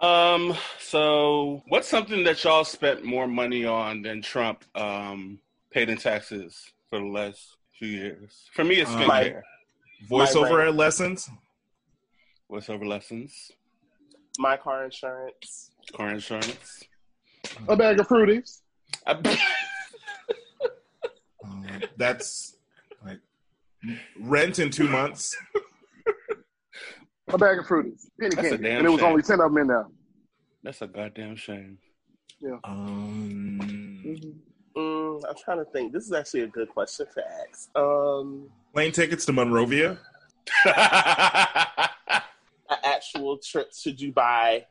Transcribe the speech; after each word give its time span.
Um. 0.00 0.54
So, 0.78 1.62
what's 1.68 1.88
something 1.88 2.22
that 2.24 2.42
y'all 2.44 2.64
spent 2.64 3.04
more 3.04 3.26
money 3.26 3.64
on 3.64 4.02
than 4.02 4.22
Trump 4.22 4.64
um, 4.74 5.38
paid 5.70 5.88
in 5.90 5.98
taxes 5.98 6.72
for 6.88 6.98
the 7.00 7.04
last 7.06 7.56
few 7.78 7.88
years? 7.88 8.48
For 8.54 8.64
me, 8.64 8.76
it's 8.76 8.90
Um, 8.90 9.02
skincare. 9.02 9.42
Voiceover 10.08 10.58
rent. 10.58 10.76
lessons. 10.76 11.28
Voiceover 12.50 12.86
lessons? 12.86 13.50
My 14.38 14.56
car 14.56 14.84
insurance. 14.84 15.70
Car 15.96 16.10
insurance. 16.10 16.84
A 17.68 17.76
bag 17.76 17.98
of 18.00 18.06
fruities. 18.08 18.60
Um, 21.44 21.66
that's 21.96 22.56
like 23.04 23.20
rent 24.20 24.58
in 24.58 24.70
two 24.70 24.88
months. 24.88 25.36
A 27.30 27.38
bag 27.38 27.58
of 27.58 27.66
fruities. 27.66 28.06
Penny 28.20 28.34
That's 28.34 28.48
a 28.48 28.50
candy. 28.50 28.62
damn 28.68 28.78
And 28.78 28.86
it 28.86 28.90
was 28.90 29.00
shame. 29.00 29.08
only 29.10 29.22
10 29.22 29.40
of 29.40 29.52
them 29.52 29.58
in 29.58 29.66
there. 29.68 29.86
That's 30.62 30.82
a 30.82 30.86
goddamn 30.86 31.36
shame. 31.36 31.78
Yeah. 32.40 32.56
Um, 32.64 33.60
Mm, 34.76 35.22
I'm 35.28 35.34
trying 35.44 35.58
to 35.58 35.64
think. 35.72 35.92
This 35.92 36.04
is 36.04 36.12
actually 36.12 36.42
a 36.42 36.46
good 36.46 36.68
question 36.68 37.06
for 37.12 37.20
X. 37.48 37.68
Um, 37.74 38.48
plane 38.72 38.92
tickets 38.92 39.24
to 39.26 39.32
Monrovia. 39.32 39.98
an 40.64 40.74
actual 42.84 43.38
trip 43.38 43.70
to 43.82 43.92
Dubai 43.92 44.64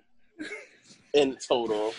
in 1.14 1.36
total. 1.46 1.94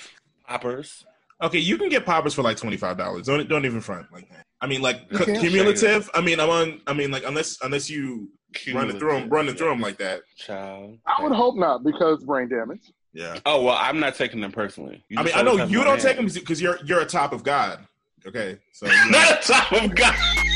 Poppers. 0.46 1.04
Okay, 1.42 1.58
you 1.58 1.76
can 1.76 1.90
get 1.90 2.06
poppers 2.06 2.32
for 2.32 2.40
like 2.42 2.56
twenty 2.56 2.78
five 2.78 2.96
dollars. 2.96 3.26
Don't 3.26 3.46
don't 3.46 3.66
even 3.66 3.80
front 3.82 4.06
like 4.10 4.28
that. 4.30 4.46
I 4.60 4.66
mean, 4.66 4.80
like 4.80 5.02
You 5.10 5.18
cumulative. 5.38 6.08
I 6.14 6.22
mean, 6.22 6.40
I'm 6.40 6.48
on. 6.50 6.80
I 6.86 6.94
mean, 6.94 7.10
like 7.10 7.24
unless 7.26 7.58
unless 7.62 7.90
you 7.90 8.30
run 8.72 8.90
it 8.90 8.98
through 8.98 9.12
them, 9.12 9.28
run 9.28 9.48
it 9.48 9.58
through 9.58 9.68
them 9.68 9.80
like 9.80 9.98
that. 9.98 10.22
Child. 10.36 10.98
I 11.06 11.22
would 11.22 11.32
hope 11.32 11.56
not 11.56 11.84
because 11.84 12.24
brain 12.24 12.48
damage. 12.48 12.92
Yeah. 13.12 13.38
Oh 13.46 13.62
well, 13.62 13.76
I'm 13.78 14.00
not 14.00 14.14
taking 14.14 14.40
them 14.40 14.52
personally. 14.52 15.04
You 15.08 15.18
I 15.18 15.22
mean, 15.22 15.32
I 15.34 15.42
know 15.42 15.64
you 15.64 15.78
don't 15.84 15.88
hand. 15.98 16.00
take 16.02 16.16
them 16.16 16.26
because 16.26 16.60
you're 16.60 16.78
you're 16.84 17.00
a 17.00 17.06
top 17.06 17.32
of 17.32 17.42
God. 17.42 17.80
Okay, 18.26 18.58
so 18.72 18.86
you 18.90 18.92
know, 18.92 19.18
Not 19.18 19.44
a 19.44 19.52
top 19.52 19.72
of 19.72 19.94
God. 19.94 20.14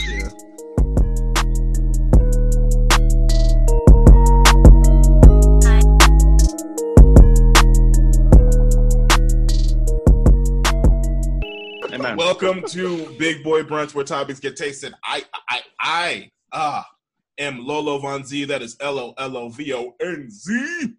yeah. 0.09 0.29
Amen. 11.93 12.17
Welcome 12.17 12.63
to 12.69 13.07
Big 13.19 13.45
Boy 13.45 13.63
Brunch, 13.63 13.95
where 13.95 14.05
topics 14.05 14.41
get 14.41 14.57
tasted. 14.57 14.95
I, 15.05 15.25
I, 15.49 15.61
I, 15.81 16.31
ah, 16.53 16.87
am 17.39 17.65
Lolo 17.67 17.99
Von 17.99 18.25
Z. 18.25 18.45
That 18.45 18.63
is 18.63 18.77
L 18.81 18.99
O 18.99 19.15
L 19.19 19.37
O 19.37 19.49
V 19.49 19.73
O 19.75 19.95
N 20.01 20.31
Z, 20.31 20.95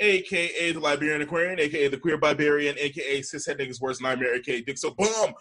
aka 0.00 0.72
the 0.72 0.80
Liberian 0.80 1.22
Aquarian, 1.22 1.58
aka 1.58 1.88
the 1.88 1.98
Queer 1.98 2.18
Barbarian, 2.18 2.76
aka 2.78 3.20
cishet 3.20 3.58
niggas 3.58 3.80
worst 3.80 4.02
nightmare, 4.02 4.34
aka 4.34 4.62
Dick 4.62 4.78
So 4.78 4.90
Bomb. 4.90 5.34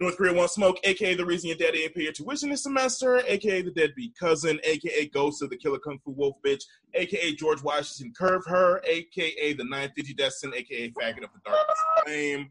North 0.00 0.16
Korea 0.16 0.32
wants 0.32 0.54
smoke, 0.54 0.78
aka 0.84 1.14
the 1.14 1.26
reason 1.26 1.48
your 1.48 1.58
daddy 1.58 1.82
ain't 1.82 1.94
pay 1.94 2.04
your 2.04 2.12
tuition 2.12 2.48
this 2.48 2.62
semester, 2.62 3.22
aka 3.26 3.60
the 3.60 3.70
deadbeat 3.70 4.16
cousin, 4.18 4.58
aka 4.64 5.06
Ghost 5.08 5.42
of 5.42 5.50
the 5.50 5.58
Killer 5.58 5.78
Kung 5.78 5.98
Fu 5.98 6.12
Wolf 6.12 6.36
bitch, 6.44 6.64
aka 6.94 7.34
George 7.34 7.62
Washington 7.62 8.14
Curve 8.16 8.42
Her, 8.46 8.80
aka 8.86 9.52
the 9.52 9.64
950 9.64 10.14
Destin, 10.14 10.54
aka 10.54 10.90
Faggot 10.92 11.24
of 11.24 11.30
the 11.34 11.40
Darkness 11.44 11.78
Flame. 12.02 12.50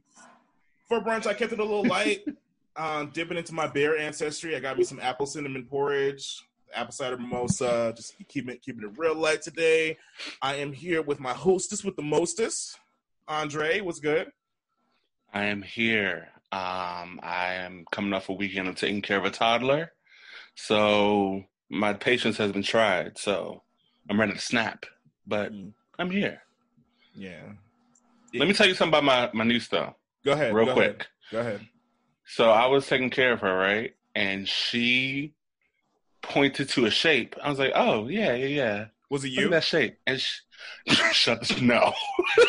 For 0.88 1.02
brunch, 1.02 1.25
I 1.25 1.33
kept 1.33 1.52
it 1.52 1.59
a 1.59 1.64
little 1.64 1.86
light, 1.86 2.23
um, 2.75 3.09
dipping 3.16 3.38
into 3.38 3.53
my 3.53 3.66
bear 3.66 3.97
ancestry. 3.97 4.55
I 4.55 4.59
got 4.59 4.77
me 4.77 4.83
some 4.83 5.00
apple 5.00 5.25
cinnamon 5.25 5.66
porridge, 5.66 6.44
apple 6.73 6.91
cider 6.93 7.17
mimosa, 7.17 7.93
just 7.95 8.13
keeping 8.27 8.53
it, 8.55 8.61
keeping 8.61 8.83
it 8.83 8.97
real 8.97 9.15
light 9.15 9.41
today. 9.41 9.97
I 10.41 10.55
am 10.55 10.71
here 10.73 11.01
with 11.01 11.19
my 11.19 11.33
hostess 11.33 11.83
with 11.83 11.95
the 11.95 12.01
mostest, 12.01 12.77
Andre. 13.27 13.81
What's 13.81 13.99
good? 13.99 14.27
I 15.33 15.45
am 15.45 15.61
here. 15.61 16.29
Um, 16.51 17.19
I 17.21 17.53
am 17.55 17.85
coming 17.91 18.13
off 18.13 18.29
a 18.29 18.33
weekend 18.33 18.67
of 18.67 18.75
taking 18.75 19.01
care 19.01 19.17
of 19.17 19.25
a 19.25 19.29
toddler, 19.31 19.91
so 20.55 21.43
my 21.69 21.93
patience 21.93 22.37
has 22.37 22.52
been 22.52 22.63
tried. 22.63 23.17
So 23.17 23.61
I'm 24.09 24.19
ready 24.19 24.33
to 24.33 24.39
snap, 24.39 24.85
but 25.27 25.52
Mm. 25.53 25.73
I'm 25.99 26.09
here. 26.09 26.41
Yeah. 27.13 27.53
Let 28.33 28.47
me 28.47 28.53
tell 28.53 28.67
you 28.67 28.73
something 28.73 28.97
about 28.99 29.03
my 29.03 29.29
my 29.33 29.43
new 29.43 29.59
stuff, 29.59 29.93
Go 30.25 30.31
ahead. 30.31 30.53
real 30.53 30.65
go 30.67 30.73
quick. 30.73 30.89
Ahead. 30.95 31.08
Go 31.31 31.39
ahead. 31.39 31.67
So 32.25 32.49
I 32.52 32.65
was 32.67 32.87
taking 32.87 33.09
care 33.09 33.33
of 33.33 33.41
her, 33.41 33.55
right? 33.55 33.95
And 34.15 34.47
she 34.47 35.33
pointed 36.21 36.69
to 36.69 36.85
a 36.85 36.91
shape. 36.91 37.35
I 37.41 37.49
was 37.49 37.59
like, 37.59 37.71
"Oh 37.75 38.07
yeah, 38.07 38.33
yeah, 38.33 38.47
yeah." 38.47 38.85
Was 39.09 39.23
it 39.23 39.30
you? 39.30 39.49
that 39.49 39.63
shape. 39.63 39.97
And 40.05 40.21
she, 40.21 40.39
shut 41.13 41.47
the 41.47 41.61
no. 41.61 41.93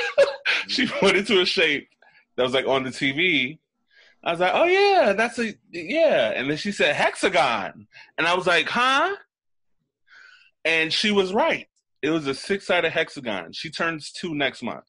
she 0.69 0.87
pointed 0.87 1.27
to 1.29 1.41
a 1.41 1.47
shape 1.47 1.89
that 2.37 2.43
was 2.43 2.53
like 2.53 2.67
on 2.67 2.85
the 2.85 2.91
TV. 2.91 3.59
I 4.23 4.33
was 4.33 4.41
like, 4.41 4.53
oh 4.55 4.65
yeah, 4.65 5.15
that's 5.15 5.39
a 5.39 5.55
yeah. 5.73 6.33
And 6.37 6.51
then 6.51 6.59
she 6.59 6.73
said 6.73 6.95
hexagon. 6.95 7.87
And 8.19 8.27
I 8.27 8.35
was 8.35 8.47
like, 8.47 8.69
huh? 8.69 9.17
And 10.65 10.93
she 10.93 11.11
was 11.11 11.33
right. 11.33 11.67
It 12.03 12.11
was 12.11 12.27
a 12.27 12.35
six 12.35 12.67
sided 12.67 12.91
hexagon. 12.91 13.53
She 13.53 13.71
turns 13.71 14.13
two 14.13 14.35
next 14.35 14.63
month. 14.63 14.85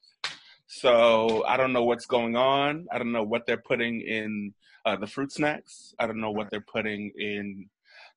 So 0.66 1.44
I 1.46 1.56
don't 1.56 1.72
know 1.72 1.84
what's 1.84 2.06
going 2.06 2.36
on. 2.36 2.86
I 2.92 2.98
don't 2.98 3.12
know 3.12 3.22
what 3.22 3.46
they're 3.46 3.56
putting 3.56 4.02
in 4.02 4.52
uh, 4.84 4.96
the 4.96 5.06
fruit 5.06 5.32
snacks. 5.32 5.94
I 5.98 6.06
don't 6.06 6.20
know 6.20 6.30
what 6.30 6.50
they're 6.50 6.60
putting 6.60 7.12
in 7.18 7.68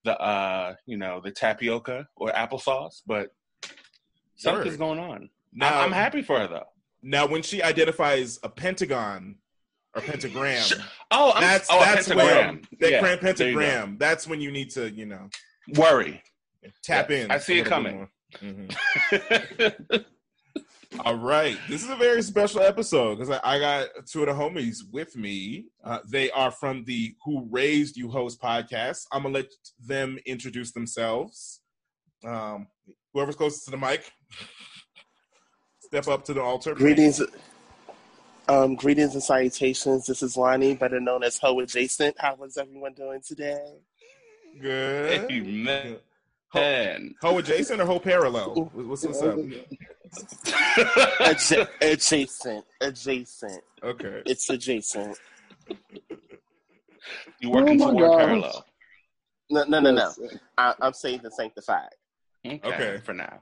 the 0.05 0.17
uh, 0.21 0.75
you 0.85 0.95
know, 0.97 1.19
the 1.21 1.31
tapioca 1.31 2.07
or 2.15 2.29
applesauce, 2.29 3.01
but 3.05 3.35
something's 4.37 4.77
Word. 4.77 4.79
going 4.79 4.99
on. 4.99 5.29
Now, 5.51 5.81
I'm, 5.81 5.91
happy 5.91 6.21
for 6.21 6.39
her 6.39 6.47
though. 6.47 6.67
Now, 7.01 7.25
when 7.27 7.41
she 7.41 7.61
identifies 7.61 8.39
a 8.43 8.49
pentagon 8.49 9.35
or 9.95 10.01
pentagram, 10.01 10.63
Oh, 11.11 11.33
I'm, 11.35 11.41
that's 11.41 11.67
oh, 11.71 11.79
that's 11.79 12.07
pentagram. 12.07 12.47
when 12.55 12.79
that 12.79 12.91
Yeah, 12.91 12.99
grand 13.01 13.21
you 13.21 13.27
pentagram. 13.27 13.97
That's 13.99 14.27
when 14.27 14.39
you 14.41 14.51
need 14.51 14.69
to, 14.71 14.89
you 14.91 15.05
know, 15.05 15.29
Worry. 15.75 16.21
tap 16.83 17.09
Yeah, 17.09 17.17
in. 17.17 17.31
I 17.31 17.37
see 17.39 17.59
it 17.59 17.65
coming. 17.65 17.95
more. 17.95 18.09
All 21.03 21.15
right, 21.15 21.57
this 21.67 21.83
is 21.83 21.89
a 21.89 21.95
very 21.95 22.21
special 22.21 22.61
episode 22.61 23.15
because 23.17 23.39
I, 23.43 23.55
I 23.55 23.59
got 23.59 23.87
two 24.05 24.23
of 24.23 24.27
the 24.27 24.33
homies 24.33 24.77
with 24.91 25.15
me. 25.15 25.65
Uh, 25.83 25.99
they 26.09 26.31
are 26.31 26.51
from 26.51 26.83
the 26.85 27.15
Who 27.25 27.47
Raised 27.49 27.97
You 27.97 28.09
Host 28.09 28.41
podcast. 28.41 29.05
I'm 29.11 29.23
gonna 29.23 29.35
let 29.35 29.47
them 29.79 30.17
introduce 30.25 30.71
themselves. 30.71 31.61
Um, 32.25 32.67
whoever's 33.13 33.35
closest 33.35 33.65
to 33.65 33.71
the 33.71 33.77
mic, 33.77 34.09
step 35.79 36.07
up 36.07 36.23
to 36.25 36.33
the 36.33 36.41
altar. 36.41 36.73
Greetings, 36.73 37.21
um, 38.47 38.75
greetings 38.75 39.13
and 39.13 39.23
salutations. 39.23 40.07
This 40.07 40.23
is 40.23 40.37
Lonnie, 40.37 40.75
better 40.75 40.99
known 40.99 41.23
as 41.23 41.37
Ho 41.39 41.59
Adjacent. 41.59 42.15
How 42.19 42.35
is 42.43 42.57
everyone 42.57 42.93
doing 42.93 43.21
today? 43.25 43.59
Good. 44.61 45.31
Amen. 45.31 45.83
Good. 45.83 46.01
Ho, 47.21 47.31
ho 47.31 47.37
adjacent 47.37 47.81
or 47.81 47.85
ho 47.85 47.99
parallel? 47.99 48.69
What's, 48.73 49.05
what's 49.05 49.21
up? 49.21 49.37
Adja- 50.11 51.67
adjacent, 51.81 52.65
adjacent. 52.81 53.63
Okay. 53.83 54.21
It's 54.25 54.49
adjacent. 54.49 55.17
you 57.39 57.49
working 57.49 57.81
Oh 57.81 57.91
my 57.91 57.99
toward 57.99 58.19
parallel. 58.19 58.65
No, 59.49 59.63
no, 59.65 59.79
no, 59.79 59.91
no. 59.91 60.11
I, 60.57 60.73
I'm 60.81 60.93
saved 60.93 61.23
and 61.23 61.33
sanctified. 61.33 61.89
Okay, 62.45 62.61
Okay. 62.63 62.97
For 63.03 63.13
now. 63.13 63.41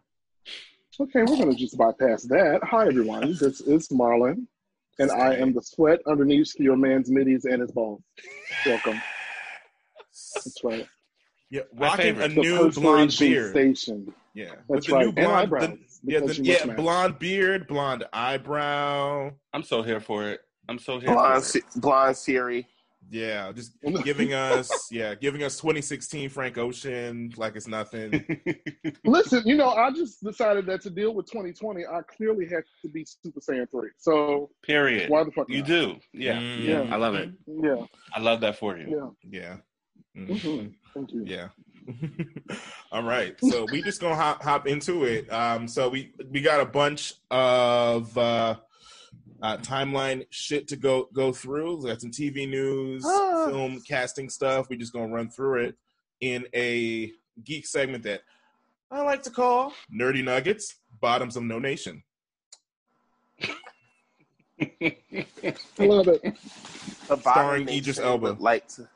Okay, 0.99 1.19
we're 1.21 1.37
going 1.37 1.49
to 1.51 1.55
just 1.57 1.77
bypass 1.77 2.23
that. 2.23 2.59
Hi, 2.63 2.87
everyone. 2.87 3.35
This 3.39 3.61
is 3.61 3.89
Marlin, 3.91 4.47
and 4.99 5.09
I 5.11 5.35
am 5.35 5.53
the 5.53 5.61
sweat 5.61 5.99
underneath 6.05 6.53
your 6.59 6.75
man's 6.77 7.09
middies 7.09 7.45
and 7.45 7.61
his 7.61 7.71
balls. 7.71 8.01
Welcome. 8.65 9.01
That's 10.35 10.63
right. 10.63 10.87
Yeah, 11.53 11.61
My 11.75 11.85
rocking 11.89 11.99
a 11.99 12.13
favorite. 12.15 12.29
The 12.35 12.41
new 12.41 12.71
blonde 12.71 13.15
beard. 13.19 13.51
Station. 13.51 14.11
Yeah, 14.33 14.55
That's 14.67 14.87
the 14.87 14.93
right. 14.93 15.05
new 15.05 15.11
blonde, 15.11 15.31
eyebrows, 15.31 15.99
the- 16.03 16.11
yeah, 16.11 16.19
the, 16.21 16.39
yeah, 16.41 16.65
blonde 16.75 17.19
beard, 17.19 17.67
blonde 17.67 18.05
eyebrow. 18.11 19.31
I'm 19.53 19.61
so 19.61 19.83
here 19.83 19.99
for 19.99 20.27
it. 20.29 20.41
I'm 20.67 20.79
so 20.79 20.99
here 20.99 21.13
Blonde, 21.13 21.43
for 21.43 21.57
it. 21.59 21.63
Fu- 21.71 21.79
Blonde 21.79 22.17
Fury. 22.17 22.67
Yeah, 23.11 23.51
just 23.51 23.73
giving 24.03 24.33
us, 24.33 24.87
yeah, 24.91 25.13
giving 25.13 25.43
us 25.43 25.57
2016 25.57 26.29
Frank 26.29 26.57
Ocean 26.57 27.31
like 27.37 27.55
it's 27.55 27.67
nothing. 27.67 28.25
Listen, 29.05 29.43
you 29.45 29.55
know, 29.55 29.69
I 29.69 29.91
just 29.91 30.23
decided 30.23 30.65
that 30.65 30.81
to 30.81 30.89
deal 30.89 31.13
with 31.13 31.27
2020, 31.27 31.85
I 31.85 32.01
clearly 32.01 32.45
had 32.47 32.63
to 32.81 32.87
be 32.89 33.05
Super 33.05 33.39
Saiyan 33.41 33.69
3. 33.69 33.89
So 33.99 34.49
Period. 34.63 35.11
why 35.11 35.23
the 35.23 35.31
fuck 35.31 35.47
You 35.49 35.59
not? 35.59 35.67
do. 35.67 35.95
Yeah. 36.13 36.39
Mm, 36.39 36.63
Yeah. 36.65 36.81
I 36.91 36.95
love 36.97 37.13
it. 37.13 37.29
Yeah, 37.45 37.85
I 38.15 38.19
love 38.19 38.41
that 38.41 38.57
for 38.57 38.75
you. 38.77 39.13
yeah. 39.29 39.39
Yeah. 39.41 39.55
Hmm 40.15 40.25
Mhm. 40.33 40.73
Thank 40.93 41.11
you. 41.11 41.23
Yeah. 41.25 41.47
All 42.91 43.03
right. 43.03 43.35
So 43.41 43.65
we 43.71 43.81
just 43.81 43.99
gonna 43.99 44.15
hop 44.15 44.41
hop 44.43 44.67
into 44.67 45.03
it. 45.05 45.31
Um, 45.33 45.67
so 45.67 45.89
we 45.89 46.13
we 46.31 46.41
got 46.41 46.61
a 46.61 46.65
bunch 46.65 47.15
of 47.31 48.15
uh, 48.17 48.55
uh, 49.41 49.57
timeline 49.57 50.25
shit 50.29 50.67
to 50.69 50.75
go 50.75 51.09
go 51.13 51.33
through. 51.33 51.77
We 51.83 51.89
got 51.89 51.99
some 52.01 52.11
TV 52.11 52.47
news, 52.47 53.03
Ah. 53.05 53.47
film 53.49 53.81
casting 53.81 54.29
stuff. 54.29 54.69
We 54.69 54.77
just 54.77 54.93
gonna 54.93 55.11
run 55.13 55.29
through 55.29 55.65
it 55.65 55.75
in 56.21 56.45
a 56.53 57.11
geek 57.43 57.65
segment 57.65 58.03
that 58.03 58.21
I 58.91 59.01
like 59.01 59.23
to 59.23 59.31
call 59.31 59.73
Nerdy 59.93 60.23
Nuggets, 60.23 60.75
Bottoms 61.01 61.35
of 61.35 61.43
No 61.43 61.57
Nation. 61.59 62.03
I 64.61 64.95
love 65.79 66.07
it. 66.07 66.37
Starring 67.19 67.67
Idris 67.67 67.99
Elba. 67.99 68.37
Like 68.39 68.67
to, 68.69 68.87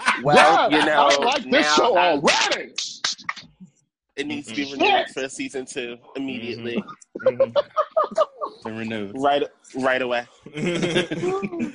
well, 0.22 0.70
Yeah, 0.70 0.78
you 0.78 0.86
know, 0.86 1.08
I 1.10 1.16
like 1.24 1.42
this 1.44 1.50
now 1.52 1.74
show 1.74 1.96
I- 1.96 2.12
already. 2.12 2.72
it 4.16 4.26
needs 4.26 4.48
to 4.48 4.54
be 4.54 4.66
Mhm. 4.66 4.72
renewed 4.80 5.06
for 5.14 5.28
season 5.28 5.64
two 5.66 5.96
immediately, 6.16 6.82
Mhm. 7.26 7.54
Been 8.64 8.76
renewed. 8.76 9.12
right, 9.16 9.42
right 9.76 10.02
away. 10.02 10.26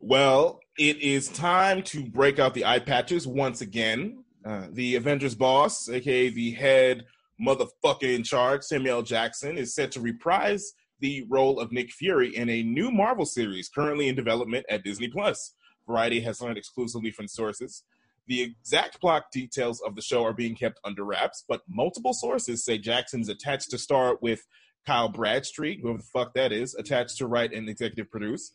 well, 0.00 0.60
it 0.78 1.00
is 1.00 1.28
time 1.28 1.82
to 1.84 2.04
break 2.04 2.38
out 2.38 2.54
the 2.54 2.64
eye 2.64 2.78
patches 2.78 3.26
once 3.26 3.60
again. 3.60 4.24
Uh, 4.44 4.68
the 4.72 4.96
Avengers 4.96 5.34
boss, 5.34 5.88
aka 5.88 6.28
the 6.30 6.52
head 6.52 7.04
motherfucker 7.40 8.14
in 8.14 8.22
charge, 8.22 8.62
Samuel 8.62 9.02
Jackson, 9.02 9.56
is 9.58 9.74
set 9.74 9.92
to 9.92 10.00
reprise 10.00 10.72
the 11.00 11.24
role 11.28 11.60
of 11.60 11.70
Nick 11.70 11.92
Fury 11.92 12.34
in 12.34 12.48
a 12.48 12.62
new 12.64 12.90
Marvel 12.90 13.24
series 13.26 13.68
currently 13.68 14.08
in 14.08 14.16
development 14.16 14.66
at 14.68 14.82
Disney 14.82 15.08
Plus. 15.08 15.54
Variety 15.88 16.20
has 16.20 16.40
learned 16.40 16.58
exclusively 16.58 17.10
from 17.10 17.26
sources. 17.26 17.82
The 18.28 18.42
exact 18.42 19.00
plot 19.00 19.32
details 19.32 19.80
of 19.80 19.96
the 19.96 20.02
show 20.02 20.22
are 20.22 20.34
being 20.34 20.54
kept 20.54 20.78
under 20.84 21.02
wraps, 21.02 21.44
but 21.48 21.62
multiple 21.66 22.12
sources 22.12 22.64
say 22.64 22.78
Jackson's 22.78 23.30
attached 23.30 23.70
to 23.70 23.78
star 23.78 24.18
with 24.20 24.46
Kyle 24.86 25.08
Bradstreet, 25.08 25.80
whoever 25.80 25.98
the 25.98 26.04
fuck 26.04 26.34
that 26.34 26.52
is, 26.52 26.74
attached 26.74 27.16
to 27.18 27.26
write 27.26 27.52
and 27.52 27.68
executive 27.68 28.10
produce. 28.10 28.52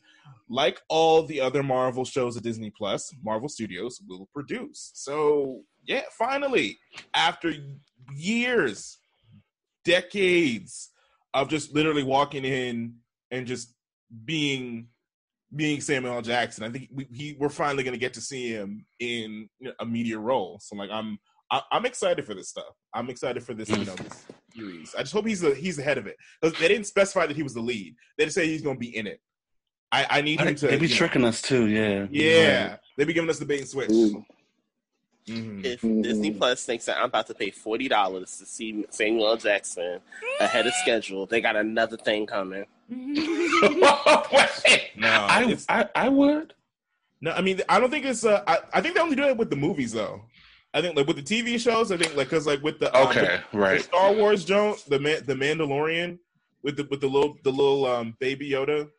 Like 0.48 0.80
all 0.88 1.24
the 1.24 1.40
other 1.40 1.62
Marvel 1.62 2.04
shows 2.04 2.36
at 2.36 2.42
Disney 2.42 2.70
Plus, 2.70 3.12
Marvel 3.22 3.48
Studios 3.48 4.00
will 4.08 4.28
produce. 4.32 4.90
So, 4.94 5.62
yeah, 5.86 6.02
finally, 6.10 6.78
after 7.14 7.52
years, 8.14 8.98
decades 9.84 10.90
of 11.34 11.48
just 11.48 11.74
literally 11.74 12.04
walking 12.04 12.44
in 12.44 12.94
and 13.30 13.46
just 13.46 13.74
being 14.24 14.88
being 15.54 15.80
Samuel 15.80 16.14
L. 16.14 16.22
Jackson, 16.22 16.64
I 16.64 16.70
think 16.70 16.88
we, 16.92 17.06
he, 17.12 17.36
we're 17.38 17.48
finally 17.48 17.84
going 17.84 17.94
to 17.94 18.00
get 18.00 18.14
to 18.14 18.20
see 18.20 18.50
him 18.50 18.84
in 19.00 19.48
you 19.60 19.68
know, 19.68 19.72
a 19.80 19.86
media 19.86 20.18
role. 20.18 20.58
So, 20.60 20.76
like, 20.76 20.90
I'm 20.90 21.18
I, 21.50 21.60
I'm 21.70 21.86
excited 21.86 22.24
for 22.24 22.34
this 22.34 22.48
stuff. 22.48 22.74
I'm 22.94 23.10
excited 23.10 23.42
for 23.42 23.54
this, 23.54 23.68
you 23.68 23.84
know, 23.84 23.94
this 23.94 24.24
series. 24.54 24.94
I 24.94 25.02
just 25.02 25.12
hope 25.12 25.26
he's 25.26 25.40
the 25.40 25.54
he's 25.54 25.78
ahead 25.78 25.98
of 25.98 26.06
it. 26.06 26.16
They 26.42 26.50
didn't 26.68 26.84
specify 26.84 27.26
that 27.26 27.36
he 27.36 27.42
was 27.42 27.54
the 27.54 27.60
lead. 27.60 27.94
They 28.16 28.24
didn't 28.24 28.34
say 28.34 28.46
he's 28.46 28.62
going 28.62 28.76
to 28.76 28.80
be 28.80 28.96
in 28.96 29.06
it. 29.06 29.20
I, 29.92 30.06
I 30.10 30.20
need 30.22 30.40
him 30.40 30.54
to. 30.56 30.66
They 30.66 30.76
be 30.78 30.86
you 30.86 30.92
know- 30.92 30.96
tricking 30.96 31.24
us 31.24 31.40
too, 31.40 31.68
yeah. 31.68 32.06
yeah, 32.10 32.76
they 32.98 33.04
be 33.04 33.12
giving 33.12 33.30
us 33.30 33.38
the 33.38 33.46
bait 33.46 33.60
and 33.60 33.68
switch. 33.68 33.90
Ooh. 33.90 34.24
Mhm. 35.28 35.64
If 35.64 35.80
Mhm. 35.80 36.02
Disney 36.02 36.30
Plus 36.32 36.64
thinks 36.64 36.84
that 36.84 36.98
I'm 36.98 37.04
about 37.06 37.26
to 37.28 37.34
pay 37.34 37.50
forty 37.50 37.88
dollars 37.88 38.36
to 38.38 38.46
see 38.46 38.84
Samuel 38.90 39.28
L. 39.28 39.36
Jackson 39.36 40.00
ahead 40.40 40.66
of 40.66 40.74
schedule, 40.74 41.24
they 41.26 41.40
got 41.40 41.56
another 41.56 41.96
thing 41.96 42.26
coming. 42.26 42.66
No, 44.96 45.08
I, 45.08 45.42
it's- 45.44 45.66
I 45.68 45.88
I 45.94 46.08
would. 46.08 46.54
No, 47.20 47.32
I 47.32 47.40
mean, 47.40 47.60
I 47.68 47.80
don't 47.80 47.90
think 47.90 48.04
it's. 48.04 48.24
Uh, 48.24 48.42
I, 48.46 48.58
I 48.74 48.80
think 48.80 48.94
they 48.94 49.00
only 49.00 49.16
do 49.16 49.24
it 49.24 49.36
with 49.36 49.48
the 49.50 49.56
movies, 49.56 49.92
though. 49.92 50.22
I 50.74 50.82
think 50.82 50.96
like 50.96 51.06
with 51.06 51.16
the 51.16 51.22
TV 51.22 51.58
shows, 51.58 51.90
I 51.90 51.96
think 51.96 52.14
like 52.16 52.28
because 52.28 52.46
like 52.46 52.62
with 52.62 52.78
the 52.78 52.94
um, 52.96 53.08
Okay, 53.08 53.40
the 53.52 53.58
right. 53.58 53.80
Star 53.80 54.12
Wars 54.12 54.44
Jones, 54.44 54.82
the 54.84 54.98
Man, 54.98 55.22
the 55.24 55.34
Mandalorian 55.34 56.18
with 56.62 56.76
the 56.76 56.84
with 56.90 57.00
the 57.00 57.06
little 57.08 57.36
the 57.42 57.50
little 57.50 57.86
um 57.86 58.16
baby 58.20 58.50
Yoda. 58.50 58.90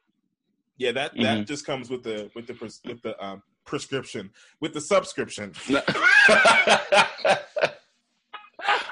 Yeah, 0.77 0.91
that 0.93 1.13
that 1.15 1.39
Mhm. 1.39 1.45
just 1.47 1.65
comes 1.65 1.89
with 1.89 2.03
the 2.03 2.31
with 2.33 2.47
the 2.47 2.53
pres- 2.55 2.81
with 2.85 3.01
the 3.01 3.21
um 3.23 3.43
prescription 3.65 4.31
with 4.59 4.73
the 4.73 4.81
subscription. 4.81 5.53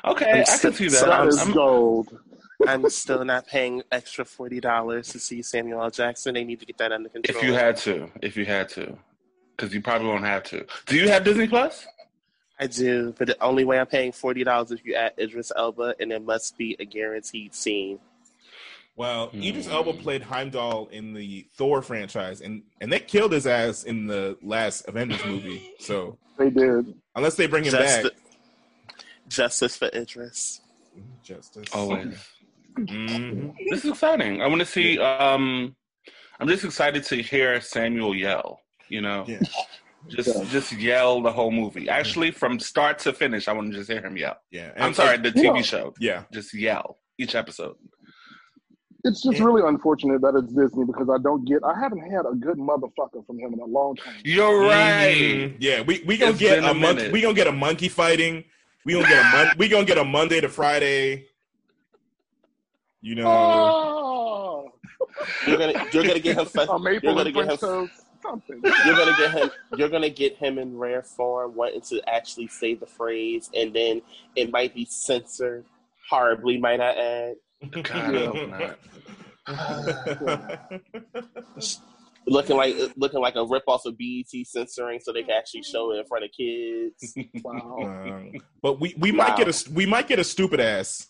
okay, 0.06 0.42
I 0.42 0.44
can 0.58 0.74
see 0.74 0.88
that. 0.88 0.92
So 0.92 1.06
That 1.06 1.12
I'm, 1.22 1.30
I'm- 1.38 1.52
gold. 1.52 2.20
I'm 2.66 2.90
still 2.90 3.26
not 3.26 3.46
paying 3.46 3.82
extra 3.92 4.24
forty 4.24 4.62
dollars 4.62 5.10
to 5.10 5.20
see 5.20 5.42
Samuel 5.42 5.82
L. 5.84 5.90
Jackson. 5.92 6.34
They 6.36 6.46
need 6.46 6.62
to 6.62 6.66
get 6.66 6.78
that 6.78 6.94
under 6.94 7.10
control. 7.10 7.38
if 7.38 7.44
you 7.44 7.54
had 7.54 7.76
to, 7.78 8.10
if 8.22 8.38
you 8.38 8.46
had 8.46 8.70
to, 8.70 8.98
because 9.58 9.74
you 9.74 9.82
probably 9.82 10.08
won't 10.08 10.24
have 10.24 10.44
to. 10.46 10.66
Do 10.86 10.96
you 10.96 11.10
have 11.10 11.26
Disney 11.26 11.48
Plus? 11.48 11.86
I 12.60 12.68
do, 12.68 13.14
but 13.18 13.28
the 13.28 13.44
only 13.44 13.66
way 13.66 13.80
I'm 13.80 13.88
paying 13.88 14.14
forty 14.14 14.46
dollars 14.46 14.72
if 14.72 14.86
you 14.86 14.96
add 14.96 15.12
Idris 15.20 15.52
Elba, 15.58 15.96
and 16.00 16.14
it 16.14 16.24
must 16.24 16.58
be 16.58 16.78
a 16.80 16.86
guaranteed 16.86 17.54
scene. 17.54 18.00
Well, 18.96 19.32
Idris 19.34 19.66
Hmm. 19.66 19.72
Elba 19.74 19.94
played 19.94 20.22
Heimdall 20.22 20.88
in 20.92 21.14
the 21.14 21.48
Thor 21.56 21.82
franchise, 21.82 22.42
and 22.42 22.62
and 22.80 22.92
they 22.92 23.00
killed 23.00 23.32
his 23.32 23.48
ass 23.48 23.84
in 23.84 24.06
the 24.08 24.38
last 24.44 24.88
Avengers 24.88 25.26
movie. 25.26 25.72
So 25.80 26.18
They 26.38 26.50
did. 26.52 26.94
unless 27.16 27.36
they 27.36 27.48
bring 27.48 27.64
him 27.66 27.72
Just- 27.72 28.04
back, 28.04 28.12
Justice 29.28 29.76
for 29.78 29.88
Idris. 29.94 30.62
justice. 31.24 31.68
Always. 31.74 32.24
Mhm. 32.76 33.54
This 33.70 33.84
is 33.86 33.92
exciting. 33.92 34.42
I 34.42 34.48
want 34.48 34.60
to 34.60 34.66
see. 34.66 35.00
Um, 35.00 35.76
I'm 36.40 36.48
just 36.48 36.64
excited 36.64 37.04
to 37.06 37.16
hear 37.22 37.60
Samuel 37.62 38.16
yell. 38.16 38.60
You 38.90 39.02
know, 39.02 39.26
Yeah. 39.28 39.40
just 40.08 40.28
Yeah. 40.36 40.44
just 40.52 40.72
yell 40.74 41.22
the 41.22 41.32
whole 41.32 41.52
movie. 41.52 41.90
Actually, 41.90 42.32
from 42.32 42.60
start 42.60 43.00
to 43.00 43.14
finish, 43.14 43.48
I 43.48 43.54
want 43.54 43.72
to 43.72 43.78
just 43.78 43.90
hear 43.90 44.06
him 44.06 44.18
yell. 44.18 44.38
Yeah, 44.52 44.72
I'm 44.78 44.94
sorry, 44.94 45.18
the 45.18 45.32
TV 45.32 45.58
Yeah. 45.58 45.62
show. 45.64 45.94
Yeah, 46.00 46.24
Just 46.32 46.54
yell 46.54 47.00
each 47.18 47.34
episode. 47.36 47.76
It's 49.06 49.22
just 49.22 49.38
Yeah. 49.38 49.44
really 49.46 49.68
unfortunate 49.68 50.22
that 50.22 50.34
it's 50.36 50.54
Disney 50.54 50.86
because 50.86 51.10
I 51.10 51.18
don't 51.22 51.44
get. 51.46 51.62
I 51.64 51.78
haven't 51.78 52.10
had 52.10 52.26
a 52.26 52.34
good 52.36 52.58
motherfucker 52.58 53.26
from 53.28 53.38
him 53.38 53.54
in 53.54 53.60
a 53.60 53.66
long 53.66 53.96
time. 53.98 54.16
You're 54.24 54.62
right. 54.62 55.14
Mhm. 55.18 55.56
Yeah, 55.60 55.82
we 55.82 56.02
we 56.06 56.18
gonna 56.18 56.32
It's 56.32 56.40
get 56.40 56.60
a, 56.64 56.70
a 56.72 56.74
monkey. 56.74 56.96
minute. 56.96 57.12
We 57.12 57.22
gonna 57.22 57.34
get 57.34 57.48
a 57.48 57.52
monkey 57.52 57.90
fighting. 57.90 58.46
We 58.86 58.94
gonna 58.94 59.08
get 59.08 59.20
a 59.20 59.38
mon- 59.38 59.56
we 59.58 59.68
gonna 59.68 59.86
get 59.86 59.98
a 59.98 60.04
Monday 60.06 60.40
to 60.42 60.48
Friday. 60.48 61.28
You 63.02 63.16
know, 63.16 63.28
Oh, 63.28 64.72
You're 65.46 65.58
gonna 65.58 65.74
you're 65.92 66.04
gonna 66.04 66.20
get 66.20 66.38
him. 66.38 66.46
Fe- 66.56 66.62
a 66.70 66.80
you're 66.92 67.00
gonna 67.02 67.32
get 67.32 67.50
him. 67.52 67.58
Toast, 67.58 67.92
something. 68.22 68.62
You're 68.64 68.96
gonna 68.96 69.16
get 69.18 69.32
him. 69.32 69.52
You're 69.76 69.90
gonna 69.90 70.10
get 70.10 70.38
him 70.38 70.58
in 70.58 70.78
rare 70.78 71.04
form, 71.04 71.56
wanting 71.56 71.82
to 71.82 72.02
actually 72.10 72.48
say 72.48 72.76
the 72.76 72.86
phrase, 72.86 73.50
and 73.54 73.74
then 73.74 74.02
it 74.38 74.50
might 74.52 74.74
be 74.74 74.86
censored 74.86 75.66
horribly. 76.10 76.58
Might 76.58 76.80
I 76.80 76.92
add? 76.94 77.36
God, 77.72 77.92
I 77.92 78.26
hope 78.26 78.50
not. 78.50 78.80
Looking 82.26 82.56
like 82.56 82.74
looking 82.96 83.20
like 83.20 83.36
a 83.36 83.46
rip 83.46 83.64
off 83.68 83.86
of 83.86 83.98
BET 83.98 84.30
censoring, 84.46 85.02
so 85.02 85.12
they 85.12 85.24
can 85.24 85.32
actually 85.32 85.64
show 85.64 85.92
it 85.92 86.00
in 86.00 86.06
front 86.06 86.24
of 86.24 86.32
kids. 86.32 87.14
Wow. 87.44 87.78
Um, 87.82 88.32
but 88.62 88.80
we 88.80 88.96
we 88.98 89.12
might 89.12 89.36
get 89.36 89.50
a 89.50 89.72
we 89.72 89.86
might 89.86 90.08
get 90.08 90.20
a 90.20 90.24
stupid 90.24 90.62
ass 90.62 91.08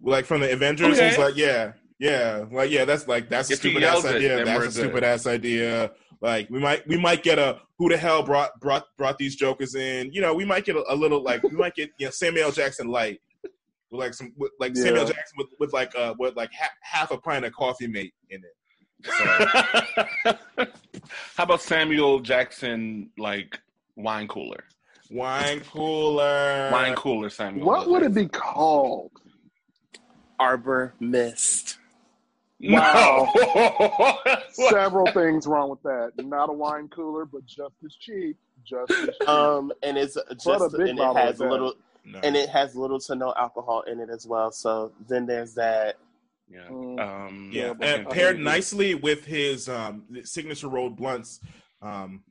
like 0.00 0.24
from 0.24 0.40
the 0.40 0.50
Avengers. 0.50 0.96
Okay. 0.96 1.10
He's 1.10 1.18
like, 1.18 1.36
yeah, 1.36 1.72
yeah, 1.98 2.44
like 2.50 2.70
yeah, 2.70 2.84
that's 2.84 3.06
like 3.06 3.28
that's 3.28 3.50
a 3.50 3.52
If 3.52 3.62
he 3.62 3.70
stupid 3.70 3.84
ass 3.84 4.04
it, 4.04 4.16
idea. 4.16 4.44
That's 4.44 4.58
a 4.58 4.62
good. 4.62 4.72
stupid 4.72 5.04
ass 5.04 5.26
idea. 5.26 5.90
Like 6.20 6.48
we 6.50 6.58
might 6.58 6.86
we 6.88 6.96
might 6.96 7.22
get 7.22 7.38
a 7.38 7.60
who 7.78 7.88
the 7.88 7.96
hell 7.96 8.22
brought 8.22 8.58
brought 8.60 8.84
brought 8.96 9.18
these 9.18 9.36
jokers 9.36 9.74
in? 9.74 10.12
You 10.12 10.20
know, 10.20 10.34
we 10.34 10.44
might 10.44 10.64
get 10.64 10.76
a, 10.76 10.84
a 10.88 10.94
little 10.94 11.22
like 11.22 11.42
we 11.42 11.50
might 11.50 11.74
get 11.74 11.90
you 11.98 12.06
know 12.06 12.10
Samuel 12.10 12.46
L. 12.46 12.52
Jackson 12.52 12.88
light. 12.88 13.20
With 13.92 14.00
like 14.00 14.14
some 14.14 14.32
with, 14.36 14.50
like 14.58 14.72
Yeah. 14.74 14.84
Samuel 14.84 15.04
Jackson 15.04 15.36
with, 15.36 15.48
with 15.60 15.72
like 15.74 15.94
uh 15.94 16.14
with 16.18 16.34
like 16.34 16.50
half, 16.52 16.70
half 16.80 17.10
a 17.10 17.18
pint 17.18 17.44
of 17.44 17.52
coffee 17.52 17.86
mate 17.86 18.14
in 18.30 18.40
it. 18.42 18.56
So, 19.04 20.66
How 21.36 21.44
about 21.44 21.60
Samuel 21.60 22.20
Jackson, 22.20 23.10
like 23.18 23.60
wine 23.96 24.26
cooler? 24.28 24.64
wine 25.10 25.60
cooler. 25.60 26.70
Wine 26.72 26.94
cooler, 26.94 27.28
Samuel. 27.28 27.66
What 27.66 27.88
would 27.90 28.02
it 28.02 28.14
be 28.14 28.28
called? 28.28 29.10
Arbor 30.40 30.94
Mist. 30.98 31.76
No. 32.58 33.28
Several 34.52 35.06
things 35.12 35.46
wrong 35.46 35.68
with 35.68 35.82
that. 35.82 36.12
Not 36.24 36.48
a 36.48 36.52
wine 36.52 36.88
cooler, 36.88 37.26
but 37.26 37.44
just 37.44 37.74
as 37.84 37.94
cheap. 38.00 38.38
Just 38.64 38.90
as 38.90 39.10
cheap. 39.20 39.28
Um, 39.28 39.70
and 39.82 39.98
it's 39.98 40.16
just 40.42 40.74
a 40.74 40.78
big 40.78 40.88
and 40.88 40.98
it 40.98 41.16
has 41.16 41.40
a 41.40 41.46
little 41.46 41.74
No. 42.04 42.18
and 42.22 42.34
it 42.36 42.48
has 42.48 42.74
little 42.74 42.98
to 43.00 43.14
no 43.14 43.32
alcohol 43.36 43.82
in 43.82 44.00
it 44.00 44.10
as 44.10 44.26
well. 44.26 44.50
So 44.50 44.92
then 45.08 45.26
there's 45.26 45.54
that. 45.54 45.96
Yeah. 46.48 46.68
Mm. 46.68 47.00
Um, 47.00 47.50
Yeah, 47.52 47.72
Yeah, 47.80 47.86
and 47.86 48.08
paired 48.08 48.40
nicely 48.40 48.94
with 48.94 49.24
his 49.24 49.68
um, 49.68 50.04
signature 50.24 50.68
rolled 50.68 50.96
blunts. 50.96 51.40
Um, 51.80 52.22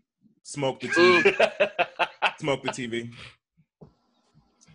smoke 0.43 0.81
the 0.81 0.87
TV. 0.89 1.23
smoke 2.39 2.63
the 2.63 2.69
TV. 2.69 3.11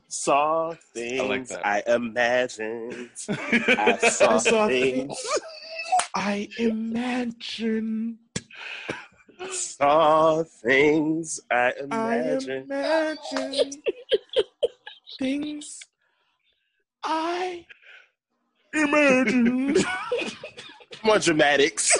Saw 0.08 0.72
things 0.94 1.50
that. 1.50 1.66
I, 1.66 1.82
imagined. 1.86 3.10
I 3.28 3.98
saw, 3.98 4.34
I 4.34 4.38
saw 4.38 4.68
things. 4.68 5.26
I 6.14 6.48
imagined 6.58 8.16
Saw 9.50 10.42
things 10.42 11.40
I 11.50 11.72
I 11.90 12.16
imagined. 12.56 13.76
Imagine 15.20 15.44
things 15.60 15.80
I 17.04 17.64
imagine. 18.74 19.76
More 21.04 21.18
dramatics. 21.18 21.96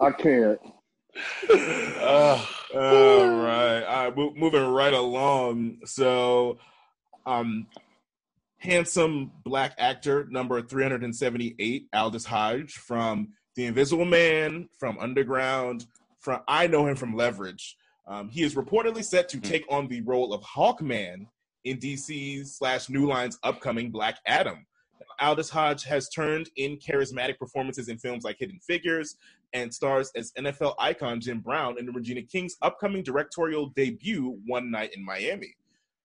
I 0.00 0.10
can't. 0.12 0.58
Ugh. 1.50 2.48
All 2.74 3.28
right, 3.28 3.82
all 3.82 4.04
right, 4.04 4.16
mo- 4.16 4.34
moving 4.36 4.64
right 4.66 4.92
along. 4.92 5.78
So, 5.84 6.58
um, 7.24 7.66
handsome 8.58 9.32
black 9.44 9.74
actor 9.78 10.26
number 10.30 10.60
three 10.62 10.82
hundred 10.82 11.04
and 11.04 11.14
seventy-eight, 11.14 11.88
Aldis 11.94 12.24
Hodge 12.26 12.72
from 12.74 13.28
the 13.54 13.66
Invisible 13.66 14.04
Man 14.04 14.68
from 14.78 14.98
Underground. 14.98 15.86
From 16.20 16.40
I 16.48 16.66
know 16.66 16.86
him 16.86 16.96
from 16.96 17.14
Leverage. 17.14 17.76
Um, 18.06 18.28
he 18.28 18.42
is 18.42 18.54
reportedly 18.54 19.04
set 19.04 19.28
to 19.30 19.38
Hmm. 19.38 19.42
take 19.42 19.64
on 19.70 19.88
the 19.88 20.00
role 20.02 20.32
of 20.32 20.42
Hawkman 20.42 21.26
in 21.66 21.78
DC's 21.78 22.56
slash 22.56 22.88
New 22.88 23.06
Line's 23.06 23.38
upcoming 23.42 23.90
Black 23.90 24.18
Adam. 24.26 24.64
Aldis 25.20 25.50
Hodge 25.50 25.84
has 25.84 26.08
turned 26.08 26.48
in 26.56 26.78
charismatic 26.78 27.38
performances 27.38 27.88
in 27.88 27.98
films 27.98 28.22
like 28.22 28.36
Hidden 28.38 28.60
Figures 28.66 29.16
and 29.52 29.74
stars 29.74 30.12
as 30.14 30.32
NFL 30.38 30.74
icon 30.78 31.20
Jim 31.20 31.40
Brown 31.40 31.78
in 31.78 31.92
Regina 31.92 32.22
King's 32.22 32.56
upcoming 32.62 33.02
directorial 33.02 33.72
debut, 33.74 34.38
One 34.46 34.70
Night 34.70 34.94
in 34.94 35.04
Miami. 35.04 35.56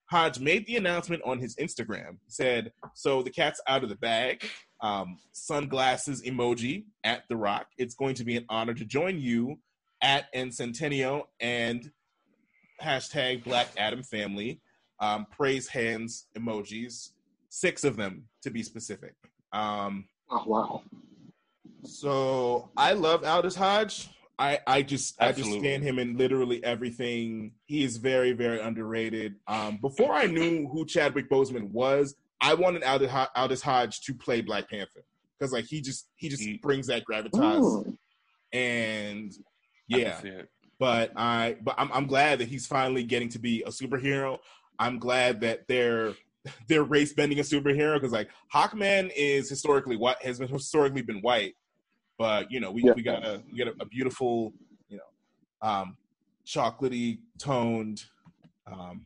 Hodge 0.06 0.39
made 0.39 0.65
the 0.65 0.77
announcement 0.77 1.22
on 1.25 1.39
his 1.39 1.56
Instagram. 1.58 2.18
He 2.25 2.32
said, 2.32 2.72
So 2.96 3.22
the 3.22 3.30
cat's 3.30 3.62
out 3.68 3.84
of 3.84 3.89
the 3.89 3.96
bag. 3.96 4.44
Um, 4.82 5.20
sunglasses 5.32 6.24
emoji 6.24 6.86
at 7.03 7.24
The 7.30 7.38
Rock. 7.38 7.68
It's 7.77 7.94
going 7.94 8.15
to 8.15 8.24
be 8.24 8.36
an 8.36 8.46
honor 8.50 8.74
to 8.74 8.84
join 8.84 9.20
you 9.20 9.60
at 10.01 10.25
Centennial 10.34 11.30
and 11.39 11.91
hashtag 12.82 13.44
Black 13.44 13.70
Adam 13.77 14.01
Family. 14.03 14.60
Um, 15.01 15.25
praise 15.31 15.67
hands 15.67 16.27
emojis, 16.38 17.10
six 17.50 17.84
of 17.84 17.98
them 17.98 18.25
to 18.43 18.51
be 18.51 18.62
specific. 18.63 19.15
Um, 19.51 20.05
Oh 20.29 20.43
wow. 20.46 20.84
so 21.84 22.70
I 22.77 22.93
love 22.93 23.24
Aldis 23.25 23.55
Hodge. 23.55 24.10
I, 24.39 24.60
I 24.65 24.81
just 24.81 25.22
I 25.22 25.31
just 25.34 25.51
stand 25.51 25.84
him 25.84 26.00
in 26.00 26.17
literally 26.17 26.63
everything. 26.63 27.51
He 27.65 27.84
is 27.84 27.98
very 27.98 28.31
very 28.31 28.60
underrated. 28.60 29.36
Um, 29.48 29.77
before 29.81 30.13
I 30.13 30.25
knew 30.27 30.67
who 30.67 30.86
Chadwick 30.86 31.29
Boseman 31.29 31.70
was, 31.72 32.15
I 32.39 32.53
wanted 32.53 32.84
Aldis, 32.84 33.12
Aldis 33.36 33.62
Hodge 33.62 34.01
to 34.01 34.13
play 34.13 34.41
Black 34.41 34.70
Panther 34.70 35.03
because 35.38 35.51
like 35.51 35.65
he 35.65 35.81
just 35.81 36.08
he 36.15 36.29
just 36.29 36.43
He- 36.43 36.58
brings 36.58 36.88
that 36.88 37.03
gravitas 37.10 37.31
Mm. 37.34 37.98
and 38.53 39.31
yeah 39.88 40.20
see 40.22 40.29
it. 40.29 40.50
but 40.79 41.12
I 41.15 41.58
but 41.62 41.75
I'm 41.77 41.91
I'm 41.91 42.08
glad 42.08 42.39
that 42.39 42.48
he's 42.48 42.65
finally 42.67 43.03
getting 43.03 43.29
to 43.29 43.39
be 43.39 43.62
a 43.63 43.70
superhero. 43.70 44.38
I'm 44.80 45.00
glad 45.00 45.42
that 45.42 45.68
they're 45.68 46.13
they're 46.68 46.84
race 46.84 47.13
bending 47.13 47.40
a 47.40 47.44
superhero 47.44 47.96
because 47.96 48.12
like 48.12 48.30
Hawkman 48.54 49.12
is 49.16 49.50
historically 49.50 49.98
what 49.98 50.22
has 50.24 50.40
been 50.40 50.48
historically 50.48 51.01
been 51.04 51.22
white, 51.22 51.56
but 52.18 52.51
you 52.51 52.60
know 52.60 52.72
we, 52.72 52.84
Yeah. 52.84 52.94
we 52.96 53.04
got 53.04 53.24
a 53.25 53.42
we 53.51 53.58
got 53.58 53.68
a, 53.68 53.75
a 53.82 53.86
beautiful 53.86 54.54
you 54.90 54.98
know 54.98 55.68
um 55.68 55.98
chocolatey 56.46 57.20
toned 57.38 58.04
um 58.66 59.06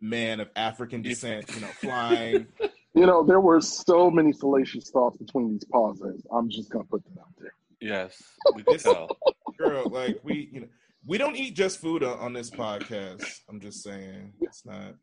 man 0.00 0.40
of 0.40 0.48
African 0.56 1.02
descent 1.02 1.52
you 1.54 1.60
know 1.60 1.68
flying 1.80 2.46
You 2.94 3.06
know, 3.06 3.24
there 3.24 3.40
were 3.40 3.62
so 3.62 4.10
many 4.10 4.34
salacious 4.34 4.90
thoughts 4.90 5.16
between 5.16 5.52
these 5.52 5.64
pauses. 5.64 6.26
I'm 6.30 6.50
just 6.50 6.68
gonna 6.70 6.84
put 6.84 7.02
them 7.04 7.14
out 7.18 7.32
there. 7.40 7.54
Yes, 7.80 8.22
we 8.54 8.62
can 8.68 8.76
tell. 8.76 9.08
girl 9.56 9.88
like 9.88 10.20
we 10.22 10.50
you 10.52 10.60
know 10.60 10.66
we 11.06 11.18
don't 11.18 11.36
eat 11.36 11.54
just 11.54 11.78
food 11.78 12.02
on, 12.02 12.18
on 12.18 12.32
this 12.32 12.50
podcast. 12.50 13.24
I'm 13.48 13.60
just 13.60 13.82
saying 13.82 14.32
it's 14.40 14.64
not. 14.64 14.94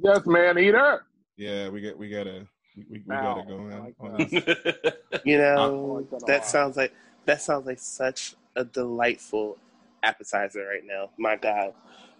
Yes, 0.00 0.20
man 0.26 0.58
eater. 0.58 1.04
Yeah, 1.36 1.68
we 1.68 1.80
got 1.80 1.98
we 1.98 2.08
gotta 2.08 2.46
we, 2.76 2.84
we, 2.90 2.98
we 3.06 3.14
gotta 3.14 3.44
go 3.46 3.58
in 3.58 3.78
like 3.78 3.94
on 4.00 4.16
that. 4.16 4.96
You 5.24 5.38
know, 5.38 6.06
like 6.10 6.10
that 6.10 6.26
that 6.26 6.46
sounds 6.46 6.76
like 6.76 6.92
that 7.24 7.42
sounds 7.42 7.66
like 7.66 7.78
such 7.78 8.34
a 8.56 8.64
delightful 8.64 9.58
appetizer 10.02 10.66
right 10.66 10.82
now. 10.84 11.10
My 11.18 11.36
God. 11.36 11.72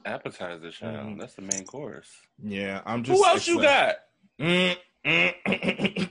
Appetizer, 0.04 0.70
child. 0.70 1.08
Mhm. 1.08 1.20
That's 1.20 1.34
the 1.34 1.42
main 1.42 1.64
course. 1.64 2.08
Yeah, 2.42 2.80
I'm 2.86 3.02
just. 3.02 3.18
Who 3.18 3.26
else 3.26 3.46
you 3.48 3.60
excited. 3.60 3.96
got? 4.38 4.46
Mm, 4.46 4.76
mm, 5.04 5.34
mm, 5.46 6.08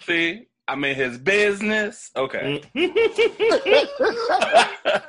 See, 0.00 0.46
I'm 0.66 0.82
in 0.84 0.96
his 0.96 1.18
business. 1.18 2.10
Okay. 2.16 2.62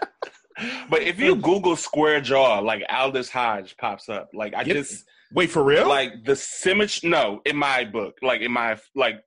but 0.90 1.02
if 1.02 1.20
you 1.20 1.36
Google 1.50 1.76
square 1.76 2.22
jaw, 2.22 2.60
like 2.60 2.84
Aldis 2.90 3.30
Hodge 3.30 3.76
pops 3.78 4.10
up. 4.10 4.30
Like 4.34 4.54
I 4.54 4.62
Yep. 4.64 4.76
just 4.76 5.06
Wait 5.34 5.50
for 5.52 5.64
real? 5.64 5.88
like 5.88 6.24
the 6.26 6.36
symmetry. 6.36 7.10
No, 7.10 7.42
in 7.46 7.56
my 7.58 7.84
book, 7.86 8.16
like 8.22 8.42
in 8.42 8.52
my 8.52 8.78
like, 8.96 9.22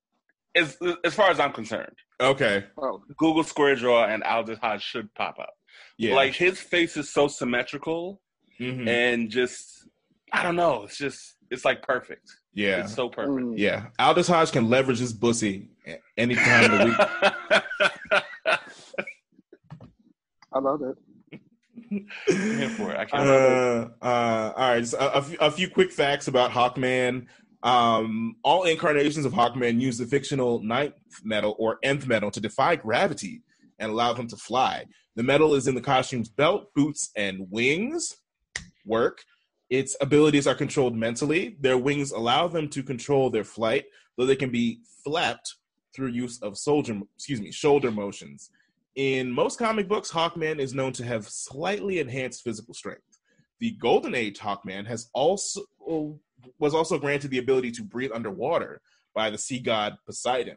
as 0.54 0.76
as 1.04 1.14
far 1.14 1.30
as 1.30 1.38
I'm 1.40 1.52
concerned, 1.52 1.94
okay, 2.20 2.64
Oh, 2.78 3.02
Google 3.16 3.44
square 3.44 3.74
jaw 3.76 4.04
and 4.06 4.22
Aldis 4.22 4.58
Hodge 4.58 4.82
should 4.82 5.12
pop 5.14 5.38
up. 5.38 5.52
yeah, 5.98 6.14
Like 6.14 6.34
his 6.34 6.58
face 6.60 6.96
is 6.96 7.10
so 7.12 7.28
symmetrical 7.28 8.20
Mhm. 8.60 8.88
and 8.88 9.30
just 9.30 9.86
I 10.32 10.42
don't 10.42 10.56
know. 10.56 10.84
It's 10.84 10.96
just 10.98 11.36
it's 11.50 11.64
like 11.64 11.82
perfect. 11.82 12.28
yeah, 12.54 12.82
It's 12.84 12.94
so 12.94 13.08
perfect. 13.08 13.38
mm. 13.38 13.54
yeah. 13.56 13.86
Aldis 13.98 14.28
Hodge 14.28 14.52
can 14.52 14.68
leverage 14.68 14.98
his 14.98 15.12
pussy 15.12 15.68
a- 15.86 15.98
any 16.16 16.34
time 16.34 16.64
of 16.72 16.78
the 16.78 16.84
week. 16.86 16.98
I 20.52 20.58
love 20.60 20.80
it. 20.82 20.96
Here 21.88 22.68
for 22.70 22.92
it. 22.92 22.98
I 22.98 23.04
can't. 23.04 23.28
Uh, 23.28 23.88
uh, 24.02 24.52
all 24.56 24.70
right, 24.70 24.92
a, 24.92 25.14
a, 25.14 25.22
few, 25.22 25.38
a 25.40 25.50
few 25.50 25.70
quick 25.70 25.92
facts 25.92 26.28
about 26.28 26.50
Hawkman. 26.50 27.26
Um, 27.62 28.36
all 28.44 28.64
incarnations 28.64 29.24
of 29.24 29.32
Hawkman 29.32 29.80
use 29.80 29.98
the 29.98 30.06
fictional 30.06 30.62
ninth 30.62 30.94
metal 31.24 31.56
or 31.58 31.78
nth 31.82 32.06
metal 32.06 32.30
to 32.30 32.40
defy 32.40 32.76
gravity 32.76 33.42
and 33.78 33.90
allow 33.90 34.12
them 34.12 34.28
to 34.28 34.36
fly. 34.36 34.84
The 35.16 35.22
metal 35.22 35.54
is 35.54 35.66
in 35.66 35.74
the 35.74 35.80
costume's 35.80 36.28
belt, 36.28 36.72
boots, 36.74 37.10
and 37.16 37.46
wings. 37.50 38.16
Work. 38.84 39.22
Its 39.70 39.96
abilities 40.00 40.46
are 40.46 40.54
controlled 40.54 40.96
mentally. 40.96 41.56
Their 41.60 41.76
wings 41.76 42.10
allow 42.12 42.48
them 42.48 42.68
to 42.70 42.82
control 42.82 43.28
their 43.28 43.44
flight, 43.44 43.84
though 44.16 44.26
they 44.26 44.36
can 44.36 44.50
be 44.50 44.80
flapped 45.04 45.56
through 45.94 46.08
use 46.08 46.40
of 46.42 46.56
soldier, 46.56 47.00
excuse 47.16 47.40
me, 47.40 47.50
shoulder 47.50 47.90
motions. 47.90 48.50
In 48.98 49.30
most 49.30 49.60
comic 49.60 49.86
books, 49.86 50.10
Hawkman 50.10 50.58
is 50.58 50.74
known 50.74 50.92
to 50.94 51.04
have 51.04 51.28
slightly 51.28 52.00
enhanced 52.00 52.42
physical 52.42 52.74
strength. 52.74 53.20
The 53.60 53.70
Golden 53.70 54.12
Age 54.12 54.40
Hawkman 54.40 54.88
has 54.88 55.08
also 55.14 55.62
was 56.58 56.74
also 56.74 56.98
granted 56.98 57.30
the 57.30 57.38
ability 57.38 57.70
to 57.70 57.84
breathe 57.84 58.10
underwater 58.12 58.80
by 59.14 59.30
the 59.30 59.38
sea 59.38 59.60
god 59.60 59.98
Poseidon. 60.04 60.56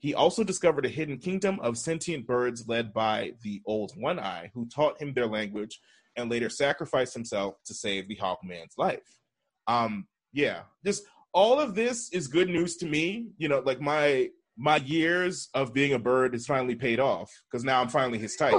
He 0.00 0.14
also 0.14 0.42
discovered 0.42 0.84
a 0.84 0.88
hidden 0.88 1.18
kingdom 1.18 1.60
of 1.60 1.78
sentient 1.78 2.26
birds 2.26 2.66
led 2.66 2.92
by 2.92 3.34
the 3.44 3.62
Old 3.64 3.92
One 3.96 4.18
Eye, 4.18 4.50
who 4.52 4.66
taught 4.66 5.00
him 5.00 5.14
their 5.14 5.28
language 5.28 5.78
and 6.16 6.28
later 6.28 6.50
sacrificed 6.50 7.14
himself 7.14 7.54
to 7.66 7.72
save 7.72 8.08
the 8.08 8.16
Hawkman's 8.16 8.76
life. 8.76 9.20
Um, 9.68 10.08
yeah, 10.32 10.62
just 10.84 11.04
all 11.32 11.60
of 11.60 11.76
this 11.76 12.12
is 12.12 12.26
good 12.26 12.48
news 12.48 12.78
to 12.78 12.86
me. 12.86 13.28
You 13.38 13.46
know, 13.48 13.60
like 13.60 13.80
my 13.80 14.30
my 14.56 14.76
years 14.76 15.48
of 15.54 15.72
being 15.74 15.92
a 15.92 15.98
bird 15.98 16.32
has 16.32 16.46
finally 16.46 16.74
paid 16.74 16.98
off 16.98 17.30
because 17.50 17.64
now 17.64 17.80
I'm 17.80 17.88
finally 17.88 18.18
his 18.18 18.36
type. 18.36 18.54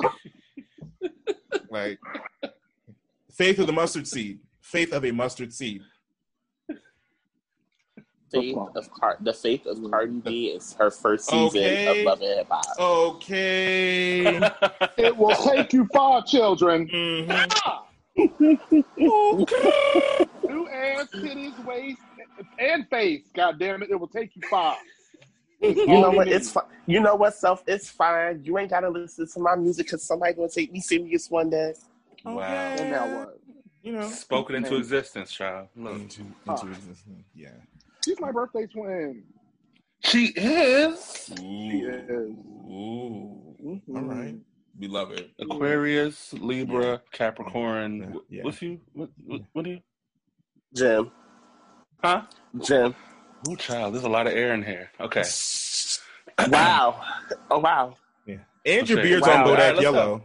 like 1.70 2.00
faith 3.34 3.60
of 3.60 3.68
the 3.68 3.74
mustard 3.74 4.08
seed, 4.08 4.40
faith 4.62 4.94
of 4.94 5.04
a 5.06 5.12
mustard 5.12 5.52
seed. 5.54 5.82
Faith 8.32 8.58
of 8.76 8.92
Car- 8.92 9.18
the 9.22 9.34
Faith 9.34 9.66
of 9.66 9.78
Cardi 9.90 10.20
B 10.20 10.48
is 10.48 10.74
her 10.78 10.92
first 10.92 11.28
season 11.30 11.46
Okay. 11.62 12.02
of 12.02 12.06
Love 12.06 12.20
and 12.22 12.38
Hip 12.40 12.48
Hop. 12.52 12.80
Okay. 12.80 14.38
It 14.98 15.16
will 15.16 15.36
take 15.36 15.72
you 15.74 15.88
far, 15.94 16.24
children. 16.24 16.88
Mhm. 18.18 18.88
New 20.50 20.68
ass, 20.70 21.08
titties, 21.14 21.64
waist, 21.66 22.00
and 22.58 22.88
face. 22.90 23.22
God 23.36 23.60
damn 23.60 23.84
it, 23.84 23.92
it 23.92 23.96
will 24.00 24.08
take 24.08 24.36
you 24.36 24.42
far. 24.50 24.76
It's 25.62 25.80
You 25.80 25.88
know 25.88 26.12
what? 26.12 26.28
It's 26.28 26.50
fine. 26.56 26.64
You 26.86 27.00
know 27.02 27.16
what, 27.16 27.36
self? 27.36 27.64
It's 27.68 27.90
fine. 27.90 28.42
You 28.44 28.58
ain't 28.58 28.70
gotta 28.70 28.90
listen 28.90 29.28
to 29.28 29.40
my 29.40 29.56
music 29.56 29.88
because 29.88 30.04
somebody 30.04 30.34
gonna 30.34 30.50
take 30.50 30.72
me 30.72 30.80
serious 30.80 31.30
one 31.30 31.50
day. 31.50 31.74
Wow. 32.26 32.42
And 32.44 32.92
now 32.92 33.18
what? 33.20 33.40
You 33.84 33.94
know. 33.94 34.10
Spoken 34.10 34.56
into 34.56 34.72
Man. 34.72 34.80
existence, 34.80 35.32
child. 35.32 35.68
Look. 35.76 35.96
Into, 35.96 36.22
Ah. 36.48 36.54
into 36.54 36.68
existence. 36.70 37.24
Yeah. 37.34 37.50
She's 38.06 38.20
my 38.20 38.32
birthday 38.32 38.68
twin. 38.68 39.24
She 40.04 40.28
is 40.28 41.34
She 41.38 41.80
is. 41.80 42.10
Ooh. 42.70 43.56
Mhm. 43.64 43.82
All 43.96 44.02
right. 44.04 44.36
We 44.80 44.88
love 44.88 45.12
it. 45.12 45.32
Aquarius, 45.40 46.34
Libra, 46.34 47.02
Capricorn. 47.12 47.98
Yeah, 48.00 48.06
Wh- 48.10 48.32
yeah. 48.34 48.44
What's 48.44 48.62
you? 48.62 48.80
What, 48.94 49.10
what, 49.26 49.42
what 49.54 49.66
are 49.66 49.70
you? 49.70 49.80
Jim. 50.76 51.12
Huh? 52.04 52.22
Jim. 52.62 52.94
Ooh, 53.48 53.56
child. 53.56 53.94
There's 53.94 54.04
a 54.04 54.10
lot 54.10 54.28
of 54.28 54.34
air 54.34 54.54
in 54.54 54.64
here. 54.64 54.90
Okay. 55.00 55.24
Wow. 56.50 57.02
Oh 57.50 57.60
wow. 57.60 57.96
Yeah. 58.26 58.38
And 58.66 58.90
your 58.90 59.02
beard's 59.02 59.26
Wow. 59.28 59.44
on 59.46 59.48
Bodak 59.50 59.74
right, 59.74 59.82
Yellow. 59.82 60.24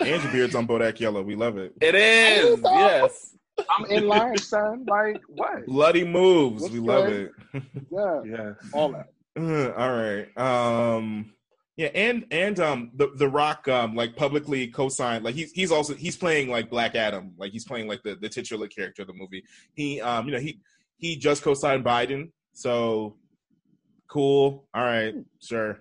And 0.00 0.22
your 0.22 0.32
beard's 0.32 0.54
on 0.54 0.66
Bodak 0.68 1.00
Yellow. 1.00 1.22
We 1.22 1.34
love 1.34 1.58
it. 1.58 1.72
It 1.80 1.94
is. 1.94 2.60
Yes. 2.62 3.34
I'm 3.76 3.86
in 3.86 4.06
line, 4.06 4.38
son. 4.38 4.84
Like, 4.88 5.20
what? 5.28 5.66
Bloody 5.66 6.04
moves. 6.04 6.62
What's 6.62 6.72
we 6.74 6.80
love 6.80 7.06
it. 7.08 7.32
Yeah, 7.90 8.22
Yeah. 8.24 8.52
all 8.72 8.92
that. 8.92 9.08
All 9.76 9.90
right. 9.96 10.28
Um 10.38 11.32
yeah, 11.76 11.88
and 11.94 12.24
and 12.30 12.58
um 12.60 12.90
the 12.94 13.10
the 13.16 13.28
Rock 13.28 13.66
um 13.68 13.94
like 13.96 14.16
publicly 14.16 14.66
co-signed 14.68 15.24
like 15.24 15.34
he's 15.34 15.52
he's 15.52 15.70
also 15.72 15.94
he's 15.94 16.16
playing 16.16 16.48
like 16.50 16.70
Black 16.70 16.94
Adam, 16.94 17.34
like 17.36 17.52
he's 17.52 17.64
playing 17.64 17.86
like 17.88 18.02
the 18.02 18.14
the 18.16 18.28
titular 18.28 18.66
character 18.68 19.02
of 19.02 19.08
the 19.08 19.14
movie. 19.14 19.44
He 19.74 20.00
um 20.00 20.26
you 20.26 20.32
know 20.32 20.40
he 20.40 20.60
he 20.98 21.16
just 21.16 21.42
co-signed 21.42 21.84
Biden, 21.84 22.30
so 22.52 23.16
cool. 24.08 24.66
All 24.74 24.84
right, 24.84 25.14
sure. 25.40 25.80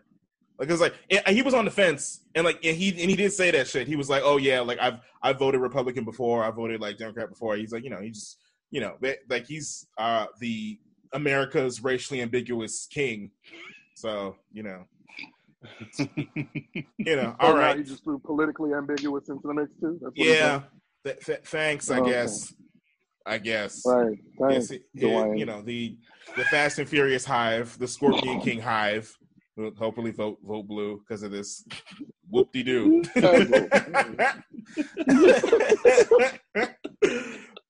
Like, 0.60 0.70
it's 0.70 0.82
like 0.82 0.96
and 1.12 1.36
he 1.36 1.44
was 1.44 1.54
on 1.54 1.66
the 1.66 1.72
fence, 1.72 2.22
and 2.34 2.44
like, 2.46 2.64
and 2.66 2.76
he 2.76 2.90
and 2.90 3.10
he 3.10 3.16
did 3.16 3.32
say 3.32 3.52
that 3.52 3.68
shit. 3.68 3.88
He 3.88 3.96
was 3.96 4.10
like, 4.10 4.24
"Oh 4.26 4.38
yeah, 4.38 4.62
like 4.62 4.80
I've 4.80 5.00
I 5.22 5.34
voted 5.34 5.62
Republican 5.62 6.04
before, 6.04 6.44
I 6.44 6.50
voted 6.52 6.82
like 6.82 6.98
Democrat 6.98 7.30
before." 7.30 7.56
He's 7.58 7.72
like, 7.72 7.84
you 7.84 7.90
know, 7.92 8.02
he 8.02 8.10
just, 8.10 8.38
you 8.72 8.82
know, 8.82 8.98
like 9.30 9.46
he's 9.46 9.86
uh 10.00 10.26
the 10.40 10.80
America's 11.14 11.84
racially 11.84 12.22
ambiguous 12.22 12.88
king. 12.88 13.32
So 13.96 14.36
you 14.52 14.64
know, 14.64 14.86
you 16.00 16.16
know, 17.16 17.36
So 17.40 17.48
all 17.48 17.54
now 17.54 17.60
right, 17.60 17.78
He 17.78 17.84
just 17.84 18.04
threw 18.04 18.18
politically 18.20 18.74
ambiguous 18.74 19.30
into 19.30 19.48
the 19.48 19.54
mix 19.54 19.70
too. 19.80 20.00
That's 20.02 20.18
what 20.18 20.28
yeah. 20.28 20.62
Th- 21.06 21.20
th- 21.20 21.40
thanks, 21.46 21.92
I 21.92 22.00
Okay. 22.00 22.10
guess. 22.12 22.54
I 23.28 23.38
guess. 23.38 23.84
Right. 23.86 24.18
Thanks, 24.40 24.72
it- 24.72 24.84
it- 24.96 25.02
Dwayne. 25.04 25.38
you 25.38 25.46
know 25.46 25.62
the 25.62 25.98
the 26.36 26.44
Fast 26.46 26.80
and 26.80 26.88
Furious 26.88 27.26
Hive, 27.26 27.78
the 27.78 27.88
Scorpion 27.88 28.40
King 28.42 28.60
Hive. 28.62 29.14
will 29.56 29.74
Hopefully, 29.76 30.12
vote 30.12 30.38
vote 30.44 30.68
blue 30.68 31.00
because 31.00 31.24
of 31.24 31.32
this 31.32 31.66
whoop 32.30 32.52
de 32.54 32.64
doo. 32.64 33.04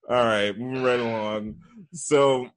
All 0.09 0.23
right, 0.23 0.57
moving 0.57 0.83
right 0.83 0.99
along. 0.99 1.55
So, 1.91 2.49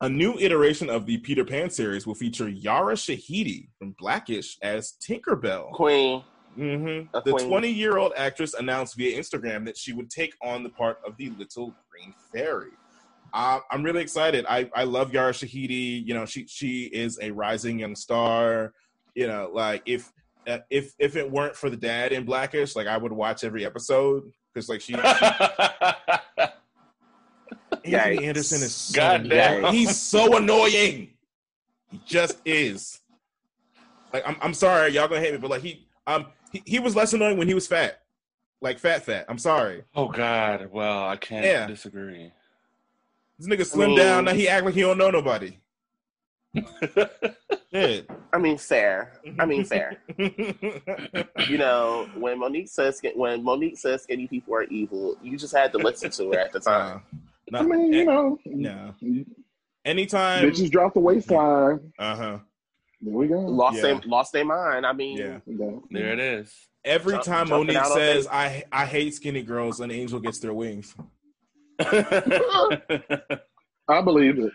a 0.00 0.08
new 0.08 0.38
iteration 0.38 0.88
of 0.88 1.04
the 1.04 1.18
Peter 1.18 1.44
Pan 1.44 1.68
series 1.68 2.06
will 2.06 2.14
feature 2.14 2.48
Yara 2.48 2.94
Shahidi 2.94 3.68
from 3.78 3.94
Blackish 3.98 4.56
as 4.62 4.94
Tinkerbell. 5.06 5.72
Queen. 5.72 6.22
Hmm 6.54 7.00
The 7.24 7.32
20 7.32 7.70
year 7.70 7.98
old 7.98 8.12
actress 8.16 8.54
announced 8.54 8.96
via 8.96 9.18
Instagram 9.18 9.64
that 9.66 9.76
she 9.76 9.92
would 9.92 10.10
take 10.10 10.34
on 10.42 10.62
the 10.62 10.70
part 10.70 10.98
of 11.06 11.16
the 11.16 11.30
Little 11.30 11.74
Green 11.90 12.14
Fairy. 12.32 12.72
Uh, 13.32 13.60
I'm 13.70 13.82
really 13.82 14.02
excited. 14.02 14.44
I, 14.48 14.68
I 14.74 14.84
love 14.84 15.12
Yara 15.12 15.32
Shahidi. 15.32 16.04
You 16.04 16.14
know, 16.14 16.26
she 16.26 16.46
she 16.46 16.84
is 16.84 17.18
a 17.22 17.30
rising 17.30 17.78
young 17.78 17.94
star. 17.94 18.72
You 19.14 19.28
know, 19.28 19.50
like 19.52 19.82
if 19.86 20.10
uh, 20.48 20.58
if 20.70 20.94
if 20.98 21.16
it 21.16 21.30
weren't 21.30 21.54
for 21.54 21.70
the 21.70 21.76
dad 21.76 22.12
in 22.12 22.24
Blackish, 22.24 22.74
like 22.74 22.86
I 22.86 22.96
would 22.96 23.12
watch 23.12 23.44
every 23.44 23.64
episode 23.64 24.24
because 24.52 24.68
like 24.68 24.80
she, 24.80 24.94
Anthony 27.84 28.16
Yikes. 28.16 28.22
Anderson 28.22 28.62
is 28.62 28.74
so, 28.74 29.00
God 29.00 29.28
damn. 29.28 29.72
he's 29.72 29.96
so 29.96 30.36
annoying. 30.36 31.10
He 31.90 32.00
just 32.04 32.38
is. 32.44 33.00
Like 34.12 34.26
I'm 34.26 34.36
I'm 34.40 34.54
sorry, 34.54 34.92
y'all 34.92 35.08
gonna 35.08 35.20
hate 35.20 35.32
me, 35.32 35.38
but 35.38 35.50
like 35.50 35.62
he 35.62 35.86
um 36.06 36.26
he, 36.50 36.62
he 36.66 36.78
was 36.78 36.94
less 36.96 37.12
annoying 37.12 37.36
when 37.38 37.48
he 37.48 37.54
was 37.54 37.66
fat. 37.66 38.00
Like 38.60 38.78
fat 38.78 39.04
fat. 39.04 39.24
I'm 39.28 39.38
sorry. 39.38 39.84
oh 39.94 40.08
God. 40.08 40.68
Well, 40.70 41.06
I 41.08 41.16
can't 41.16 41.44
Yeah. 41.44 41.66
disagree. 41.66 42.32
This 43.38 43.48
nigga 43.48 43.62
slimmed 43.70 43.88
mean- 43.88 43.98
down, 43.98 44.24
now 44.26 44.32
he 44.34 44.48
act 44.48 44.64
like 44.66 44.74
he 44.74 44.82
don't 44.82 44.98
know 44.98 45.10
nobody. 45.10 45.56
Yeah. 47.72 48.00
I 48.32 48.38
mean, 48.38 48.58
fair. 48.58 49.12
I 49.38 49.46
mean, 49.46 49.64
fair. 49.64 49.98
You 50.18 51.56
know, 51.58 52.08
when 52.16 52.38
Mo'Nique 52.40 52.68
says 52.68 53.00
when 53.14 53.44
Mo'Nique 53.44 53.78
says 53.78 54.02
skinny 54.02 54.26
people 54.26 54.54
are 54.54 54.64
evil, 54.64 55.16
you 55.22 55.36
just 55.38 55.54
had 55.54 55.70
to 55.72 55.78
listen 55.78 56.10
to 56.10 56.32
her 56.32 56.38
at 56.40 56.52
the 56.52 56.58
time. 56.58 57.02
Uh, 57.54 57.58
I 57.58 57.62
mean, 57.62 57.92
you 57.92 58.04
know, 58.04 58.38
no. 58.44 58.94
Anytime 59.84 60.44
bitches 60.50 60.70
drop 60.70 60.94
the 60.94 61.00
waistline. 61.00 61.92
uh-huh. 61.98 62.38
There 63.02 63.14
we 63.14 63.28
go. 63.28 63.38
Lost 63.40 63.76
Yeah. 63.76 63.82
their 63.82 64.00
lost 64.06 64.32
their 64.32 64.44
mind. 64.44 64.84
I 64.86 64.92
mean, 64.92 65.16
Yeah. 65.18 65.38
Yeah. 65.46 65.70
there 65.90 66.12
it 66.12 66.20
is. 66.20 66.54
Every 66.84 67.14
Jump- 67.14 67.24
time 67.24 67.46
jumping 67.48 67.74
Mo'Nique 67.76 67.94
says. 67.94 68.26
I 68.30 68.64
I 68.72 68.84
hate 68.86 69.14
skinny 69.14 69.42
girls, 69.42 69.80
an 69.80 69.90
angel 69.90 70.20
gets 70.20 70.38
their 70.38 70.52
wings. 70.54 70.94
I 73.88 74.02
believe 74.04 74.38
it. 74.38 74.52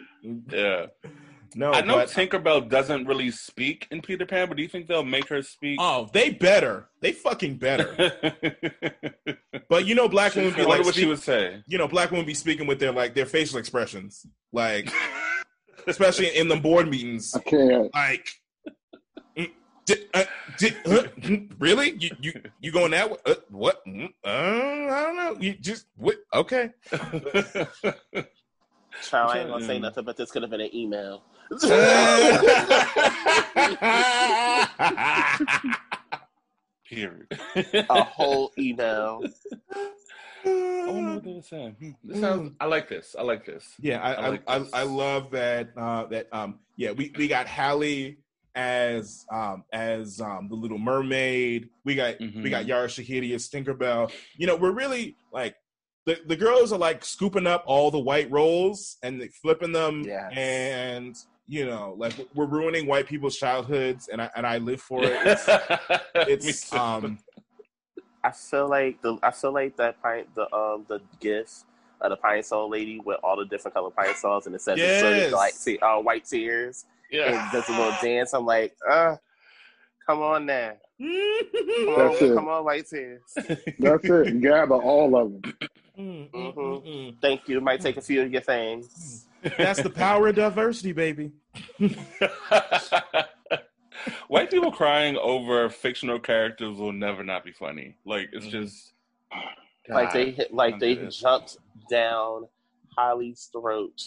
Yeah. 0.51 0.85
No, 1.57 1.71
I 1.71 1.81
know 1.81 1.95
but 1.95 2.09
Tinkerbell 2.09 2.67
doesn't 2.67 3.05
really 3.07 3.31
speak 3.31 3.87
in 3.89 4.01
Peter 4.01 4.25
Pan, 4.25 4.49
but 4.49 4.57
do 4.57 4.63
you 4.63 4.67
think 4.67 4.87
they'll 4.87 5.05
make 5.05 5.29
her 5.29 5.41
speak? 5.41 5.77
oh, 5.79 6.09
they 6.11 6.29
better. 6.29 6.89
They 7.01 7.11
fucking 7.13 7.55
better. 7.57 7.95
But 9.69 9.85
you 9.85 9.95
know, 9.95 10.07
black 10.07 10.35
women 10.35 10.53
be 10.53 10.63
like, 10.63 10.83
what 10.83 10.93
she 10.93 11.05
would 11.05 11.21
say. 11.21 11.63
you 11.65 11.77
know, 11.79 11.87
black 11.87 12.11
women 12.11 12.25
be 12.25 12.33
speaking 12.35 12.67
with 12.67 12.79
their 12.79 12.91
like 12.91 13.15
their 13.15 13.25
facial 13.25 13.57
expressions, 13.57 14.25
like 14.53 14.91
especially 15.87 16.35
in 16.35 16.47
the 16.47 16.55
board 16.57 16.89
meetings. 16.89 17.33
I 17.35 17.39
can't. 17.39 17.93
Like, 17.93 18.29
mm, 19.37 19.51
di- 19.85 20.07
uh, 20.13 20.23
di- 20.57 20.75
huh, 20.85 21.03
mm, 21.19 21.51
really? 21.59 21.91
You 21.99 22.09
you 22.19 22.33
you 22.61 22.71
going 22.71 22.91
that 22.91 23.09
way? 23.11 23.17
Uh, 23.25 23.35
what? 23.49 23.85
Mm, 23.85 24.13
uh, 24.23 24.27
I 24.29 25.03
don't 25.03 25.15
know. 25.15 25.37
You 25.39 25.53
just 25.53 25.87
what? 25.95 26.17
Okay. 26.33 26.71
child, 29.03 29.31
I 29.31 29.39
ain't 29.39 29.49
gonna 29.49 29.65
say 29.65 29.79
nothing, 29.79 30.03
but 30.05 30.17
this 30.17 30.31
could 30.31 30.41
have 30.41 30.51
been 30.51 30.61
an 30.61 30.75
email. 30.75 31.23
Period. 36.89 37.27
a 37.89 38.03
whole 38.03 38.51
email. 38.57 39.23
I 40.45 40.85
wonder 40.91 41.13
what 41.15 41.23
they 41.23 41.33
would 41.33 41.45
say. 41.45 41.75
Hmm, 41.79 41.91
This 42.03 42.19
sounds. 42.19 42.53
I 42.59 42.65
like 42.65 42.87
this. 42.89 43.15
I 43.17 43.23
like 43.23 43.45
this. 43.45 43.73
Yeah, 43.79 44.01
I 44.01 44.13
I 44.13 44.25
I, 44.25 44.29
like 44.29 44.43
I. 44.47 44.65
I 44.73 44.83
love 44.83 45.31
that 45.31 45.69
uh 45.77 46.05
that 46.07 46.27
um 46.31 46.59
yeah, 46.77 46.91
we, 46.91 47.11
we 47.17 47.27
got 47.27 47.47
Halle 47.47 48.17
as 48.55 49.25
um 49.33 49.63
as 49.73 50.21
um 50.21 50.47
the 50.49 50.55
little 50.55 50.77
mermaid. 50.77 51.69
We 51.83 51.95
got 51.95 52.19
we 52.19 52.27
Mhm. 52.27 52.49
got 52.51 52.65
Yara 52.65 52.87
Shahidi 52.87 53.33
as 53.33 53.49
Tinkerbell. 53.49 54.11
You 54.37 54.47
know, 54.47 54.55
we're 54.55 54.71
really 54.71 55.15
like 55.33 55.55
the, 56.05 56.19
the 56.27 56.35
girls 56.35 56.71
are 56.71 56.77
like 56.79 57.03
scooping 57.03 57.47
up 57.47 57.63
all 57.65 57.89
the 57.89 57.99
white 57.99 58.29
roles 58.29 58.97
and 59.01 59.19
they 59.19 59.27
flipping 59.29 59.71
them 59.71 60.03
Yes. 60.05 60.31
and 60.35 61.15
you 61.47 61.65
know, 61.65 61.95
like 61.97 62.13
we're 62.33 62.45
ruining 62.47 62.87
white 62.87 63.07
people's 63.07 63.37
childhoods 63.37 64.07
and 64.07 64.21
I 64.21 64.29
and 64.35 64.45
I 64.47 64.57
live 64.59 64.81
for 64.81 65.01
it. 65.03 65.19
It's, 66.15 66.63
it's 66.63 66.73
um 66.73 67.19
I 68.27 68.31
feel 68.31 68.67
like 68.69 69.01
the 69.01 69.17
I 69.23 69.31
feel 69.31 69.53
like 69.53 69.77
that 69.77 70.01
pine 70.01 70.25
the 70.35 70.53
um 70.53 70.85
the 70.87 70.99
gif 71.19 71.63
of 72.01 72.09
the 72.09 72.17
pine 72.17 72.43
sol 72.43 72.69
lady 72.69 72.99
with 72.99 73.17
all 73.23 73.37
the 73.37 73.45
different 73.45 73.73
color 73.75 73.89
pine 73.91 74.15
sols 74.15 74.45
and 74.47 74.55
it 74.55 74.61
says 74.61 74.77
it's 74.79 74.99
sort 74.99 75.15
Yes. 75.15 75.27
of 75.27 75.33
like 75.33 75.53
te- 75.63 75.79
uh, 75.79 75.99
white 75.99 76.25
tears 76.25 76.85
yeah. 77.11 77.31
and 77.43 77.51
does 77.51 77.67
a 77.69 77.71
little 77.71 77.95
dance. 78.01 78.33
I'm 78.33 78.45
like, 78.45 78.75
uh, 78.89 79.15
come 80.07 80.21
on 80.21 80.45
now, 80.45 80.73
come 80.99 81.07
That's 81.95 82.21
on, 82.21 82.29
it. 82.29 82.35
come 82.35 82.47
on, 82.49 82.65
white 82.65 82.87
tears. 82.87 83.21
That's 83.79 84.03
it. 84.09 84.41
Gather 84.41 84.75
all 84.75 85.15
of 85.15 85.31
them. 85.41 85.53
mm, 85.97 86.29
mm, 86.31 86.31
Mhm. 86.31 86.55
mm, 86.55 86.85
mm. 86.87 87.15
Thank 87.21 87.47
you. 87.47 87.57
It 87.57 87.63
might 87.63 87.79
take 87.81 87.97
a 87.97 88.01
few 88.01 88.21
of 88.23 88.31
your 88.31 88.41
things. 88.41 89.25
That's 89.57 89.81
the 89.81 89.89
power 89.89 90.27
of 90.29 90.35
diversity, 90.35 90.91
baby. 90.91 91.31
White 94.27 94.51
people 94.51 94.71
crying 94.71 95.17
over 95.17 95.69
fictional 95.69 96.19
characters 96.19 96.77
will 96.77 96.93
never 96.93 97.23
not 97.23 97.43
be 97.43 97.51
funny. 97.51 97.95
Like 98.05 98.29
it's 98.33 98.45
Mhm. 98.47 98.51
just 98.51 98.93
like 99.89 100.13
they 100.13 100.31
hit, 100.31 100.53
like 100.53 100.79
they 100.79 100.95
don't 100.95 101.05
this. 101.05 101.17
jumped 101.19 101.57
down 101.89 102.47
Halle's 102.97 103.49
throat 103.51 104.01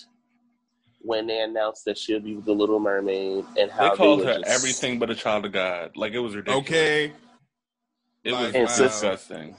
when 1.00 1.26
they 1.26 1.40
announced 1.40 1.84
that 1.84 1.96
she'll 1.96 2.20
be 2.20 2.34
the 2.40 2.52
Little 2.52 2.80
Mermaid 2.80 3.44
and 3.58 3.70
how 3.70 3.90
They 3.90 3.96
called 3.96 4.20
were 4.20 4.26
her 4.26 4.38
just- 4.40 4.46
everything 4.48 4.98
but 4.98 5.10
a 5.10 5.14
child 5.14 5.44
of 5.44 5.52
God. 5.52 5.96
Like 5.96 6.12
it 6.12 6.18
was 6.18 6.34
ridiculous. 6.34 6.66
Okay. 6.68 7.12
It 8.24 8.32
was 8.32 8.54
And 8.54 8.68
sis- 8.68 8.92
disgusting. 8.92 9.56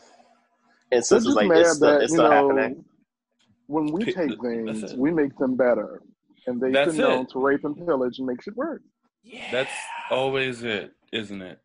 And 0.91 0.99
It's 0.99 1.09
sisters 1.09 1.25
just 1.25 1.37
like 1.37 1.47
mad 1.47 1.59
it's 1.59 1.75
still, 1.75 1.89
that 1.91 2.01
it's 2.01 2.11
you 2.11 2.17
still 2.17 2.29
know 2.29 2.49
happening. 2.57 2.85
when 3.67 3.91
we 3.91 4.05
take 4.05 4.41
things, 4.41 4.93
we 4.95 5.11
make 5.11 5.37
them 5.37 5.55
better, 5.55 6.01
and 6.47 6.59
they've 6.59 6.73
That's 6.73 6.91
been 6.91 6.97
known 7.01 7.21
it. 7.25 7.29
to 7.29 7.39
rape 7.39 7.63
and 7.63 7.77
pillage 7.77 8.17
and 8.17 8.27
make 8.27 8.41
shit 8.43 8.55
work. 9.33 9.41
That's 9.51 9.71
always 10.09 10.63
it, 10.63 10.93
isn't 11.11 11.41
it? 11.41 11.59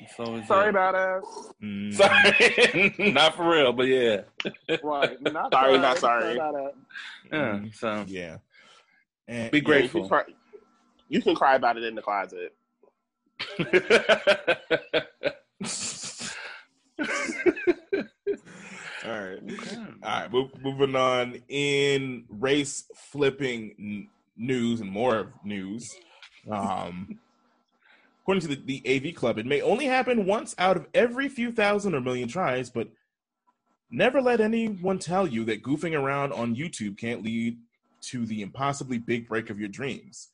It's 0.00 0.18
always 0.18 0.46
Sorry 0.48 0.66
it. 0.66 0.70
about 0.70 0.94
us. 0.94 1.24
Mm. 1.62 1.94
Sorry, 1.94 2.94
not 3.12 3.34
for 3.36 3.48
real, 3.48 3.72
but 3.72 3.84
yeah, 3.84 4.22
Right? 4.82 5.20
Not 5.22 5.52
Sorry, 5.52 5.78
not 5.78 5.98
sorry. 5.98 6.34
about 6.34 6.54
us. 6.54 6.72
yeah. 7.32 7.60
So 7.72 8.04
Yeah. 8.08 8.38
And 9.28 9.50
Be 9.50 9.58
Yeah, 9.58 9.64
grateful. 9.64 10.02
You 10.02 10.08
can, 10.08 10.08
cry, 10.08 10.24
you 11.08 11.22
can 11.22 11.34
cry 11.34 11.54
about 11.54 11.76
it 11.78 11.84
in 11.84 11.94
the 11.94 12.02
closet. 12.02 12.54
all 19.04 19.10
right. 19.10 19.38
All 20.02 20.20
right. 20.20 20.32
Move, 20.32 20.50
moving 20.62 20.96
on 20.96 21.40
in 21.48 22.24
race 22.28 22.84
flipping 22.94 23.74
n- 23.78 24.08
news 24.36 24.80
and 24.80 24.90
more 24.90 25.32
news. 25.44 25.94
Um, 26.50 27.18
according 28.22 28.42
to 28.42 28.48
the, 28.48 28.80
the 28.82 29.10
AV 29.10 29.14
Club, 29.14 29.38
it 29.38 29.46
may 29.46 29.60
only 29.60 29.86
happen 29.86 30.26
once 30.26 30.54
out 30.58 30.76
of 30.76 30.86
every 30.94 31.28
few 31.28 31.52
thousand 31.52 31.94
or 31.94 32.00
million 32.00 32.28
tries, 32.28 32.70
but 32.70 32.88
never 33.90 34.20
let 34.20 34.40
anyone 34.40 34.98
tell 34.98 35.26
you 35.26 35.44
that 35.44 35.62
goofing 35.62 35.98
around 35.98 36.32
on 36.32 36.56
YouTube 36.56 36.98
can't 36.98 37.22
lead 37.22 37.58
to 38.02 38.26
the 38.26 38.42
impossibly 38.42 38.98
big 38.98 39.28
break 39.28 39.50
of 39.50 39.58
your 39.58 39.68
dreams. 39.68 40.28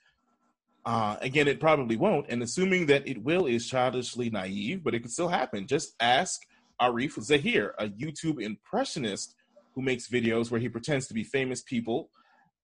Uh, 0.86 1.16
again, 1.20 1.46
it 1.46 1.60
probably 1.60 1.96
won't, 1.96 2.26
and 2.28 2.42
assuming 2.42 2.86
that 2.86 3.06
it 3.06 3.22
will 3.22 3.46
is 3.46 3.68
childishly 3.68 4.30
naive, 4.30 4.82
but 4.82 4.94
it 4.94 5.00
could 5.00 5.10
still 5.10 5.28
happen. 5.28 5.66
Just 5.66 5.94
ask 6.00 6.40
Arif 6.80 7.20
Zahir, 7.22 7.74
a 7.78 7.88
YouTube 7.88 8.40
impressionist 8.40 9.34
who 9.74 9.82
makes 9.82 10.08
videos 10.08 10.50
where 10.50 10.60
he 10.60 10.68
pretends 10.68 11.06
to 11.06 11.14
be 11.14 11.22
famous 11.22 11.62
people 11.62 12.08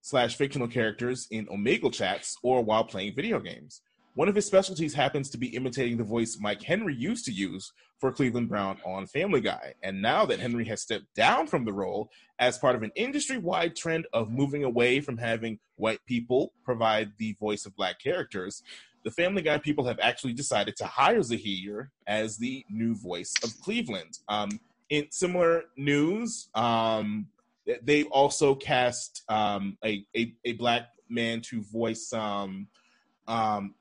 slash 0.07 0.37
fictional 0.37 0.69
characters 0.69 1.27
in 1.33 1.47
Omegle 1.47 1.93
chats 1.93 2.37
or 2.45 2.63
while 2.63 2.85
playing 2.85 3.17
video 3.17 3.41
games. 3.41 3.81
One 4.15 4.29
of 4.29 4.37
his 4.37 4.47
specialties 4.47 4.95
happens 4.95 5.29
to 5.31 5.37
be 5.37 5.49
imitating 5.49 5.97
the 5.97 6.05
voice 6.05 6.39
Mike 6.41 6.63
Henry 6.63 6.95
used 6.95 7.25
to 7.25 7.33
use 7.33 7.73
for 7.99 8.13
Cleveland 8.13 8.49
Brown 8.49 8.79
on 8.87 9.09
Family 9.09 9.41
Guy. 9.41 9.75
And 9.83 10.01
now 10.01 10.25
that 10.27 10.39
Henry 10.39 10.65
has 10.67 10.81
stepped 10.81 11.13
down 11.17 11.49
from 11.49 11.65
the 11.65 11.73
role 11.73 12.09
as 12.39 12.57
part 12.57 12.77
of 12.77 12.85
an 12.85 12.93
industry 12.95 13.37
wide 13.37 13.75
trend 13.75 14.07
of 14.13 14.31
moving 14.31 14.63
away 14.63 15.01
from 15.01 15.19
having 15.19 15.59
white 15.75 15.99
people 16.07 16.53
provide 16.65 17.11
the 17.19 17.33
voice 17.41 17.67
of 17.67 17.75
black 17.75 17.99
characters, 17.99 18.63
the 19.03 19.11
Family 19.11 19.43
Guy 19.43 19.59
people 19.59 19.87
have 19.87 19.99
actually 19.99 20.35
decided 20.35 20.77
to 20.77 20.87
hire 20.87 21.23
Zahir 21.23 21.91
as 22.07 22.39
the 22.39 22.65
new 22.71 22.95
voice 22.95 23.35
of 23.43 23.61
Cleveland. 23.61 24.21
Um, 24.29 24.61
in 24.89 25.11
similar 25.11 25.65
news, 25.77 26.49
um, 26.55 27.27
they 27.83 28.05
also 28.05 28.55
cast 28.55 29.23
um, 29.29 29.77
a, 29.85 30.05
a, 30.17 30.35
a 30.45 30.53
black 30.55 30.89
man 31.09 31.41
to 31.43 31.63
voice 31.63 32.13
um, 32.13 32.69
um, 33.27 33.75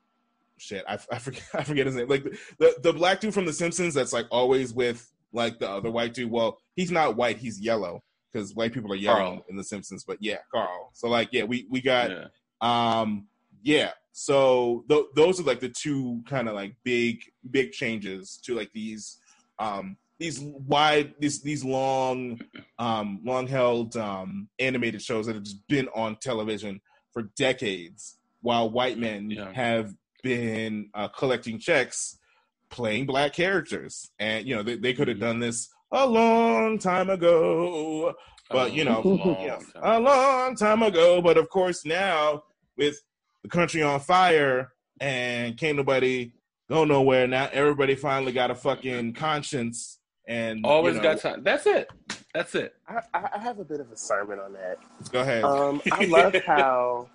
shit, 0.58 0.84
I, 0.88 0.98
I 1.10 1.18
forget 1.18 1.42
I 1.54 1.62
forget 1.64 1.86
his 1.86 1.96
name. 1.96 2.08
Like 2.08 2.24
the 2.58 2.74
the 2.82 2.92
black 2.92 3.20
dude 3.20 3.34
from 3.34 3.44
The 3.46 3.52
Simpsons 3.52 3.94
that's 3.94 4.12
like 4.12 4.26
always 4.30 4.72
with 4.74 5.10
like 5.32 5.58
the 5.58 5.68
other 5.70 5.90
white 5.90 6.14
dude. 6.14 6.30
Well, 6.30 6.58
he's 6.74 6.90
not 6.90 7.16
white, 7.16 7.38
he's 7.38 7.60
yellow 7.60 8.02
because 8.32 8.54
white 8.54 8.72
people 8.72 8.92
are 8.92 8.96
yellow 8.96 9.18
Carl. 9.18 9.44
in 9.48 9.56
The 9.56 9.64
Simpsons. 9.64 10.04
But 10.04 10.18
yeah, 10.20 10.38
Carl. 10.52 10.90
So 10.92 11.08
like 11.08 11.28
yeah, 11.32 11.44
we 11.44 11.66
we 11.70 11.80
got 11.80 12.10
Yeah. 12.10 12.26
um 12.60 13.26
yeah. 13.62 13.92
So 14.12 14.84
th- 14.88 15.06
those 15.14 15.38
are 15.40 15.44
like 15.44 15.60
the 15.60 15.68
two 15.68 16.22
kind 16.26 16.48
of 16.48 16.54
like 16.54 16.74
big 16.84 17.20
big 17.50 17.72
changes 17.72 18.38
to 18.44 18.54
like 18.54 18.72
these 18.72 19.18
um 19.58 19.96
these 20.18 20.40
wide 20.40 21.14
these 21.18 21.42
these 21.42 21.64
long 21.64 22.40
um 22.78 23.20
long 23.24 23.46
held 23.46 23.96
um 23.96 24.48
animated 24.58 25.02
shows 25.02 25.26
that 25.26 25.34
have 25.34 25.44
just 25.44 25.66
been 25.68 25.88
on 25.94 26.16
television 26.20 26.80
for 27.12 27.22
decades 27.36 28.18
while 28.40 28.70
white 28.70 28.98
men 28.98 29.30
Yeah. 29.30 29.52
have 29.52 29.94
been 30.22 30.88
uh, 30.94 31.08
collecting 31.08 31.58
checks 31.58 32.18
playing 32.70 33.06
black 33.06 33.32
characters 33.32 34.10
and 34.18 34.46
you 34.46 34.56
know 34.56 34.62
they, 34.62 34.76
they 34.76 34.92
could 34.92 35.08
have 35.08 35.20
done 35.20 35.38
this 35.38 35.68
a 35.92 36.04
long 36.06 36.78
time 36.78 37.10
ago 37.10 38.12
but 38.50 38.72
you 38.72 38.84
know 38.84 39.00
A 39.04 39.08
long 39.08 39.36
yeah, 39.44 39.56
time. 39.56 39.82
a 39.82 40.00
long 40.00 40.56
time 40.56 40.82
ago 40.82 41.20
but 41.22 41.36
of 41.36 41.48
course 41.48 41.84
now 41.84 42.42
with 42.76 43.00
the 43.42 43.48
country 43.48 43.82
on 43.82 44.00
fire 44.00 44.72
and 45.00 45.56
can't 45.56 45.76
nobody 45.76 46.32
go 46.68 46.84
nowhere 46.84 47.28
now 47.28 47.48
everybody 47.52 47.94
finally 47.94 48.32
got 48.32 48.50
a 48.50 48.54
fucking 48.54 49.12
conscience 49.12 49.98
and 50.26 50.64
Always 50.64 50.96
you 50.96 51.02
know, 51.02 51.14
got 51.14 51.20
time. 51.20 51.42
That's 51.42 51.66
it. 51.66 51.88
That's 52.34 52.54
it. 52.54 52.74
I, 52.88 53.00
I 53.14 53.28
I 53.36 53.38
have 53.38 53.58
a 53.58 53.64
bit 53.64 53.80
of 53.80 53.90
a 53.92 53.96
sermon 53.96 54.38
on 54.38 54.52
that. 54.54 54.78
go 55.10 55.20
ahead 55.20 55.44
Um, 55.44 55.80
I 55.90 56.04
love 56.06 56.34
how 56.46 57.08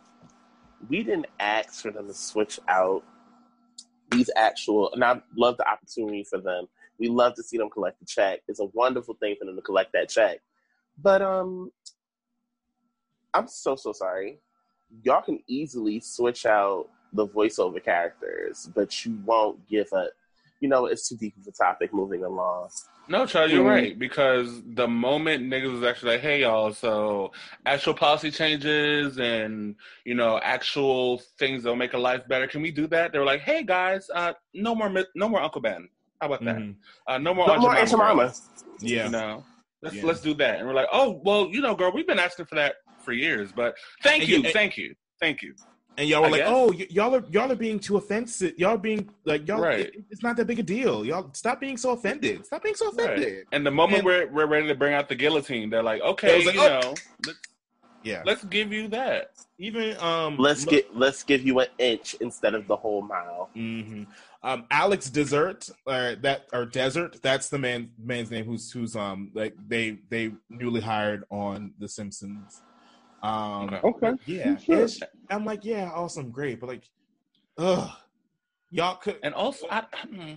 we 0.90 1.04
didn't 1.04 1.28
ask 1.40 1.82
for 1.82 1.92
them 1.92 2.08
to 2.08 2.14
switch 2.14 2.60
out 2.68 3.04
these 4.10 4.30
actual, 4.36 4.92
and 4.94 5.04
I 5.04 5.22
love 5.36 5.58
the 5.58 5.68
opportunity 5.70 6.24
for 6.24 6.40
them. 6.40 6.68
We 7.00 7.08
love 7.08 7.36
to 7.36 7.44
see 7.44 7.58
them 7.58 7.70
collect 7.70 8.00
the 8.00 8.06
check. 8.06 8.42
It's 8.48 8.60
a 8.60 8.66
wonderful 8.74 9.16
thing 9.16 9.36
for 9.40 9.46
them 9.46 9.56
to 9.56 9.62
collect 9.62 9.94
that 9.94 10.10
check. 10.10 10.40
But 11.02 11.22
um, 11.22 11.72
I'm 13.34 13.48
so 13.48 13.76
so 13.76 13.92
sorry. 13.92 14.40
Y'all 15.04 15.22
can 15.22 15.40
easily 15.48 16.00
switch 16.00 16.46
out 16.46 16.90
the 17.14 17.28
voiceover 17.28 17.84
characters, 17.84 18.70
but 18.74 19.06
you 19.06 19.20
won't 19.26 19.68
give 19.68 19.92
up. 19.94 20.10
You 20.62 20.70
know, 20.70 20.86
it's 20.86 21.10
too 21.10 21.18
deep 21.18 21.36
of 21.38 21.48
a 21.48 21.52
topic. 21.52 21.92
Moving 21.94 22.24
along. 22.24 22.70
No, 23.10 23.26
Charles, 23.26 23.52
you're 23.52 23.66
Mhm. 23.66 23.70
right. 23.70 24.00
Because 24.00 24.62
the 24.64 24.88
moment 24.88 25.44
niggas 25.44 25.72
was 25.72 25.84
actually 25.84 26.12
like, 26.14 26.22
"Hey, 26.22 26.42
y'all," 26.42 26.72
so 26.72 27.32
actual 27.66 27.96
policy 27.96 28.30
changes 28.32 29.18
and 29.20 29.76
you 30.06 30.14
know 30.14 30.40
actual 30.44 31.18
things 31.40 31.64
that'll 31.64 31.76
make 31.76 31.94
a 31.94 31.98
life 31.98 32.26
better. 32.28 32.48
Can 32.48 32.62
we 32.62 32.72
do 32.72 32.86
that? 32.88 33.12
They 33.12 33.18
were 33.20 33.26
like, 33.26 33.42
"Hey, 33.42 33.64
guys, 33.64 34.08
uh, 34.14 34.34
no 34.54 34.76
more, 34.76 34.90
no 35.16 35.28
more 35.28 35.42
Uncle 35.42 35.62
Ben. 35.62 35.90
How 36.22 36.28
about 36.28 36.46
that? 36.46 36.58
Mhm. 36.58 36.76
Uh, 37.08 37.18
no 37.18 37.34
more, 37.34 37.48
No 37.48 37.54
Aunt 37.54 37.62
more 37.64 37.72
Jemima, 37.74 37.82
Aunt 37.82 37.90
Jemima. 37.90 38.34
yeah 38.82 39.06
You 39.06 39.12
know, 39.12 39.44
let's 39.82 39.96
Yeah. 39.96 40.06
let's 40.06 40.22
do 40.22 40.36
that." 40.36 40.60
And 40.60 40.68
we're 40.68 40.76
like, 40.76 40.90
"Oh, 40.94 41.20
well, 41.26 41.50
you 41.52 41.62
know, 41.62 41.74
girl, 41.76 41.92
we've 41.92 42.08
been 42.08 42.20
asking 42.20 42.46
for 42.46 42.56
that 42.56 42.76
for 43.04 43.14
years, 43.14 43.52
but 43.52 43.76
thank 44.04 44.22
And 44.22 44.30
you, 44.30 44.38
you- 44.38 44.44
and- 44.46 44.54
thank 44.54 44.78
you, 44.78 44.94
thank 45.20 45.42
you." 45.42 45.56
And 45.98 46.08
y'all 46.08 46.22
were 46.22 46.28
I 46.28 46.32
like 46.32 46.42
guess. 46.42 46.50
oh 46.52 46.68
y- 46.72 46.88
y'all 46.90 47.16
are 47.16 47.24
y'all 47.30 47.52
are 47.52 47.56
being 47.56 47.80
too 47.80 47.98
offensive 47.98 48.54
y'all 48.58 48.78
being 48.78 49.10
like 49.26 49.48
y'all 49.48 49.60
Right. 49.62 49.80
it- 49.88 50.04
it's 50.10 50.24
not 50.24 50.36
that 50.38 50.46
big 50.48 50.60
a 50.60 50.64
deal 50.64 51.06
y'all 51.06 51.30
stop 51.34 51.60
being 51.60 51.78
so 51.78 51.92
offended 51.92 52.46
stop 52.46 52.64
being 52.64 52.76
so 52.76 52.92
Right. 52.92 53.10
offended 53.10 53.48
And 53.52 53.66
the 53.66 53.72
moment 53.72 54.00
And- 54.00 54.06
we're 54.06 54.28
we're 54.28 54.46
ready 54.48 54.68
to 54.68 54.76
bring 54.76 54.94
out 54.94 55.10
the 55.10 55.16
guillotine, 55.16 55.70
they're 55.70 55.84
like, 55.84 56.02
"Okay, 56.02 56.46
like, 56.46 56.56
you 56.56 56.62
oh. 56.62 56.80
know, 56.80 56.94
let's, 57.28 57.40
yeah 58.04 58.22
let's 58.26 58.44
give 58.46 58.72
you 58.74 58.88
that." 58.90 59.32
even 59.60 59.96
um 59.98 60.38
Let's 60.38 60.62
look- 60.66 60.72
get 60.72 60.96
let's 60.98 61.22
give 61.24 61.42
you 61.46 61.60
an 61.60 61.68
inch 61.78 62.16
instead 62.22 62.56
of 62.56 62.68
the 62.68 62.76
whole 62.76 63.02
mile. 63.04 63.50
hmm 63.54 64.04
Um, 64.44 64.66
Alex 64.72 65.08
Desert, 65.08 65.70
or 65.86 66.16
that 66.26 66.48
or 66.52 66.66
Desert. 66.66 67.22
That's 67.22 67.50
the 67.50 67.60
man 67.60 67.92
man's 68.04 68.32
name 68.32 68.46
who's 68.46 68.72
who's 68.72 68.96
um 68.96 69.30
like 69.36 69.54
they 69.68 70.00
they 70.10 70.32
newly 70.50 70.82
hired 70.82 71.26
on 71.30 71.74
The 71.78 71.88
Simpsons. 71.88 72.62
Um, 73.24 73.64
Okay. 73.66 73.80
Okay. 73.84 74.14
yeah, 74.26 74.56
Sure. 74.58 74.76
it's- 74.84 75.00
I'm 75.30 75.46
like, 75.46 75.64
yeah, 75.64 75.92
awesome, 75.94 76.32
great, 76.32 76.60
but 76.60 76.68
like, 76.68 76.84
ugh, 77.58 77.90
y'all 78.72 78.96
could. 78.96 79.20
And 79.24 79.34
also, 79.34 79.68
I, 79.70 79.86
hmm. 80.08 80.34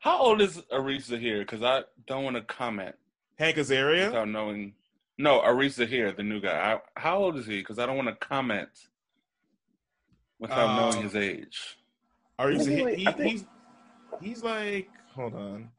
how 0.00 0.18
old 0.18 0.40
is 0.40 0.58
Arisa 0.72 1.18
here? 1.20 1.40
Because 1.40 1.62
I 1.62 1.82
don't 2.06 2.24
want 2.24 2.36
to 2.36 2.42
comment 2.42 2.94
Hank 3.38 3.56
Azaria. 3.56 4.06
without 4.06 4.28
knowing. 4.28 4.74
No, 5.18 5.40
Arisa 5.40 5.86
here, 5.86 6.10
the 6.12 6.22
new 6.22 6.40
guy. 6.40 6.74
I, 6.74 7.00
how 7.00 7.18
old 7.18 7.36
is 7.36 7.46
he? 7.46 7.58
Because 7.58 7.78
I 7.78 7.86
don't 7.86 7.96
want 7.96 8.08
to 8.08 8.26
comment 8.26 8.70
without 10.38 10.70
Uh, 10.70 10.76
knowing 10.90 11.02
his 11.02 11.14
age. 11.14 11.78
Are 12.38 12.50
you? 12.50 12.58
He, 12.64 12.94
he- 12.96 13.04
think- 13.04 13.20
he's 13.30 13.44
he's 14.20 14.42
like, 14.42 14.88
hold 15.14 15.34
on. 15.34 15.70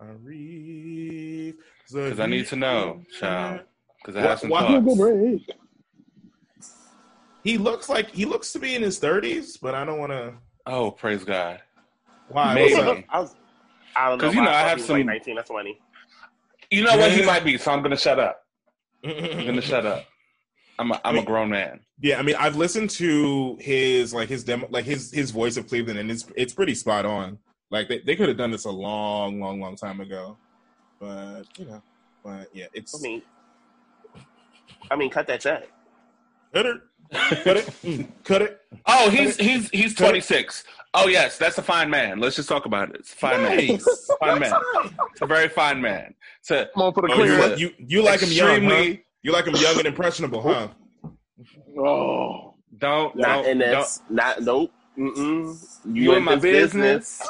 Arif. 0.00 1.54
Because 1.90 2.20
I 2.20 2.26
need 2.26 2.46
to 2.48 2.56
know, 2.56 3.02
child. 3.18 3.62
Because 4.02 4.16
I 4.16 4.20
have 4.26 4.40
some 4.40 4.50
wha- 4.50 4.66
Google 4.68 4.96
thoughts. 4.96 5.44
break. 5.46 5.50
He 7.42 7.56
looks 7.58 7.88
like 7.88 8.10
he 8.10 8.24
looks 8.26 8.52
to 8.52 8.58
be 8.58 8.74
in 8.74 8.82
his 8.82 8.98
thirties, 8.98 9.56
but 9.56 9.74
I 9.74 9.84
don't 9.84 9.98
want 9.98 10.12
to. 10.12 10.34
Oh, 10.66 10.90
praise 10.90 11.24
God. 11.24 11.60
Why? 12.28 12.54
Maybe. 12.54 12.74
I 13.08 13.20
was, 13.20 13.34
I 13.96 14.08
don't 14.08 14.18
know. 14.18 14.24
'Cause, 14.26 14.34
you 14.34 14.42
know, 14.42 14.50
why 14.50 14.56
I 14.56 14.68
have 14.68 14.80
some- 14.80 14.96
like 14.96 15.06
nineteen 15.06 15.38
or 15.38 15.42
twenty. 15.42 15.78
You 16.70 16.84
know 16.84 16.96
what? 16.96 17.10
He 17.12 17.24
might 17.24 17.44
be, 17.44 17.58
so 17.58 17.72
I'm 17.72 17.80
going 17.80 17.90
to 17.90 17.96
shut 17.96 18.20
up. 18.20 18.44
I'm 19.02 19.10
going 19.12 19.56
to 19.56 19.60
shut 19.62 19.84
up. 19.86 20.04
I'm 20.78 20.92
a, 20.92 21.00
I'm 21.04 21.18
a 21.18 21.22
grown 21.24 21.50
man. 21.50 21.80
Yeah, 22.00 22.18
I 22.18 22.22
mean, 22.22 22.36
I've 22.38 22.56
listened 22.56 22.88
to 22.90 23.56
his 23.60 24.14
like 24.14 24.28
his 24.28 24.44
demo, 24.44 24.66
like 24.70 24.84
his 24.84 25.10
his 25.12 25.30
voice 25.30 25.56
of 25.58 25.66
Cleveland, 25.68 25.98
and 25.98 26.10
it's 26.10 26.26
it's 26.36 26.54
pretty 26.54 26.74
spot 26.74 27.04
on. 27.04 27.38
Like 27.70 27.88
they, 27.88 27.98
they 28.00 28.16
could 28.16 28.28
have 28.28 28.38
done 28.38 28.50
this 28.50 28.64
a 28.64 28.70
long, 28.70 29.40
long, 29.40 29.60
long 29.60 29.76
time 29.76 30.00
ago, 30.00 30.36
but 30.98 31.42
you 31.58 31.66
know, 31.66 31.82
but 32.24 32.48
yeah, 32.54 32.66
it's 32.72 32.94
I 32.98 33.02
mean, 33.02 33.22
I 34.90 34.96
mean, 34.96 35.10
cut 35.10 35.26
that 35.28 35.40
check. 35.40 35.68
cut 36.52 36.66
it, 36.66 36.76
cut 37.44 37.56
it, 37.56 37.66
mm, 37.84 38.06
cut 38.24 38.42
it. 38.42 38.60
Oh, 38.86 39.08
he's 39.10 39.36
he's 39.36 39.70
he's 39.70 39.94
26. 39.94 40.64
Oh 40.94 41.06
yes, 41.06 41.38
that's 41.38 41.56
a 41.58 41.62
fine 41.62 41.88
man. 41.90 42.18
Let's 42.18 42.34
just 42.36 42.48
talk 42.48 42.66
about 42.66 42.90
it. 42.90 42.96
It's 43.00 43.12
a 43.12 43.16
fine 43.16 43.42
man. 43.42 43.56
Nice. 43.68 44.10
Fine 44.18 44.40
man. 44.40 44.52
It's 45.12 45.22
a 45.22 45.26
very 45.26 45.48
fine 45.48 45.80
man. 45.80 46.14
It's 46.40 46.50
a 46.50 46.68
Come 46.74 46.82
on 46.84 46.92
for 46.94 47.02
the 47.02 47.12
Oh, 47.12 47.22
you, 47.22 47.36
clear. 47.36 47.48
like, 47.48 47.58
you 47.58 47.70
you 47.78 48.02
like 48.02 48.20
him 48.20 48.30
young, 48.30 48.48
huh? 48.48 48.54
extremely- 48.56 49.04
You 49.22 49.32
like 49.32 49.46
him 49.46 49.54
young 49.56 49.78
and 49.78 49.86
impressionable, 49.86 50.42
huh? 50.42 50.68
Oh. 51.78 52.54
don't 52.78 53.14
Not, 53.16 53.44
don't, 53.44 53.46
and 53.46 53.60
don't 53.60 53.98
not 54.10 54.42
nope. 54.42 54.72
Mm-mm. 54.98 55.56
You, 55.86 56.02
You 56.02 56.12
in 56.12 56.18
in 56.18 56.24
my 56.24 56.34
this 56.34 56.72
business? 56.72 57.22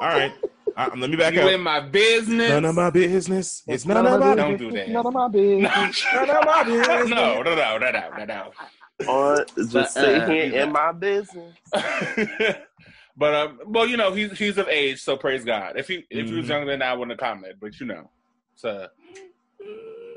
All 0.00 0.08
right, 0.08 0.32
uh, 0.76 0.90
let 0.96 1.10
me 1.10 1.16
back 1.16 1.34
you 1.34 1.40
up. 1.42 1.50
in 1.50 1.60
my 1.60 1.80
business. 1.80 2.48
None 2.48 2.64
of 2.64 2.74
my 2.74 2.90
business. 2.90 3.62
It's 3.66 3.84
none, 3.86 4.04
None 4.04 4.06
of 4.06 4.12
of 4.14 4.20
my. 4.20 4.30
my 4.30 4.36
Don't 4.36 4.58
do 4.58 4.72
that. 4.72 4.88
None 4.88 5.06
of 5.06 5.12
my 5.12 5.28
business. 5.28 6.04
None 6.14 6.30
of 6.30 6.44
my 6.44 6.62
business. 6.64 7.08
no, 7.10 7.42
no, 7.42 7.54
no, 7.54 7.78
no, 7.78 7.90
no, 7.90 8.10
no, 8.16 8.24
no. 8.24 8.52
On 9.08 9.44
just 9.56 9.74
Uh, 9.96 10.00
sit 10.00 10.22
uh, 10.22 10.26
here 10.26 10.52
in 10.62 10.72
my 10.72 10.92
business. 10.92 11.54
but 13.16 13.34
um, 13.34 13.58
well, 13.66 13.86
you 13.86 13.96
know, 13.96 14.12
he's 14.12 14.36
he's 14.38 14.58
of 14.58 14.68
age, 14.68 15.00
so 15.00 15.16
praise 15.16 15.44
God. 15.44 15.74
If 15.76 15.88
he 15.88 16.04
if 16.10 16.28
he 16.28 16.34
was 16.36 16.46
Mhm. 16.46 16.48
younger 16.48 16.70
than 16.72 16.80
that, 16.80 16.90
I 16.90 16.94
wouldn't 16.94 17.18
have 17.20 17.26
commented. 17.28 17.58
But 17.60 17.78
you 17.80 17.86
know, 17.86 18.10
so 18.54 18.86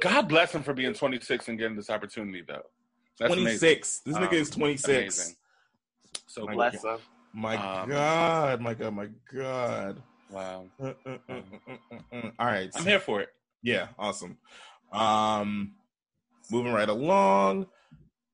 God 0.01 0.27
bless 0.27 0.53
him 0.53 0.61
for 0.63 0.73
being 0.73 0.93
26 0.93 1.47
and 1.47 1.57
getting 1.57 1.75
this 1.77 1.89
opportunity, 1.89 2.43
though. 2.47 2.61
That's 3.19 3.29
Twenty 3.29 3.43
amazing. 3.43 3.59
six. 3.59 3.99
This 4.05 4.17
Um, 4.17 4.23
nigga 4.23 4.33
is 4.33 4.49
twenty 4.49 4.77
six. 4.77 5.17
Amazing. 5.17 5.35
So 6.27 6.47
Bless 6.47 6.73
him. 6.83 6.97
My 7.33 7.55
Um, 7.57 7.89
God, 7.89 8.61
my 8.61 8.73
God, 8.73 8.93
my 8.93 9.07
God. 9.33 10.03
Wow, 10.29 10.65
uh, 10.81 10.93
uh, 11.05 11.17
uh. 11.29 12.29
All 12.39 12.47
right. 12.47 12.69
I'm 12.75 12.85
here 12.85 12.99
for 12.99 13.21
it. 13.21 13.29
Yeah, 13.61 13.87
awesome. 13.97 14.37
Um, 14.91 15.73
moving 16.51 16.73
right 16.73 16.89
along. 16.89 17.67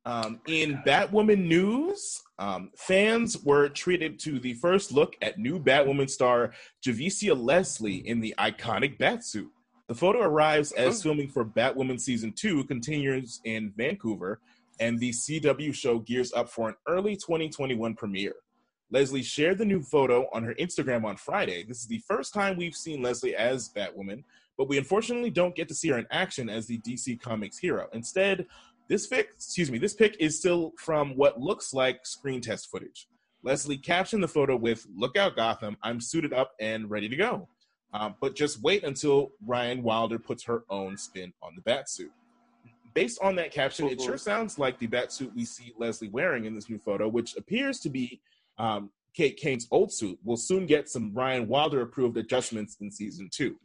Um, 0.04 0.42
in 0.48 0.82
Batwoman 0.86 1.46
news, 1.46 2.22
um, 2.40 2.72
fans 2.76 3.38
were 3.44 3.70
treated 3.70 4.20
to 4.22 4.40
the 4.40 4.56
first 4.56 4.92
look 4.92 5.16
at 5.22 5.38
new 5.38 5.60
Batwoman 5.60 6.10
star 6.10 6.54
Javicia 6.84 7.40
Leslie 7.40 8.08
in 8.08 8.20
the 8.20 8.34
iconic 8.40 8.98
Batsuit. 8.98 9.50
The 9.88 9.96
photo 9.96 10.22
arrives 10.22 10.72
as 10.72 11.04
filming 11.04 11.28
for 11.28 11.46
Batwoman 11.46 12.00
season 12.00 12.34
two 12.34 12.64
continues 12.64 13.42
in 13.44 13.74
Vancouver, 13.76 14.40
and 14.80 15.00
the 15.00 15.12
CW 15.12 15.74
show 15.74 16.00
gears 16.00 16.34
up 16.34 16.50
for 16.50 16.70
an 16.70 16.76
early 16.88 17.16
2021 17.16 17.94
premiere. 17.96 18.36
Leslie 18.92 19.24
shared 19.24 19.58
the 19.58 19.66
new 19.66 19.82
photo 19.82 20.28
on 20.34 20.44
her 20.44 20.54
Instagram 20.56 21.06
on 21.06 21.16
Friday. 21.16 21.64
This 21.64 21.80
is 21.80 21.88
the 21.88 22.04
first 22.08 22.34
time 22.34 22.58
we've 22.58 22.76
seen 22.76 23.02
Leslie 23.02 23.36
as 23.36 23.70
Batwoman, 23.70 24.24
but 24.58 24.68
we 24.68 24.78
unfortunately 24.78 25.30
don't 25.30 25.56
get 25.56 25.70
to 25.70 25.74
see 25.74 25.88
her 25.90 25.98
in 25.98 26.06
action 26.12 26.50
as 26.50 26.68
the 26.68 26.78
DC 26.80 27.20
Comics 27.22 27.58
hero. 27.58 27.88
Instead, 27.94 28.46
this 28.90 29.08
pic, 29.08 29.30
excuse 29.36 29.72
me, 29.72 29.78
this 29.78 29.94
pic 29.94 30.18
is 30.20 30.38
still 30.38 30.74
from 30.78 31.16
what 31.16 31.40
looks 31.40 31.74
like 31.74 32.06
screen 32.06 32.42
test 32.42 32.70
footage. 32.70 33.08
Leslie 33.44 33.78
captioned 33.78 34.22
the 34.22 34.28
photo 34.28 34.58
with 34.58 34.86
"Look 34.94 35.18
out, 35.18 35.38
Gotham! 35.38 35.78
I'm 35.82 36.02
suited 36.02 36.34
up 36.34 36.52
and 36.60 36.90
ready 36.90 37.08
to 37.08 37.16
go." 37.16 37.48
Um, 37.94 38.16
but 38.20 38.36
just 38.36 38.62
wait 38.62 38.84
until 38.84 39.32
Ryan 39.46 39.84
Wilder 39.84 40.20
puts 40.20 40.44
her 40.44 40.64
own 40.70 40.98
spin 40.98 41.34
on 41.42 41.56
the 41.56 41.62
batsuit. 41.62 42.12
Based 42.94 43.20
on 43.22 43.36
that 43.36 43.52
caption, 43.52 43.88
it 43.88 44.02
sure 44.02 44.18
sounds 44.18 44.60
like 44.60 44.78
the 44.78 44.88
batsuit 44.88 45.34
we 45.34 45.46
see 45.46 45.74
Leslie 45.78 46.10
wearing 46.10 46.44
in 46.44 46.54
this 46.54 46.70
new 46.70 46.78
photo, 46.78 47.08
which 47.08 47.38
appears 47.38 47.80
to 47.80 47.90
be 47.90 48.20
um, 48.62 48.92
Kate 49.16 49.36
Kane's 49.38 49.68
old 49.72 49.92
suit, 49.92 50.20
will 50.24 50.38
soon 50.38 50.66
get 50.68 50.88
some 50.88 51.14
Ryan 51.14 51.48
Wilder 51.48 51.82
approved 51.82 52.16
adjustments 52.18 52.78
in 52.80 52.92
season 52.92 53.28
two. 53.34 53.58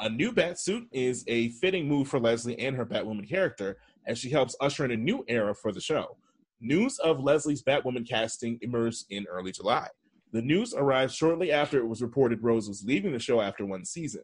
A 0.00 0.08
new 0.08 0.32
batsuit 0.32 0.86
is 0.90 1.24
a 1.28 1.50
fitting 1.50 1.86
move 1.86 2.08
for 2.08 2.18
Leslie 2.18 2.58
and 2.58 2.76
her 2.76 2.84
Batwoman 2.84 3.28
character, 3.28 3.78
as 4.06 4.18
she 4.18 4.30
helps 4.30 4.56
usher 4.60 4.84
in 4.84 4.90
a 4.90 4.96
new 4.96 5.24
era 5.28 5.54
for 5.54 5.70
the 5.70 5.80
show. 5.80 6.16
News 6.60 6.98
of 6.98 7.22
Leslie's 7.22 7.62
Batwoman 7.62 8.06
casting 8.06 8.58
emerged 8.62 9.04
in 9.10 9.26
early 9.30 9.52
July. 9.52 9.86
The 10.32 10.42
news 10.42 10.74
arrived 10.74 11.14
shortly 11.14 11.52
after 11.52 11.78
it 11.78 11.86
was 11.86 12.02
reported 12.02 12.42
Rose 12.42 12.66
was 12.66 12.84
leaving 12.84 13.12
the 13.12 13.18
show 13.20 13.40
after 13.40 13.64
one 13.64 13.84
season. 13.84 14.22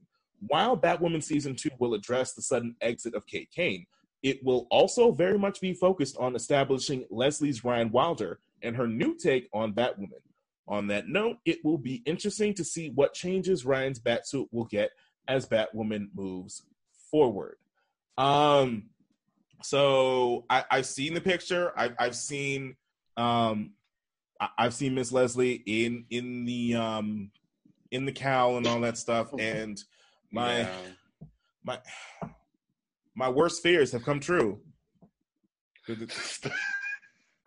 While 0.48 0.76
Batwoman 0.76 1.22
season 1.22 1.54
two 1.54 1.70
will 1.78 1.94
address 1.94 2.32
the 2.32 2.42
sudden 2.42 2.74
exit 2.80 3.14
of 3.14 3.26
Kate 3.26 3.50
Kane, 3.54 3.86
it 4.24 4.42
will 4.44 4.66
also 4.70 5.12
very 5.12 5.38
much 5.38 5.60
be 5.60 5.74
focused 5.74 6.16
on 6.16 6.34
establishing 6.34 7.06
Leslie's 7.10 7.62
Ryan 7.62 7.92
Wilder 7.92 8.40
and 8.62 8.76
her 8.76 8.86
new 8.86 9.16
take 9.16 9.48
on 9.52 9.72
Batwoman. 9.72 10.22
On 10.66 10.86
that 10.88 11.08
note, 11.08 11.38
it 11.46 11.64
will 11.64 11.78
be 11.78 12.02
interesting 12.04 12.52
to 12.54 12.62
see 12.64 12.90
what 12.90 13.14
changes 13.14 13.64
Ryan's 13.64 13.98
Batsuit 13.98 14.48
will 14.52 14.66
get 14.66 14.90
as 15.26 15.48
Batwoman 15.48 16.08
moves 16.14 16.62
forward. 17.10 17.56
Um, 18.18 18.90
so 19.62 20.44
I, 20.50 20.64
I've 20.70 20.84
seen 20.86 21.14
the 21.14 21.20
picture. 21.22 21.72
I've, 21.76 21.94
I've 21.98 22.16
seen 22.16 22.76
um, 23.16 23.72
I, 24.40 24.48
I've 24.58 24.74
seen 24.74 24.94
Miss 24.94 25.10
Leslie 25.10 25.62
in 25.66 26.04
in 26.10 26.44
the 26.44 26.74
um, 26.74 27.30
in 27.90 28.04
the 28.04 28.12
cowl 28.12 28.58
and 28.58 28.66
all 28.66 28.80
that 28.82 28.98
stuff, 28.98 29.32
and 29.38 29.82
my 30.30 30.58
Yeah. 30.60 30.76
my 31.64 31.78
my 33.14 33.28
worst 33.28 33.62
fears 33.62 33.90
have 33.92 34.04
come 34.04 34.20
true. 34.20 34.60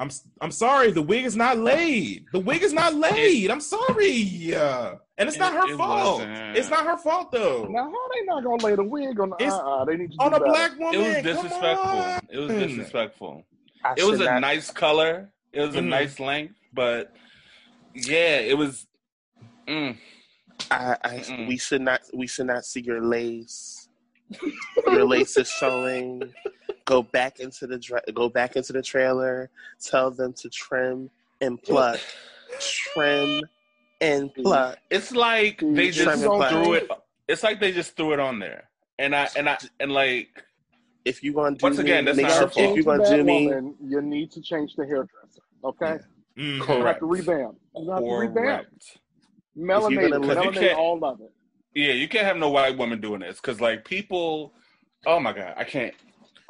I'm 0.01 0.09
I'm 0.41 0.49
sorry. 0.51 0.89
The 0.91 1.01
wig 1.01 1.25
is 1.25 1.35
not 1.35 1.57
laid. 1.59 2.25
The 2.33 2.39
wig 2.39 2.63
is 2.63 2.73
not 2.73 2.95
laid. 2.95 3.51
I'm 3.51 3.61
sorry. 3.61 4.55
Uh, 4.55 4.95
and 5.19 5.29
it's 5.29 5.37
not 5.37 5.53
her 5.53 5.71
it 5.71 5.77
fault. 5.77 6.21
wasn't. 6.21 6.57
It's 6.57 6.69
not 6.69 6.85
her 6.85 6.97
fault 6.97 7.31
though. 7.31 7.67
Now, 7.69 7.83
how 7.83 8.07
they 8.13 8.25
not 8.25 8.43
gonna 8.43 8.63
lay 8.65 8.75
the 8.75 8.83
wig 8.83 9.19
on 9.19 9.29
the 9.29 9.35
It's 9.39 9.53
uh, 9.53 9.85
They 9.85 9.97
need 9.97 10.11
to 10.13 10.17
On 10.23 10.33
a 10.33 10.39
better. 10.39 10.45
black 10.51 10.71
woman. 10.79 10.95
It 10.95 10.97
was 10.97 11.23
disrespectful. 11.23 12.27
It 12.31 12.37
was 12.39 12.49
disrespectful. 12.49 13.45
I 13.85 13.93
It 13.97 14.03
was 14.05 14.19
a 14.21 14.23
not- 14.25 14.41
nice 14.41 14.71
color. 14.71 15.31
It 15.53 15.61
was 15.61 15.75
a 15.75 15.79
Mhm. 15.79 15.87
nice 15.89 16.19
length, 16.19 16.55
but 16.73 17.13
yeah, 17.93 18.39
it 18.39 18.57
was. 18.57 18.87
Mm, 19.67 19.97
I, 20.71 20.97
I 21.03 21.45
we 21.47 21.57
should 21.57 21.81
not 21.81 22.01
we 22.13 22.25
should 22.25 22.47
not 22.47 22.65
see 22.65 22.81
your 22.81 23.01
lace. 23.05 23.87
your 24.87 25.05
lace 25.05 25.37
is 25.37 25.49
showing. 25.49 26.33
Go 26.86 27.04
back 27.04 27.39
into 27.39 27.67
the 27.67 27.78
dra- 27.78 28.02
go 28.13 28.30
back 28.30 28.56
into 28.56 28.74
the 28.74 28.82
trailer. 28.82 29.50
Tell 29.84 30.12
them 30.12 30.34
to 30.34 30.50
trim 30.50 31.10
and 31.39 31.62
pluck, 31.62 32.00
trim 32.60 33.41
and 34.00 34.34
pluck. 34.34 34.80
it's 34.89 35.12
like 35.12 35.60
they 35.60 35.65
Mm, 35.65 35.91
just 35.91 36.04
trim 36.04 36.20
and 36.20 36.24
pluck. 36.24 36.50
threw 36.52 36.74
it. 36.74 36.89
It's 37.28 37.44
like 37.44 37.60
they 37.60 37.72
just 37.72 37.96
threw 37.96 38.13
it 38.13 38.20
on 38.20 38.39
there, 38.39 38.70
and 39.00 39.15
I 39.15 39.28
and 39.36 39.48
I 39.50 39.58
and 39.80 39.91
like 39.91 40.44
If 41.06 41.24
you 41.24 41.34
want 41.34 41.58
to 41.58 41.60
do 41.60 41.65
Once 41.65 41.80
again, 41.80 42.06
me, 42.06 42.12
that's 42.12 42.17
make 42.17 42.28
not 42.28 42.34
sure- 42.34 42.41
her 42.41 42.50
fault. 42.50 42.70
If 42.72 42.78
you 42.78 42.84
gonna 42.84 43.10
do 43.17 43.24
me, 43.24 43.48
Batwoman, 43.48 43.76
you 43.84 44.02
need 44.02 44.32
to 44.34 44.41
change 44.41 44.76
the 44.76 44.86
hairdresser. 44.86 45.41
Okay, 45.63 45.98
Mhm. 46.38 46.58
you 46.58 46.58
have 46.63 46.67
correct, 46.67 47.00
to 47.00 47.06
revamp. 47.08 47.58
You 47.76 47.89
have 47.91 48.00
to 48.02 48.06
revamp. 48.06 48.36
correct. 48.36 48.98
Melanated, 49.58 50.10
gonna- 50.12 50.20
Because 50.28 50.46
you 50.46 50.52
melanated, 50.52 50.76
all 50.76 51.04
of 51.06 51.22
it. 51.22 51.32
Yeah, 51.74 51.94
you 51.94 52.08
can't 52.08 52.26
have 52.26 52.38
no 52.38 52.50
white 52.50 52.78
woman 52.78 53.02
doing 53.02 53.22
this 53.22 53.38
because 53.41 53.60
like 53.62 53.84
people. 53.86 54.54
Oh 55.08 55.20
my 55.20 55.34
god, 55.34 55.54
I 55.58 55.63
can't. 55.63 55.96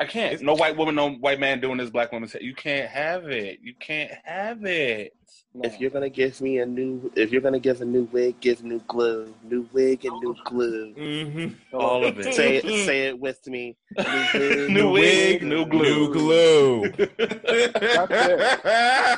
I 0.02 0.06
can't. 0.06 0.42
No 0.42 0.56
white 0.56 0.76
woman, 0.76 0.96
no 0.96 1.12
white 1.12 1.40
man 1.40 1.60
doing 1.62 1.78
this 1.78 1.92
black 1.92 2.12
woman. 2.12 2.28
Say, 2.28 2.40
you 2.42 2.56
can't 2.56 2.90
have 2.90 3.28
it. 3.28 3.60
You 3.62 3.76
can't 3.80 4.12
have 4.24 4.66
it. 4.66 5.14
No. 5.54 5.62
if 5.66 5.80
you're 5.82 5.90
gonna 5.92 6.10
give 6.10 6.40
me 6.40 6.60
a 6.60 6.66
new, 6.66 7.12
if 7.16 7.30
you're 7.32 7.42
gonna 7.42 7.60
give 7.60 7.82
a 7.82 7.86
new 7.86 8.04
wig, 8.14 8.40
give 8.40 8.64
new 8.64 8.80
glue, 8.88 9.34
new 9.44 9.68
wig 9.74 10.06
and 10.06 10.18
new 10.22 10.34
glue. 10.46 10.94
Mhm. 10.96 11.56
All 11.74 12.06
of 12.06 12.18
it. 12.20 12.34
Say 12.34 12.56
it, 12.56 12.86
say 12.86 13.08
it 13.10 13.20
with 13.20 13.46
me. 13.48 13.76
New 13.98 14.04
wig, 14.34 14.70
New 14.72 14.92
wig, 14.92 15.44
new 15.44 15.66
glue. 15.66 15.84
New 15.84 16.14
glue. 16.14 16.90
That's 16.90 18.12
it. 18.12 18.64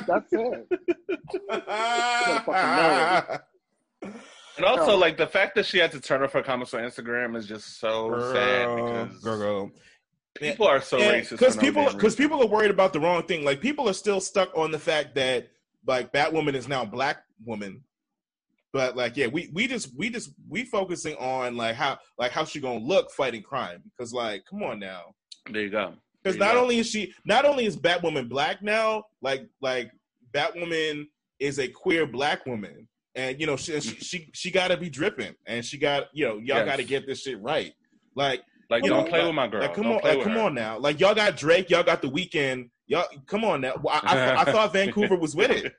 That's 0.07 0.33
it. 0.33 0.67
And 4.57 4.65
also, 4.65 4.87
No. 4.91 4.97
like 4.97 5.17
the 5.17 5.27
fact 5.27 5.55
that 5.55 5.65
she 5.65 5.77
had 5.79 5.91
to 5.93 5.99
turn 5.99 6.21
off 6.23 6.31
her 6.33 6.43
comments 6.43 6.73
on 6.73 6.81
Instagram 6.81 7.35
is 7.35 7.47
just 7.47 7.79
so 7.79 8.31
sad 8.33 8.75
because 8.75 9.19
girl, 9.23 9.37
girl. 9.37 9.71
People 10.39 10.67
are 10.67 10.81
so 10.81 10.99
racist. 10.99 11.31
because 11.31 11.57
people 11.57 11.85
because 11.91 12.15
people 12.15 12.41
are 12.41 12.47
worried 12.47 12.71
about 12.71 12.93
the 12.93 12.99
wrong 12.99 13.23
thing. 13.23 13.43
Like 13.43 13.61
people 13.61 13.87
are 13.89 13.93
still 13.93 14.19
stuck 14.21 14.55
on 14.57 14.71
the 14.71 14.79
fact 14.79 15.15
that 15.15 15.49
like 15.85 16.11
Batwoman 16.13 16.55
is 16.55 16.67
now 16.67 16.85
black 16.85 17.23
woman. 17.45 17.83
But 18.71 18.95
like 18.97 19.15
yeah, 19.17 19.27
we 19.27 19.49
we 19.53 19.67
just 19.67 19.95
we 19.95 20.09
just 20.09 20.31
we 20.49 20.65
focusing 20.65 21.15
on 21.17 21.55
like 21.55 21.75
how 21.75 21.99
like 22.17 22.31
how 22.31 22.43
she 22.45 22.59
gonna 22.59 22.79
look 22.79 23.11
fighting 23.11 23.43
crime 23.43 23.83
because 23.97 24.13
like 24.13 24.43
come 24.49 24.63
on 24.63 24.79
now 24.79 25.13
there 25.51 25.61
you 25.63 25.69
go. 25.69 25.93
because 26.23 26.39
not 26.39 26.53
go. 26.53 26.61
only 26.63 26.79
is 26.79 26.87
she 26.89 27.13
not 27.25 27.45
only 27.45 27.65
is 27.65 27.77
Batwoman 27.77 28.27
black 28.29 28.63
now 28.63 29.03
like 29.21 29.47
like 29.61 29.91
Batwoman 30.33 31.05
is 31.39 31.59
a 31.59 31.67
queer 31.67 32.07
black 32.07 32.45
woman 32.47 32.87
and 33.13 33.39
you 33.39 33.45
know 33.45 33.55
she 33.57 33.79
she 33.79 33.95
she, 33.97 34.29
she 34.33 34.49
got 34.51 34.69
to 34.69 34.77
be 34.77 34.89
dripping 34.89 35.35
and 35.45 35.63
she 35.63 35.77
got 35.77 36.05
you 36.13 36.25
know 36.25 36.33
y'all 36.37 36.57
Yes. 36.57 36.65
got 36.65 36.75
to 36.77 36.83
get 36.83 37.05
this 37.05 37.21
shit 37.21 37.39
right 37.41 37.73
like 38.15 38.41
Like, 38.69 38.83
you 38.83 38.89
don't 38.89 39.03
know, 39.05 39.09
play 39.09 39.19
like- 39.19 39.27
with 39.27 39.35
my 39.35 39.47
girl. 39.47 39.61
like, 39.61 39.73
come 39.73 39.83
Don't 39.83 39.93
on, 39.95 39.99
play 40.01 40.15
like, 40.15 40.23
come 40.23 40.33
her. 40.33 40.41
on 40.41 40.53
now. 40.55 40.77
Like, 40.79 40.99
y'all 40.99 41.13
got 41.15 41.35
Drake, 41.37 41.69
y'all 41.69 41.83
got 41.83 42.01
the 42.01 42.09
Weeknd. 42.09 42.69
Y'all, 42.87 43.05
come 43.27 43.43
on 43.45 43.61
now. 43.61 43.73
Well, 43.81 43.99
I, 44.03 44.17
I, 44.17 44.41
I 44.41 44.45
thought 44.45 44.73
Vancouver 44.73 45.15
was 45.15 45.35
with 45.35 45.51
it. 45.51 45.73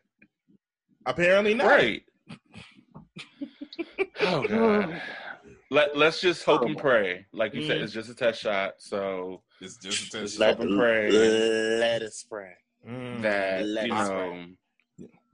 Apparently 1.06 1.54
not. 1.54 1.66
Right. 1.66 2.02
oh 4.22 4.46
god. 4.46 5.02
Let 5.70 5.96
Let's 5.96 6.20
just 6.20 6.44
hope 6.44 6.62
and 6.62 6.76
pray. 6.78 7.26
Like 7.32 7.52
you 7.54 7.66
said, 7.66 7.78
Mm. 7.80 7.84
it's 7.84 7.92
just 7.92 8.08
a 8.10 8.14
test 8.14 8.40
shot. 8.40 8.74
So 8.78 9.42
It's 9.60 9.76
just 9.76 10.14
a 10.14 10.20
Just 10.20 10.38
let, 10.38 10.56
hope 10.56 10.66
and 10.66 10.78
pray. 10.78 11.10
let 11.10 12.00
it 12.02 12.12
spray. 12.12 12.52
Mm. 12.88 13.22
that 13.22 13.66
Let 13.66 13.86
you 13.88 13.94
us 13.94 14.08
know 14.08 14.44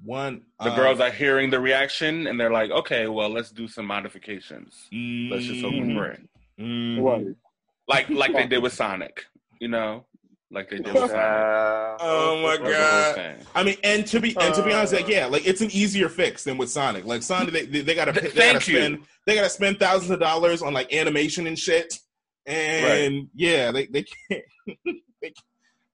one. 0.03 0.43
the 0.61 0.71
um, 0.71 0.77
girls 0.77 1.01
are 1.01 1.11
hearing 1.11 1.51
the 1.51 1.61
reaction 1.61 2.27
and 2.27 2.41
they're 2.41 2.51
like, 2.53 2.71
okay, 2.71 3.07
well, 3.09 3.29
let's 3.29 3.51
do 3.51 3.69
some 3.69 3.87
modifications. 3.87 4.89
Let's 4.93 5.45
just 5.45 5.63
hope 5.63 5.75
and 5.75 5.91
mhm, 5.93 5.99
pray. 5.99 6.19
mhm. 6.59 7.03
Right. 7.03 7.37
Like 7.91 8.09
like 8.23 8.33
they 8.33 8.47
did 8.47 8.63
with 8.63 8.73
Sonic. 8.73 9.25
You 9.61 9.69
know, 9.69 10.07
like 10.51 10.71
they 10.71 10.77
did 10.79 10.87
with 10.95 11.11
Sonic. 11.11 11.17
Uh, 11.17 11.97
Oh 12.03 12.41
my 12.43 12.57
That 12.57 12.63
was 12.63 12.71
the 12.73 12.77
whole 12.77 12.93
god. 13.05 13.15
thing. 13.17 13.37
I 13.55 13.63
mean, 13.63 13.77
and 13.85 14.07
to 14.07 14.21
be 14.21 14.35
and 14.41 14.55
to 14.55 14.63
be 14.65 14.73
honest, 14.73 14.95
Uh. 14.95 14.97
like, 14.99 15.09
yeah, 15.09 15.27
like 15.27 15.47
it's 15.47 15.61
an 15.61 15.71
easier 15.73 16.09
fix 16.09 16.45
than 16.45 16.57
with 16.57 16.71
Sonic. 16.71 17.05
Like 17.05 17.23
Sonic, 17.23 17.53
they, 17.53 17.67
they, 17.67 17.81
they 17.83 17.95
gotta 17.95 18.13
Th- 18.13 18.33
they 18.33 18.53
gotta 18.53 18.61
thank 18.61 18.69
you. 18.69 18.77
spend 18.79 18.99
they 19.27 19.35
gotta 19.35 19.51
spend 19.51 19.79
thousands 19.79 20.11
of 20.11 20.21
dollars 20.21 20.63
on 20.63 20.73
like 20.73 20.93
animation 20.95 21.47
and 21.47 21.59
shit. 21.59 21.99
And 22.47 23.29
yeah, 23.35 23.71
they 23.71 23.87
they 23.93 24.05
can't. 24.31 24.45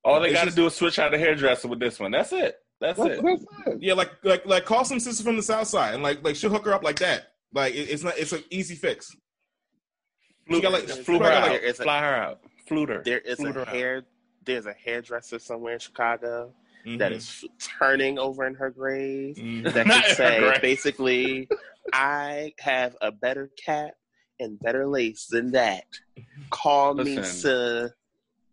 All 0.04 0.20
they 0.20 0.28
It's 0.28 0.34
got 0.34 0.40
to 0.42 0.46
just- 0.46 0.56
do 0.56 0.66
is 0.66 0.74
switch 0.74 0.98
out 0.98 1.10
the 1.10 1.18
hairdresser 1.18 1.66
with 1.68 1.80
this 1.80 1.98
one. 1.98 2.12
That's 2.12 2.32
it. 2.32 2.56
That's 2.80 2.98
That's, 2.98 3.18
it. 3.18 3.24
that's 3.24 3.42
it. 3.66 3.78
Yeah, 3.82 3.94
like 3.94 4.12
like 4.22 4.46
like 4.46 4.64
call 4.64 4.84
some 4.84 5.00
sister 5.00 5.24
from 5.24 5.36
the 5.36 5.42
south 5.42 5.66
side 5.66 5.94
and 5.94 6.02
like 6.02 6.22
like 6.22 6.36
she'll 6.36 6.50
hook 6.50 6.66
her 6.66 6.72
up 6.74 6.84
like 6.84 6.98
that. 7.00 7.32
Like 7.52 7.74
it, 7.74 7.88
it's 7.90 8.04
not 8.04 8.16
it's 8.18 8.32
an 8.32 8.44
easy 8.50 8.74
fix. 8.76 9.10
Flew, 10.46 10.62
got, 10.62 10.72
like- 10.72 10.88
flew 10.88 11.18
her 11.18 11.24
out. 11.30 11.50
like, 11.50 11.62
a- 11.62 11.74
Fly 11.74 12.00
her 12.00 12.14
out. 12.14 12.40
Flew 12.68 12.86
her. 12.86 13.02
there 13.04 13.18
is 13.18 13.36
Flew 13.36 13.50
a 13.50 13.52
her 13.52 13.60
out. 13.62 13.68
hair. 13.68 14.02
There's 14.44 14.66
a 14.66 14.72
hairdresser 14.74 15.38
somewhere 15.38 15.74
in 15.74 15.78
Chicago 15.80 16.52
that 16.98 17.10
Mhm. 17.12 17.16
is 17.16 17.44
turning 17.80 18.16
over 18.18 18.46
in 18.46 18.54
her 18.54 18.70
grave. 18.70 19.36
Mhm. 19.36 19.72
That 19.72 19.86
Not 19.86 20.04
can 20.16 20.34
in 20.36 20.42
her 20.42 20.54
say 20.54 20.60
basically, 20.60 21.48
I 21.92 22.54
have 22.60 22.96
a 23.00 23.10
better 23.10 23.50
cap 23.62 23.92
and 24.38 24.58
better 24.60 24.86
lace 24.86 25.26
than 25.26 25.50
that. 25.52 25.84
Call 26.50 26.94
me 26.94 27.16
Listen. 27.16 27.50
to. 27.88 27.94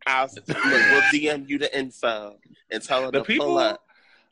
I'll 0.07 0.25
look, 0.35 0.47
we'll 0.47 1.01
DM 1.13 1.47
you 1.47 1.59
the 1.59 1.77
info 1.77 2.37
and 2.71 2.81
tell 2.83 3.03
her 3.03 3.11
The 3.11 3.19
to 3.19 3.23
people, 3.25 3.45
pull 3.47 3.57
up. 3.59 3.85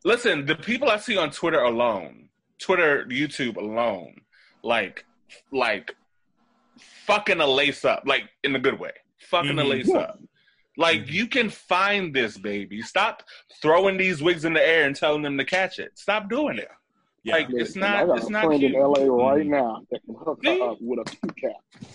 listen, 0.04 0.45
the 0.45 0.56
people 0.56 0.89
I 0.89 0.97
see 0.97 1.15
on 1.17 1.30
Twitter 1.32 1.60
alone, 1.62 2.28
Twitter, 2.60 3.06
YouTube 3.06 3.56
alone, 3.58 4.15
like, 4.63 5.06
like, 5.52 5.95
fucking 7.06 7.39
a 7.41 7.48
lace 7.48 7.86
up, 7.86 8.04
like 8.06 8.24
in 8.44 8.56
a 8.56 8.60
good 8.60 8.80
way, 8.80 8.91
fucking 9.20 9.58
a 9.60 9.63
Mhm. 9.63 9.67
lace 9.70 9.88
Yeah. 9.88 9.98
up. 10.00 10.20
Like 10.78 11.10
you 11.12 11.28
can 11.28 11.50
find 11.50 12.13
this 12.15 12.38
baby. 12.38 12.82
Stop 12.82 13.24
throwing 13.62 13.98
these 13.98 14.22
wigs 14.24 14.46
in 14.46 14.54
the 14.54 14.65
air 14.65 14.86
and 14.86 14.96
telling 14.96 15.22
them 15.22 15.38
to 15.38 15.46
catch 15.46 15.80
it. 15.80 15.98
Stop 15.98 16.30
doing 16.30 16.58
it. 16.58 16.70
Yeah, 17.24 17.36
Like 17.36 17.48
it's 17.50 17.54
Listen, 17.76 17.84
I 17.84 17.98
not. 18.00 18.08
got 18.08 18.17
It's 18.17 18.28
a 18.28 18.32
not 18.32 18.46
friend 18.46 18.60
cute. 18.62 18.74
in 18.74 18.80
LA 18.82 19.06
right 19.06 19.46
Mhm. 19.46 19.50
now 19.50 19.86
that 19.91 20.02
can 20.06 20.15
hook 20.15 20.39
See? 20.44 20.62
up 20.62 20.78
with 20.80 21.00
a 21.00 21.34
cap. 21.34 21.52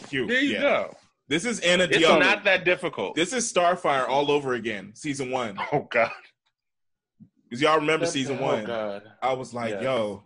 cute. 0.08 0.28
There 0.28 0.40
you 0.40 0.52
yeah. 0.54 0.60
go. 0.60 0.96
This 1.28 1.44
is 1.44 1.58
Anna 1.60 1.84
It's 1.84 1.96
Diop. 1.98 2.20
not 2.20 2.44
that 2.44 2.64
difficult. 2.64 3.16
This 3.16 3.32
is 3.32 3.52
Starfire 3.52 4.08
all 4.08 4.30
over 4.30 4.54
again, 4.54 4.92
season 4.94 5.30
one. 5.32 5.58
oh 5.72 5.80
God. 5.90 6.12
Because 7.48 7.60
y'all 7.62 7.76
remember 7.76 8.06
That's- 8.06 8.12
season 8.12 8.38
oh, 8.40 8.44
one. 8.44 8.64
God. 8.64 9.02
I 9.22 9.32
was 9.32 9.52
like, 9.54 9.70
Yeah. 9.74 9.82
yo, 9.82 10.22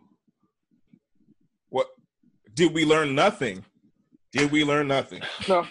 what? 1.69 1.87
Did 2.53 2.75
we 2.75 2.85
learn 2.85 3.15
nothing? 3.15 3.65
Did 4.33 4.51
we 4.53 4.65
learn 4.65 4.89
nothing? 4.89 5.23
No, 5.49 5.67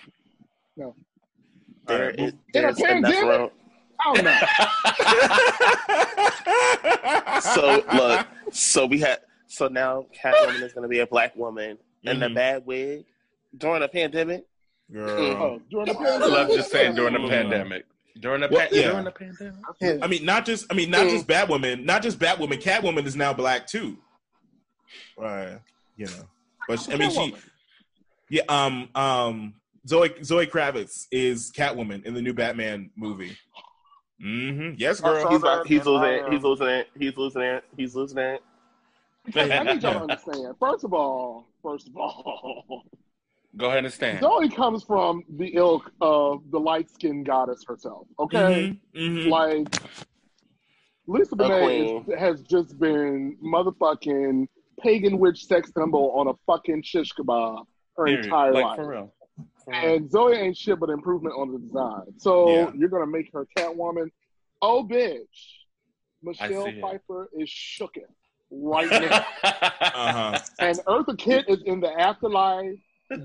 No. 0.77 0.95
There 1.87 2.07
right, 2.07 2.19
is, 2.19 2.33
In 2.53 2.65
a 2.65 2.73
pandemic? 2.73 3.23
room. 3.23 3.49
I 3.99 4.13
don't 4.13 4.23
know. 4.25 4.39
So 7.41 7.83
look, 7.93 8.27
so 8.51 8.85
we 8.85 8.99
had 8.99 9.19
so 9.47 9.67
now 9.67 10.05
Catwoman 10.15 10.61
is 10.61 10.73
going 10.73 10.83
to 10.83 10.87
be 10.89 10.99
a 10.99 11.07
black 11.07 11.35
woman 11.35 11.77
in 12.03 12.21
a 12.23 12.29
bad 12.29 12.65
wig 12.65 13.05
during 13.57 13.81
a 13.83 13.87
pandemic. 13.87 14.45
Girl. 14.91 15.09
Oh, 15.09 15.61
during 15.69 15.85
the 15.87 15.91
I 15.93 15.95
pandemic. 16.03 16.29
love 16.29 16.47
just 16.49 16.71
saying 16.71 16.95
during 16.95 17.13
the 17.13 17.27
pandemic. 17.29 17.85
During 18.19 18.41
the 18.41 18.47
Well, 18.51 18.67
pa- 18.67 18.75
yeah. 18.75 18.89
during 18.91 19.05
the 19.05 19.11
pandemic. 19.11 20.03
I 20.03 20.07
mean, 20.07 20.25
not 20.25 20.45
just 20.45 20.65
I 20.69 20.73
mean, 20.75 20.89
not 20.91 21.07
Mm. 21.07 21.11
just 21.11 21.27
Batwoman, 21.27 21.83
not 21.85 22.03
just 22.03 22.19
Batwoman. 22.19 22.61
Catwoman 22.61 23.05
is 23.05 23.15
now 23.15 23.33
black 23.33 23.65
too. 23.67 23.97
Right. 25.17 25.59
You 25.97 26.05
know, 26.07 26.27
but 26.67 26.87
I 26.93 26.97
mean, 26.97 27.09
she, 27.11 27.17
Catwoman. 27.31 27.39
Yeah. 28.29 28.43
Um, 28.49 28.89
um, 28.95 29.53
Zoe 29.87 30.13
Zoe 30.23 30.47
Kravitz 30.47 31.07
is 31.11 31.51
Catwoman 31.51 32.05
in 32.05 32.13
the 32.13 32.21
new 32.21 32.33
Batman 32.33 32.91
movie. 32.95 33.37
Mm-hmm. 34.23 34.75
Yes, 34.77 34.99
girl. 34.99 35.29
He's 35.29 35.41
that, 35.41 35.65
he's 35.65 35.85
and 35.85 35.87
losing 35.87 36.09
it. 36.09 36.33
He's 36.33 36.43
losing 36.43 36.67
it. 36.67 36.87
He's 36.97 37.17
losing 37.17 37.41
it. 37.41 37.63
He's 37.77 37.95
losing 37.95 38.17
it. 38.17 38.41
Hey, 39.27 39.57
I 39.57 39.63
need 39.63 39.81
y'all 39.81 39.93
to 39.93 40.01
understand. 40.01 40.55
First 40.59 40.83
of 40.83 40.93
all, 40.93 41.47
first 41.63 41.87
of 41.87 41.95
all, 41.97 42.83
Go 43.57 43.69
ahead 43.69 43.83
and 43.83 43.93
stand. 43.93 44.19
Zoe 44.21 44.49
comes 44.49 44.83
from 44.83 45.23
the 45.37 45.55
ilk 45.55 45.91
of 46.01 46.41
the 46.51 46.59
light 46.59 46.89
skinned 46.89 47.25
goddess 47.25 47.63
herself. 47.67 48.07
Okay, 48.19 48.79
Mhm, 48.95 49.25
mhm. 49.25 49.29
like 49.29 49.67
Lisa 51.07 51.33
A 51.35 51.37
Bonet 51.37 52.07
is, 52.07 52.19
has 52.19 52.41
just 52.43 52.79
been 52.79 53.37
motherfucking 53.43 54.47
pagan 54.79 55.17
witch 55.17 55.45
sex 55.45 55.71
symbol 55.75 56.11
on 56.11 56.27
a 56.27 56.33
fucking 56.45 56.83
shish 56.83 57.11
kebab 57.13 57.65
her 57.99 58.05
Period. 58.05 58.25
entire 58.25 58.53
like 58.53 58.63
life. 58.65 58.75
for 58.77 58.87
real. 58.87 59.13
For 59.65 59.71
real. 59.71 59.79
And 59.95 60.09
Zoe 60.11 60.33
ain't 60.33 60.57
shit 60.57 60.79
but 60.79 60.89
improvement 60.89 61.35
on 61.37 61.51
the 61.51 61.59
design. 61.59 62.17
So 62.17 62.49
Yeah. 62.49 62.71
you're 62.75 62.89
gonna 62.89 63.05
make 63.07 63.31
her 63.33 63.45
Catwoman. 63.57 64.09
Oh, 64.61 64.83
bitch. 64.83 65.25
Michelle. 66.21 66.65
Pfeiffer 66.81 67.29
is 67.37 67.49
shooken 67.49 68.07
right 68.51 68.89
now. 69.09 69.25
Uh-huh. 69.43 70.39
and 70.59 70.77
Eartha 70.79 71.17
Kitt 71.17 71.45
is 71.47 71.61
in 71.65 71.79
the 71.79 71.91
afterlife 71.99 72.77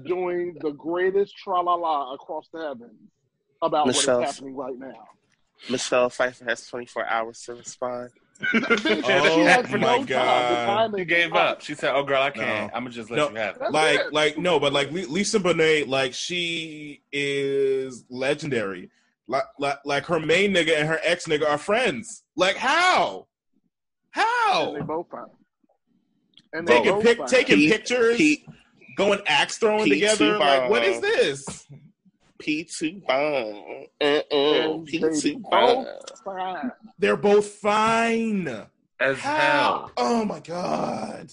doing 0.07 0.57
the 0.61 0.71
greatest 0.73 1.37
tra 1.37 1.61
la 1.61 1.75
la 1.75 2.13
across 2.15 2.49
the 2.53 2.61
heavens 2.61 3.11
about 3.63 3.87
Michelle. 3.87 4.21
what 4.21 4.29
is 4.29 4.35
happening 4.37 4.55
right 4.57 4.79
now. 4.79 5.09
Michelle 5.71 6.11
Pfeiffer 6.11 6.45
has 6.45 6.67
24 6.69 7.07
hours 7.07 7.41
to 7.43 7.55
respond. 7.55 8.11
Bitch, 8.43 9.03
Oh 9.07 9.63
she 9.67 9.77
my 9.77 9.99
no 9.99 10.05
God. 10.05 10.95
she 10.99 11.05
gave 11.05 11.33
up. 11.35 11.61
She 11.63 11.75
said, 11.75 11.95
"Oh, 11.95 12.03
girl, 12.03 12.21
I 12.23 12.31
can't. 12.31 12.71
No. 12.73 12.77
I'm 12.77 12.83
gonna 12.85 12.91
just 12.91 13.11
let 13.11 13.17
No. 13.17 13.31
you 13.31 13.37
have 13.37 13.55
it." 13.57 13.61
That's 13.61 13.73
like 13.73 14.01
it. 14.01 14.13
like 14.13 14.39
no 14.39 14.59
but 14.59 14.73
like 14.73 14.91
lisa 14.91 15.39
bonet 15.41 15.87
like 15.89 16.13
she 16.15 17.01
is 17.13 18.05
legendary 18.11 18.91
like, 19.29 19.45
like 19.59 19.79
like 19.85 20.05
her 20.07 20.19
main 20.21 20.53
nigga 20.53 20.77
and 20.79 20.89
her 20.89 20.99
ex 21.05 21.27
nigga 21.27 21.49
are 21.49 21.59
friends 21.59 22.25
like 22.37 22.57
how 22.57 23.27
And 24.17 24.77
they 24.77 24.81
both 24.81 25.07
fine. 25.11 25.25
And 26.53 26.67
they 26.69 26.75
taking 26.79 26.93
both 26.93 27.03
pic 27.05 27.19
fine. 27.19 27.27
taking 27.29 27.57
Pete- 27.57 27.73
pictures 27.73 28.17
Pete 28.17 28.47
going 28.97 29.21
axe 29.27 29.59
throwing 29.59 29.85
Pete 29.85 29.95
together 29.95 30.39
like 30.39 30.69
what 30.71 30.85
is 30.85 31.01
this 31.01 31.67
P2 32.47 33.07
Bond. 33.07 33.87
Uh-uh. 34.01 34.35
And 34.37 34.87
they 34.87 34.99
P2 34.99 35.43
both 35.43 35.51
Bond. 35.51 35.89
fine. 36.25 36.73
they're 36.99 37.17
both 37.17 37.47
fine 37.49 38.49
As 39.01 39.19
how 39.19 39.37
hell. 39.39 39.93
oh 39.97 40.25
my 40.25 40.41
god 40.41 41.31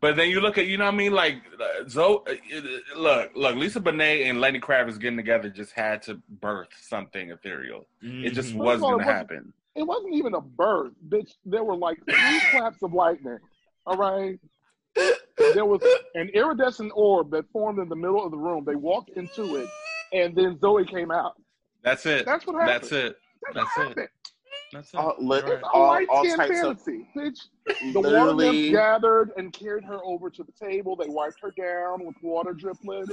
But 0.00 0.16
then 0.16 0.28
you 0.30 0.40
look 0.40 0.58
at, 0.58 0.66
you 0.66 0.76
know 0.78 0.84
what 0.84 0.94
I 0.94 0.96
mean? 0.96 1.12
Like, 1.12 1.36
uh, 1.58 1.88
Zoe, 1.88 2.18
uh, 2.28 2.60
look, 2.98 3.30
look, 3.34 3.56
Lisa 3.56 3.80
Bonet 3.80 4.28
and 4.28 4.40
Lenny 4.40 4.60
Kravitz 4.60 4.98
getting 5.00 5.16
together 5.16 5.48
just 5.50 5.72
had 5.72 6.02
to 6.02 6.20
birth 6.28 6.68
something 6.80 7.30
ethereal. 7.30 7.86
It 8.02 8.30
just. 8.30 8.54
Wasn't 8.54 8.84
of 8.84 8.90
going 8.90 8.98
to 8.98 9.04
happen. 9.12 9.52
It 9.74 9.82
wasn't 9.84 10.14
even 10.14 10.34
a 10.34 10.40
birth, 10.40 10.92
bitch. 11.08 11.32
There 11.46 11.64
were 11.64 11.76
like 11.76 11.98
three 12.04 12.40
claps 12.50 12.82
of 12.82 12.92
lightning. 12.92 13.38
All 13.86 13.96
right. 13.96 14.38
There 15.54 15.64
was 15.64 15.80
an 16.14 16.28
iridescent 16.30 16.92
orb 16.94 17.30
that 17.30 17.50
formed 17.50 17.78
in 17.78 17.88
the 17.88 17.96
middle 17.96 18.22
of 18.24 18.30
the 18.32 18.36
room. 18.38 18.64
They 18.66 18.74
walked 18.74 19.10
into 19.16 19.56
it, 19.56 19.68
and 20.12 20.34
then 20.34 20.58
Zoe 20.60 20.84
came 20.84 21.10
out. 21.10 21.34
That's 21.82 22.04
it. 22.06 22.26
That's 22.26 22.46
what 22.46 22.54
happened. 22.56 22.70
That's 22.82 22.92
it. 22.92 23.16
That's, 23.42 23.54
That's 23.54 23.76
what 23.76 23.86
it. 23.86 23.88
happened. 23.88 24.08
That's 24.72 24.94
it. 24.94 25.22
Look, 25.22 25.46
You're 25.46 25.54
It's 25.54 25.62
right. 25.64 25.72
a 25.72 25.76
All- 25.76 25.86
light 25.88 26.08
all 26.10 26.24
skin 26.24 26.36
types 26.36 26.50
of- 26.62 26.80
fantasy, 26.82 27.08
bitch. 27.16 27.38
The 27.92 28.00
water 28.00 28.08
Literally, 28.10 28.46
nymphs 28.62 28.70
gathered 28.72 29.30
and 29.36 29.52
carried 29.52 29.84
her 29.84 29.98
over 30.04 30.30
to 30.30 30.44
the 30.44 30.52
table. 30.52 30.94
They 30.96 31.08
wiped 31.08 31.40
her 31.42 31.50
down 31.56 32.04
with 32.04 32.14
water 32.22 32.54
driplets. 32.54 33.12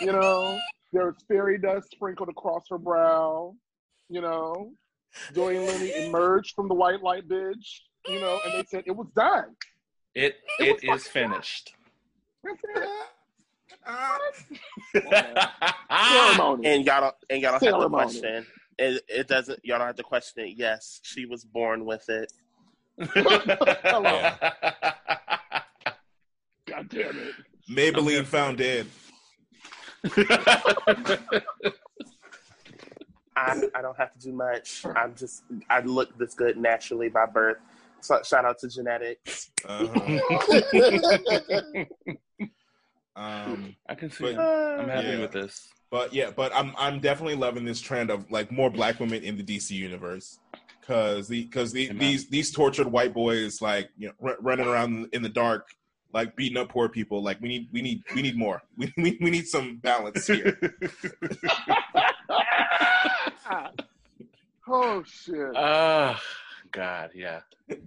You 0.00 0.12
know, 0.12 0.58
there 0.92 1.06
was 1.06 1.14
fairy 1.26 1.58
dust 1.58 1.90
sprinkled 1.92 2.28
across 2.28 2.64
her 2.70 2.78
brow. 2.78 3.54
You 4.08 4.20
know, 4.20 4.72
Zoe 5.34 5.56
and 5.56 5.66
Lenny 5.66 6.06
emerged 6.06 6.54
from 6.54 6.68
the 6.68 6.74
white 6.74 7.02
light 7.02 7.26
bitch. 7.28 7.80
You 8.06 8.20
know, 8.20 8.38
and 8.44 8.52
they 8.54 8.64
said 8.68 8.84
it 8.86 8.94
was 8.94 9.08
done. 9.16 9.56
It 10.14 10.36
It 10.60 10.84
it 10.84 10.90
was 10.90 11.00
is 11.02 11.08
fucking 11.08 11.30
finished. 11.30 11.74
That's 12.44 12.60
it. 12.76 12.88
Ah. 13.86 14.18
Ceremony. 16.12 16.66
and 16.68 16.84
y'all 16.86 17.00
don't 17.00 17.14
and 17.30 17.42
y'all 17.42 17.58
don't 17.58 17.62
have 17.62 17.80
to 17.82 17.88
question. 17.88 18.46
It, 18.78 19.02
it 19.08 19.28
doesn't. 19.28 19.60
Y'all 19.64 19.78
don't 19.78 19.86
have 19.86 19.96
to 19.96 20.02
question 20.02 20.44
it. 20.44 20.54
Yes, 20.56 21.00
she 21.02 21.26
was 21.26 21.44
born 21.44 21.84
with 21.84 22.08
it. 22.08 22.32
God 26.66 26.88
damn 26.88 27.18
it. 27.18 27.34
maybelline 27.68 28.24
found 28.24 28.58
dead 28.58 28.86
I, 33.36 33.62
I 33.74 33.82
don't 33.82 33.96
have 33.96 34.12
to 34.12 34.18
do 34.20 34.32
much. 34.32 34.84
I'm 34.94 35.14
just 35.14 35.42
I 35.68 35.80
look 35.80 36.16
this 36.18 36.34
good 36.34 36.56
naturally 36.56 37.08
by 37.08 37.26
birth. 37.26 37.58
So, 38.00 38.20
shout 38.22 38.44
out 38.44 38.58
to 38.60 38.68
genetics. 38.68 39.50
uh-huh. 39.66 40.18
um 43.16 43.76
I 43.88 43.94
can 43.94 44.10
see. 44.10 44.32
But- 44.34 44.38
I'm 44.80 44.88
happy 44.88 45.08
Yeah. 45.08 45.20
with 45.20 45.32
this. 45.32 45.68
But 45.90 46.12
yeah, 46.12 46.30
but 46.34 46.52
I'm 46.54 46.74
I'm 46.76 46.98
definitely 46.98 47.36
loving 47.36 47.64
this 47.64 47.80
trend 47.80 48.10
of 48.10 48.28
like 48.30 48.50
more 48.50 48.70
black 48.70 48.98
women 48.98 49.22
in 49.22 49.36
the 49.36 49.44
DC 49.44 49.70
universe 49.70 50.40
because 50.80 51.28
the 51.28 51.44
because 51.44 51.72
the, 51.72 51.92
these 51.92 52.28
these 52.28 52.50
tortured 52.50 52.88
white 52.88 53.14
boys 53.14 53.62
like 53.62 53.90
you 53.96 54.08
know 54.08 54.14
r- 54.30 54.36
running 54.40 54.66
around 54.66 55.08
in 55.12 55.22
the 55.22 55.28
dark 55.28 55.68
like 56.12 56.34
beating 56.34 56.58
up 56.58 56.68
poor 56.68 56.88
people 56.88 57.22
like 57.22 57.40
we 57.40 57.48
need 57.48 57.68
we 57.72 57.80
need 57.80 58.02
we 58.14 58.22
need 58.22 58.36
more 58.36 58.60
we 58.76 58.92
we, 58.96 59.16
we 59.20 59.30
need 59.30 59.46
some 59.46 59.76
balance 59.76 60.26
here. 60.26 60.58
Oh 64.66 65.02
shit. 65.04 65.52
Ah, 65.54 66.18
God, 66.74 67.10
yeah. 67.14 67.40
All 67.70 67.78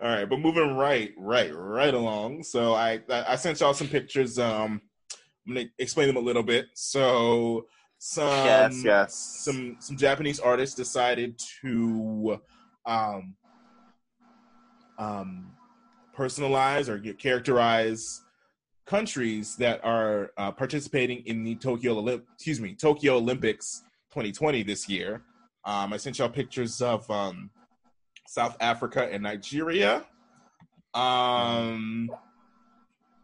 right, 0.00 0.28
but 0.28 0.40
moving 0.40 0.76
right 0.76 1.12
right 1.16 1.54
right 1.54 1.94
along. 1.94 2.42
So 2.42 2.74
I 2.74 3.00
I 3.08 3.24
I 3.28 3.36
sent 3.36 3.60
y'all 3.60 3.72
some 3.72 3.88
pictures. 3.88 4.38
Um, 4.38 4.82
I'm 5.46 5.54
gonna 5.54 5.66
explain 5.78 6.08
them 6.08 6.16
a 6.16 6.20
little 6.20 6.42
bit. 6.42 6.66
So 6.74 7.66
some 7.98 8.26
yes, 8.26 8.82
yes. 8.84 9.42
some 9.44 9.76
some 9.78 9.96
Japanese 9.96 10.40
artists 10.40 10.74
decided 10.74 11.40
to 11.62 12.38
um, 12.84 13.36
um, 14.98 15.52
personalize 16.16 16.88
or 16.88 16.98
get, 16.98 17.18
characterize 17.18 18.22
countries 18.86 19.56
that 19.56 19.84
are 19.84 20.32
uh, 20.36 20.50
participating 20.50 21.22
in 21.26 21.44
the 21.44 21.54
Tokyo 21.54 22.02
Olymp- 22.02 22.24
excuse 22.34 22.60
me 22.60 22.74
Tokyo 22.74 23.16
Olympics 23.16 23.82
2020 24.10 24.64
this 24.64 24.88
year. 24.88 25.22
Um, 25.64 25.92
I 25.92 25.96
sent 25.96 26.18
y'all 26.18 26.28
pictures 26.28 26.80
of 26.82 27.08
um, 27.10 27.50
South 28.26 28.56
Africa 28.60 29.08
and 29.10 29.22
Nigeria. 29.22 30.04
Um, 30.94 32.10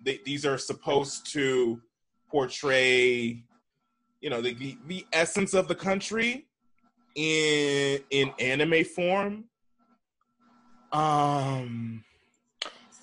they, 0.02 0.20
these 0.24 0.44
are 0.46 0.58
supposed 0.58 1.30
to 1.32 1.80
portray 2.30 3.42
you 4.20 4.30
know 4.30 4.40
the, 4.40 4.76
the 4.86 5.04
essence 5.12 5.52
of 5.52 5.68
the 5.68 5.74
country 5.74 6.46
in 7.14 8.00
in 8.10 8.32
anime 8.38 8.84
form 8.84 9.44
um 10.92 12.02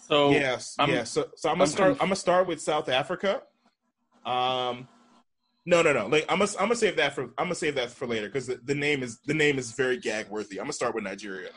So 0.07 0.31
yes 0.31 0.75
I'm- 0.79 0.89
yeah 0.89 1.03
so 1.03 1.27
so 1.35 1.49
i'm 1.49 1.55
gonna 1.59 1.63
I'm 1.63 1.67
start 1.69 1.87
conf- 1.89 2.01
i'm 2.01 2.07
gonna 2.07 2.15
start 2.15 2.47
with 2.47 2.59
south 2.61 2.89
africa 2.89 3.43
um 4.25 4.87
No, 5.65 5.83
no, 5.83 5.93
no. 5.93 6.07
Like 6.07 6.25
I'm 6.29 6.39
gonna, 6.39 6.49
I'm 6.57 6.65
gonna 6.65 6.75
save 6.75 6.95
that 6.95 7.13
for 7.13 7.23
I'm 7.37 7.45
gonna 7.45 7.55
save 7.55 7.75
that 7.75 7.91
for 7.91 8.07
later 8.07 8.27
because 8.27 8.47
the, 8.47 8.59
the 8.63 8.73
name 8.73 9.03
is 9.03 9.19
the 9.27 9.33
name 9.35 9.59
is 9.59 9.73
very 9.73 9.97
gag 9.97 10.27
worthy. 10.29 10.57
I'm 10.57 10.65
gonna 10.65 10.73
start 10.73 10.95
with 10.95 11.03
Nigeria. 11.03 11.49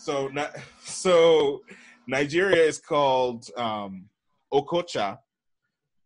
So, 0.00 0.30
so 0.84 1.62
Nigeria 2.06 2.62
is 2.62 2.78
called 2.78 3.46
um, 3.56 4.06
Okocha. 4.52 5.18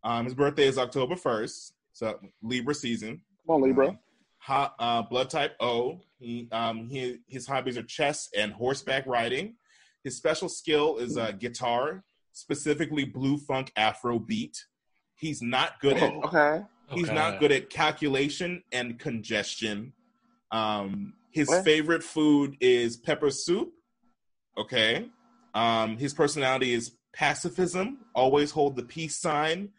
Um, 0.03 0.25
his 0.25 0.35
birthday 0.35 0.67
is 0.67 0.77
October 0.77 1.15
first, 1.15 1.73
so 1.93 2.19
Libra 2.43 2.75
season. 2.75 3.21
Come 3.47 3.55
on, 3.55 3.61
Libra. 3.63 3.89
Um, 3.89 3.99
ho- 4.39 4.69
uh, 4.77 5.01
blood 5.03 5.29
type 5.29 5.55
O. 5.59 5.99
He, 6.19 6.47
um, 6.51 6.87
he, 6.89 7.19
his 7.27 7.47
hobbies 7.47 7.77
are 7.77 7.83
chess 7.83 8.29
and 8.37 8.53
horseback 8.53 9.05
riding. 9.07 9.55
His 10.03 10.15
special 10.15 10.47
skill 10.49 10.97
is 10.97 11.17
uh, 11.17 11.31
guitar, 11.31 12.03
specifically 12.31 13.05
blue 13.05 13.37
funk 13.37 13.71
Afro 13.75 14.19
beat. 14.19 14.65
He's 15.15 15.41
not 15.41 15.79
good 15.79 15.97
at 15.97 16.13
Okay. 16.25 16.61
He's 16.91 17.05
Okay. 17.05 17.15
not 17.15 17.39
good 17.39 17.51
at 17.51 17.71
calculation 17.71 18.61
and 18.71 18.99
congestion. 18.99 19.93
Um, 20.51 21.13
his 21.31 21.47
What? 21.47 21.63
favorite 21.63 22.03
food 22.03 22.57
is 22.59 22.95
pepper 22.97 23.31
soup. 23.31 23.73
Okay. 24.57 25.09
Um, 25.53 25.97
his 25.97 26.13
personality 26.13 26.73
is 26.73 26.91
pacifism, 27.13 27.99
always 28.13 28.51
hold 28.51 28.75
the 28.75 28.83
peace 28.83 29.15
sign. 29.17 29.69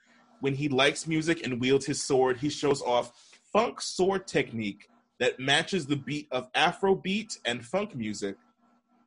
When 0.40 0.54
he 0.54 0.68
likes 0.68 1.06
music 1.06 1.44
and 1.44 1.60
wields 1.60 1.86
his 1.86 2.02
sword, 2.02 2.38
he 2.38 2.48
shows 2.48 2.82
off 2.82 3.12
funk 3.52 3.80
sword 3.80 4.26
technique 4.26 4.88
that 5.18 5.40
matches 5.40 5.86
the 5.86 5.96
beat 5.96 6.28
of 6.30 6.52
Afrobeat 6.52 7.38
and 7.44 7.64
funk 7.64 7.94
music. 7.94 8.36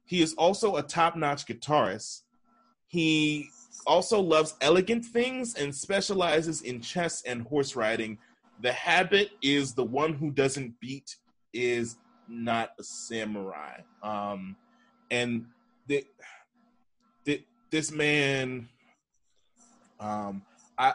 He 0.06 0.22
is 0.22 0.34
also 0.36 0.78
a 0.78 0.84
top 0.84 1.16
notch 1.16 1.46
guitarist. 1.46 2.24
He 2.88 3.50
also 3.86 4.20
loves 4.20 4.56
elegant 4.62 5.06
things 5.06 5.54
and 5.56 5.74
specializes 5.74 6.62
in 6.64 6.82
chess 6.82 7.22
and 7.24 7.44
horse 7.44 7.76
riding. 7.76 8.18
The 8.62 8.72
habit 8.72 9.32
is 9.42 9.74
the 9.74 9.84
one 9.84 10.14
who 10.14 10.32
doesn't 10.32 10.80
beat 10.80 11.16
is 11.54 11.98
not 12.28 12.72
a 12.80 12.84
samurai. 12.84 13.82
Um, 14.02 14.56
and 15.12 15.46
the, 15.90 16.06
the, 17.26 17.44
this 17.72 17.92
man, 17.92 18.70
um, 20.00 20.44
I, 20.78 20.92
I 20.92 20.94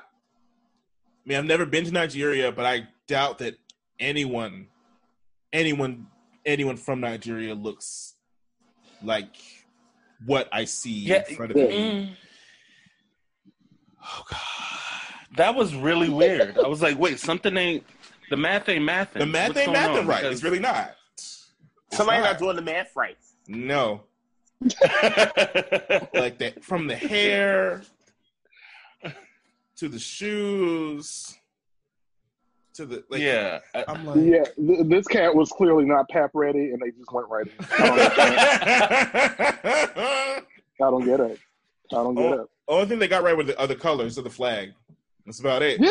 mean, 1.26 1.36
I've 1.36 1.44
never 1.44 1.66
been 1.66 1.84
to 1.84 1.90
Nigeria, 1.90 2.50
but 2.52 2.64
I 2.64 2.88
doubt 3.06 3.38
that 3.38 3.56
anyone, 3.98 4.68
anyone, 5.52 6.06
anyone 6.46 6.76
from 6.76 7.00
Nigeria 7.00 7.54
looks 7.54 8.14
like 9.02 9.34
what 10.24 10.48
I 10.52 10.64
see 10.64 11.00
Yeah, 11.00 11.24
in 11.28 11.36
front 11.36 11.50
of 11.50 11.56
me. 11.58 11.64
Mm. 11.64 12.16
Oh 14.02 14.22
God. 14.30 14.40
That 15.36 15.54
was 15.56 15.74
really 15.74 16.08
weird. 16.08 16.56
I 16.58 16.68
was 16.68 16.80
like, 16.80 16.98
wait, 16.98 17.18
something 17.18 17.56
ain't 17.56 17.84
the 18.30 18.36
math 18.36 18.68
ain't 18.68 18.88
mathing. 18.88 19.18
The 19.18 19.26
math 19.26 19.48
What's 19.48 19.60
ain't 19.60 19.74
going 19.74 19.90
mathing 19.90 20.06
right. 20.06 20.22
Because- 20.22 20.34
It's 20.34 20.44
really 20.44 20.60
not. 20.60 20.94
Somebody 21.90 22.22
not. 22.22 22.32
not 22.32 22.38
doing 22.38 22.56
the 22.56 22.62
math 22.62 22.94
right. 22.96 23.16
No. 23.48 24.02
Like 26.14 26.38
that 26.38 26.62
from 26.62 26.86
the 26.86 26.96
hair 26.96 27.82
to 29.76 29.88
the 29.88 29.98
shoes 29.98 31.36
to 32.74 32.86
the 32.86 33.04
like 33.10 33.20
yeah. 33.20 33.60
I- 33.74 33.84
I'm 33.88 34.04
like 34.06 34.16
Yeah, 34.16 34.44
th- 34.56 34.86
this 34.88 35.06
cat 35.06 35.34
was 35.34 35.50
clearly 35.50 35.84
not 35.84 36.08
pap 36.08 36.30
ready, 36.34 36.70
and 36.70 36.80
they 36.82 36.90
just 36.90 37.12
went 37.12 37.28
right 37.28 37.46
in. 37.46 37.52
I 40.80 40.90
don't, 40.90 41.04
get 41.04 41.20
it. 41.20 41.38
I 41.92 41.94
don't 41.94 42.14
get 42.14 42.32
it. 42.32 42.46
Only 42.66 42.86
thing 42.86 42.98
they 42.98 43.06
got 43.08 43.22
right 43.22 43.36
were 43.36 43.44
the 43.44 43.58
other 43.60 43.74
colors 43.76 44.18
of 44.18 44.24
the 44.24 44.30
flag. 44.30 44.72
That's 45.26 45.40
about 45.40 45.62
it. 45.62 45.80
Yeah, 45.80 45.90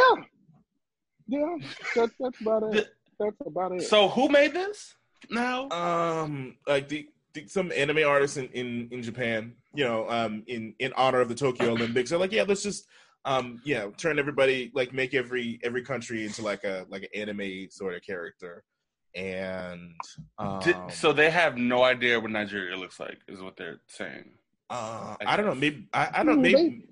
yeah, 1.28 1.55
that's 1.95 2.11
that's 2.19 2.41
about 2.41 2.63
it. 2.76 2.88
That's 3.19 3.36
about 3.45 3.71
it. 3.74 3.84
so 3.84 4.09
who 4.09 4.28
made 4.30 4.53
this? 4.53 4.95
Now? 5.30 5.69
Um, 5.69 6.57
like 6.67 6.89
the, 6.89 7.07
the 7.07 7.12
some 7.48 7.72
anime 7.72 8.08
artists 8.08 8.38
in, 8.38 8.48
in 8.50 8.88
in 8.92 9.02
Japan, 9.02 9.54
you 9.74 9.84
know, 9.84 10.10
um, 10.10 10.44
in 10.48 10.74
in 10.80 10.94
honor 10.96 11.22
of 11.22 11.30
the 11.30 11.36
Tokyo 11.36 11.72
Olympics, 11.72 12.10
they're 12.10 12.20
like, 12.20 12.32
yeah, 12.32 12.44
let's 12.48 12.64
just 12.64 12.88
um, 13.26 13.62
yeah, 13.64 13.88
turn 13.98 14.20
everybody 14.20 14.72
like 14.74 14.94
make 14.94 15.14
every 15.14 15.60
every 15.64 15.84
country 15.84 16.26
into 16.26 16.42
like 16.42 16.64
a 16.64 16.86
like 16.90 17.04
an 17.04 17.10
anime 17.22 17.70
sort 17.70 17.96
of 17.96 18.02
character, 18.02 18.64
and 19.16 19.94
um, 20.40 20.60
Did- 20.64 20.92
so 20.92 21.14
they 21.14 21.30
have 21.30 21.58
no 21.58 21.84
idea 21.84 22.20
what 22.20 22.32
Nigeria 22.32 22.76
looks 22.76 23.00
like, 23.00 23.20
is 23.28 23.42
what 23.42 23.56
they're 23.58 23.80
saying. 23.88 24.32
uh, 24.70 25.16
I 25.22 25.34
I 25.34 25.38
don't 25.38 25.46
know, 25.46 25.56
maybe 25.56 25.88
I, 25.94 26.10
I 26.14 26.24
don't 26.24 26.36
Hmm, 26.36 26.42
maybe. 26.42 26.88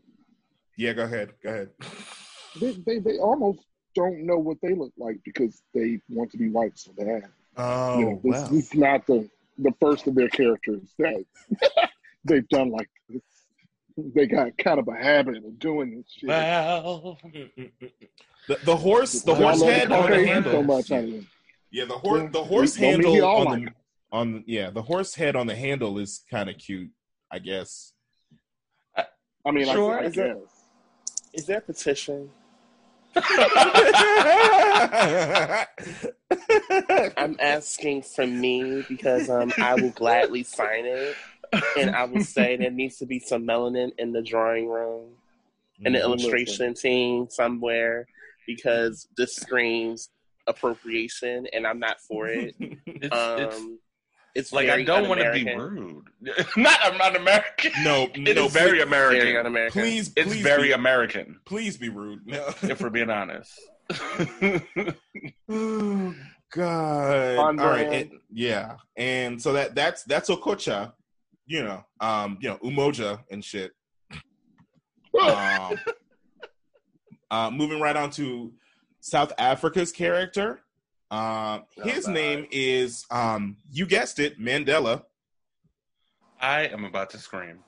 Yeah, 0.77 0.93
go 0.93 1.03
ahead, 1.03 1.33
go 1.43 1.49
ahead. 1.49 1.69
they, 2.55 2.71
they 2.85 2.99
they 2.99 3.17
almost 3.19 3.59
don't 3.93 4.25
know 4.25 4.37
what 4.37 4.57
they 4.61 4.73
look 4.73 4.93
like 4.97 5.19
because 5.25 5.61
they 5.73 5.99
want 6.09 6.31
to 6.31 6.37
be 6.37 6.49
white 6.49 6.77
so 6.79 6.93
bad. 6.93 7.25
Oh 7.57 7.99
you 7.99 8.05
know, 8.05 8.21
this, 8.23 8.41
wow. 8.41 8.47
this 8.47 8.65
is 8.67 8.75
not 8.75 9.05
the 9.05 9.29
the 9.61 9.71
first 9.79 10.07
of 10.07 10.15
their 10.15 10.29
characters 10.29 10.93
that 10.99 11.23
they've 12.25 12.47
done 12.49 12.69
like 12.71 12.89
this. 13.09 13.21
They 13.97 14.25
got 14.25 14.57
kind 14.57 14.79
of 14.79 14.87
a 14.87 14.95
habit 14.95 15.37
of 15.37 15.59
doing 15.59 15.97
this 15.97 16.05
shit. 16.17 16.29
Well, 16.29 17.17
The, 18.47 18.57
the 18.65 18.75
horse, 18.75 19.21
the 19.21 19.33
Y'all 19.35 19.41
horse 19.55 19.61
head 19.61 19.91
on 19.91 20.09
the 20.09 20.25
handle. 20.25 20.51
so 20.51 20.63
much. 20.63 20.91
I 20.91 21.01
mean, 21.01 21.27
Yeah, 21.69 21.85
the 21.85 21.93
horse, 21.93 22.23
Yeah. 22.23 22.29
the 22.31 22.43
horse 22.43 22.75
Don't 22.75 22.81
mean 22.83 22.97
we 22.99 23.05
handle 23.13 23.29
on 23.29 23.45
like 23.45 23.65
the 23.65 23.71
on 24.11 24.43
yeah, 24.47 24.69
the 24.71 24.81
horse 24.81 25.13
head 25.13 25.35
on 25.35 25.45
the 25.45 25.55
handle 25.55 25.99
is 25.99 26.23
kind 26.29 26.49
of 26.49 26.57
cute, 26.57 26.89
I 27.31 27.37
guess. 27.39 27.93
I 28.97 29.51
mean, 29.51 29.65
Sure. 29.65 29.99
I, 29.99 30.03
I 30.03 30.05
Is 30.05 30.17
it- 30.17 30.37
guess. 30.37 30.57
Is 31.33 31.45
there 31.45 31.59
a 31.59 31.61
petition? 31.61 32.29
I'm 37.17 37.35
asking 37.39 38.03
for 38.03 38.25
me 38.25 38.85
because 38.87 39.29
um, 39.29 39.53
I 39.61 39.75
will 39.75 39.91
gladly 39.91 40.43
sign 40.43 40.85
it, 40.85 41.17
and 41.77 41.89
I 41.95 42.05
will 42.05 42.19
say 42.19 42.55
there 42.57 42.71
needs 42.71 42.97
to 42.97 43.05
be 43.05 43.19
some 43.19 43.45
melanin 43.45 43.91
in 43.97 44.11
the 44.13 44.21
drawing 44.21 44.67
room 44.69 45.09
and 45.85 45.95
the 45.95 45.99
Mm-hmm. 45.99 46.07
illustration 46.07 46.73
team 46.73 47.27
somewhere 47.29 48.07
because 48.47 49.07
this 49.17 49.35
screams 49.35 50.09
appropriation, 50.47 51.47
and 51.53 51.65
I'm 51.67 51.79
not 51.79 51.99
for 52.01 52.27
it. 52.27 52.55
it's, 52.87 53.11
Um, 53.13 53.37
it's 53.37 53.57
it's 54.35 54.53
like 54.53 54.69
I 54.69 54.83
don't 54.83 55.07
want 55.09 55.21
to 55.21 55.31
be 55.31 55.43
rude. 55.55 56.05
not 56.57 56.79
I'm 56.83 56.97
not 56.97 57.15
American. 57.15 57.71
no, 57.83 58.03
It 58.13 58.35
no, 58.35 58.45
is 58.45 58.53
very 58.53 58.77
please, 58.77 58.83
American. 58.83 59.19
Very 59.21 59.37
un-American. 59.37 59.81
please, 59.81 60.11
it's 60.15 60.27
please 60.31 60.41
very 60.43 60.67
be, 60.69 60.71
American, 60.73 61.39
please 61.45 61.77
be 61.77 61.89
rude. 61.89 62.25
No. 62.25 62.47
if 62.61 62.81
we're 62.81 62.89
being 62.89 63.09
honest. 63.09 63.51
oh 65.49 66.15
God! 66.53 67.37
All 67.37 67.53
right, 67.53 67.87
and- 67.91 68.11
yeah, 68.31 68.75
and 68.97 69.41
so 69.41 69.53
that 69.53 69.75
that's 69.75 70.03
that's 70.03 70.29
Okocha, 70.29 70.93
you 71.45 71.63
know, 71.63 71.83
um, 71.99 72.37
you 72.41 72.49
know, 72.49 72.57
Umoja 72.57 73.19
and 73.31 73.43
shit. 73.43 73.71
Um, 75.21 75.77
uh, 77.29 77.51
moving 77.51 77.79
right 77.81 77.95
on 77.97 78.09
to 78.11 78.53
South 79.01 79.33
Africa's 79.37 79.91
character. 79.91 80.61
Um, 81.11 81.63
his 81.83 82.05
bad. 82.05 82.13
name 82.13 82.47
is, 82.51 83.05
um, 83.11 83.57
you 83.69 83.85
guessed 83.85 84.17
it, 84.19 84.39
Mandela. 84.39 85.03
I 86.39 86.61
am 86.67 86.85
about 86.85 87.09
to 87.11 87.17
scream. 87.17 87.59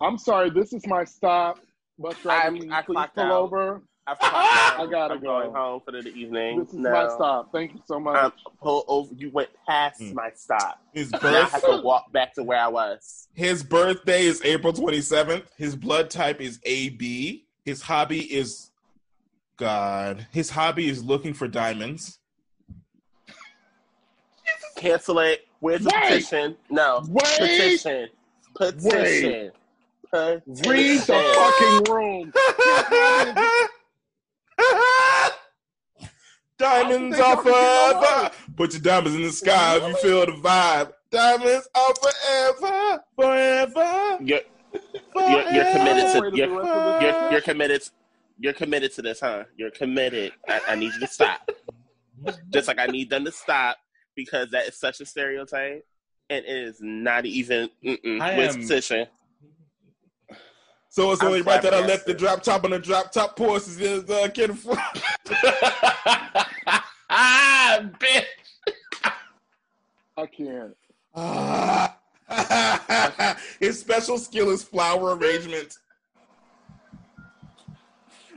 I'm 0.00 0.18
sorry. 0.18 0.50
This 0.50 0.72
is 0.72 0.86
my 0.86 1.04
stop. 1.04 1.58
Bus 1.98 2.16
driver, 2.22 2.42
I'm- 2.44 2.58
can 2.60 2.72
I 2.72 2.82
please 2.82 2.94
clocked 2.94 3.14
pull 3.16 3.24
out. 3.24 3.32
over? 3.32 3.82
I've 4.06 4.18
clocked 4.18 4.34
out. 4.36 4.80
I 4.80 4.86
gotta 4.90 5.14
I'm 5.14 5.20
go. 5.20 5.26
going 5.40 5.54
home 5.54 5.80
for 5.82 5.92
the 5.92 6.06
evening. 6.08 6.58
This 6.58 6.68
is 6.68 6.74
no. 6.74 6.90
my 6.92 7.08
stop. 7.14 7.50
Thank 7.52 7.72
you 7.72 7.80
so 7.86 7.98
much. 7.98 8.22
Um, 8.22 8.32
pull 8.60 8.84
over. 8.86 9.14
You 9.14 9.30
went 9.30 9.48
past 9.66 10.00
Hmm. 10.02 10.12
my 10.12 10.30
stop. 10.34 10.78
His 10.92 11.10
Now 11.10 11.18
I 11.18 11.20
birth, 11.22 11.52
have 11.52 11.62
to 11.64 11.80
walk 11.82 12.12
back 12.12 12.34
to 12.34 12.42
where 12.42 12.58
I 12.60 12.68
was. 12.68 13.28
his 13.32 13.62
birthday 13.62 14.24
is 14.26 14.42
April 14.44 14.74
twenty 14.74 15.00
seventh. 15.00 15.50
His 15.56 15.74
blood 15.74 16.10
type 16.10 16.40
is 16.42 16.60
AB. 16.64 17.46
His 17.64 17.80
hobby 17.80 18.20
is, 18.30 18.70
God, 19.56 20.26
his 20.32 20.50
hobby 20.50 20.88
is 20.90 21.02
looking 21.02 21.32
for 21.32 21.48
diamonds. 21.48 22.18
Cancel 24.76 25.18
it. 25.20 25.46
Where's 25.60 25.82
the 25.82 25.90
Wait. 25.94 26.02
petition? 26.02 26.56
No. 26.70 27.04
Wait. 27.08 27.24
Petition. 27.38 28.08
Petition. 28.54 29.50
Petition. 30.10 30.70
Read 30.70 31.00
the 31.00 31.82
fucking 31.84 31.92
room. 31.92 32.32
diamonds 36.58 37.18
are 37.18 37.34
don't 37.34 37.44
think 37.44 37.56
y'all 37.56 37.92
can 37.92 38.00
forever. 38.00 38.30
Put 38.56 38.72
your 38.72 38.82
diamonds 38.82 39.16
in 39.16 39.22
the 39.22 39.32
sky 39.32 39.76
if 39.76 39.88
you 39.88 39.96
feel 39.96 40.26
the 40.26 40.32
vibe. 40.32 40.92
Diamonds 41.10 41.68
are 41.74 41.94
forever, 41.94 43.04
forever. 43.16 44.18
You're, 44.20 44.40
you're, 45.16 45.52
you're 45.52 45.72
committed 45.72 46.12
to 46.12 46.30
to 46.30 46.36
you're, 46.36 46.48
the 46.48 46.54
rest 46.54 46.68
of 46.68 47.00
the 47.00 47.06
you're, 47.06 47.32
you're 47.32 47.40
committed 47.40 47.82
you're 48.38 48.52
committed 48.52 48.92
to 48.94 49.02
this, 49.02 49.20
huh? 49.20 49.44
You're 49.56 49.70
committed. 49.70 50.32
I, 50.48 50.60
I 50.68 50.74
need 50.74 50.92
you 50.94 51.00
to 51.00 51.06
stop. 51.06 51.48
Just 52.50 52.68
like 52.68 52.78
I 52.78 52.86
need 52.86 53.10
them 53.10 53.24
to 53.24 53.32
stop 53.32 53.76
because 54.16 54.50
that 54.50 54.66
is 54.68 54.76
such 54.76 55.00
a 55.00 55.06
stereotype, 55.06 55.84
and 56.30 56.44
it 56.44 56.56
is 56.56 56.78
not 56.80 57.26
even. 57.26 57.68
Mm-mm. 57.84 58.20
I 58.20 58.36
Where's 58.36 58.54
am- 58.54 58.62
petition? 58.62 59.06
So 60.88 61.10
it's 61.10 61.22
only 61.24 61.42
right 61.42 61.60
that 61.60 61.74
I 61.74 61.84
left 61.84 62.06
the 62.06 62.14
drop 62.14 62.44
top 62.44 62.62
on 62.64 62.70
the 62.70 62.78
drop 62.78 63.10
top 63.10 63.34
courses 63.36 63.80
is 63.80 64.08
uh, 64.08 64.28
Ken 64.32 64.54
Flo- 64.54 64.76
ah, 67.10 67.80
bitch. 67.98 68.24
I 70.16 70.26
can't. 70.26 70.76
His 73.60 73.80
special 73.80 74.18
skill 74.18 74.50
is 74.50 74.62
flower 74.62 75.16
arrangement. 75.16 75.78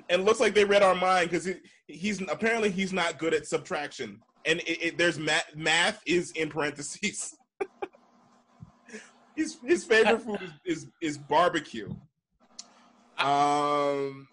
And 0.10 0.22
it 0.22 0.26
looks 0.26 0.40
like 0.40 0.56
they 0.56 0.66
read 0.66 0.82
our 0.82 0.96
mind 0.96 1.30
because 1.30 1.46
he, 1.46 1.54
he's 1.88 2.20
apparently 2.22 2.72
he's 2.72 2.92
not 2.92 3.20
good 3.20 3.36
at 3.36 3.46
subtraction. 3.46 4.20
And 4.48 4.62
it, 4.62 4.84
it, 4.84 4.98
there's 4.98 5.20
math, 5.20 5.56
math 5.56 6.02
is 6.08 6.32
in 6.32 6.50
parentheses. 6.50 7.36
his 9.36 9.58
his 9.64 9.84
favorite 9.84 10.22
food 10.22 10.40
is, 10.66 10.84
is 10.84 10.88
is 11.02 11.18
barbecue. 11.18 11.94
Um, 13.20 14.28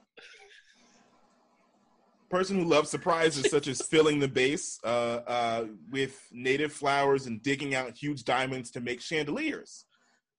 person 2.34 2.58
who 2.58 2.64
loves 2.64 2.90
surprises 2.90 3.48
such 3.48 3.68
as 3.68 3.80
filling 3.80 4.18
the 4.18 4.28
base 4.28 4.80
uh, 4.82 5.20
uh, 5.26 5.64
with 5.90 6.20
native 6.32 6.72
flowers 6.72 7.26
and 7.26 7.42
digging 7.42 7.74
out 7.74 7.96
huge 7.96 8.24
diamonds 8.24 8.72
to 8.72 8.80
make 8.80 9.00
chandeliers. 9.00 9.84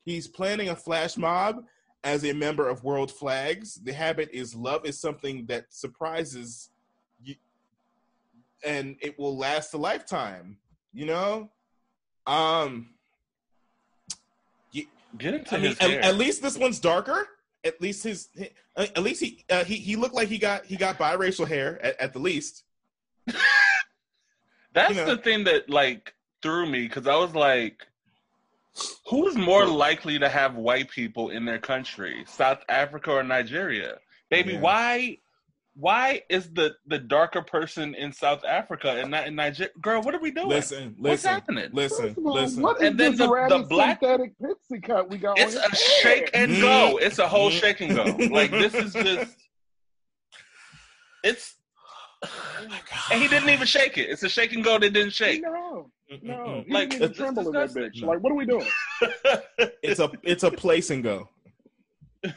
He's 0.04 0.28
planning 0.28 0.70
a 0.70 0.76
flash 0.76 1.16
mob 1.16 1.64
as 2.04 2.26
a 2.26 2.34
member 2.34 2.68
of 2.68 2.84
World 2.84 3.12
Flags. 3.12 3.76
The 3.76 3.94
habit 3.94 4.30
is 4.34 4.54
love 4.54 4.86
is 4.86 5.00
something 5.00 5.46
that 5.48 5.66
surprises 5.70 6.70
and 8.66 8.98
it 9.02 9.18
will 9.20 9.38
last 9.38 9.74
a 9.74 9.78
lifetime. 9.78 10.58
You 10.94 11.06
know, 11.06 11.52
um, 12.28 12.90
Get 15.18 15.34
into 15.34 15.56
I 15.56 15.60
his 15.60 15.80
at, 15.80 15.90
hair. 15.90 16.04
at 16.04 16.16
least 16.18 16.42
this 16.42 16.58
one's 16.58 16.80
darker. 16.80 17.28
At 17.64 17.80
least 17.82 18.04
his, 18.04 18.28
uh, 18.76 18.86
at 18.96 19.02
least 19.02 19.22
he, 19.22 19.46
uh, 19.50 19.64
he, 19.64 19.76
he 19.76 19.96
looked 19.96 20.14
like 20.14 20.28
he 20.28 20.38
got 20.38 20.66
he 20.66 20.76
got 20.76 20.98
biracial 20.98 21.48
hair 21.48 21.80
at, 21.84 22.00
at 22.02 22.14
the 22.14 22.20
least. 22.20 22.64
That's 24.74 24.90
you 24.90 24.96
know. 24.98 25.16
the 25.16 25.18
thing 25.22 25.46
that 25.46 25.70
like 25.70 26.14
threw 26.42 26.66
me 26.70 26.82
because 26.88 27.08
I 27.08 27.16
was 27.16 27.34
like, 27.34 27.88
who's 29.08 29.36
more 29.38 29.66
likely 29.66 30.20
to 30.20 30.28
have 30.28 30.56
white 30.56 30.90
people 30.90 31.30
in 31.30 31.46
their 31.46 31.60
country, 31.60 32.26
South 32.28 32.60
Africa 32.68 33.12
or 33.12 33.24
Nigeria? 33.24 34.00
Baby, 34.30 34.54
Yeah. 34.54 34.60
why? 34.60 35.18
Why 35.78 36.22
is 36.30 36.54
the 36.54 36.76
the 36.88 36.98
darker 36.98 37.42
person 37.42 37.96
in 37.96 38.14
South 38.14 38.46
Africa 38.46 38.92
and 38.92 39.12
not 39.12 39.28
in 39.28 39.36
Nigeria? 39.36 39.72
Girl, 39.82 40.02
what 40.02 40.16
are 40.16 40.22
we 40.22 40.32
doing? 40.32 40.48
Listen, 40.48 40.96
What's 40.98 41.24
listen, 41.24 41.30
happening? 41.32 41.70
listen, 41.74 42.16
all, 42.24 42.34
listen. 42.34 42.64
what 42.64 42.78
is 42.82 42.88
And 42.88 42.98
then 42.98 43.12
this 43.12 43.20
the- 43.20 43.30
ratty 43.30 43.58
the 43.58 43.64
black- 43.68 44.00
synthetic 44.00 44.34
pixie 44.40 44.80
cut 44.82 45.10
we 45.10 45.18
got 45.18 45.38
It's 45.38 45.56
on 45.58 45.64
a 45.66 45.70
his 45.70 45.80
shake 46.02 46.30
and 46.34 46.52
mm-hmm. 46.52 46.62
go. 46.62 46.98
It's 47.02 47.20
a 47.20 47.28
whole 47.28 47.50
mm-hmm. 47.50 47.60
shake 47.60 47.82
and 47.82 47.94
go. 47.96 48.04
Like 48.34 48.52
this 48.52 48.74
is 48.74 48.94
just. 48.94 49.36
It's. 51.24 51.56
Oh 52.24 52.30
and 53.12 53.22
he 53.22 53.28
didn't 53.28 53.50
even 53.50 53.68
shake 53.68 53.98
it. 53.98 54.10
It's 54.10 54.24
a 54.24 54.30
shake 54.30 54.54
and 54.54 54.64
go 54.64 54.80
that 54.80 54.94
didn't 54.94 55.12
shake. 55.14 55.42
No, 55.44 55.92
no. 56.22 56.64
He 56.66 56.74
Like, 56.74 56.90
didn't 56.92 57.04
even 57.04 57.14
tremble 57.16 57.48
in 57.48 57.52
that 57.54 57.68
disgusting. 57.74 58.02
bitch. 58.04 58.08
Like, 58.08 58.20
what 58.22 58.32
are 58.32 58.36
we 58.36 58.46
doing? 58.46 58.66
It's 59.84 60.00
a 60.00 60.10
it's 60.24 60.44
a 60.44 60.52
place 60.52 60.90
and 60.90 61.04
go. 61.04 61.30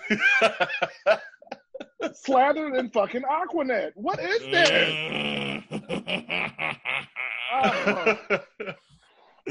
Slathered 2.15 2.77
in 2.77 2.91
fucking 2.91 3.25
Aqua 3.25 3.65
Net. 3.65 3.93
What 3.95 4.21
is 4.21 4.41
this? 4.41 5.63
Oh, 7.51 8.19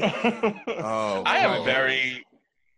oh, 0.00 1.22
I 1.26 1.38
am 1.38 1.64
very. 1.64 2.24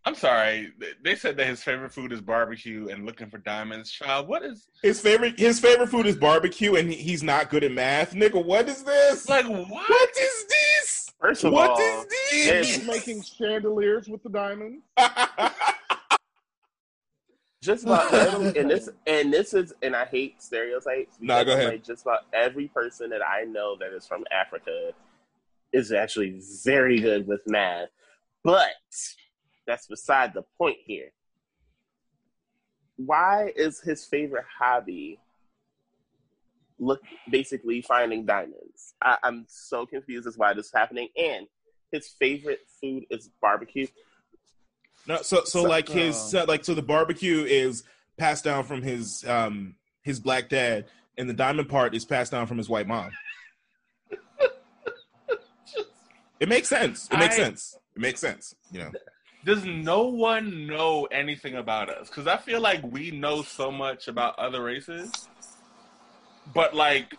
I'm 0.06 0.14
sorry. 0.14 0.72
They 1.04 1.14
said 1.14 1.36
that 1.36 1.46
his 1.46 1.62
favorite 1.62 1.92
food 1.92 2.10
is 2.10 2.22
barbecue 2.22 2.88
and 2.88 3.04
looking 3.04 3.28
for 3.28 3.36
diamonds. 3.38 3.90
Child, 3.90 4.28
what 4.28 4.42
is 4.42 4.66
His 4.82 4.98
favorite 4.98 5.38
his 5.38 5.60
favorite 5.60 5.88
food 5.88 6.06
is 6.06 6.16
barbecue, 6.16 6.76
and 6.76 6.90
he's 6.90 7.22
not 7.22 7.50
good 7.50 7.64
at 7.64 7.72
math. 7.72 8.14
Nigga, 8.14 8.42
what 8.42 8.68
is 8.68 8.82
this? 8.82 9.28
like 9.28 9.46
what? 9.46 9.68
what 9.68 10.10
is 10.18 10.46
this? 10.48 11.10
First 11.20 11.44
of 11.44 11.52
What 11.52 11.70
all, 11.70 11.78
is 11.78 12.06
this? 12.06 12.76
He's 12.76 12.86
making 12.86 13.22
chandeliers 13.22 14.08
with 14.08 14.22
the 14.22 14.30
diamonds. 14.30 14.82
just 17.62 17.84
about 17.84 18.12
every, 18.12 18.58
and 18.58 18.70
this 18.70 18.88
and 19.06 19.32
this 19.32 19.52
is 19.52 19.72
and 19.82 19.94
I 19.94 20.06
hate 20.06 20.42
stereotypes. 20.42 21.16
Nah, 21.20 21.44
go 21.44 21.52
ahead. 21.52 21.68
Like 21.68 21.84
just 21.84 22.02
about 22.02 22.20
every 22.32 22.68
person 22.68 23.11
that 23.11 23.20
I 23.26 23.44
know 23.44 23.76
that 23.78 23.92
is 23.92 24.06
from 24.06 24.24
Africa 24.32 24.92
is 25.72 25.92
actually 25.92 26.40
very 26.64 27.00
good 27.00 27.26
with 27.26 27.42
math, 27.46 27.88
but 28.42 28.72
that's 29.66 29.86
beside 29.86 30.34
the 30.34 30.42
point 30.58 30.78
here. 30.84 31.12
Why 32.96 33.52
is 33.54 33.80
his 33.80 34.04
favorite 34.04 34.44
hobby 34.58 35.18
look 36.78 37.02
basically 37.30 37.82
finding 37.82 38.26
diamonds? 38.26 38.94
I, 39.02 39.16
I'm 39.22 39.44
so 39.48 39.86
confused 39.86 40.26
as 40.26 40.36
why 40.36 40.54
this 40.54 40.66
is 40.66 40.72
happening. 40.74 41.08
And 41.16 41.46
his 41.92 42.08
favorite 42.08 42.61
food 42.80 43.04
is 43.11 43.30
barbecue. 43.40 43.86
No, 45.07 45.22
so 45.22 45.44
so 45.44 45.62
like 45.62 45.88
his 45.88 46.16
so, 46.16 46.44
like 46.44 46.64
so 46.64 46.74
the 46.74 46.82
barbecue 46.82 47.44
is 47.44 47.82
passed 48.16 48.44
down 48.44 48.64
from 48.64 48.82
his 48.82 49.24
um 49.26 49.74
his 50.03 50.20
black 50.20 50.48
dad, 50.48 50.86
and 51.16 51.28
the 51.28 51.34
diamond 51.34 51.68
part 51.68 51.94
is 51.94 52.05
passed 52.05 52.32
down 52.32 52.46
from 52.46 52.59
his 52.59 52.68
white 52.68 52.86
mom. 52.86 53.11
It 56.40 56.48
makes 56.48 56.68
sense. 56.68 57.07
It 57.12 57.18
makes 57.18 57.34
I- 57.34 57.38
sense. 57.38 57.78
It 57.94 58.01
makes 58.01 58.20
sense. 58.20 58.55
You 58.72 58.80
know. 58.80 58.92
Does 59.44 59.64
no 59.64 60.05
one 60.05 60.66
know 60.66 61.07
anything 61.11 61.55
about 61.55 61.88
us? 61.88 62.09
Because 62.09 62.26
I 62.26 62.36
feel 62.36 62.61
like 62.61 62.82
we 62.82 63.11
know 63.11 63.42
so 63.42 63.70
much 63.70 64.07
about 64.07 64.38
other 64.38 64.62
races, 64.62 65.11
but 66.55 66.74
like 66.74 67.14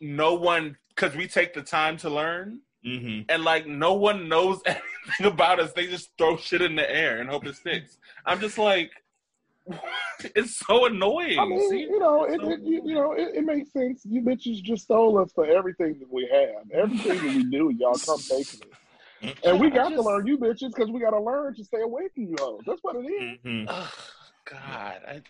no 0.00 0.34
one 0.34 0.76
because 0.94 1.16
we 1.16 1.28
take 1.28 1.54
the 1.54 1.62
time 1.62 1.96
to 1.98 2.10
learn. 2.10 2.60
Mm-hmm. 2.84 3.22
and 3.28 3.44
like 3.44 3.64
no 3.66 3.94
one 3.94 4.28
knows 4.28 4.60
anything 4.66 5.32
about 5.32 5.60
us. 5.60 5.72
They 5.72 5.86
just 5.86 6.10
throw 6.18 6.36
shit 6.36 6.62
in 6.62 6.74
the 6.74 6.90
air 6.90 7.20
and 7.20 7.30
hope 7.30 7.46
it 7.46 7.54
sticks. 7.54 7.98
I'm 8.26 8.40
just 8.40 8.58
like, 8.58 8.90
it's 10.34 10.56
so 10.56 10.86
annoying. 10.86 11.38
I 11.38 11.44
mean, 11.44 11.70
see? 11.70 11.80
you 11.80 11.98
know, 11.98 12.24
it, 12.24 12.42
it 12.42 12.60
you, 12.62 12.82
you 12.84 12.94
know, 12.94 13.12
it, 13.12 13.36
it 13.36 13.44
makes 13.44 13.72
sense. 13.72 14.02
You 14.04 14.22
bitches 14.22 14.62
just 14.62 14.84
stole 14.84 15.18
us 15.18 15.30
for 15.32 15.46
everything 15.46 15.98
that 16.00 16.12
we 16.12 16.28
have, 16.32 16.70
everything 16.72 17.24
that 17.24 17.36
we 17.36 17.44
do. 17.44 17.72
Y'all 17.78 17.94
come 17.94 18.18
taking 18.18 18.60
it, 19.22 19.38
and 19.44 19.60
we 19.60 19.70
got 19.70 19.90
to 19.90 20.02
learn 20.02 20.26
you 20.26 20.38
bitches 20.38 20.74
because 20.74 20.90
we 20.90 21.00
got 21.00 21.10
to 21.10 21.20
learn 21.20 21.54
to 21.54 21.64
stay 21.64 21.82
away 21.82 22.08
from 22.14 22.24
you 22.24 22.36
hoes. 22.38 22.62
That's 22.66 22.80
what 22.82 22.96
it 22.96 23.06
is. 23.06 23.38
Mm-hmm. 23.44 23.64
Ugh, 23.68 23.92
God, 24.44 25.00
I, 25.06 25.22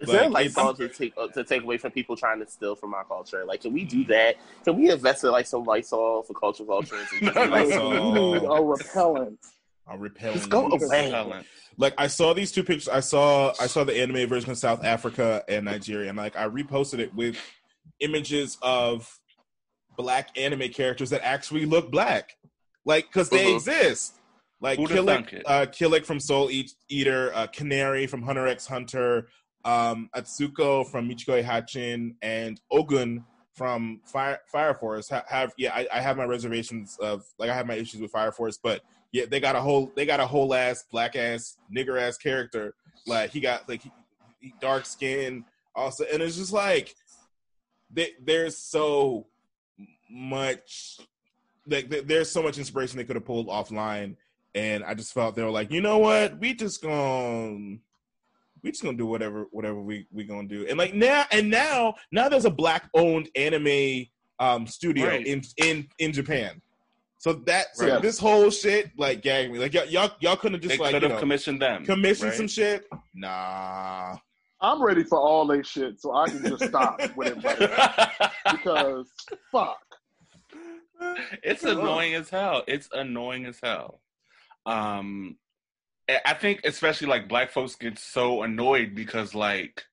Is 0.00 0.08
Like, 0.08 0.18
there 0.18 0.26
a 0.28 0.30
light 0.30 0.46
it's- 0.46 0.76
to 0.78 0.88
take 0.88 1.12
uh, 1.18 1.28
to 1.28 1.44
take 1.44 1.62
away 1.62 1.76
from 1.76 1.90
people 1.92 2.16
trying 2.16 2.40
to 2.40 2.46
steal 2.50 2.74
from 2.74 2.94
our 2.94 3.04
culture? 3.04 3.44
Like, 3.44 3.60
can 3.62 3.72
we 3.72 3.84
do 3.84 4.04
that? 4.06 4.36
Can 4.64 4.76
we 4.78 4.90
invest 4.90 5.24
in 5.24 5.30
like 5.30 5.46
some 5.46 5.64
Lysol 5.64 6.22
for 6.22 6.32
culture 6.34 6.64
vultures? 6.64 7.06
And 7.12 7.22
just, 7.34 7.34
No, 7.36 7.44
like, 7.44 7.66
Lysol. 7.68 7.94
You 7.94 8.40
need 8.40 8.42
a 8.44 8.62
repellent. 8.62 9.38
I'll 9.86 9.98
repel 9.98 10.32
Just 10.32 10.48
go 10.48 10.68
you. 10.68 10.86
away. 10.86 11.10
Helen. 11.10 11.44
Like 11.76 11.94
I 11.98 12.06
saw 12.06 12.32
these 12.32 12.50
two 12.52 12.62
pictures. 12.62 12.88
I 12.88 13.00
saw 13.00 13.52
I 13.60 13.66
saw 13.66 13.84
the 13.84 13.94
anime 14.00 14.26
version 14.28 14.50
of 14.50 14.56
South 14.58 14.84
Africa 14.84 15.44
and 15.48 15.64
Nigeria, 15.66 16.08
and 16.08 16.16
like 16.16 16.36
I 16.36 16.48
reposted 16.48 16.98
it 17.00 17.14
with 17.14 17.36
images 18.00 18.56
of 18.62 19.18
black 19.96 20.30
anime 20.38 20.68
characters 20.70 21.10
that 21.10 21.22
actually 21.22 21.66
look 21.66 21.90
black, 21.90 22.36
like 22.86 23.06
because 23.08 23.28
they 23.28 23.44
Mhm. 23.46 23.56
exist. 23.56 24.14
Like 24.62 24.78
Who'da 24.78 25.04
thunk 25.04 25.28
Kilik, 25.30 25.42
uh, 25.46 25.66
Kilik 25.66 26.04
from 26.04 26.20
Soul 26.20 26.50
Eat- 26.50 26.74
Eater, 26.90 27.32
uh, 27.34 27.46
Canary 27.46 28.06
from 28.06 28.22
Hunter 28.22 28.46
X 28.46 28.66
Hunter, 28.66 29.28
um, 29.64 30.08
Atsuko 30.14 30.86
from 30.90 31.08
Michiko 31.08 31.42
Hatchin 31.42 32.14
and 32.22 32.60
Ogun 32.70 33.24
from 33.54 34.00
Fire 34.04 34.40
Fire 34.46 34.74
Force. 34.74 35.08
Ha- 35.10 35.24
have 35.28 35.52
yeah, 35.58 35.72
I, 35.74 35.86
I 35.92 36.00
have 36.00 36.16
my 36.16 36.24
reservations 36.24 36.96
of 37.00 37.24
like 37.38 37.50
I 37.50 37.54
have 37.54 37.66
my 37.66 37.74
issues 37.74 38.00
with 38.00 38.10
Fire 38.10 38.32
Force, 38.32 38.58
but 38.62 38.82
yeah, 39.12 39.24
they 39.28 39.40
got 39.40 39.56
a 39.56 39.60
whole 39.60 39.92
they 39.96 40.06
got 40.06 40.20
a 40.20 40.26
whole 40.26 40.54
ass 40.54 40.84
black 40.90 41.16
ass 41.16 41.58
nigger 41.74 42.00
ass 42.00 42.16
character. 42.16 42.74
Like 43.06 43.30
he 43.30 43.40
got 43.40 43.68
like 43.68 43.82
he, 43.82 43.92
he 44.40 44.54
dark 44.60 44.86
skin 44.86 45.44
also, 45.74 46.04
and 46.12 46.22
it's 46.22 46.36
just 46.36 46.52
like 46.52 46.94
they, 47.92 48.12
there's 48.24 48.56
so 48.56 49.26
much 50.08 50.98
like 51.66 51.88
there- 51.88 52.02
there's 52.02 52.30
so 52.30 52.42
much 52.42 52.58
inspiration 52.58 52.96
they 52.96 53.04
could 53.04 53.16
have 53.16 53.24
pulled 53.24 53.48
offline, 53.48 54.16
and 54.54 54.84
I 54.84 54.94
just 54.94 55.12
felt 55.12 55.34
they 55.36 55.42
were 55.42 55.50
like, 55.50 55.70
you 55.70 55.80
know 55.80 55.98
what, 55.98 56.38
we 56.38 56.54
just 56.54 56.82
gonna 56.82 57.76
we 58.62 58.70
just 58.70 58.82
gonna 58.82 58.96
do 58.96 59.06
whatever 59.06 59.46
whatever 59.50 59.80
we 59.80 60.06
we 60.12 60.24
gonna 60.24 60.48
do, 60.48 60.66
and 60.68 60.78
like 60.78 60.94
now 60.94 61.24
and 61.32 61.48
now 61.50 61.94
now 62.12 62.28
there's 62.28 62.44
a 62.44 62.50
black 62.50 62.88
owned 62.94 63.28
anime 63.36 64.06
um 64.38 64.66
studio 64.66 65.06
Right. 65.08 65.26
in 65.26 65.42
in 65.58 65.88
in 65.98 66.12
Japan. 66.12 66.60
So 67.18 67.34
that 67.46 67.76
so 67.76 67.86
Right. 67.92 68.02
this 68.02 68.18
whole 68.18 68.50
shit 68.50 68.90
like 68.98 69.20
gagged 69.22 69.52
me. 69.52 69.58
Like 69.58 69.74
y'all 69.74 69.84
y'all, 69.86 70.10
y'all 70.20 70.36
couldn't 70.36 70.62
They 70.62 70.68
just 70.68 70.80
like 70.80 70.92
could 70.92 71.02
you 71.02 71.08
have 71.08 71.16
know, 71.16 71.20
commissioned 71.20 71.60
them. 71.60 71.84
commission 71.84 72.28
right? 72.28 72.36
some 72.36 72.48
shit. 72.48 72.86
Nah. 73.14 74.16
I'm 74.62 74.82
ready 74.82 75.04
for 75.04 75.18
all 75.18 75.46
they 75.46 75.62
shit, 75.62 76.00
so 76.00 76.14
I 76.14 76.26
can 76.28 76.44
just 76.44 76.64
stop 76.66 77.00
with 77.16 77.38
it 77.44 78.20
because 78.50 79.06
fuck. 79.50 79.78
it's 81.42 81.64
annoying 81.64 82.14
as 82.14 82.28
hell. 82.28 82.62
It's 82.68 82.88
annoying 82.92 83.46
as 83.46 83.58
hell. 83.62 84.00
Um, 84.66 85.38
I 86.24 86.34
think 86.34 86.60
especially 86.64 87.08
like 87.08 87.28
black 87.28 87.50
folks 87.50 87.74
get 87.76 87.98
so 87.98 88.42
annoyed 88.42 88.94
because 88.94 89.34
like 89.34 89.84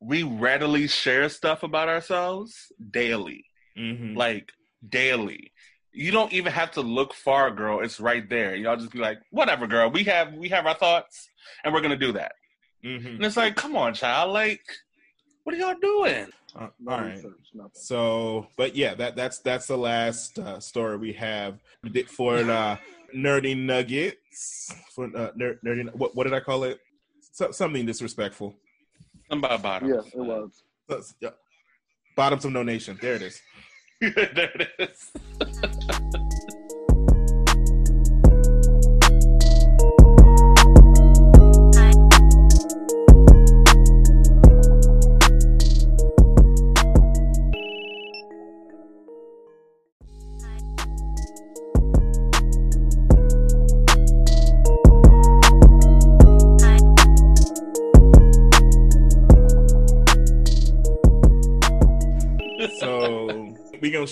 we 0.00 0.22
readily 0.22 0.86
share 0.86 1.28
stuff 1.28 1.62
about 1.62 1.88
ourselves 1.88 2.72
daily, 2.90 3.44
Mm-hmm. 3.78 4.16
like 4.16 4.52
daily. 4.88 5.52
You 5.92 6.10
don't 6.12 6.32
even 6.32 6.52
have 6.52 6.70
to 6.72 6.82
look 6.82 7.14
far, 7.14 7.50
girl. 7.50 7.80
It's 7.80 8.00
right 8.00 8.28
there. 8.28 8.54
Y'all 8.54 8.76
just 8.76 8.92
be 8.92 8.98
like, 8.98 9.18
whatever, 9.30 9.66
girl. 9.66 9.90
We 9.90 10.04
have 10.04 10.32
we 10.34 10.48
have 10.50 10.66
our 10.66 10.74
thoughts, 10.74 11.28
and 11.64 11.72
we're 11.72 11.80
gonna 11.80 11.96
do 11.96 12.12
that. 12.12 12.32
mm-hmm. 12.84 13.06
And 13.06 13.24
it's 13.24 13.36
like, 13.36 13.56
come 13.56 13.76
on, 13.76 13.94
child. 13.94 14.32
Like, 14.32 14.60
what 15.44 15.54
are 15.54 15.58
y'all 15.58 15.74
doing? 15.80 16.26
Uh, 16.54 16.68
all 16.88 17.00
right. 17.00 17.22
So, 17.72 18.46
but 18.56 18.74
yeah, 18.76 18.94
that 18.94 19.16
that's 19.16 19.38
that's 19.40 19.66
the 19.66 19.76
last 19.78 20.38
uh, 20.38 20.60
story 20.60 20.96
we 20.96 21.12
have 21.14 21.58
for 22.08 22.36
uh, 22.36 22.76
nerdy 23.14 23.56
nuggets. 23.56 24.74
For 24.92 25.04
uh, 25.16 25.30
ner- 25.36 25.58
nerdy, 25.64 25.94
what 25.94 26.14
what 26.14 26.24
did 26.24 26.34
I 26.34 26.40
call 26.40 26.64
it? 26.64 26.80
So, 27.32 27.50
something 27.50 27.84
disrespectful. 27.84 28.54
Something 29.28 29.44
about 29.44 29.62
bottoms. 29.62 29.92
Yeah, 30.14 30.20
it 30.20 30.24
was. 30.24 30.62
Uh, 30.88 31.00
yeah. 31.20 31.30
Bottoms 32.16 32.44
of 32.44 32.52
no 32.52 32.62
nation. 32.62 32.98
There 33.00 33.14
it 33.14 33.22
is. 33.22 33.42
there 34.00 34.52
it 34.54 34.70
is. 34.78 36.22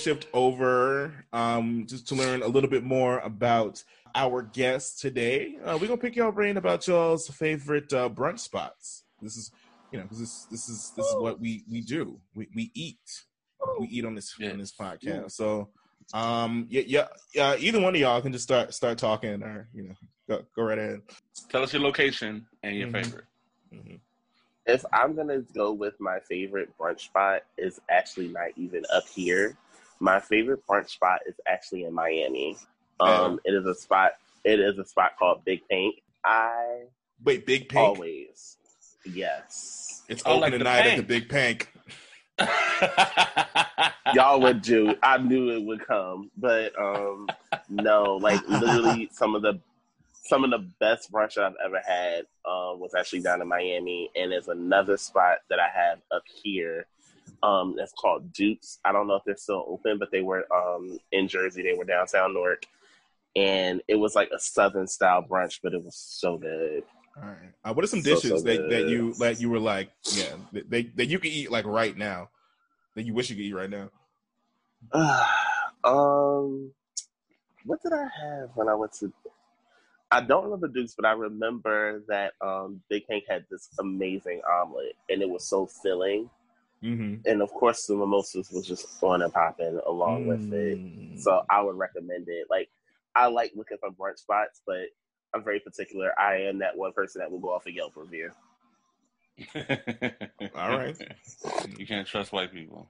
shift 0.05 0.27
over 0.35 1.25
um 1.33 1.87
just 1.87 2.07
to 2.09 2.15
learn 2.15 2.43
a 2.43 2.47
little 2.47 2.69
bit 2.69 2.85
more 2.85 3.21
about 3.21 3.83
our 4.15 4.43
guests 4.43 5.01
today 5.01 5.57
uh, 5.65 5.79
we're 5.81 5.87
gonna 5.89 5.97
pick 5.97 6.15
y'all 6.15 6.31
brain 6.31 6.59
about 6.59 6.87
y'all's 6.87 7.27
favorite 7.29 7.91
uh, 7.95 8.09
brunch 8.09 8.41
spots 8.41 9.05
this 9.23 9.37
is 9.37 9.51
you 9.91 9.99
know, 9.99 10.07
this 10.11 10.45
this 10.51 10.69
is 10.69 10.93
this 10.97 11.07
is 11.07 11.17
what 11.17 11.41
we 11.41 11.65
we 11.71 11.81
do 11.81 12.21
we, 12.35 12.47
we 12.55 12.71
eat 12.75 12.99
we 13.81 13.87
eat 13.87 14.05
on 14.05 14.15
this 14.15 14.35
Yeah. 14.39 14.51
on 14.51 14.59
this 14.59 14.73
podcast 14.79 15.33
so 15.33 15.71
um 16.13 16.67
yeah 16.69 16.83
yeah 16.87 17.07
yeah 17.35 17.57
either 17.59 17.81
one 17.81 17.95
of 17.95 18.01
y'all 18.01 18.21
can 18.21 18.33
just 18.33 18.45
start 18.45 18.75
start 18.75 18.99
talking 18.99 19.43
or 19.43 19.69
you 19.73 19.85
know 19.89 19.95
go, 20.29 20.45
go 20.55 20.63
right 20.65 20.79
ahead 20.79 21.01
Tell 21.49 21.63
us 21.63 21.73
your 21.73 21.83
location 21.83 22.47
and 22.63 22.77
your 22.77 22.89
Mhm. 22.89 22.93
favorite. 22.93 23.25
Mhm. 23.73 24.01
If 24.67 24.85
I'm 24.93 25.15
gonna 25.17 25.41
go 25.55 25.73
with 25.73 25.99
my 25.99 26.21
favorite 26.21 26.71
brunch 26.79 27.01
spot, 27.01 27.43
is 27.59 27.81
actually 27.91 28.29
not 28.29 28.51
even 28.57 28.85
up 28.93 29.07
here. 29.09 29.57
My 30.01 30.21
favorite 30.21 30.67
brunch 30.67 30.91
spot 30.91 31.21
is 31.27 31.35
actually 31.47 31.85
in 31.85 31.95
Miami. 31.95 32.57
Um, 33.01 33.41
it 33.45 33.55
is 33.55 33.67
a 33.67 33.75
spot. 33.75 34.13
It 34.45 34.61
is 34.61 34.79
a 34.79 34.85
spot 34.85 35.13
called 35.19 35.45
Big 35.45 35.61
Pink. 35.69 35.97
I 36.25 36.85
wait 37.23 37.47
big 37.47 37.69
pink 37.69 37.87
always, 37.87 38.57
yes, 39.05 40.03
it's 40.09 40.23
Oh, 40.25 40.33
open 40.33 40.41
like 40.41 40.53
the 40.53 40.59
tonight 40.59 40.87
at 40.87 40.97
the 40.97 41.03
big 41.03 41.29
pink 41.29 41.71
y'all 44.15 44.41
would 44.41 44.63
do. 44.63 44.95
I 45.03 45.19
knew 45.19 45.51
it 45.51 45.63
would 45.63 45.87
come, 45.87 46.31
but 46.37 46.73
um, 46.79 47.29
no, 47.69 48.17
like 48.17 48.47
literally 48.49 49.09
some 49.13 49.35
of 49.35 49.43
the 49.43 49.61
some 50.13 50.43
of 50.43 50.51
the 50.51 50.67
best 50.81 51.13
brunch 51.13 51.37
I've 51.37 51.55
ever 51.65 51.81
had 51.87 52.21
um, 52.47 52.81
was 52.81 52.95
actually 52.99 53.21
down 53.21 53.43
in 53.43 53.49
Miami, 53.49 54.11
and 54.17 54.33
there's 54.33 54.49
another 54.49 54.97
spot 54.97 55.39
that 55.51 55.59
I 55.61 55.69
have 55.69 55.99
up 56.11 56.23
here. 56.43 56.87
Um, 57.43 57.75
that's 57.77 57.93
called 57.93 58.33
Dukes. 58.33 58.79
I 58.85 58.93
don't 58.93 59.07
know 59.07 59.17
if 59.17 59.25
they're 59.25 59.37
still 59.37 59.65
open, 59.69 59.99
but 59.99 60.11
they 60.11 60.23
were 60.23 60.47
um, 60.55 60.99
in 61.13 61.29
Jersey. 61.29 61.63
They 61.63 61.75
were 61.75 61.85
downtown 61.85 62.35
Newark, 62.35 62.65
and 63.37 63.83
it 63.89 63.97
was 63.97 64.15
like 64.15 64.31
a 64.35 64.39
Southern 64.39 64.87
style 64.87 65.23
brunch, 65.23 65.61
but 65.63 65.75
it 65.75 65.83
was 65.83 65.97
so 65.97 66.39
good. 66.39 66.85
All 67.17 67.29
right. 67.29 67.53
Uh, 67.65 67.73
what 67.73 67.85
are 67.85 67.89
some 67.89 68.03
dishes 68.03 68.31
so 68.31 68.41
that, 68.41 68.69
that 68.71 68.89
you 68.89 69.15
that 69.15 69.41
you 69.41 69.49
were 69.49 69.61
like, 69.61 69.91
yeah, 70.13 70.35
that, 70.53 70.69
they, 70.69 70.83
that 70.97 71.07
you 71.07 71.19
could 71.19 71.31
eat 71.31 71.51
like 71.51 71.65
right 71.65 71.97
now, 71.97 72.31
that 72.97 73.05
you 73.05 73.15
wish 73.15 73.31
you 73.31 73.37
could 73.37 73.45
eat 73.45 73.55
right 73.55 73.71
now? 73.71 73.91
um, 75.85 76.73
what 77.65 77.83
did 77.83 77.93
I 77.93 78.03
have 78.03 78.51
when 78.55 78.69
I 78.69 78.75
went 78.75 78.93
to? 78.95 79.13
I 80.11 80.21
don't 80.21 80.45
remember 80.45 80.69
Dukes, 80.69 80.95
but 80.95 81.07
I 81.07 81.13
remember 81.13 82.03
that 82.09 82.35
um, 82.41 82.81
Big 82.89 83.05
Hank 83.09 83.25
had 83.29 83.45
this 83.51 83.69
amazing 83.79 84.43
omelet, 84.49 84.97
and 85.09 85.23
it 85.23 85.29
was 85.29 85.49
so 85.49 85.67
filling. 85.67 86.29
Mm-hmm. 86.85 87.29
And 87.29 87.43
of 87.43 87.51
course, 87.53 87.87
the 87.87 87.97
mimosas 87.97 88.51
was 88.51 88.67
just 88.67 89.03
on 89.03 89.23
and 89.23 89.33
popping 89.33 89.81
along 89.87 90.27
with 90.27 90.53
it. 90.53 90.79
Mm. 90.79 91.19
So 91.19 91.43
I 91.49 91.63
would 91.63 91.77
recommend 91.77 92.27
it. 92.29 92.47
Like 92.51 92.69
I 93.15 93.29
like 93.29 93.53
looking 93.55 93.79
for 93.79 93.91
brunch 93.91 94.19
spots, 94.19 94.61
but 94.67 94.87
I'm 95.35 95.43
very 95.43 95.61
particular. 95.61 96.13
I 96.19 96.43
am 96.43 96.59
that 96.59 96.77
one 96.77 96.93
person 96.93 97.21
that 97.21 97.31
will 97.31 97.41
go 97.41 97.55
off 97.55 97.67
a 97.67 97.73
Yelp 97.73 97.95
review. 97.97 98.31
All 100.55 100.79
right. 100.79 100.97
You 101.77 101.87
can't 101.87 102.07
trust 102.07 102.33
white 102.33 102.53
people. 102.53 102.89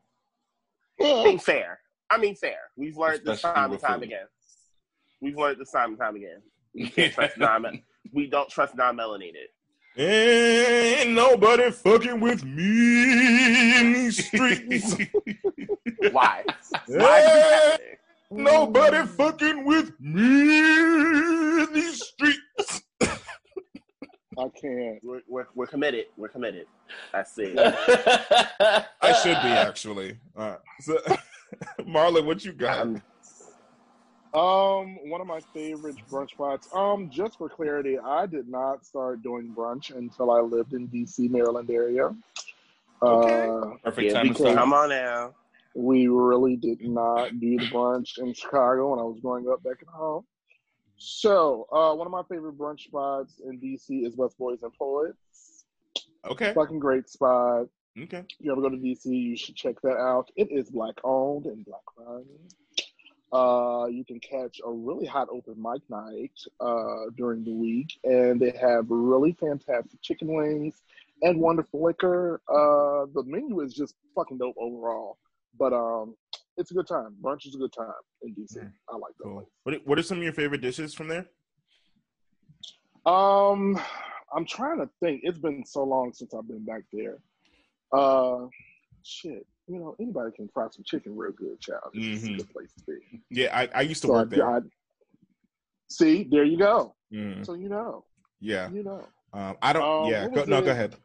I 1.01 1.24
mean, 1.24 1.38
fair. 1.38 1.78
I 2.11 2.18
mean, 2.18 2.34
fair. 2.34 2.59
We've 2.76 2.97
learned 2.97 3.22
this 3.24 3.42
time 3.42 3.72
and 3.72 3.80
time 3.80 4.01
food. 4.01 4.05
again. 4.05 4.26
We've 5.20 5.36
learned 5.36 5.59
this 5.59 5.70
time 5.70 5.90
and 5.90 5.99
time 5.99 6.16
again. 6.16 6.42
We 6.74 6.88
can't 6.88 7.14
trust 7.14 7.38
non. 7.38 7.82
We 8.12 8.26
don't 8.26 8.49
trust 8.51 8.76
non-melanated. 8.76 9.49
Ain't 9.97 11.12
nobody 11.12 11.70
fucking 11.70 12.18
with 12.18 12.45
me 12.45 13.80
in 13.80 13.92
these 13.92 14.26
streets. 14.26 14.97
Why? 16.11 16.45
Why 16.88 17.78
Ain't 17.78 17.99
nobody 18.30 19.07
fucking 19.07 19.64
with 19.64 19.92
me 20.01 21.62
in 21.62 21.72
these 21.72 22.03
streets. 22.03 22.82
I 24.36 24.49
can't. 24.61 24.99
We're, 25.05 25.20
we're, 25.28 25.47
we're 25.55 25.66
committed. 25.68 26.07
We're 26.16 26.28
committed. 26.28 26.66
That's 27.12 27.38
it. 27.38 27.57
I 29.01 29.12
should 29.22 29.40
be 29.42 29.49
actually. 29.49 30.18
All 30.36 30.51
right. 30.51 30.59
So, 30.80 30.99
Marlin, 31.86 32.26
what 32.26 32.45
you 32.45 32.53
got? 32.53 32.80
Um, 32.80 33.03
Um, 34.35 34.99
one 35.09 35.20
of 35.20 35.28
my 35.28 35.41
favorite 35.53 35.95
brunch 36.11 36.30
spots. 36.30 36.68
Um, 36.74 37.09
just 37.11 37.39
for 37.39 37.49
clarity, 37.49 37.99
I 37.99 38.26
did 38.26 38.49
not 38.49 38.85
start 38.85 39.22
doing 39.22 39.55
brunch 39.57 39.95
until 39.95 40.32
I 40.32 40.41
lived 40.41 40.72
in 40.72 40.89
DC, 40.89 41.30
Maryland 41.30 41.70
area. 41.70 42.11
Okay. 43.01 43.49
Uh, 43.49 43.76
Perfect 43.85 44.07
Yeah, 44.09 44.12
time 44.14 44.35
to 44.35 44.55
come 44.55 44.72
on 44.72 44.89
now. 44.89 45.35
we 45.76 46.09
really 46.09 46.57
did 46.57 46.80
not 46.82 47.39
do 47.39 47.59
the 47.59 47.66
brunch 47.66 48.18
in 48.18 48.32
Chicago 48.35 48.91
when 48.91 48.99
I 48.99 49.03
was 49.03 49.20
growing 49.20 49.49
up 49.49 49.62
back 49.62 49.76
at 49.82 49.89
home. 49.89 50.24
So, 50.97 51.66
uh, 51.72 51.95
one 51.95 52.07
of 52.07 52.12
my 52.12 52.22
favorite 52.28 52.57
brunch 52.59 52.80
spots 52.80 53.41
in 53.45 53.61
DC 53.61 54.05
is 54.07 54.16
Busboys 54.16 54.62
and 54.62 54.72
Poets. 54.78 55.64
Okay. 56.28 56.53
Fucking 56.55 56.78
great 56.78 57.09
spot. 57.09 57.66
Okay. 58.01 58.18
If 58.18 58.26
you 58.41 58.51
ever 58.51 58.61
go 58.61 58.70
to 58.70 58.76
DC, 58.76 59.05
you 59.07 59.37
should 59.37 59.55
check 59.55 59.76
that 59.82 59.97
out. 59.97 60.30
It 60.37 60.49
is 60.51 60.70
black 60.70 60.95
owned 61.05 61.47
and 61.47 61.64
black 61.64 61.82
run. 61.99 62.24
Uh, 63.35 63.87
you 63.87 64.05
can 64.05 64.20
catch 64.20 64.61
a 64.64 64.70
really 64.70 65.07
hot 65.07 65.26
open 65.28 65.55
mic 65.61 65.82
night 65.91 66.30
uh, 66.61 67.11
during 67.16 67.43
the 67.43 67.53
week, 67.53 67.99
and 68.05 68.41
they 68.41 68.53
have 68.53 68.87
really 68.89 69.32
fantastic 69.32 70.01
chicken 70.03 70.32
wings 70.32 70.82
and 71.22 71.41
wonderful 71.41 71.82
liquor. 71.82 72.41
Uh, 72.49 73.07
the 73.12 73.24
menu 73.26 73.61
is 73.61 73.74
just 73.74 73.97
fucking 74.14 74.39
dope 74.39 74.55
overall. 74.57 75.18
But 75.59 75.72
um, 75.72 76.14
it's 76.57 76.70
a 76.70 76.74
good 76.74 76.87
time. 76.87 77.16
Brunch 77.20 77.47
is 77.47 77.57
a 77.57 77.59
good 77.59 77.72
time 77.72 77.93
in 78.22 78.35
DC. 78.35 78.59
Mm. 78.59 78.72
I 78.89 78.97
like 78.97 79.16
that. 79.18 79.24
Cool. 79.24 79.49
What 79.64 79.87
What 79.87 79.99
are 79.99 80.03
some 80.03 80.18
of 80.18 80.24
your 80.24 80.32
favorite 80.32 80.61
dishes 80.61 80.95
from 80.95 81.09
there? 81.09 81.26
Um, 83.07 83.80
I'm 84.35 84.47
trying 84.47 84.78
to 84.78 84.89
think. 85.01 85.22
It's 85.24 85.39
been 85.39 85.64
so 85.64 85.82
long 85.82 86.12
since 86.12 86.35
I've 86.35 86.47
been 86.47 86.64
back 86.64 86.82
there. 86.93 87.18
Uh, 87.93 88.47
shit. 89.03 89.47
You 89.67 89.79
know, 89.79 89.97
anybody 89.99 90.31
can 90.37 90.49
fry 90.53 90.67
some 90.71 90.85
chicken 90.85 91.17
real 91.17 91.33
good, 91.33 91.59
child. 91.61 91.91
It's 91.95 92.23
Mhm. 92.25 92.35
a 92.35 92.37
good 92.39 92.51
place 92.53 92.73
to 92.75 92.85
be. 92.87 93.23
Yeah, 93.31 93.57
I, 93.59 93.69
I 93.75 93.81
used 93.83 94.03
to 94.03 94.09
So 94.09 94.12
work 94.15 94.31
there. 94.31 94.49
I- 94.49 94.61
see, 95.89 96.25
there 96.31 96.45
you 96.45 96.59
go. 96.59 96.95
Mm, 97.12 97.45
So 97.47 97.55
you 97.55 97.69
know, 97.69 98.05
yeah. 98.41 98.71
you 98.71 98.83
know. 98.83 99.07
Um, 99.33 99.57
I 99.62 99.73
don't. 99.73 100.07
Um, 100.07 100.11
yeah. 100.12 100.29
Go, 100.29 100.45
no, 100.45 100.59
it? 100.59 100.65
go 100.67 100.71
ahead. 100.71 100.97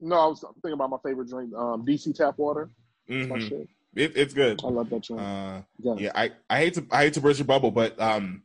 No, 0.00 0.16
I 0.16 0.26
was 0.26 0.40
thinking 0.40 0.72
about 0.72 0.90
my 0.90 0.98
favorite 1.04 1.28
drink, 1.28 1.54
um, 1.54 1.84
DC 1.84 2.14
tap 2.14 2.38
water. 2.38 2.70
Mhm. 3.08 3.68
It, 3.94 4.16
it's 4.16 4.34
good. 4.34 4.60
I 4.64 4.68
love 4.68 4.90
that 4.90 5.02
drink. 5.02 5.20
Uh, 5.22 5.62
yeah. 5.78 5.94
yeah, 5.98 6.12
I, 6.14 6.30
I 6.50 6.58
hate 6.58 6.74
to 6.74 6.86
I 6.90 7.04
hate 7.04 7.14
to 7.14 7.20
burst 7.20 7.38
your 7.38 7.46
bubble, 7.46 7.70
but 7.70 7.98
um, 8.00 8.42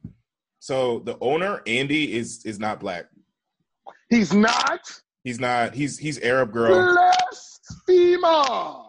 so 0.60 1.00
the 1.00 1.18
owner 1.20 1.62
Andy 1.68 2.14
is 2.14 2.46
is 2.46 2.60
not 2.60 2.80
black. 2.80 3.06
He's 4.10 4.34
not 4.34 4.82
He's 5.24 5.40
not. 5.40 5.74
He's 5.74 5.98
he's 5.98 6.20
Arab 6.20 6.52
girl. 6.52 6.96
Blasphemer. 7.86 8.84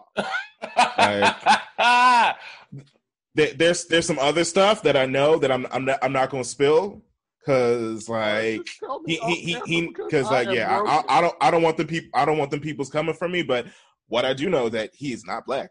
There, 3.35 3.51
there's 3.53 3.85
there's 3.87 4.05
some 4.05 4.19
other 4.19 4.45
stuff 4.45 4.81
that 4.83 4.95
I 4.95 5.05
know 5.05 5.37
that 5.39 5.51
I'm 5.51 5.67
I'm 5.69 5.83
not, 5.83 5.99
I'm 6.01 6.13
not 6.13 6.29
gonna 6.29 6.45
spill 6.45 7.01
Cause 7.45 8.09
like 8.09 8.67
he 9.05 9.15
he 9.15 9.35
he, 9.35 9.55
off 9.55 9.65
he 9.65 9.81
camera 9.81 9.91
because 10.05 10.31
like 10.31 10.47
I 10.47 10.53
yeah, 10.53 10.81
I. 10.81 10.95
I, 10.97 11.17
I 11.17 11.21
don't 11.21 11.35
I 11.41 11.51
don't 11.51 11.61
want 11.61 11.77
the 11.77 11.85
people 11.85 12.09
I 12.15 12.25
don't 12.25 12.39
want 12.39 12.49
them 12.49 12.59
people's 12.59 12.89
coming 12.89 13.13
from 13.13 13.31
me, 13.33 13.43
but 13.43 13.67
what 14.07 14.25
I 14.25 14.33
do 14.33 14.49
know 14.49 14.67
that 14.69 14.91
he 14.93 15.13
is 15.13 15.25
not 15.25 15.45
black. 15.45 15.69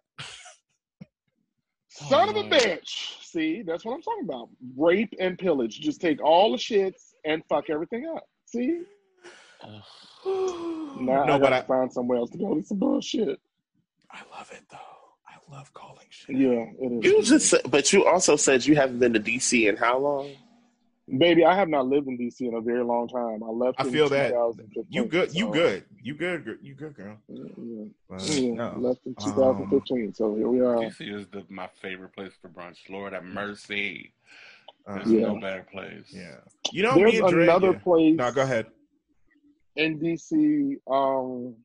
Son 1.89 2.29
of 2.29 2.37
a 2.37 2.45
bitch. 2.45 3.25
See, 3.25 3.63
that's 3.63 3.85
what 3.85 3.95
I'm 3.95 4.03
talking 4.03 4.25
about. 4.25 4.51
Rape 4.77 5.15
and 5.19 5.37
pillage. 5.37 5.81
Just 5.81 6.01
take 6.01 6.23
all 6.23 6.53
the 6.53 6.59
shits 6.59 7.15
and 7.25 7.43
fuck 7.49 7.71
everything 7.71 8.07
up. 8.15 8.25
See? 8.47 8.83
Now 10.27 11.25
no, 11.25 11.35
I 11.35 11.39
gotta 11.39 11.57
I, 11.57 11.63
find 11.63 11.93
somewhere 11.93 12.19
else 12.19 12.31
to 12.31 12.39
go. 12.39 12.55
This 12.55 12.71
is 12.71 12.77
bullshit. 12.77 13.41
I 14.11 14.21
love 14.37 14.51
it 14.53 14.63
though. 14.71 14.79
I 15.27 15.55
love 15.55 15.73
calling 15.75 16.07
shit. 16.09 16.37
Yeah, 16.37 16.67
it 16.81 17.05
is. 17.05 17.05
You 17.05 17.23
just, 17.23 17.51
said, 17.51 17.61
but 17.69 17.93
you 17.93 18.07
also 18.07 18.37
said 18.37 18.65
you 18.65 18.77
haven't 18.77 19.01
been 19.01 19.13
to 19.13 19.21
DC 19.21 19.69
in 19.69 19.77
how 19.77 19.99
long? 19.99 20.31
Baby, 21.19 21.45
I 21.45 21.55
have 21.55 21.69
not 21.69 21.87
lived 21.87 22.07
in 22.07 22.17
DC 22.17 22.41
in 22.43 22.55
a 22.55 22.61
very 22.63 22.83
long 22.83 23.09
time. 23.09 23.43
I 23.43 23.49
left. 23.51 23.79
I 23.81 23.85
in 23.85 23.93
feel 23.93 24.09
that. 24.09 24.31
You 24.89 25.05
good? 25.05 25.35
You 25.35 25.47
so- 25.47 25.51
good? 25.53 25.85
You 26.03 26.15
good? 26.15 26.59
You 26.63 26.75
good, 26.75 26.95
girl? 26.97 27.17
Yeah, 27.29 27.85
But, 28.09 28.23
yeah, 28.31 28.53
no. 28.55 28.75
left 28.79 29.01
in 29.05 29.15
Um, 29.19 29.35
2015. 29.35 30.15
so 30.15 30.35
here 30.37 30.49
we 30.49 30.61
are. 30.61 30.77
DC 30.77 31.13
is 31.15 31.27
the, 31.27 31.45
my 31.51 31.69
favorite 31.83 32.15
place 32.15 32.33
for 32.41 32.49
brunch. 32.49 32.79
Lord 32.89 33.13
have 33.13 33.25
mercy. 33.25 34.15
Uh, 34.87 34.95
There's 34.95 35.11
Yeah. 35.13 35.27
no 35.27 35.41
better 35.41 35.67
place. 35.71 36.07
yeah. 36.11 36.37
You 36.73 36.85
know, 36.85 36.95
There's 36.95 37.13
me 37.15 37.19
and 37.19 37.29
Dre. 37.31 37.43
another 37.45 37.73
yeah. 37.73 37.79
place 37.81 38.17
No, 38.17 38.33
go 38.33 38.43
ahead. 38.43 38.67
In 39.77 39.99
DC. 39.99 40.77
Um, 40.91 41.57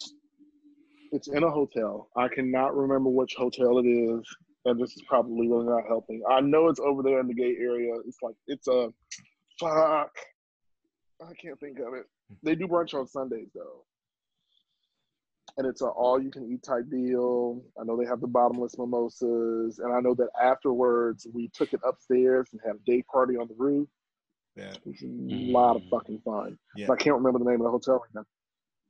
it's 1.12 1.28
in 1.28 1.44
a 1.44 1.50
hotel. 1.50 2.10
I 2.16 2.28
cannot 2.28 2.76
remember 2.76 3.10
which 3.10 3.36
hotel 3.36 3.80
it 3.80 3.88
is, 3.88 4.24
and 4.66 4.80
this 4.80 4.96
is 4.96 5.02
probably 5.08 5.48
really 5.48 5.66
not 5.66 5.88
helping. 5.88 6.22
I 6.30 6.42
know 6.42 6.68
it's 6.68 6.80
over 6.80 7.02
there 7.02 7.20
in 7.20 7.28
the 7.28 7.34
gay 7.34 7.56
area. 7.60 7.94
It's 8.06 8.20
like 8.22 8.36
it's 8.48 8.68
a 8.68 8.90
fuck. 9.60 10.12
I 11.22 11.34
can't 11.42 11.60
think 11.60 11.80
of 11.80 11.94
it. 11.96 12.06
They 12.44 12.56
do 12.56 12.68
brunch 12.68 12.94
on 12.94 13.08
Sundays 13.08 13.50
though, 13.56 13.86
and 15.58 15.68
it's 15.68 15.82
an 15.82 15.90
all-you-can-eat 15.90 16.64
type 16.64 16.90
deal. 16.90 17.64
I 17.80 17.84
know 17.84 17.98
they 17.98 18.08
have 18.08 18.22
the 18.22 18.28
bottomless 18.28 18.78
mimosas, 18.78 19.80
and 19.80 19.94
I 19.94 20.00
know 20.00 20.14
that 20.16 20.30
afterwards 20.42 21.28
we 21.34 21.50
took 21.50 21.74
it 21.74 21.82
upstairs 21.86 22.50
and 22.52 22.62
had 22.64 22.76
a 22.76 22.92
day 22.92 23.04
party 23.12 23.36
on 23.36 23.48
the 23.48 23.56
roof. 23.58 23.90
Yeah. 24.60 24.72
It 24.72 24.82
was 24.86 25.02
a 25.02 25.52
lot 25.52 25.76
of 25.76 25.84
fucking 25.90 26.22
fun. 26.26 26.58
Yeah. 26.76 26.88
I 26.92 26.96
can't 26.96 27.16
remember 27.16 27.40
the 27.40 27.46
name 27.46 27.62
of 27.62 27.66
the 27.66 27.72
hotel 27.72 27.96
right 27.96 28.26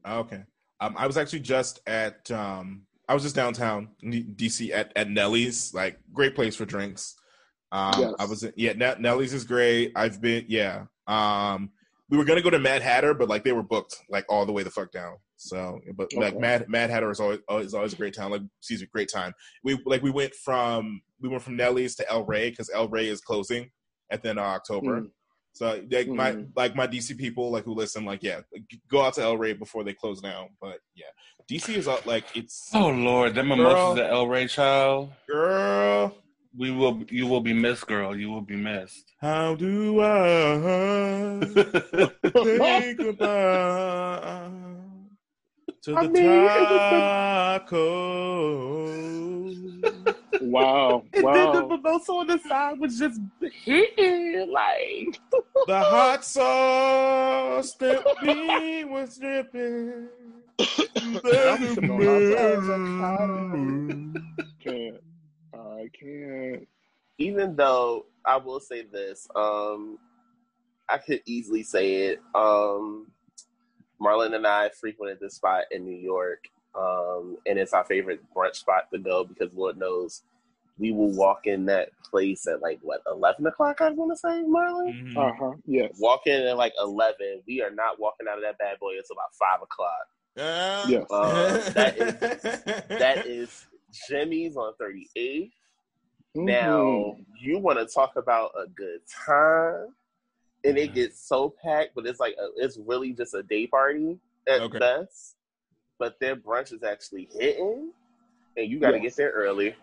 now. 0.06 0.20
Okay. 0.20 0.44
Um, 0.82 0.96
I 0.98 1.08
was 1.08 1.18
actually 1.18 1.42
just 1.42 1.80
at 1.88 2.30
um, 2.32 2.84
I 3.08 3.14
was 3.14 3.24
just 3.24 3.36
downtown 3.36 3.90
in 4.02 4.36
DC 4.36 4.72
at, 4.72 4.92
at 4.96 5.10
Nellie's, 5.10 5.74
like 5.74 6.00
great 6.14 6.36
place 6.36 6.56
for 6.56 6.66
drinks. 6.66 7.16
Um, 7.72 7.94
Yes. 8.00 8.14
I 8.20 8.26
was 8.26 8.46
yeah, 8.56 8.74
Ne- 8.74 9.00
Nellie's 9.00 9.34
is 9.34 9.44
great. 9.44 9.92
I've 9.96 10.22
been 10.22 10.46
yeah. 10.48 10.86
Um, 11.08 11.72
we 12.10 12.18
were 12.18 12.24
gonna 12.26 12.42
go 12.42 12.50
to 12.50 12.60
Mad 12.60 12.82
Hatter, 12.82 13.14
but 13.14 13.30
like 13.30 13.44
they 13.44 13.52
were 13.52 13.64
booked 13.64 13.96
like 14.10 14.26
all 14.30 14.46
the 14.46 14.52
way 14.52 14.64
the 14.64 14.72
fuck 14.72 14.92
down. 14.92 15.18
So, 15.36 15.80
but 15.96 16.12
like 16.14 16.38
Mad 16.38 16.68
Mad 16.68 16.90
Hatter 16.90 17.10
is 17.12 17.20
always 17.20 17.40
is 17.50 17.74
always 17.74 17.94
a 17.94 17.98
great 17.98 18.14
time. 18.14 18.32
Like 18.32 18.42
sees 18.62 18.82
a 18.82 18.88
great 18.88 19.10
time. 19.12 19.34
We 19.64 19.80
like 19.86 20.02
we 20.02 20.12
went 20.12 20.34
from 20.34 21.02
we 21.22 21.30
went 21.30 21.44
from 21.44 21.56
Nellie's 21.56 21.96
to 21.96 22.10
El 22.12 22.26
Rey 22.26 22.50
because 22.50 22.70
El 22.74 22.90
Rey 22.90 23.08
is 23.08 23.22
closing 23.22 23.70
at 24.12 24.24
the 24.24 24.30
end 24.30 24.40
of 24.40 24.46
October. 24.46 25.02
Mm. 25.02 25.12
So 25.54 25.82
like 25.92 26.08
my 26.08 26.32
Mhm. 26.34 26.52
like 26.56 26.76
my 26.76 26.88
DC 26.88 27.18
people 27.18 27.52
like 27.52 27.64
who 27.66 27.74
listen 27.74 28.06
like 28.06 28.24
yeah 28.24 28.42
go 28.90 29.02
out 29.02 29.16
to 29.16 29.22
El 29.24 29.38
Rey 29.38 29.54
before 29.54 29.84
they 29.84 29.94
close 29.94 30.22
down. 30.22 30.50
But 30.62 30.80
yeah, 30.96 31.08
DC 31.50 31.76
is 31.76 31.88
out 31.88 32.06
like 32.06 32.26
it's 32.36 32.70
Oh 32.74 32.90
Lord, 32.90 33.36
them 33.36 33.48
Girl. 33.50 33.58
mimosas 33.58 34.00
at 34.00 34.10
El 34.12 34.28
Rey 34.28 34.48
Child. 34.48 35.12
girl. 35.28 36.16
We 36.58 36.72
will. 36.72 37.04
You 37.10 37.28
will 37.28 37.42
be 37.42 37.54
missed, 37.54 37.86
girl. 37.88 38.16
You 38.18 38.32
will 38.32 38.42
be 38.42 38.56
missed. 38.56 39.14
How 39.22 39.54
do 39.56 40.02
I 40.02 41.40
say 42.44 42.96
goodbye 42.96 44.20
to 45.84 45.96
I 45.96 46.02
the 46.02 46.10
mean, 46.10 47.70
tacos? 47.70 49.56
Wow, 50.50 51.04
And 51.14 51.26
then 51.26 51.54
the 51.54 51.66
wow. 51.66 51.78
mimosa 51.78 52.12
on 52.12 52.28
the 52.28 52.40
side 52.40 52.80
was 52.80 52.98
just 52.98 53.22
hitting, 53.64 54.52
like. 54.52 55.20
The 55.68 55.80
hot 55.80 56.26
sauce 56.36 57.74
that 57.76 58.04
we 58.24 58.84
was 58.86 59.18
dripping. 59.18 60.08
Can't. 64.64 64.98
I 65.54 65.90
can't. 65.98 66.68
even 67.18 67.56
though 67.56 68.06
I 68.26 68.38
will 68.38 68.60
say 68.60 68.84
this, 68.84 69.28
um, 69.36 69.98
I 70.90 70.98
could 70.98 71.22
easily 71.26 71.64
say 71.64 72.08
it. 72.08 72.22
Um, 72.34 73.08
Marlin 74.00 74.34
and 74.34 74.48
I 74.48 74.70
frequented 74.70 75.20
this 75.20 75.36
spot 75.36 75.66
in 75.72 75.86
New 75.86 75.96
York, 75.96 76.46
um, 76.76 77.38
and 77.46 77.60
it's 77.60 77.74
our 77.74 77.84
favorite 77.84 78.22
brunch 78.36 78.56
spot 78.56 78.90
to 78.92 79.00
go 79.00 79.24
because 79.24 79.54
Lord 79.54 79.78
knows 79.78 80.24
we 80.80 80.92
will 80.92 81.12
walk 81.16 81.46
in 81.46 81.66
that 81.66 81.90
place 82.10 82.48
at 82.48 82.62
like 82.62 82.80
what 82.82 83.02
eleven 83.08 83.46
o'clock. 83.46 83.82
I 83.82 83.92
want 83.92 84.12
to 84.14 84.18
say, 84.18 84.42
Marlin. 84.44 85.14
Mhm. 85.16 85.18
Uh 85.18 85.34
huh. 85.38 85.54
Yes. 85.66 85.92
Walk 86.00 86.26
in 86.26 86.42
at 86.48 86.58
like 86.58 86.74
eleven. 86.80 87.42
We 87.48 87.62
are 87.62 87.70
not 87.72 88.00
walking 88.00 88.28
out 88.30 88.38
of 88.38 88.44
that 88.44 88.58
bad 88.58 88.80
boy 88.80 88.94
until 88.98 89.16
about 89.16 89.36
five 89.36 89.62
o'clock. 89.62 90.08
Uh, 90.38 90.86
Yes. 90.88 91.06
Uh, 91.12 91.72
that 91.74 91.98
is 91.98 92.14
that 93.00 93.26
is 93.28 93.66
Jimmy's 94.10 94.56
on 94.56 94.74
thirty 94.80 95.10
eighth. 95.16 95.52
Mhm. 96.36 96.46
Now 96.46 97.18
you 97.40 97.60
want 97.60 97.78
to 97.80 97.86
talk 97.86 98.16
about 98.16 98.52
a 98.58 98.68
good 98.68 99.02
time, 99.26 99.94
and 100.64 100.78
it 100.78 100.94
gets 100.94 101.20
so 101.28 101.54
packed, 101.62 101.92
but 101.96 102.06
it's 102.08 102.20
like 102.20 102.36
a, 102.40 102.48
it's 102.64 102.78
really 102.78 103.12
just 103.14 103.34
a 103.34 103.44
day 103.44 103.68
party 103.68 104.18
at 104.48 104.62
Okay. 104.62 104.80
best. 104.80 105.36
But 105.98 106.18
their 106.22 106.38
brunch 106.38 106.72
is 106.72 106.84
actually 106.84 107.28
hitting, 107.38 107.92
and 108.56 108.72
you 108.72 108.80
got 108.80 108.92
to 108.92 108.98
Yes. 108.98 109.04
get 109.04 109.16
there 109.18 109.32
early. 109.32 109.76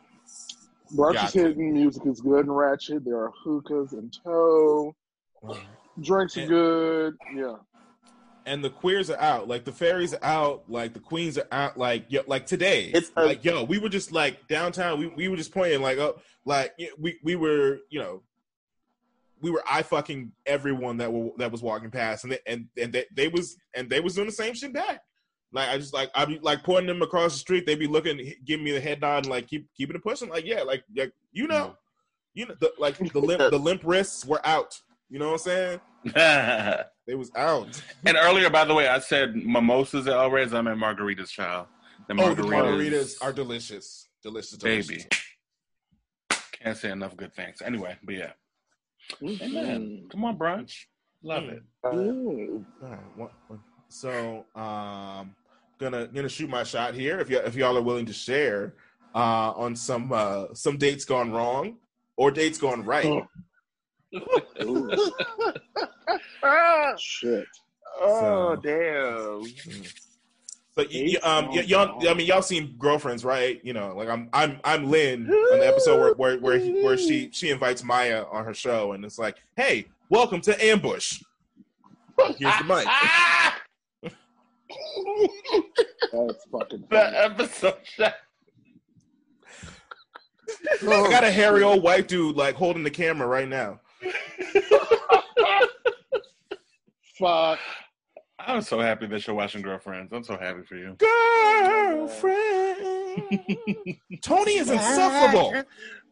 Brunch 0.94 1.14
Got 1.14 1.24
is 1.26 1.32
to. 1.32 1.38
hitting. 1.40 1.72
Music 1.74 2.02
is 2.06 2.20
good 2.20 2.46
and 2.46 2.56
ratchet. 2.56 3.04
There 3.04 3.16
are 3.18 3.32
hookahs 3.44 3.92
and 3.92 4.14
tow. 4.24 4.94
Mm-hmm. 5.44 6.02
Drinks 6.02 6.36
are 6.36 6.46
good. 6.46 7.16
Yeah. 7.34 7.54
and 8.44 8.62
the 8.62 8.70
queers 8.70 9.10
are 9.10 9.18
out. 9.20 9.48
Like 9.48 9.64
the 9.64 9.72
fairies 9.72 10.12
are 10.14 10.22
out. 10.24 10.64
Like 10.68 10.92
the 10.92 11.00
queens 11.00 11.38
are 11.38 11.48
out. 11.50 11.76
Like 11.78 12.06
yo, 12.08 12.22
like 12.26 12.46
today. 12.46 12.90
It's 12.92 13.10
a- 13.16 13.24
like 13.24 13.44
yo, 13.44 13.64
we 13.64 13.78
were 13.78 13.88
just 13.88 14.12
like 14.12 14.46
downtown. 14.48 14.98
We 14.98 15.06
we 15.08 15.28
were 15.28 15.36
just 15.36 15.52
pointing 15.52 15.80
like 15.82 15.98
oh 15.98 16.20
like 16.44 16.72
we 16.98 17.18
we 17.24 17.34
were 17.36 17.78
you 17.90 17.98
know 18.00 18.22
we 19.40 19.50
were 19.50 19.62
eye 19.68 19.82
fucking 19.82 20.32
everyone 20.46 20.96
that 20.98 21.12
were 21.12 21.30
that 21.38 21.50
was 21.52 21.62
walking 21.62 21.90
past 21.90 22.24
and 22.24 22.32
they, 22.32 22.38
and 22.46 22.66
and 22.80 22.92
they, 22.92 23.04
they 23.14 23.28
was 23.28 23.56
and 23.74 23.88
they 23.90 24.00
was 24.00 24.14
doing 24.14 24.26
the 24.26 24.32
same 24.32 24.54
shit 24.54 24.72
back. 24.72 25.00
Like 25.56 25.70
I 25.70 25.78
just 25.78 25.94
like 25.94 26.10
I'd 26.14 26.28
be 26.28 26.38
like 26.40 26.62
pointing 26.62 26.86
them 26.88 27.00
across 27.00 27.32
the 27.32 27.38
street. 27.38 27.64
They'd 27.64 27.78
be 27.78 27.86
looking, 27.86 28.34
giving 28.44 28.62
me 28.62 28.72
the 28.72 28.80
head 28.80 29.00
nod, 29.00 29.24
and 29.24 29.28
like 29.28 29.48
keep 29.48 29.66
keeping 29.74 29.96
it 29.96 30.02
pushing. 30.02 30.28
Like 30.28 30.44
yeah, 30.44 30.60
like 30.62 30.84
like 30.94 31.12
you 31.32 31.46
know, 31.46 31.76
you 32.34 32.44
know, 32.46 32.54
the, 32.60 32.72
like 32.78 32.98
the 32.98 33.18
limp 33.18 33.38
the 33.50 33.58
limp 33.58 33.80
wrists 33.82 34.26
were 34.26 34.46
out. 34.46 34.78
You 35.08 35.18
know 35.18 35.32
what 35.32 35.46
I'm 35.46 35.80
saying? 36.12 36.84
They 37.06 37.14
was 37.14 37.30
out. 37.36 37.80
And 38.04 38.16
earlier, 38.16 38.50
by 38.50 38.64
the 38.64 38.74
way, 38.74 38.88
I 38.88 38.98
said 38.98 39.36
mimosas 39.36 40.08
at 40.08 40.12
El 40.14 40.28
Rey's. 40.28 40.52
I 40.52 40.60
meant 40.60 40.78
margaritas, 40.80 41.28
child. 41.30 41.68
The 42.08 42.14
Oh, 42.14 42.16
margaritas, 42.16 42.36
the 42.36 42.42
margaritas 42.42 43.14
are 43.22 43.32
delicious. 43.32 44.08
Delicious, 44.24 44.58
delicious. 44.58 44.88
baby. 44.88 45.04
Can't 46.50 46.76
say 46.76 46.90
enough 46.90 47.16
good 47.16 47.32
things. 47.32 47.62
Anyway, 47.62 47.96
but 48.02 48.14
yeah, 48.16 48.32
Mhm. 49.22 49.40
Amen. 49.40 50.08
come 50.10 50.24
on, 50.24 50.36
brunch. 50.36 50.86
Love 51.22 51.44
it. 51.44 51.62
Mm. 51.84 52.64
All 52.82 52.88
right, 52.88 53.16
one- 53.16 53.30
one- 53.46 53.62
So, 53.88 54.44
um, 54.56 55.36
gonna 55.78 56.06
gonna 56.08 56.28
shoot 56.28 56.48
my 56.50 56.62
shot 56.62 56.94
here. 56.94 57.18
If 57.18 57.30
you 57.30 57.38
if 57.38 57.54
y'all 57.54 57.76
are 57.76 57.82
willing 57.82 58.06
to 58.06 58.12
share 58.12 58.74
uh, 59.14 59.52
on 59.52 59.76
some 59.76 60.12
uh, 60.12 60.46
some 60.54 60.76
dates 60.78 61.04
gone 61.04 61.32
wrong 61.32 61.76
or 62.16 62.30
dates 62.30 62.58
gone 62.58 62.84
right. 62.84 63.04
Oh. 63.06 63.26
Ooh, 64.62 64.90
shit. 66.98 67.46
Oh 68.00 68.54
So- 68.54 68.60
damn! 68.62 69.44
So 70.78 70.84
y- 70.92 71.14
y- 71.14 71.18
um, 71.22 71.48
y- 71.50 71.62
y'all, 71.62 72.06
I 72.06 72.12
mean, 72.12 72.26
y'all 72.26 72.42
seen 72.42 72.74
girlfriends, 72.78 73.24
right? 73.24 73.58
You 73.64 73.72
know, 73.72 73.94
like 73.96 74.08
I'm 74.10 74.28
I'm 74.34 74.60
I'm 74.64 74.90
Lynn 74.90 75.26
on 75.30 75.58
the 75.58 75.66
episode 75.66 75.98
where 76.00 76.12
where 76.14 76.38
where, 76.38 76.58
he- 76.58 76.82
where 76.82 76.98
she 76.98 77.30
she 77.32 77.48
invites 77.50 77.82
Maya 77.82 78.24
on 78.30 78.44
her 78.44 78.52
show, 78.54 78.92
and 78.92 79.02
it's 79.04 79.18
like, 79.18 79.36
hey, 79.56 79.86
welcome 80.10 80.40
to 80.42 80.64
Ambush. 80.64 81.22
Here's 82.38 82.58
the 82.58 82.64
mic. 82.64 82.86
That's 86.12 86.44
fucking. 86.50 86.80
the 86.80 86.86
funny. 86.90 87.16
episode. 87.16 87.74
I 90.82 91.10
got 91.10 91.24
a 91.24 91.30
hairy 91.30 91.62
old 91.62 91.82
white 91.82 92.08
dude 92.08 92.36
like 92.36 92.54
holding 92.54 92.82
the 92.82 92.90
camera 92.90 93.26
right 93.26 93.48
now. 93.48 93.80
Fuck. 97.18 97.58
I'm 98.38 98.60
so 98.62 98.78
happy 98.80 99.06
that 99.06 99.26
you're 99.26 99.34
watching 99.34 99.62
Girlfriends. 99.62 100.12
I'm 100.12 100.22
so 100.22 100.36
happy 100.38 100.62
for 100.62 100.76
you. 100.76 100.96
Girlfriend. 100.98 102.76
Toni 104.22 104.52
is 104.52 104.70
insufferable. 104.70 105.64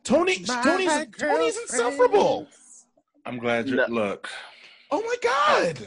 Toni, 0.03 0.37
Toni's, 0.39 1.07
Toni's 1.19 1.57
insufferable. 1.59 2.49
I'm 3.27 3.39
glad 3.39 3.69
you 3.69 3.77
No. 3.77 3.87
look. 3.89 4.29
Oh 4.91 5.01
my 5.01 5.17
god, 5.23 5.79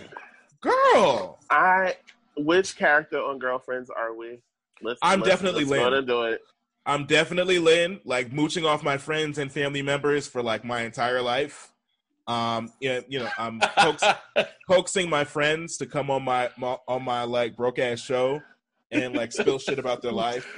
girl! 0.61 1.39
I 1.49 1.95
which 2.37 2.75
character 2.77 3.19
on 3.19 3.39
Girlfriends 3.39 3.89
are 3.89 4.15
we? 4.15 4.39
Let's, 4.81 4.99
I'm 5.01 5.19
let's- 5.19 5.29
definitely 5.31 5.65
let's 5.65 5.83
go 5.83 5.89
Lynn. 5.89 6.05
do 6.05 6.23
it. 6.23 6.41
I'm 6.85 7.05
definitely 7.05 7.59
Lynn, 7.59 7.99
like 8.05 8.31
mooching 8.31 8.65
off 8.65 8.81
my 8.81 8.97
friends 8.97 9.37
and 9.39 9.51
family 9.51 9.81
members 9.81 10.25
for 10.25 10.41
like 10.41 10.63
my 10.63 10.81
entire 10.81 11.21
life. 11.21 11.73
Um, 12.27 12.71
yeah, 12.79 13.01
you 13.09 13.19
know, 13.19 13.29
I'm 13.37 13.59
coax, 13.59 14.03
coaxing 14.69 15.09
my 15.09 15.23
friends 15.25 15.77
to 15.77 15.85
come 15.85 16.09
on 16.09 16.23
my, 16.23 16.49
my 16.57 16.77
on 16.87 17.03
my 17.03 17.23
like 17.23 17.55
broke 17.57 17.79
ass 17.79 17.99
show 17.99 18.41
and 18.91 19.15
like 19.15 19.31
spill 19.33 19.59
shit 19.59 19.79
about 19.79 20.01
their 20.01 20.11
life. 20.13 20.45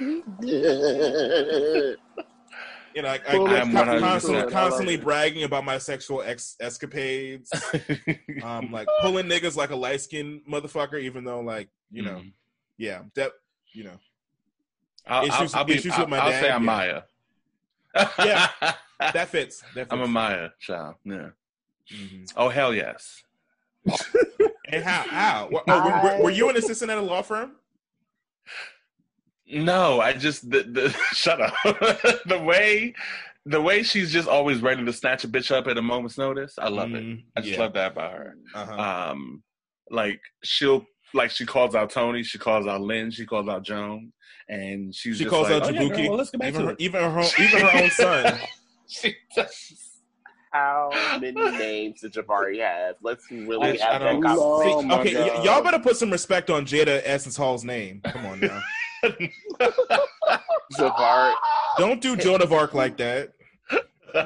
You 2.94 3.02
know, 3.02 3.08
I, 3.08 3.14
I, 3.14 3.32
Fully 3.32 3.56
I 3.56 3.60
I'm 3.60 3.72
con- 3.72 3.86
100% 3.86 4.00
constantly, 4.00 4.52
constantly 4.52 4.94
it. 4.94 5.02
bragging 5.02 5.44
about 5.44 5.64
my 5.64 5.78
sexual 5.78 6.22
ex- 6.22 6.56
escapades. 6.60 7.50
Um, 8.42 8.72
like 8.72 8.88
pulling 9.00 9.26
niggas 9.26 9.56
like 9.56 9.70
a 9.70 9.76
light 9.76 10.00
skinned 10.00 10.40
motherfucker, 10.50 11.00
even 11.00 11.24
though 11.24 11.40
like 11.40 11.68
you 11.92 12.02
know, 12.02 12.16
Mhm. 12.16 12.32
yeah, 12.78 13.02
that 13.14 13.32
you 13.72 13.84
know, 13.84 13.98
I'll, 15.06 15.24
Issues- 15.26 15.54
I'll, 15.54 15.60
I'll 15.60 15.64
be, 15.64 15.74
issues 15.74 15.92
I'll, 15.92 16.00
with 16.00 16.08
my 16.08 16.18
I'll 16.18 16.30
dad, 16.30 16.40
say 16.42 16.50
I'm 16.50 16.62
yeah. 16.62 16.66
Maya. 16.66 17.02
Yeah. 18.18 18.48
that 18.98 19.28
fits. 19.28 19.60
That 19.60 19.74
fits. 19.74 19.88
I'm 19.92 20.00
a 20.00 20.06
Maya 20.08 20.48
child. 20.60 20.96
Yeah. 21.04 21.28
Mhm. 21.92 22.32
Oh 22.36 22.48
hell 22.48 22.74
yes. 22.74 23.22
And 24.72 24.84
how? 24.84 25.02
How? 25.08 25.48
Were, 25.50 25.62
oh, 25.68 25.84
were- 25.84 26.02
were, 26.18 26.22
were 26.24 26.30
you 26.30 26.48
an 26.48 26.56
assistant 26.56 26.90
at 26.90 26.98
a 26.98 27.02
law 27.02 27.22
firm? 27.22 27.52
No, 29.52 30.00
I 30.00 30.12
just 30.12 30.50
the, 30.50 30.62
the 30.62 30.90
shut 31.12 31.40
up. 31.40 31.54
the 32.26 32.38
way 32.44 32.94
the 33.46 33.60
way 33.60 33.82
she's 33.82 34.12
just 34.12 34.28
always 34.28 34.60
ready 34.60 34.84
to 34.84 34.92
snatch 34.92 35.24
a 35.24 35.28
bitch 35.28 35.50
up 35.50 35.66
at 35.66 35.78
a 35.78 35.82
moment's 35.82 36.18
notice. 36.18 36.54
I 36.58 36.68
love 36.68 36.92
it. 36.94 37.02
Mhm. 37.02 37.22
I 37.36 37.40
just 37.40 37.54
Yeah. 37.54 37.60
love 37.60 37.72
that 37.74 37.92
about 37.92 38.12
her. 38.12 38.34
Uh-huh. 38.54 39.10
Um, 39.12 39.42
like 39.90 40.20
she'll 40.44 40.84
like 41.14 41.30
she 41.30 41.44
calls 41.46 41.74
out 41.74 41.90
Toni, 41.90 42.22
she 42.22 42.38
calls 42.38 42.66
out 42.66 42.80
Lynn, 42.80 43.10
she 43.10 43.26
calls 43.26 43.48
out 43.48 43.62
Joan, 43.64 44.12
and 44.48 44.94
she's 44.94 45.16
she 45.16 45.24
just 45.24 45.34
calls 45.34 45.48
like, 45.50 45.62
out 45.62 45.68
"Oh, 45.68 45.72
yeah, 45.72 45.80
Jabuki. 45.80 45.96
girl, 45.96 46.08
well, 46.10 46.18
let's 46.18 46.30
get 46.30 46.40
back 46.40 46.48
even, 46.50 46.60
to 46.60 46.66
her, 46.68 46.72
it. 46.74 46.80
even 46.80 47.02
her 47.02 47.22
even 47.40 47.60
her 47.60 47.82
own 47.82 47.90
son. 47.90 48.38
She 48.88 49.16
does. 49.34 49.76
How 50.52 50.90
many 51.20 51.32
names 51.58 52.00
did 52.00 52.12
Jabari 52.12 52.58
have? 52.60 52.96
Let's 53.02 53.30
really 53.30 53.68
Bitch, 53.78 53.80
I 53.82 53.92
have 53.92 54.02
that 54.02 54.20
don't- 54.20 54.22
conversation. 54.22 54.92
Okay, 54.92 55.14
y- 55.38 55.44
y'all 55.44 55.62
better 55.62 55.78
put 55.78 55.96
some 55.96 56.10
respect 56.10 56.50
on 56.50 56.66
Jada 56.66 57.00
Essence 57.04 57.36
Hall's 57.36 57.64
name. 57.64 58.00
Come 58.04 58.26
on 58.26 58.40
now. 58.40 58.60
Jabari, 60.78 61.34
Don't 61.78 62.00
do 62.00 62.16
Joan 62.16 62.42
of 62.42 62.52
Arc 62.52 62.74
like 62.74 62.96
that. 62.98 63.32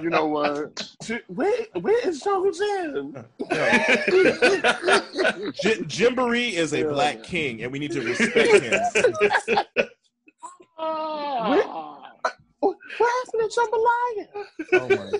You 0.00 0.08
know 0.08 0.24
what? 0.26 0.82
Where, 1.28 1.66
where 1.80 2.08
is 2.08 2.20
Jungle 2.20 2.52
Jim? 2.52 3.12
J- 5.52 5.82
Jimboree 5.84 6.52
is 6.54 6.72
a 6.72 6.78
Yeah. 6.78 6.86
black 6.86 7.22
king, 7.22 7.62
and 7.62 7.70
we 7.70 7.78
need 7.78 7.92
to 7.92 8.00
respect 8.00 8.62
him. 8.62 8.80
What 10.76 11.66
what 12.60 12.76
happened 13.26 13.50
to 13.50 13.60
Jambalaya? 13.60 14.26
Oh 14.72 14.88
my. 14.88 15.10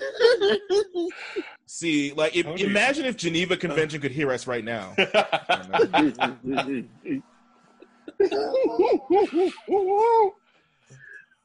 See, 1.67 2.11
like, 2.13 2.35
if, 2.35 2.45
imagine 2.59 3.05
if 3.05 3.17
Geneva 3.17 3.55
Convention 3.57 4.01
could 4.01 4.11
hear 4.11 4.31
us 4.31 4.47
right 4.47 4.63
now. 4.63 4.95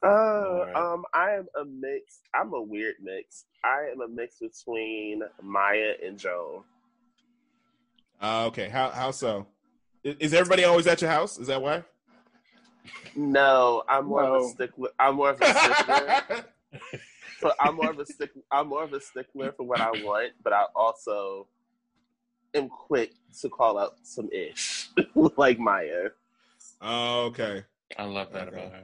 Uh, 0.03 0.65
um, 0.75 1.05
I 1.13 1.33
am 1.33 1.45
a 1.59 1.63
mix. 1.63 2.21
I'm 2.33 2.53
a 2.53 2.61
weird 2.61 2.95
mix. 3.03 3.45
I 3.63 3.89
am 3.91 4.01
a 4.01 4.07
mix 4.07 4.39
between 4.39 5.21
Maya 5.43 5.93
and 6.03 6.17
Joe. 6.17 6.63
Uh, 8.19 8.45
okay, 8.47 8.67
how 8.67 8.89
how 8.89 9.11
so? 9.11 9.45
I- 10.03 10.15
Is 10.19 10.33
everybody 10.33 10.63
always 10.63 10.87
at 10.87 11.01
your 11.01 11.11
house? 11.11 11.37
Is 11.37 11.45
that 11.47 11.61
why? 11.61 11.83
No, 13.15 13.83
I'm 13.87 14.05
more 14.05 14.23
of 14.23 14.43
a 14.43 14.47
stickler. 14.49 14.89
I'm 14.99 15.15
more 15.15 15.29
of 15.31 15.41
a 15.41 15.53
stickler. 15.53 16.45
so 17.39 17.51
I'm 17.59 17.75
more 17.75 17.91
of 17.91 17.99
a 17.99 18.05
stick. 18.05 18.31
I'm 18.51 18.69
more 18.69 18.83
of 18.83 18.93
a 18.93 19.01
stickler 19.01 19.51
for 19.51 19.67
what 19.67 19.81
I 19.81 19.91
want, 19.91 20.31
but 20.43 20.51
I 20.51 20.65
also 20.75 21.45
am 22.55 22.69
quick 22.69 23.11
to 23.41 23.49
call 23.49 23.77
out 23.77 23.97
some 24.01 24.29
ish, 24.31 24.89
like 25.37 25.59
Maya. 25.59 26.09
Oh, 26.81 27.25
okay. 27.25 27.63
I 27.97 28.05
love 28.05 28.31
that 28.33 28.47
about 28.47 28.71
her. 28.71 28.83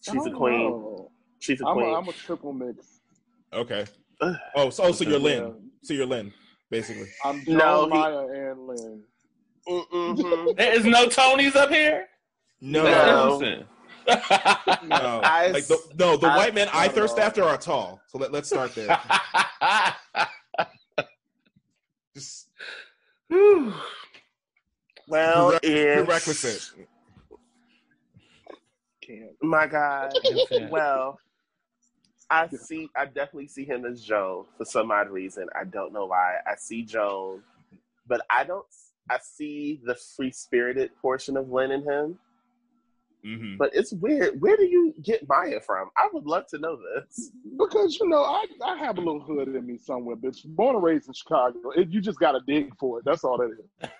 She's 0.00 0.14
a 0.14 0.30
oh, 0.30 0.36
queen. 0.36 0.70
know. 0.70 1.10
She's 1.38 1.60
a 1.60 1.66
I'm 1.66 1.74
queen. 1.74 1.88
a, 1.88 1.94
I'm 1.94 2.08
a 2.08 2.12
triple 2.12 2.52
mix. 2.52 3.00
Okay. 3.52 3.84
Oh, 4.56 4.68
so, 4.70 4.82
oh, 4.84 4.92
so 4.92 5.04
you're 5.04 5.18
Lynn. 5.20 5.54
So 5.84 5.94
you're 5.94 6.04
Lynn, 6.06 6.32
basically. 6.70 7.06
I'm 7.24 7.44
Joan, 7.44 7.56
No, 7.58 7.84
he- 7.84 7.90
Maya, 7.90 8.18
and 8.50 8.66
Lynn. 8.66 9.02
Mm-mm-hmm. 9.68 10.48
There 10.56 10.72
is 10.74 10.84
no 10.84 11.06
Tonis 11.06 11.54
up 11.54 11.70
here. 11.70 12.06
No, 12.60 12.82
No. 12.82 13.38
No. 14.08 15.20
I- 15.22 15.50
Like 15.52 15.66
the, 15.68 15.78
no, 15.98 16.16
the 16.16 16.26
I- 16.26 16.36
white 16.36 16.54
men 16.54 16.68
I 16.72 16.78
Not 16.78 16.86
at 16.88 16.94
thirst 16.96 17.18
all. 17.18 17.24
after 17.24 17.44
are 17.44 17.56
tall. 17.56 18.00
So 18.08 18.18
let, 18.18 18.32
let's 18.32 18.48
start 18.48 18.74
there. 18.74 18.98
Just 22.16 22.48
Whew. 23.28 23.72
Well, 25.08 25.50
Prere- 25.50 25.60
if 25.62 26.06
prerequisite. 26.06 26.86
My 29.42 29.66
God. 29.66 30.12
Well, 30.70 31.18
I 32.30 32.48
see. 32.48 32.90
I 32.94 33.06
definitely 33.06 33.48
see 33.48 33.64
him 33.64 33.86
as 33.86 34.02
Joan 34.04 34.44
for 34.58 34.64
some 34.66 34.90
odd 34.90 35.08
reason. 35.08 35.48
I 35.58 35.64
don't 35.64 35.92
know 35.92 36.06
why. 36.06 36.36
I 36.46 36.56
see 36.56 36.82
Joan, 36.84 37.42
but 38.06 38.20
I 38.30 38.44
don't. 38.44 38.66
I 39.10 39.18
see 39.22 39.80
the 39.84 39.94
free 39.94 40.30
spirited 40.30 40.90
portion 41.00 41.38
of 41.38 41.48
Lynn 41.50 41.70
in 41.70 41.82
him. 41.82 42.18
hmm 43.22 43.56
But 43.56 43.70
it's 43.72 43.92
weird. 43.94 44.38
Where 44.42 44.58
do 44.58 44.64
you 44.64 44.92
get 45.02 45.26
Maya 45.26 45.60
from? 45.60 45.88
I 45.96 46.08
would 46.12 46.26
love 46.26 46.46
to 46.48 46.58
know 46.58 46.76
this. 46.76 47.30
Because 47.58 47.98
you 47.98 48.08
know, 48.08 48.22
I, 48.24 48.44
I 48.62 48.76
have 48.76 48.98
a 48.98 49.00
little 49.00 49.20
hood 49.22 49.48
in 49.48 49.66
me 49.66 49.78
somewhere, 49.78 50.16
bitch. 50.16 50.44
Born 50.44 50.74
and 50.74 50.84
raised 50.84 51.08
in 51.08 51.14
Chicago. 51.14 51.70
It, 51.70 51.88
you 51.88 52.02
just 52.02 52.18
got 52.20 52.32
to 52.32 52.40
dig 52.46 52.76
for 52.78 52.98
it. 52.98 53.06
That's 53.06 53.24
all 53.24 53.38
that 53.38 53.56
is. 53.58 53.90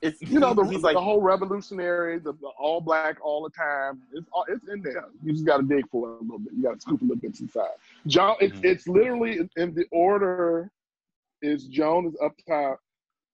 It's 0.00 0.22
You 0.22 0.38
know, 0.38 0.54
the, 0.54 0.64
he's 0.64 0.82
like 0.82 0.94
the 0.94 1.00
whole 1.00 1.20
revolutionary, 1.20 2.18
the, 2.20 2.32
the 2.34 2.46
all 2.58 2.80
black 2.80 3.18
all 3.20 3.42
the 3.42 3.50
time. 3.50 4.00
It's 4.12 4.28
all, 4.32 4.44
it's 4.48 4.66
in 4.68 4.80
there. 4.82 5.06
You 5.24 5.32
just 5.32 5.44
got 5.44 5.56
to 5.56 5.62
dig 5.64 5.88
for 5.90 6.08
it 6.14 6.18
a 6.20 6.22
little 6.22 6.38
bit. 6.38 6.52
You 6.56 6.62
got 6.62 6.74
to 6.74 6.80
scoop 6.80 7.00
a 7.00 7.04
little 7.04 7.16
bit 7.16 7.38
inside. 7.40 7.66
Joan, 8.06 8.36
it's 8.40 8.56
Mhm. 8.58 8.64
it's 8.64 8.86
literally 8.86 9.38
in, 9.38 9.50
in 9.56 9.74
the 9.74 9.86
order. 9.90 10.70
Is 11.42 11.64
Joan 11.66 12.06
is 12.06 12.14
up 12.22 12.32
top, 12.48 12.80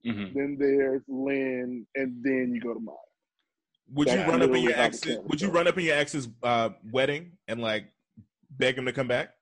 Mhm. 0.07 0.35
then 0.35 0.57
there's 0.59 1.03
Lynn, 1.09 1.87
and 1.95 2.23
then 2.23 2.53
you 2.55 2.61
go 2.61 2.75
to 2.75 2.81
Maya. 2.81 2.97
Would 3.93 4.09
you 4.11 4.21
run 4.21 4.43
up 4.43 4.51
in 4.51 4.63
your 4.63 4.75
how 4.75 4.83
ex's? 4.85 5.19
Would 5.19 5.41
you 5.43 5.51
run 5.51 5.67
up 5.67 5.77
in 5.79 5.85
your 5.85 5.97
ex's 5.97 6.29
uh, 6.43 6.71
wedding 6.91 7.33
and 7.49 7.61
like 7.61 7.87
beg 8.51 8.79
him 8.79 8.87
to 8.87 8.93
come 8.93 9.09
back? 9.09 9.35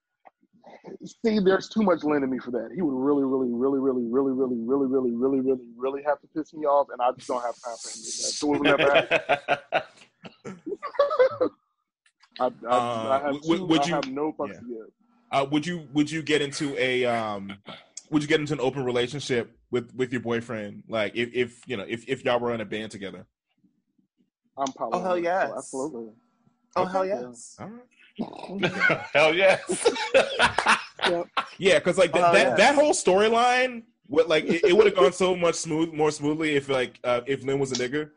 See, 1.05 1.39
there's 1.41 1.69
too 1.69 1.83
much 1.83 2.03
Lynn 2.05 2.23
in 2.23 2.31
me 2.31 2.39
for 2.39 2.51
that. 2.53 2.71
He 2.75 2.83
would 2.83 2.93
really, 2.95 3.25
really, 3.25 3.49
really, 3.51 3.79
really, 3.79 4.03
really, 4.05 4.33
really, 4.33 4.57
really, 4.57 4.87
really, 4.87 5.11
really, 5.11 5.41
really, 5.41 5.69
really 5.77 6.03
have 6.05 6.21
to 6.21 6.27
piss 6.29 6.53
me 6.55 6.67
off, 6.67 6.89
and 6.93 7.01
I 7.01 7.11
just 7.13 7.29
don't 7.29 7.43
have 7.43 7.55
time 7.63 7.77
for 7.81 7.89
him 7.89 7.95
to 7.95 8.01
do 8.01 8.11
that. 8.23 8.33
So 8.33 8.55
it 8.55 8.59
would 8.61 8.63
never 8.63 8.95
happen. 8.95 9.83
I, 12.41 12.45
I, 12.45 12.47
Uh, 12.47 13.09
I 13.21 13.27
have, 13.27 13.35
would- 13.45 13.59
two, 13.59 13.67
would 13.67 13.81
I 13.83 13.87
have 13.89 14.11
no 14.11 14.33
fucks 14.33 14.49
yeah. 14.55 14.61
to 14.61 14.67
give. 14.67 14.87
Uh, 15.31 15.47
would 15.51 15.67
you 15.67 15.89
Would 15.95 16.11
you 16.11 16.23
get 16.23 16.43
into 16.43 16.77
a 16.79 17.05
um? 17.07 17.57
Would 18.11 18.21
you 18.23 18.29
get 18.29 18.41
into 18.41 18.53
an 18.53 18.61
open 18.61 18.85
relationship 18.85 19.57
with 19.71 19.95
with 19.95 20.13
your 20.13 20.21
boyfriend? 20.21 20.83
Like 20.89 21.17
if 21.17 21.31
if 21.33 21.63
you 21.67 21.77
know 21.79 21.87
if 21.89 22.07
if 22.07 22.23
y'all 22.25 22.39
were 22.39 22.53
in 22.53 22.61
a 22.61 22.67
band 22.67 22.91
together. 22.91 23.27
I'm 24.59 24.67
polyamorous. 24.67 24.91
Oh, 24.93 25.01
hell 25.01 25.11
so 25.13 25.15
yes. 25.17 25.51
absolutely. 25.57 26.13
oh 26.77 26.83
Okay. 26.83 26.93
hell 26.93 27.07
yes. 27.07 27.57
All 27.59 27.69
right. 27.69 27.83
Hell 29.13 29.35
yes. 29.35 29.91
Yeah, 31.59 31.79
because 31.79 31.99
like 31.99 32.13
that 32.13 32.31
Oh, 32.31 32.33
that, 32.33 32.47
yeah. 32.49 32.55
that 32.57 32.75
whole 32.75 32.93
storyline, 32.93 33.83
what 34.07 34.29
like 34.29 34.45
it, 34.45 34.65
it 34.65 34.77
would 34.77 34.87
have 34.87 34.95
gone 34.95 35.13
so 35.13 35.35
much 35.37 35.55
smooth 35.57 35.93
more 35.93 36.11
smoothly 36.11 36.55
if 36.57 36.69
like 36.69 36.99
uh, 37.05 37.23
if 37.27 37.43
Lynn 37.45 37.59
was 37.59 37.73
a 37.73 37.77
nigger. 37.77 38.11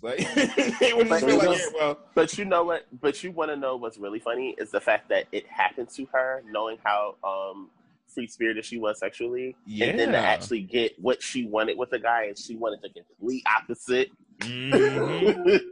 Like 0.00 0.16
it 0.20 0.96
would 0.96 1.08
just 1.08 1.20
But 1.22 1.26
be 1.26 1.32
it 1.34 1.38
like, 1.38 1.48
was- 1.48 1.58
yeah, 1.60 1.66
well, 1.78 1.98
But 2.14 2.38
you 2.38 2.44
know 2.46 2.64
what? 2.64 2.86
But 3.00 3.22
you 3.22 3.30
want 3.32 3.50
to 3.50 3.56
know 3.56 3.76
what's 3.76 3.98
really 3.98 4.18
funny 4.18 4.54
is 4.58 4.70
the 4.70 4.80
fact 4.80 5.08
that 5.10 5.26
it 5.32 5.46
happened 5.46 5.90
to 5.90 6.06
her, 6.12 6.42
knowing 6.50 6.78
how 6.82 7.16
um 7.22 7.70
free 8.06 8.26
spirited 8.26 8.64
she 8.64 8.78
was 8.78 8.98
sexually, 9.00 9.56
and 9.80 9.98
then 9.98 10.12
to 10.12 10.18
actually 10.18 10.62
get 10.62 10.98
what 11.00 11.20
she 11.22 11.46
wanted 11.46 11.76
with 11.76 11.92
a 11.92 11.98
guy, 11.98 12.24
and 12.24 12.38
she 12.38 12.56
wanted 12.56 12.80
the 12.82 12.88
complete 12.90 13.42
opposite. 13.58 14.10
mhm. 14.40 15.60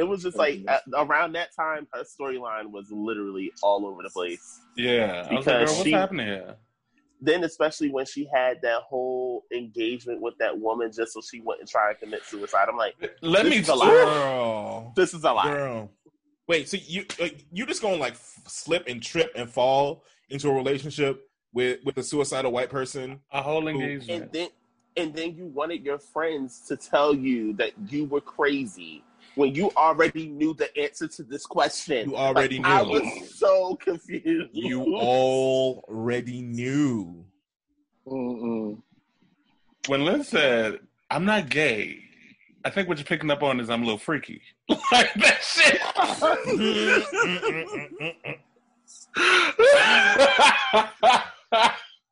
it 0.00 0.08
was 0.08 0.22
just 0.22 0.36
like 0.38 0.62
at, 0.66 0.82
around 0.96 1.32
that 1.32 1.54
time, 1.54 1.86
her 1.92 2.02
storyline 2.02 2.70
was 2.70 2.86
literally 2.90 3.52
all 3.62 3.86
over 3.86 4.02
the 4.02 4.10
place. 4.10 4.60
yeah. 4.76 5.04
I 5.04 5.06
was 5.06 5.16
like, 5.16 5.30
Because 5.30 5.44
girl, 5.46 5.60
what's 5.76 5.82
she- 5.84 5.92
happening 5.92 6.26
here? 6.26 6.56
Then, 7.22 7.44
especially 7.44 7.90
when 7.90 8.06
she 8.06 8.26
had 8.34 8.62
that 8.62 8.80
whole 8.88 9.44
engagement 9.54 10.22
with 10.22 10.38
that 10.38 10.58
woman, 10.58 10.90
just 10.90 11.12
so 11.12 11.20
she 11.20 11.40
wouldn't 11.40 11.68
try 11.68 11.92
to 11.92 11.98
commit 11.98 12.24
suicide. 12.24 12.66
I'm 12.66 12.78
like, 12.78 12.94
Let 13.20 13.42
This 13.44 13.50
me 13.50 13.58
is 13.58 13.68
a 13.68 13.74
lot. 13.74 13.90
girl, 13.90 14.92
this 14.96 15.12
is 15.12 15.22
a 15.24 15.32
lie. 15.34 15.44
girl. 15.52 15.90
Wait, 16.48 16.66
so 16.66 16.78
you 16.82 17.04
like, 17.20 17.44
you 17.52 17.66
just 17.66 17.82
gonna 17.82 17.96
like 17.96 18.14
f- 18.14 18.40
slip 18.46 18.84
and 18.88 19.02
trip 19.02 19.30
and 19.36 19.50
fall 19.50 20.02
into 20.30 20.48
a 20.48 20.52
relationship 20.54 21.28
with 21.52 21.80
with 21.84 21.98
a 21.98 22.02
suicidal 22.02 22.52
white 22.52 22.70
person. 22.70 23.20
A 23.32 23.42
whole 23.42 23.68
engagement, 23.68 24.22
and 24.22 24.32
then 24.32 24.48
and 24.96 25.14
then 25.14 25.34
you 25.36 25.44
wanted 25.44 25.84
your 25.84 25.98
friends 25.98 26.62
to 26.68 26.76
tell 26.76 27.14
you 27.14 27.52
that 27.54 27.72
you 27.90 28.06
were 28.06 28.22
crazy 28.22 29.04
when 29.40 29.54
you 29.54 29.70
already 29.74 30.28
knew 30.28 30.52
the 30.52 30.68
answer 30.76 31.08
to 31.08 31.22
this 31.22 31.46
question. 31.46 32.10
You 32.10 32.16
already 32.16 32.58
Like, 32.58 32.66
I 32.66 32.82
was 32.82 33.38
so 33.38 33.74
confused. 33.76 34.50
You 34.52 34.96
already 34.96 36.42
knew. 36.42 37.24
Mm-mm. 38.06 38.82
when 39.86 40.04
Liz 40.04 40.28
said, 40.28 40.80
"I'm 41.10 41.24
not 41.24 41.48
gay," 41.48 42.00
I 42.66 42.70
think 42.70 42.86
what 42.86 42.98
you're 42.98 43.06
picking 43.06 43.30
up 43.30 43.42
on 43.42 43.60
is 43.60 43.70
I'm 43.70 43.80
a 43.82 43.84
little 43.86 43.98
freaky. 43.98 44.42
like 44.92 45.14
that 45.14 45.42
shit. 45.42 45.80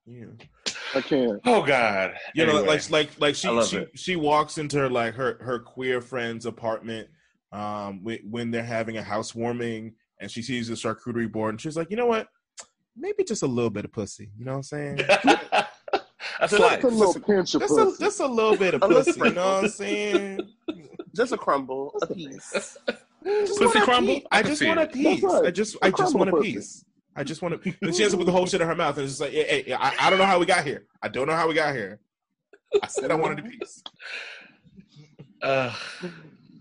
Yeah. 0.06 0.26
I 0.94 1.02
can't. 1.02 1.40
oh 1.44 1.62
God. 1.62 2.14
You 2.34 2.46
know, 2.46 2.62
like 2.62 2.88
like 2.90 3.10
like 3.20 3.34
she 3.34 3.48
she, 3.64 3.76
it. 3.76 3.90
she 3.94 4.16
walks 4.16 4.56
into 4.56 4.78
her 4.78 4.88
like 4.88 5.12
her 5.14 5.36
her 5.42 5.58
queer 5.58 6.00
friend's 6.00 6.46
apartment 6.46 7.08
um 7.52 8.00
when 8.24 8.50
they're 8.50 8.62
having 8.62 8.96
a 8.98 9.02
housewarming 9.02 9.94
and 10.20 10.30
she 10.30 10.42
sees 10.42 10.68
the 10.68 10.74
charcuterie 10.74 11.30
board 11.30 11.54
and 11.54 11.60
she's 11.60 11.76
like, 11.76 11.90
you 11.90 11.96
know 11.96 12.06
what? 12.06 12.28
Maybe 12.96 13.24
just 13.24 13.42
a 13.42 13.46
little 13.46 13.70
bit 13.70 13.84
of 13.84 13.92
pussy. 13.92 14.30
You 14.36 14.44
know 14.44 14.52
what 14.52 14.56
I'm 14.58 14.62
saying? 14.64 15.00
a 15.00 15.66
Just 16.40 16.56
slice. 16.56 16.82
a 16.84 16.88
little 16.88 17.14
pinch 17.20 17.54
of 17.54 17.60
Just 17.62 17.78
a, 17.78 17.84
pussy. 17.84 18.04
just 18.04 18.20
a 18.20 18.26
little 18.26 18.56
bit 18.56 18.74
of 18.74 18.80
pussy. 18.82 19.12
You 19.18 19.30
know 19.32 19.54
what 19.54 19.64
I'm 19.64 19.68
saying? 19.84 20.40
Just 21.14 21.32
a 21.32 21.38
crumble, 21.38 21.92
a 22.02 22.06
piece. 22.12 22.76
Just 23.24 23.58
Pussy 23.60 23.78
a 23.78 23.82
crumble? 23.82 24.14
piece. 24.14 24.24
I 24.30 24.38
I 24.38 24.42
just 24.42 24.58
see 24.60 24.66
want 24.68 24.80
a 24.80 24.86
piece. 24.86 25.22
Right. 25.22 25.46
I 25.46 25.50
just 25.50 25.76
A 25.76 25.86
I 25.86 25.90
just 25.90 26.14
want 26.14 26.30
a 26.30 26.32
pussy. 26.32 26.52
piece. 26.54 26.84
I 27.16 27.24
just 27.24 27.42
want 27.42 27.60
to. 27.62 27.74
Then 27.80 27.92
she 27.92 28.02
ends 28.02 28.14
up 28.14 28.18
with 28.18 28.26
the 28.26 28.32
whole 28.32 28.46
shit 28.46 28.60
in 28.60 28.66
her 28.68 28.74
mouth, 28.76 28.96
and 28.96 29.04
it's 29.04 29.14
just 29.18 29.20
like, 29.20 29.32
hey, 29.32 29.62
hey, 29.66 29.72
I, 29.72 29.92
I 30.06 30.10
don't 30.10 30.18
know 30.20 30.24
how 30.26 30.38
we 30.38 30.46
got 30.46 30.64
here. 30.64 30.86
I 31.02 31.08
don't 31.08 31.26
know 31.26 31.34
how 31.34 31.48
we 31.48 31.54
got 31.54 31.74
here. 31.74 31.98
I 32.82 32.86
said 32.86 33.10
I 33.10 33.14
wanted 33.14 33.40
a 33.40 33.48
piece. 33.48 33.82
Uh, 35.40 35.72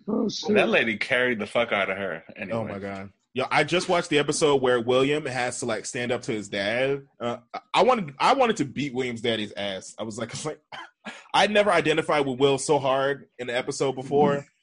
Oh, 0.08 0.30
shit. 0.30 0.55
that 0.55 0.70
lady 0.70 0.97
carried 0.97 1.39
the 1.39 1.47
fuck 1.47 1.72
out 1.72 1.89
of 1.89 1.97
her. 1.97 2.24
Anyway. 2.36 2.58
Oh 2.58 2.64
my 2.64 2.80
god. 2.80 3.10
Yo, 3.34 3.45
I 3.51 3.64
just 3.64 3.88
watched 3.89 4.10
the 4.10 4.18
episode 4.18 4.62
where 4.62 4.80
William 4.80 5.26
has 5.26 5.60
to 5.60 5.66
like 5.66 5.86
stand 5.86 6.12
up 6.12 6.24
to 6.24 6.32
his 6.32 6.49
dad. 6.49 7.03
Uh, 7.20 7.38
I 7.74 7.84
wanted, 7.84 8.14
I 8.18 8.34
wanted 8.34 8.58
to 8.58 8.66
beat 8.66 8.93
William's 8.95 9.22
daddy's 9.22 9.53
ass. 9.55 9.93
I 9.99 10.03
was 10.03 10.18
like, 10.18 10.30
I 10.34 10.34
was 10.34 10.45
like, 10.45 10.60
I'd 11.34 11.51
never 11.51 11.72
identified 11.72 12.26
with 12.26 12.39
Will 12.39 12.58
so 12.58 12.80
hard 12.80 13.28
in 13.38 13.47
the 13.47 13.55
episode 13.55 13.93
before. 13.93 14.45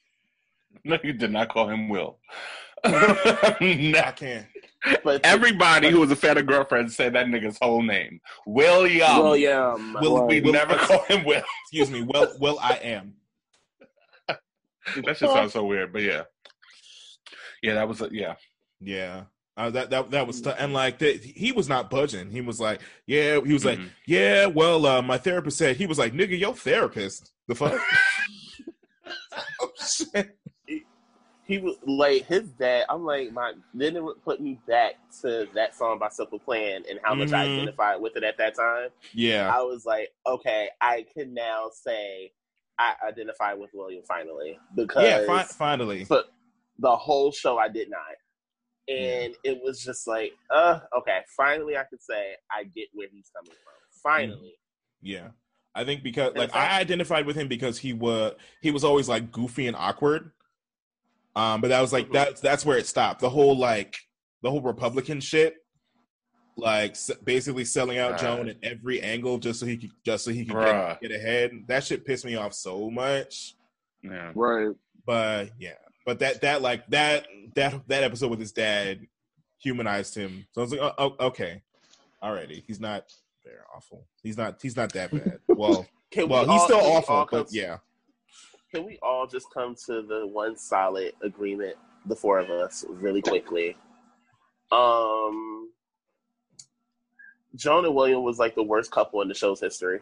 No, 0.83 0.99
you 1.03 1.13
did 1.13 1.31
not 1.31 1.49
call 1.49 1.67
him 1.69 1.89
Will. 1.89 2.19
no. 2.85 2.91
I 2.91 4.13
can't. 4.15 4.45
But 5.03 5.25
Everybody 5.25 5.89
who 5.89 5.99
was 6.01 6.11
a 6.11 6.15
fan 6.15 6.37
of 6.37 6.45
girlfriend 6.45 6.91
said 6.91 7.13
that 7.13 7.25
nigga's 7.25 7.57
whole 7.59 7.81
name. 7.81 8.19
William. 8.45 9.17
William. 9.23 9.93
Will- 9.99 10.27
We 10.27 10.41
Will- 10.41 10.51
never 10.53 10.75
call 10.75 11.01
him 11.05 11.23
Will. 11.25 11.41
Excuse 11.63 11.89
me. 11.89 12.03
Will. 12.03 12.35
well, 12.39 12.59
I 12.61 12.73
am. 12.83 13.15
That 15.05 15.17
shit 15.17 15.29
sounds 15.29 15.53
so 15.53 15.65
weird, 15.65 15.91
but 15.93 16.01
yeah. 16.03 16.23
Yeah, 17.61 17.75
that 17.75 17.87
was, 17.87 18.01
a, 18.01 18.09
yeah. 18.11 18.35
Yeah. 18.79 19.23
Uh, 19.57 19.69
that 19.69 19.89
that 19.89 20.11
that 20.11 20.27
was 20.27 20.41
t- 20.41 20.51
and 20.59 20.73
like 20.73 20.99
the, 20.99 21.13
he 21.13 21.53
was 21.53 21.69
not 21.69 21.89
budging. 21.89 22.29
He 22.29 22.41
was 22.41 22.59
like, 22.59 22.81
yeah. 23.07 23.39
He 23.45 23.53
was 23.53 23.63
like, 23.63 23.79
Mhm. 23.79 23.89
yeah. 24.05 24.45
Well, 24.47 24.85
uh, 24.85 25.01
my 25.01 25.17
therapist 25.17 25.57
said 25.57 25.77
he 25.77 25.85
was 25.85 25.97
like, 25.97 26.11
nigga, 26.13 26.37
your 26.37 26.53
therapist. 26.53 27.31
The 27.47 27.55
fuck. 27.55 27.79
oh, 29.61 29.71
shit. 29.81 30.37
he 31.45 31.57
was 31.59 31.75
like 31.85 32.25
his 32.25 32.49
dad. 32.51 32.85
I'm 32.89 33.05
like 33.05 33.31
my. 33.31 33.53
Then 33.73 33.95
it 33.95 34.03
would 34.03 34.21
put 34.23 34.41
me 34.41 34.59
back 34.67 34.95
to 35.21 35.47
that 35.53 35.73
song 35.75 35.99
by 35.99 36.09
Simple 36.09 36.39
Plan 36.39 36.83
and 36.89 36.99
how 37.03 37.15
much 37.15 37.31
I 37.31 37.45
Mhm. 37.45 37.55
identified 37.59 38.01
with 38.01 38.17
it 38.17 38.23
at 38.23 38.37
that 38.37 38.55
time. 38.55 38.89
Yeah. 39.13 39.49
I 39.55 39.61
was 39.61 39.85
like, 39.85 40.09
okay, 40.27 40.69
I 40.81 41.05
can 41.13 41.33
now 41.33 41.69
say 41.73 42.33
I 42.77 42.93
identify 43.07 43.53
with 43.53 43.71
William 43.73 44.03
finally 44.07 44.59
because 44.75 45.03
Yeah. 45.03 45.25
Fi- 45.25 45.43
finally. 45.43 46.05
but 46.09 46.25
the 46.79 46.95
whole 46.95 47.31
show 47.31 47.57
I 47.57 47.69
did 47.69 47.89
not. 47.89 48.01
And 48.87 49.33
it 49.43 49.61
was 49.63 49.83
just 49.83 50.07
like, 50.07 50.33
uh, 50.51 50.79
okay, 50.97 51.21
finally 51.35 51.77
I 51.77 51.83
could 51.85 52.01
say 52.03 52.35
I 52.51 52.65
get 52.65 52.89
where 52.93 53.07
he's 53.11 53.29
coming 53.35 53.51
from. 53.63 53.73
Finally. 54.03 54.55
Yeah. 55.01 55.29
I 55.73 55.83
think 55.85 56.03
because 56.03 56.29
And 56.29 56.37
like 56.37 56.49
if 56.49 56.55
I- 56.55 56.79
identified 56.79 57.25
with 57.25 57.35
him 57.35 57.47
because 57.47 57.79
he 57.79 57.93
was 57.93 58.33
he 58.61 58.71
was 58.71 58.83
always 58.83 59.09
like 59.09 59.31
goofy 59.31 59.67
and 59.67 59.75
awkward. 59.75 60.31
Um, 61.35 61.59
but 61.61 61.67
that 61.69 61.81
was 61.81 61.91
like 61.91 62.07
Mhm. 62.09 62.13
that's 62.13 62.41
that's 62.41 62.65
where 62.65 62.77
it 62.77 62.87
stopped. 62.87 63.19
The 63.21 63.29
whole 63.29 63.57
like 63.57 63.97
the 64.41 64.51
whole 64.51 64.61
Republican 64.61 65.19
shit, 65.19 65.55
like 66.57 66.95
basically 67.23 67.65
selling 67.65 67.97
out 67.97 68.11
Right. 68.11 68.21
Joan 68.21 68.49
at 68.49 68.57
every 68.63 69.01
angle 69.01 69.37
just 69.37 69.59
so 69.59 69.65
he 69.65 69.77
could 69.77 69.91
just 70.05 70.23
so 70.25 70.31
he 70.31 70.45
could 70.45 70.55
get, 70.55 71.01
get 71.01 71.11
ahead. 71.11 71.51
That 71.67 71.83
shit 71.83 72.05
pissed 72.05 72.25
me 72.25 72.35
off 72.35 72.53
so 72.53 72.89
much. 72.89 73.55
Yeah. 74.01 74.31
Right. 74.35 74.73
But 75.05 75.49
yeah, 75.59 75.73
but 76.05 76.19
that 76.19 76.41
that 76.41 76.61
like 76.61 76.87
that 76.87 77.27
that 77.55 77.87
that 77.87 78.03
episode 78.03 78.29
with 78.31 78.39
his 78.39 78.51
dad 78.51 79.01
humanized 79.57 80.15
him. 80.15 80.45
So 80.53 80.61
I 80.61 80.63
was 80.63 80.71
like, 80.71 80.81
oh, 80.81 80.93
oh, 80.97 81.25
okay, 81.27 81.61
alrighty, 82.23 82.63
he's 82.65 82.79
not 82.79 83.11
very 83.43 83.57
awful. 83.75 84.05
He's 84.23 84.37
not 84.37 84.59
he's 84.61 84.75
not 84.75 84.93
that 84.93 85.11
bad. 85.11 85.39
Well. 85.47 85.85
Can 86.11 86.29
Well, 86.29 86.45
we 86.45 86.51
he's 86.53 86.61
all- 86.61 86.67
still 86.67 86.79
can 86.79 86.91
awful, 86.97 87.15
all 87.15 87.25
come 87.25 87.39
but 87.43 87.53
yeah. 87.53 87.77
Can 88.73 88.85
we 88.85 88.97
all 89.01 89.27
just 89.27 89.47
come 89.53 89.75
to 89.87 90.01
the 90.01 90.25
one 90.27 90.55
solid 90.55 91.13
agreement, 91.21 91.75
the 92.05 92.15
four 92.15 92.39
of 92.39 92.49
us, 92.49 92.85
really 92.87 93.21
quickly? 93.21 93.75
Um, 94.71 95.64
Joan 97.55 97.85
and 97.85 97.95
William 97.95 98.23
was 98.23 98.37
like 98.39 98.55
the 98.55 98.63
worst 98.63 98.91
couple 98.91 99.21
in 99.21 99.27
the 99.27 99.33
show's 99.33 99.59
history. 99.61 99.99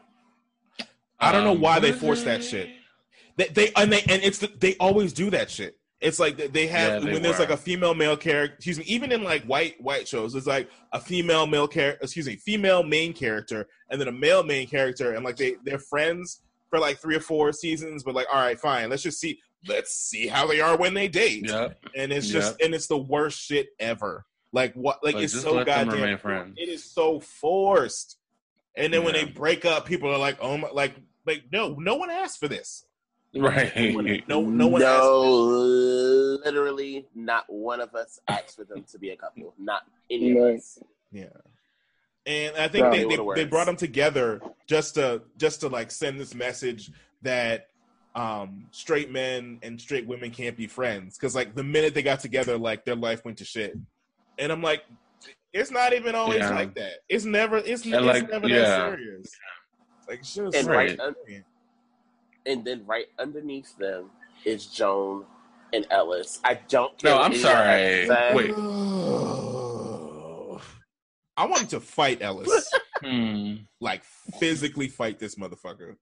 I 1.19 1.31
don't 1.31 1.43
know 1.43 1.51
Um, 1.53 1.61
why 1.61 1.79
they 1.79 1.89
what 1.91 1.95
is 1.95 2.01
force 2.01 2.23
that 2.23 2.43
shit. 2.43 2.69
They, 3.37 3.47
they 3.47 3.71
and 3.75 3.91
they 3.91 4.01
and 4.01 4.21
it's 4.23 4.39
the, 4.39 4.47
they 4.59 4.75
always 4.79 5.13
do 5.13 5.29
that 5.31 5.49
shit. 5.49 5.77
It's 6.01 6.19
like 6.19 6.35
they- 6.37 6.47
they 6.47 6.67
have 6.67 6.91
Yeah, 6.91 6.99
they 6.99 7.13
when 7.13 7.21
there's 7.21 7.39
like 7.39 7.49
a 7.49 7.57
female 7.57 7.93
male 7.93 8.17
character. 8.17 8.55
Excuse 8.55 8.77
me, 8.77 8.85
even 8.85 9.11
in 9.11 9.23
like 9.23 9.43
white 9.45 9.81
white 9.81 10.07
shows, 10.07 10.35
it's 10.35 10.47
like 10.47 10.69
a 10.91 10.99
female 10.99 11.47
male 11.47 11.67
character. 11.67 12.03
Excuse 12.03 12.27
me, 12.27 12.35
female 12.35 12.83
main 12.83 13.13
character, 13.13 13.67
and 13.89 13.99
then 14.01 14.07
a 14.09 14.11
male 14.11 14.43
main 14.43 14.67
character, 14.67 15.13
and 15.13 15.23
like 15.23 15.37
they 15.37 15.55
they're 15.63 15.79
friends 15.79 16.41
for 16.69 16.77
like 16.79 16.97
three 16.99 17.15
or 17.15 17.21
four 17.21 17.53
seasons. 17.53 18.03
But 18.03 18.15
like, 18.15 18.27
all 18.31 18.39
right, 18.41 18.59
fine, 18.59 18.89
let's 18.89 19.03
just 19.03 19.19
see. 19.19 19.39
Let's 19.65 19.95
see 19.95 20.27
how 20.27 20.45
they 20.45 20.59
are 20.59 20.75
when 20.75 20.93
they 20.93 21.07
date. 21.07 21.47
Yep. 21.47 21.85
and 21.95 22.11
it's 22.11 22.27
just 22.27 22.61
and 22.61 22.75
it's 22.75 22.87
the 22.87 22.97
worst 22.97 23.39
shit 23.39 23.67
ever. 23.79 24.25
Like 24.53 24.73
what? 24.75 25.03
Like 25.03 25.15
Like, 25.15 25.23
it's 25.25 25.33
so 25.41 25.65
goddamn. 25.65 26.53
It 26.55 26.69
is 26.69 26.83
so 26.89 27.19
forced. 27.19 28.17
And 28.77 28.93
then 28.93 29.03
when 29.03 29.13
they 29.13 29.25
break 29.25 29.65
up, 29.65 29.85
people 29.85 30.09
are 30.09 30.17
like, 30.17 30.37
"Oh 30.41 30.57
my!" 30.57 30.69
Like, 30.69 30.95
like 31.25 31.43
no, 31.51 31.73
no 31.73 31.95
one 31.95 32.09
asked 32.09 32.39
for 32.39 32.47
this. 32.47 32.85
Right. 33.35 33.75
No, 34.27 34.41
no 34.41 34.67
one 34.67 34.81
asked. 34.83 35.03
no, 35.03 35.23
For 35.23 36.45
literally, 36.45 37.07
not 37.15 37.45
one 37.51 37.81
of 37.81 37.95
us 37.95 38.19
asked 38.27 38.55
for 38.55 38.63
them 38.63 38.83
to 38.91 38.99
be 38.99 39.09
a 39.09 39.15
couple. 39.17 39.53
Not 39.57 39.81
any 40.09 40.37
of 40.37 40.55
us. 40.55 40.77
Yeah. 41.11 41.25
And 42.25 42.55
I 42.55 42.67
think 42.67 42.83
Yeah. 42.85 42.89
they, 42.91 42.97
They 42.97 43.03
they, 43.03 43.05
would've 43.05 43.35
they 43.35 43.41
worked. 43.43 43.49
brought 43.51 43.65
them 43.65 43.75
together 43.75 44.41
just 44.67 44.95
to 44.95 45.23
just 45.37 45.61
to 45.61 45.67
like 45.67 45.89
send 45.91 46.19
this 46.19 46.33
message 46.35 46.91
that 47.23 47.67
um 48.15 48.67
straight 48.71 49.11
men 49.11 49.59
and 49.63 49.81
straight 49.81 50.05
women 50.07 50.29
can't 50.29 50.55
be 50.55 50.67
friends 50.67 51.17
because 51.17 51.33
like 51.33 51.55
the 51.55 51.63
minute 51.63 51.95
they 51.95 52.03
got 52.03 52.19
together 52.19 52.57
like 52.57 52.85
their 52.85 52.95
life 52.95 53.25
went 53.25 53.39
to 53.39 53.45
shit 53.45 53.75
and 54.39 54.51
i'm 54.51 54.61
like 54.61 54.83
it's 55.53 55.71
not 55.71 55.93
even 55.93 56.15
always 56.15 56.39
Yeah. 56.39 56.49
like 56.55 56.73
that 56.75 56.93
it's 57.09 57.25
never 57.25 57.57
it's, 57.57 57.85
it's 57.85 57.87
like, 57.87 58.29
never 58.29 58.47
yeah. 58.47 58.59
that 58.61 58.97
serious 58.97 59.31
like 60.07 60.19
it's 60.19 60.33
just 60.35 60.55
And 60.55 60.67
Right. 60.67 60.97
right, 60.97 60.99
un- 60.99 61.43
and 62.45 62.65
then 62.65 62.83
right 62.85 63.05
underneath 63.19 63.77
them 63.77 64.09
is 64.45 64.65
Joan 64.65 65.25
and 65.71 65.87
Ellis. 65.89 66.39
I 66.43 66.55
don't. 66.67 66.95
care 66.99 67.11
No, 67.15 67.21
I'm 67.21 67.33
sorry. 67.33 68.07
Wait. 68.35 68.53
I 71.37 71.45
wanted 71.45 71.69
to 71.69 71.79
fight 71.79 72.21
Ellis, 72.21 72.71
Hmm. 73.01 73.55
like 73.79 74.03
physically 74.39 74.87
fight 74.87 75.19
this 75.19 75.35
motherfucker. 75.35 75.95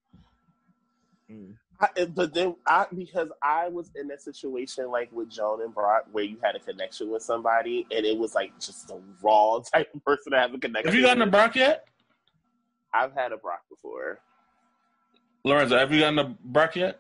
I, 1.82 2.06
but 2.06 2.34
then 2.34 2.56
I 2.68 2.86
because 2.96 3.30
I 3.42 3.68
was 3.68 3.92
in 3.96 4.08
that 4.10 4.22
situation 4.22 4.90
like 4.92 5.12
with 5.12 5.30
Joan 5.30 5.62
and 5.62 5.74
Brock 5.74 6.06
where 6.12 6.24
you 6.24 6.38
had 6.44 6.56
a 6.56 6.60
connection 6.60 7.10
with 7.10 7.24
somebody 7.24 7.88
and 7.92 8.06
it 8.06 8.18
was 8.18 8.36
like 8.36 8.54
just 8.60 8.90
a 8.92 9.00
raw 9.22 9.60
type 9.74 9.90
of 9.94 10.04
person 10.06 10.32
to 10.34 10.40
have 10.40 10.54
a 10.54 10.60
connection. 10.60 10.88
Have 10.88 10.96
you 10.96 11.06
gotten 11.06 11.22
a. 11.24 11.28
Brock 11.28 11.56
yet? 11.56 11.86
I've 12.94 13.14
had 13.14 13.32
a 13.32 13.38
Brock 13.38 13.62
before. 13.70 14.20
Lorenzo, 15.44 15.78
have 15.78 15.92
you 15.92 16.02
gotten 16.02 16.20
a 16.20 16.36
Brock 16.44 16.76
yet? 16.76 17.00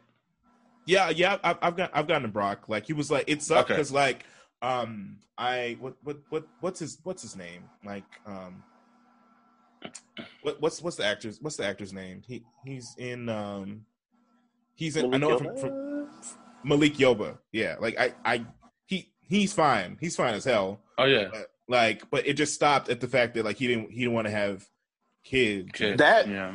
Yeah, 0.86 1.10
yeah, 1.10 1.38
I've, 1.44 1.58
I've 1.62 1.78
got 1.78 1.92
I've 1.94 2.08
gotten 2.08 2.26
a 2.26 2.32
Brock. 2.32 2.68
Like 2.68 2.88
he 2.88 2.94
was 2.94 3.12
like 3.12 3.26
it 3.28 3.44
sucked 3.44 3.70
Okay. 3.70 3.76
because 3.76 3.92
like 3.92 4.26
um 4.62 5.18
I 5.38 5.78
what 5.80 5.96
what 6.04 6.18
what 6.30 6.48
what's 6.60 6.80
his 6.80 6.98
what's 7.04 7.22
his 7.22 7.36
name 7.36 7.64
like 7.86 8.06
um 8.26 8.64
what 10.42 10.60
what's 10.62 10.82
what's 10.82 10.98
the 10.98 11.06
actor's 11.06 11.40
what's 11.42 11.58
the 11.58 11.66
actor's 11.66 11.94
name 11.94 12.22
he 12.28 12.44
he's 12.64 12.96
in 12.98 13.30
um 13.30 13.86
he's 14.76 14.96
in 14.96 15.14
I 15.14 15.18
know 15.18 15.38
him 15.38 15.46
from, 15.58 15.58
from 15.58 16.08
Malik 16.64 16.96
Yoba 16.96 17.38
yeah 17.52 17.76
like 17.80 17.98
I 18.00 18.14
I 18.26 18.46
he 18.86 19.12
he's 19.22 19.54
fine 19.54 19.98
he's 20.00 20.16
fine 20.16 20.34
as 20.34 20.46
hell 20.46 20.80
Oh 20.98 21.06
yeah. 21.06 21.28
but, 21.32 21.48
like 21.68 22.10
but 22.12 22.28
it 22.28 22.34
just 22.34 22.54
stopped 22.54 22.90
at 22.90 23.00
the 23.02 23.08
fact 23.08 23.34
that 23.36 23.46
like 23.46 23.58
he 23.58 23.68
didn't 23.68 23.92
he 23.92 24.00
didn't 24.00 24.14
want 24.14 24.28
to 24.28 24.32
have 24.32 24.68
kids. 25.24 25.70
Kid. 25.74 25.98
That 26.00 26.28
yeah. 26.28 26.54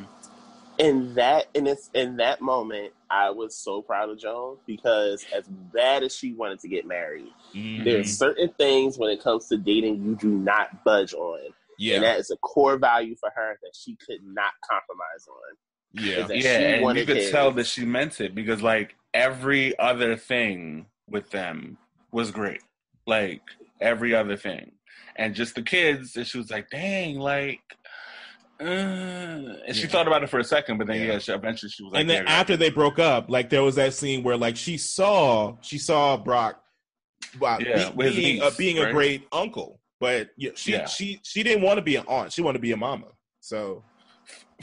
in 0.78 1.14
that 1.14 1.46
in 1.54 1.64
this 1.64 1.88
in 1.94 2.16
that 2.16 2.40
moment, 2.40 2.92
I 3.10 3.30
was 3.30 3.56
so 3.56 3.80
proud 3.82 4.10
of 4.10 4.18
Joan 4.18 4.58
because 4.66 5.24
as 5.34 5.44
bad 5.46 6.02
as 6.02 6.14
she 6.14 6.32
wanted 6.32 6.60
to 6.60 6.68
get 6.68 6.86
married, 6.86 7.32
Mhm. 7.54 7.84
there's 7.84 8.16
certain 8.18 8.50
things 8.58 8.98
when 8.98 9.10
it 9.10 9.22
comes 9.22 9.48
to 9.48 9.56
dating 9.56 10.02
you 10.04 10.16
do 10.16 10.28
not 10.28 10.84
budge 10.84 11.14
on. 11.14 11.40
Yeah, 11.78 11.96
And 11.96 12.04
that 12.04 12.18
is 12.18 12.30
a 12.30 12.36
core 12.38 12.78
value 12.78 13.14
for 13.16 13.30
her 13.34 13.58
that 13.62 13.72
she 13.76 13.96
could 13.96 14.22
not 14.24 14.52
compromise 14.68 15.26
on. 15.28 15.56
Yeah, 15.96 16.26
that 16.26 16.36
yeah, 16.36 16.58
she 16.58 16.64
and 16.64 16.98
you 16.98 17.04
could 17.06 17.16
kids. 17.18 17.30
tell 17.30 17.50
that 17.52 17.66
she 17.66 17.84
meant 17.84 18.20
it 18.20 18.34
because 18.34 18.62
like 18.62 18.94
every 19.14 19.78
other 19.78 20.16
thing 20.16 20.86
with 21.08 21.30
them 21.30 21.78
was 22.12 22.30
great, 22.30 22.62
like 23.06 23.42
every 23.80 24.14
other 24.14 24.36
thing, 24.36 24.72
and 25.16 25.34
just 25.34 25.54
the 25.54 25.62
kids. 25.62 26.16
And 26.16 26.26
she 26.26 26.38
was 26.38 26.50
like, 26.50 26.70
"Dang, 26.70 27.18
like." 27.18 27.60
Uh, 28.58 28.64
and 28.64 29.76
she 29.76 29.82
Yeah. 29.82 29.88
thought 29.88 30.06
about 30.06 30.22
it 30.22 30.30
for 30.30 30.38
a 30.38 30.44
second, 30.44 30.78
but 30.78 30.86
then 30.86 30.96
Yeah. 31.00 31.12
yeah, 31.12 31.18
she, 31.18 31.30
eventually 31.30 31.68
she 31.70 31.82
was 31.82 31.92
like, 31.92 32.00
and 32.00 32.08
then 32.08 32.24
yeah, 32.24 32.32
right. 32.32 32.40
after 32.40 32.56
they 32.56 32.70
broke 32.70 32.98
up, 32.98 33.28
like 33.28 33.50
there 33.50 33.62
was 33.62 33.74
that 33.74 33.92
scene 33.92 34.22
where 34.22 34.36
like 34.38 34.56
she 34.56 34.78
saw 34.78 35.56
she 35.60 35.76
saw 35.76 36.16
Brock 36.16 36.62
uh, 37.42 37.58
Yeah, 37.60 37.90
be- 37.90 37.96
with 37.96 38.06
his 38.06 38.16
being, 38.16 38.40
uh, 38.40 38.44
niece, 38.46 38.56
being 38.56 38.78
a 38.78 38.90
great 38.92 39.26
uncle, 39.30 39.78
but 40.00 40.30
yeah, 40.38 40.52
she 40.54 40.72
Yeah. 40.72 40.86
she 40.86 41.20
she 41.22 41.42
didn't 41.42 41.64
want 41.64 41.76
to 41.76 41.82
be 41.82 41.96
an 41.96 42.06
aunt. 42.08 42.32
She 42.32 42.40
wanted 42.40 42.58
to 42.58 42.62
be 42.62 42.72
a 42.72 42.76
mama. 42.78 43.08
So 43.40 43.84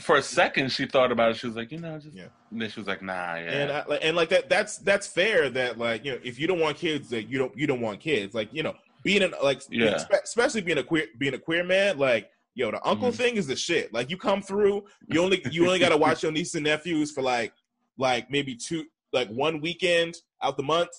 for 0.00 0.16
a 0.16 0.22
second 0.22 0.72
she 0.72 0.86
thought 0.86 1.12
about 1.12 1.30
it. 1.30 1.36
She 1.36 1.46
was 1.46 1.54
like, 1.56 1.70
you 1.70 1.78
know, 1.78 1.98
just 1.98 2.14
Yeah. 2.16 2.24
and 2.50 2.60
then 2.60 2.68
she 2.70 2.80
was 2.80 2.86
like, 2.88 3.00
nah, 3.02 3.36
yeah, 3.36 3.50
and 3.50 3.72
I, 3.72 3.80
and 4.02 4.16
like 4.16 4.28
that 4.30 4.48
that's 4.48 4.78
that's 4.78 5.06
fair 5.06 5.48
that 5.50 5.78
like 5.78 6.04
you 6.04 6.12
know 6.12 6.18
if 6.24 6.38
you 6.38 6.46
don't 6.46 6.60
want 6.60 6.76
kids 6.76 7.08
that 7.10 7.24
you 7.28 7.38
don't 7.38 7.56
you 7.56 7.66
don't 7.66 7.80
want 7.80 8.00
kids 8.00 8.34
like 8.34 8.48
you 8.52 8.62
know 8.62 8.74
being 9.04 9.22
an 9.22 9.34
like 9.42 9.62
Yeah. 9.70 9.94
espe- 9.94 10.22
especially 10.24 10.62
being 10.62 10.78
a 10.78 10.82
queer 10.82 11.06
being 11.18 11.34
a 11.34 11.38
queer 11.38 11.62
man 11.62 11.98
like 11.98 12.30
yo 12.54 12.70
the 12.70 12.84
uncle 12.86 13.10
Mhm. 13.10 13.14
thing 13.16 13.36
is 13.36 13.46
the 13.46 13.54
shit 13.56 13.92
like 13.92 14.10
you 14.10 14.16
come 14.16 14.42
through 14.42 14.84
you 15.08 15.20
only 15.22 15.40
you 15.50 15.66
only 15.66 15.78
got 15.78 15.90
to 15.90 15.96
watch 15.96 16.22
your 16.22 16.32
nieces 16.32 16.54
and 16.56 16.64
nephews 16.64 17.10
for 17.12 17.22
like 17.22 17.52
like 17.98 18.30
maybe 18.30 18.56
two 18.56 18.84
like 19.12 19.28
one 19.28 19.60
weekend 19.60 20.16
out 20.42 20.56
the 20.56 20.62
month 20.62 20.90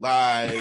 like 0.00 0.52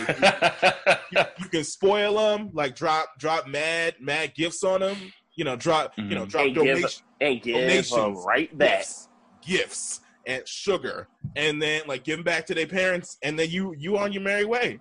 you, 1.12 1.22
you 1.40 1.46
can 1.50 1.64
spoil 1.64 2.16
them 2.16 2.50
like 2.54 2.76
drop 2.76 3.18
drop 3.20 3.48
mad 3.48 3.96
mad 4.00 4.34
gifts 4.36 4.64
on 4.64 4.82
them 4.82 4.98
you 5.36 5.44
know 5.44 5.56
drop 5.56 5.94
you 5.98 6.04
know 6.04 6.26
Mhm. 6.26 6.30
drop 6.30 6.46
And 6.46 6.56
give- 6.56 6.64
donations 6.66 7.04
And 7.22 7.42
give 7.42 7.56
Donations. 7.56 7.90
them 7.92 8.16
right 8.26 8.56
back. 8.58 8.80
gifts, 8.80 9.10
gifts 9.46 10.02
and 10.26 10.48
sugar, 10.48 11.08
and 11.36 11.62
then 11.62 11.82
like 11.88 12.04
give 12.04 12.18
them 12.18 12.24
back 12.24 12.46
to 12.48 12.54
their 12.56 12.68
parents, 12.68 13.18
and 13.24 13.38
then 13.38 13.50
you 13.50 13.74
you 13.78 13.98
on 13.98 14.12
your 14.14 14.22
merry 14.22 14.46
way. 14.46 14.80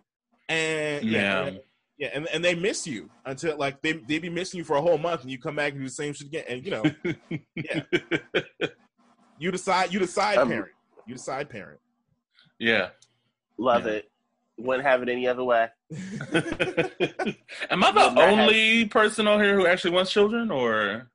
And 0.49 1.05
yeah, 1.05 1.20
Yeah. 1.20 1.47
and, 1.47 1.61
yeah, 1.99 2.09
and, 2.14 2.28
and 2.32 2.45
they 2.45 2.55
miss 2.55 2.86
you 2.86 3.11
until 3.26 3.57
like 3.57 3.80
they 3.82 3.93
they 3.95 4.18
be 4.18 4.30
missing 4.30 4.59
you 4.59 4.64
for 4.64 4.76
a 4.76 4.80
whole 4.80 4.99
month, 4.99 5.22
and 5.22 5.30
you 5.30 5.39
come 5.39 5.57
back 5.57 5.72
and 5.72 5.80
do 5.80 5.86
the 5.86 5.93
same 5.93 6.12
shit 6.12 6.28
again. 6.28 6.45
And 6.49 6.64
you 6.64 6.70
know, 6.70 6.82
yeah, 7.57 7.82
you 9.39 9.51
decide 9.51 9.93
you 9.93 9.99
decide 9.99 10.39
Um, 10.39 10.49
parent, 10.49 10.72
you 11.07 11.14
decide 11.14 11.49
parent. 11.51 11.80
yeah. 12.59 12.91
Love 13.59 13.86
Yeah. 13.86 13.93
it. 13.95 14.11
Wouldn't 14.59 14.86
have 14.86 15.03
it 15.03 15.09
any 15.09 15.26
other 15.28 15.45
way. 15.45 15.68
Am 15.93 17.84
I 17.84 17.91
the 17.93 18.01
Would 18.01 18.14
not 18.14 18.16
have- 18.16 18.18
only 18.41 18.86
person 18.86 19.26
on 19.28 19.41
here 19.43 19.55
who 19.57 19.66
actually 19.66 19.93
wants 19.93 20.12
children, 20.12 20.51
or 20.51 21.11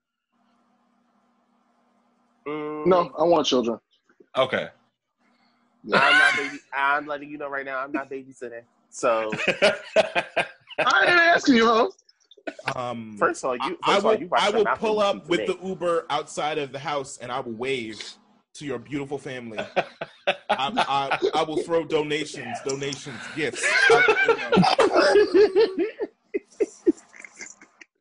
Mm, 2.47 2.85
No, 2.87 3.11
I 3.17 3.23
want 3.23 3.47
children. 3.47 3.79
okay? 4.37 4.67
I'm 5.93 6.17
not 6.17 6.35
baby. 6.37 6.59
I'm 6.75 7.07
letting 7.07 7.29
you 7.29 7.37
know 7.37 7.49
right 7.49 7.65
now. 7.65 7.79
I'm 7.79 7.91
not 7.91 8.09
babysitting. 8.09 8.61
So 8.89 9.31
I 9.97 11.01
ain't 11.01 11.09
asking 11.09 11.55
you, 11.55 11.65
huh? 11.65 11.89
Um, 12.75 13.15
first 13.19 13.43
of 13.43 13.49
all, 13.49 13.55
you. 13.55 13.61
First 13.63 13.79
I 13.83 13.97
of 13.97 14.05
all, 14.05 14.11
will 14.13 14.19
you 14.21 14.29
I 14.33 14.49
will 14.49 14.65
pull 14.77 14.99
up 14.99 15.17
X 15.17 15.29
with 15.29 15.39
today. 15.41 15.57
the 15.61 15.67
Uber 15.67 16.05
outside 16.09 16.57
of 16.57 16.71
the 16.71 16.79
house, 16.79 17.17
and 17.17 17.31
I 17.31 17.39
will 17.41 17.53
wave 17.53 18.01
to 18.55 18.65
your 18.65 18.79
beautiful 18.79 19.17
family. 19.17 19.59
I, 20.27 20.33
I, 20.49 21.19
I 21.33 21.43
will 21.43 21.57
throw 21.57 21.83
donations, 21.83 22.57
donations, 22.65 23.19
gifts. 23.35 23.65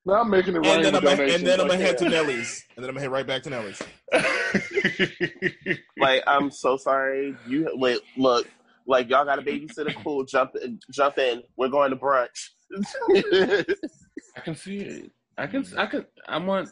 out. 0.08 0.12
Now 0.12 0.20
I'm 0.20 0.30
making 0.30 0.56
it 0.56 0.58
rain 0.58 0.76
and 0.76 0.84
then 0.84 0.94
I'm 0.94 1.02
gonna, 1.04 1.22
and 1.22 1.46
then 1.46 1.60
I'm 1.60 1.68
gonna 1.68 1.80
head 1.80 1.98
to. 1.98 2.08
Nelly's, 2.08 2.64
and 2.76 2.84
then 2.84 2.90
I'm 2.90 2.94
gonna 2.94 3.02
head 3.02 3.12
right 3.12 3.26
back 3.26 3.42
to 3.44 3.50
Nelly's. 3.50 3.82
Like, 5.98 6.24
I'm 6.26 6.50
so 6.50 6.76
sorry. 6.76 7.36
You 7.46 7.70
wait. 7.74 8.00
Look, 8.16 8.48
like 8.86 9.08
y'all 9.08 9.24
got 9.24 9.38
a 9.38 9.42
babysitter. 9.42 9.94
Cool. 10.02 10.24
Jump 10.24 10.52
in. 10.60 10.80
Jump 10.90 11.18
in. 11.18 11.42
We're 11.56 11.68
going 11.68 11.90
to 11.90 11.96
brunch. 11.96 12.50
I 14.36 14.40
can 14.40 14.56
see 14.56 14.78
it. 14.78 15.10
I 15.38 15.46
can. 15.46 15.64
I 15.76 15.86
can. 15.86 16.04
I 16.26 16.38
want. 16.38 16.70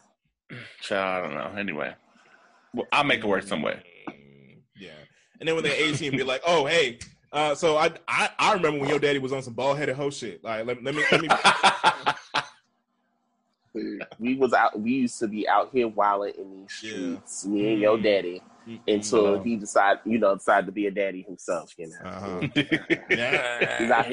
Child, 0.80 1.24
I 1.24 1.28
don't 1.28 1.34
know. 1.54 1.60
Anyway, 1.60 1.94
well, 2.74 2.86
I'll 2.92 3.04
make 3.04 3.20
it 3.20 3.26
work 3.26 3.44
some 3.44 3.62
way. 3.62 3.80
Yeah, 4.76 4.90
and 5.38 5.48
then 5.48 5.54
when 5.54 5.62
they're 5.62 5.74
18, 5.74 6.10
be 6.12 6.24
like, 6.24 6.42
oh 6.46 6.66
hey, 6.66 6.98
uh, 7.32 7.54
so 7.54 7.76
I, 7.76 7.92
I 8.08 8.30
I 8.38 8.52
remember 8.54 8.80
when 8.80 8.88
your 8.88 8.98
daddy 8.98 9.18
was 9.20 9.32
on 9.32 9.42
some 9.42 9.54
bald 9.54 9.78
headed 9.78 9.94
hoe 9.94 10.10
shit. 10.10 10.42
Like 10.42 10.66
let, 10.66 10.82
let 10.82 10.94
me 10.94 11.04
let 11.12 11.20
me. 11.20 11.28
We 13.74 14.34
was 14.36 14.52
out. 14.52 14.78
We 14.78 14.92
used 14.92 15.18
to 15.20 15.28
be 15.28 15.48
out 15.48 15.70
here 15.72 15.88
wilding 15.88 16.34
in 16.38 16.50
these 16.50 16.80
Yeah. 16.82 16.90
streets. 16.90 17.46
Me 17.46 17.72
and 17.72 17.80
your 17.80 17.98
daddy. 17.98 18.42
Until 18.86 19.34
Uh-huh. 19.34 19.42
he 19.42 19.56
decided, 19.56 20.00
you 20.04 20.18
know, 20.18 20.34
decided 20.36 20.66
to 20.66 20.72
be 20.72 20.86
a 20.86 20.90
daddy 20.90 21.22
himself. 21.22 21.72
You 21.76 21.88
know. 21.88 21.96
Uh-huh. 22.04 22.40
He's 23.78 23.90
out 23.90 24.06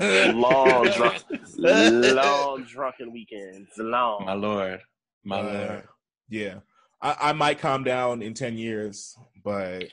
long 0.34 0.90
drunk, 0.90 1.22
long 1.58 2.64
drunken 2.64 3.12
weekends. 3.12 3.70
Long. 3.78 4.24
My 4.24 4.34
lord, 4.34 4.80
my 5.24 5.40
Uh, 5.40 5.42
lord. 5.42 5.88
yeah, 6.28 6.54
I, 7.00 7.16
I 7.20 7.32
might 7.32 7.58
calm 7.58 7.84
down 7.84 8.22
in 8.22 8.34
ten 8.34 8.56
years, 8.58 9.16
but 9.42 9.84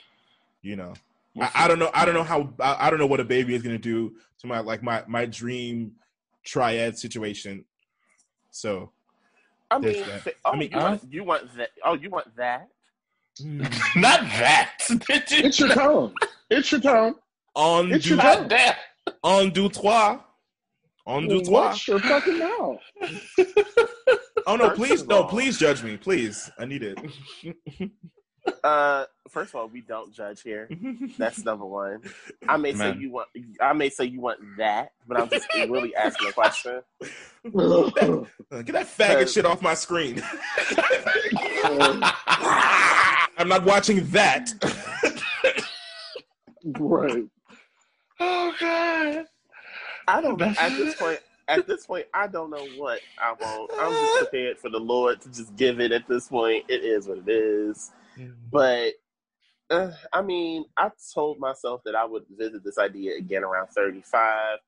you 0.62 0.76
know, 0.76 0.92
I, 1.40 1.50
I 1.54 1.68
don't 1.68 1.78
know. 1.78 1.90
I 1.94 2.04
don't 2.04 2.14
know 2.14 2.22
how. 2.22 2.52
I, 2.60 2.86
I 2.86 2.90
don't 2.90 2.98
know 2.98 3.06
what 3.06 3.20
a 3.20 3.24
baby 3.24 3.54
is 3.54 3.62
gonna 3.62 3.78
do 3.78 4.14
to 4.38 4.46
my 4.46 4.60
like 4.60 4.82
my 4.82 5.02
my 5.06 5.26
dream 5.26 5.92
triad 6.44 6.98
situation. 6.98 7.64
So 8.50 8.90
I 9.70 9.78
mean, 9.78 9.92
that. 10.06 10.20
fa- 10.22 10.32
oh, 10.44 10.52
I 10.52 10.56
mean, 10.56 10.70
you, 10.70 10.76
want, 10.78 11.02
you 11.12 11.24
want 11.24 11.56
that? 11.56 11.70
Oh, 11.84 11.94
you 11.94 12.10
want 12.10 12.36
that? 12.36 12.68
Hmm. 13.40 13.58
Not 13.96 14.20
that. 14.20 14.72
It's 15.08 15.58
your 15.58 15.70
turn. 15.70 16.12
It's 16.50 16.70
your 16.72 16.80
turn. 16.82 17.14
on 17.54 17.92
It's 17.92 18.04
du 18.04 18.10
your 18.10 18.18
Not 18.18 18.48
that. 18.50 18.78
on 19.24 19.50
du 19.50 19.68
trois, 19.70 20.20
on 21.06 21.26
du 21.28 21.42
trois. 21.42 21.68
Watch 21.68 21.88
your 21.88 21.98
fucking 22.00 22.38
mouth. 22.38 22.80
Oh 24.44 24.56
no! 24.56 24.70
First 24.70 24.76
Please, 24.80 25.06
no! 25.06 25.22
all- 25.22 25.28
Please 25.28 25.56
judge 25.56 25.84
me, 25.84 25.96
please. 25.96 26.50
I 26.58 26.64
need 26.64 26.82
it. 26.82 26.98
Uh, 28.64 29.04
first 29.28 29.50
of 29.50 29.56
all, 29.56 29.68
we 29.68 29.80
don't 29.80 30.12
judge 30.12 30.42
here. 30.42 30.68
That's 31.18 31.38
number 31.44 31.64
one. 31.64 32.02
I 32.48 32.56
may 32.56 32.72
Man. 32.72 32.94
say 32.94 33.00
you 33.00 33.10
want. 33.10 33.28
I 33.60 33.72
may 33.72 33.88
say 33.88 34.04
you 34.04 34.20
want 34.20 34.40
that, 34.58 34.92
but 35.06 35.20
I'm 35.20 35.28
just 35.28 35.46
really 35.68 35.94
asking 35.94 36.28
a 36.28 36.32
question. 36.32 36.80
Get 37.44 37.54
that 38.72 38.86
faggot 38.86 39.32
shit 39.32 39.44
off 39.46 39.62
my 39.62 39.74
screen. 39.74 40.22
I'm 43.38 43.48
not 43.48 43.64
watching 43.64 44.04
that. 44.10 44.52
right. 46.78 47.24
Oh 48.20 48.54
God. 48.60 49.26
I 50.08 50.20
don't. 50.20 50.38
That's- 50.38 50.58
At 50.58 50.76
this 50.76 50.94
point, 50.96 51.20
at 51.48 51.66
this 51.66 51.86
point, 51.86 52.06
I 52.14 52.26
don't 52.26 52.50
know 52.50 52.64
what 52.76 53.00
I 53.20 53.32
want. 53.32 53.70
I'm 53.78 53.90
just 53.92 54.18
prepared 54.18 54.58
for 54.58 54.68
the 54.68 54.78
Lord 54.78 55.20
to 55.22 55.28
just 55.28 55.54
give 55.56 55.80
it. 55.80 55.92
At 55.92 56.06
this 56.08 56.28
point, 56.28 56.64
it 56.68 56.84
is 56.84 57.06
what 57.08 57.18
it 57.18 57.28
is. 57.28 57.90
But 58.50 58.92
uh, 59.70 59.90
I 60.12 60.22
mean, 60.22 60.64
I 60.76 60.90
told 61.14 61.38
myself 61.38 61.80
that 61.84 61.94
I 61.94 62.04
would 62.04 62.24
visit 62.36 62.62
this 62.64 62.78
idea 62.78 63.16
again 63.16 63.42
around 63.44 63.68
35. 63.68 64.58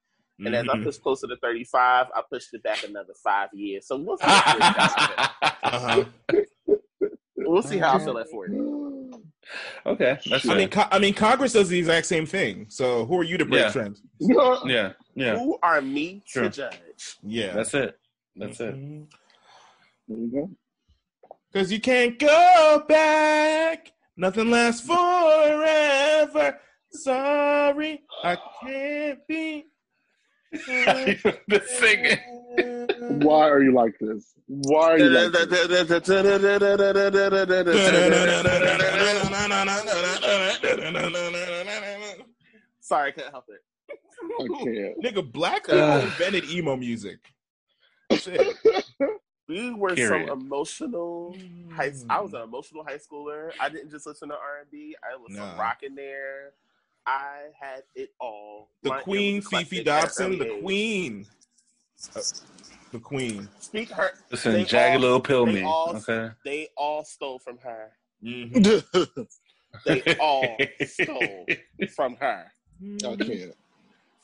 And 0.47 0.55
as 0.55 0.67
I 0.69 0.77
Mhm. 0.77 0.85
pushed 0.85 1.03
closer 1.03 1.27
to 1.27 1.37
35, 1.37 2.07
I 2.15 2.23
pushed 2.31 2.53
it 2.55 2.63
back 2.63 2.83
another 2.85 3.15
five 3.23 3.51
years. 3.53 3.87
So 3.87 3.97
we'll 3.97 4.17
see, 4.19 4.25
how, 4.27 4.59
Uh-huh. 5.63 6.05
we'll 7.39 7.63
see 7.63 7.79
how 7.79 7.97
I 7.97 7.99
feel 8.05 8.19
at 8.19 8.29
40. 8.29 8.55
okay, 9.87 10.19
that's 10.27 10.45
I 10.45 10.49
fair. 10.49 10.57
mean, 10.57 10.69
co- 10.71 10.89
I 10.91 10.99
mean, 10.99 11.15
Congress 11.15 11.53
does 11.53 11.69
the 11.69 11.79
exact 11.79 12.07
same 12.07 12.27
thing. 12.27 12.67
So 12.69 13.05
who 13.07 13.19
are 13.19 13.25
you 13.25 13.39
to 13.39 13.45
break 13.45 13.63
Yeah. 13.63 13.71
trends? 13.71 14.03
yeah, 14.19 14.93
yeah. 15.15 15.39
Who 15.39 15.59
are 15.63 15.81
me 15.81 16.23
Sure. 16.27 16.45
to 16.45 16.51
judge? 16.51 17.17
Yeah, 17.23 17.55
That's 17.55 17.75
it. 17.75 17.99
That's 18.37 18.61
it. 18.61 18.75
Because 18.75 19.09
you 20.09 20.57
can't 21.55 22.19
go 22.19 22.83
back. 22.89 23.93
Nothing 24.17 24.51
lasts 24.51 24.87
forever. 24.87 26.59
Sorry, 26.91 28.03
I 28.23 28.37
can't 28.63 29.19
be. 29.29 29.67
the 30.53 31.63
singing. 31.79 33.21
Why 33.23 33.49
are 33.49 33.63
you 33.63 33.73
like 33.73 33.99
this? 34.01 34.35
Why 34.47 34.93
are 34.93 34.99
you 34.99 35.11
like 35.11 35.33
this? 35.33 36.07
Sorry, 42.81 43.09
I 43.09 43.13
couldn't 43.13 43.31
help 43.33 43.47
it. 43.49 43.63
I 44.41 44.47
can't. 44.65 45.03
Nigga, 45.03 45.33
black 45.33 45.65
people 45.67 45.83
Uh. 45.83 46.01
invented 46.01 46.45
emo 46.51 46.77
music. 46.77 47.19
Shit. 48.13 48.57
We 49.49 49.73
were 49.75 49.95
Period. 49.95 50.29
some 50.29 50.39
emotional 50.41 51.37
high. 51.73 51.93
I 52.09 52.21
was 52.21 52.33
an 52.33 52.43
emotional 52.43 52.83
high 52.85 52.99
schooler. 52.99 53.51
I 53.61 53.69
didn't 53.69 53.91
just 53.91 54.07
listen 54.07 54.29
to 54.31 54.35
R 54.35 54.61
and 54.63 54.71
B. 54.71 54.97
I 55.03 55.21
listened 55.21 55.37
Nah. 55.39 55.53
to 55.55 55.61
rock 55.61 55.83
in 55.83 55.95
there. 55.95 56.53
I 57.07 57.49
had 57.61 57.83
it 57.95 58.15
all. 58.21 58.71
the 58.83 58.89
My 58.91 59.01
Queen, 59.01 59.43
Fefe 59.43 59.47
eclectic 59.47 59.73
at 59.73 59.79
an 59.79 59.85
Dobson, 60.03 60.39
the 60.39 60.55
age. 60.55 60.63
Queen, 60.63 61.27
Uh, 62.17 62.21
the 62.93 62.99
Queen. 62.99 63.49
Speak 63.61 63.91
her. 63.91 64.13
Listen, 64.31 64.53
They 64.55 64.65
Jagged 64.65 65.03
Little 65.03 65.21
Pill 65.21 65.45
they 65.47 65.53
me. 65.53 65.63
all- 65.65 65.95
Okay. 65.97 66.31
They 66.45 66.69
all 66.77 67.05
stole 67.05 67.39
from 67.39 67.59
her. 67.59 67.93
Mm-hmm. 68.23 69.23
They 69.85 70.17
all 70.21 70.57
stole 70.87 71.47
from 71.95 72.17
her. 72.17 72.51
I 73.05 73.17
can't. 73.17 73.55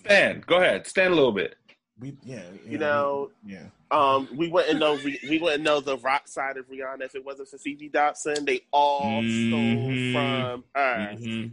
Stan, 0.01 0.41
go 0.47 0.57
ahead. 0.57 0.87
Stand 0.87 1.13
a 1.13 1.17
little 1.17 1.33
bit. 1.33 1.57
We, 2.01 2.17
yeah, 2.25 2.37
yeah, 2.65 2.71
You 2.71 2.79
know, 2.79 3.31
we- 3.45 3.53
yeah. 3.53 3.67
um, 3.91 4.29
we 4.35 4.49
wouldn't 4.49 4.79
know. 4.81 4.95
We 5.29 5.39
wouldn't 5.39 5.63
know 5.63 5.81
the 5.81 5.99
rock 5.99 6.27
side 6.29 6.57
of 6.57 6.67
Rihanna 6.69 7.03
if 7.03 7.15
it 7.15 7.25
wasn't 7.25 7.49
for 7.49 7.59
Fefe 7.59 7.93
Dobson. 7.93 8.45
They 8.47 8.63
all 8.73 9.23
Mhm. 9.23 9.49
stole 9.49 10.13
from 10.15 10.65
her. 10.75 11.15
Mhm. 11.19 11.51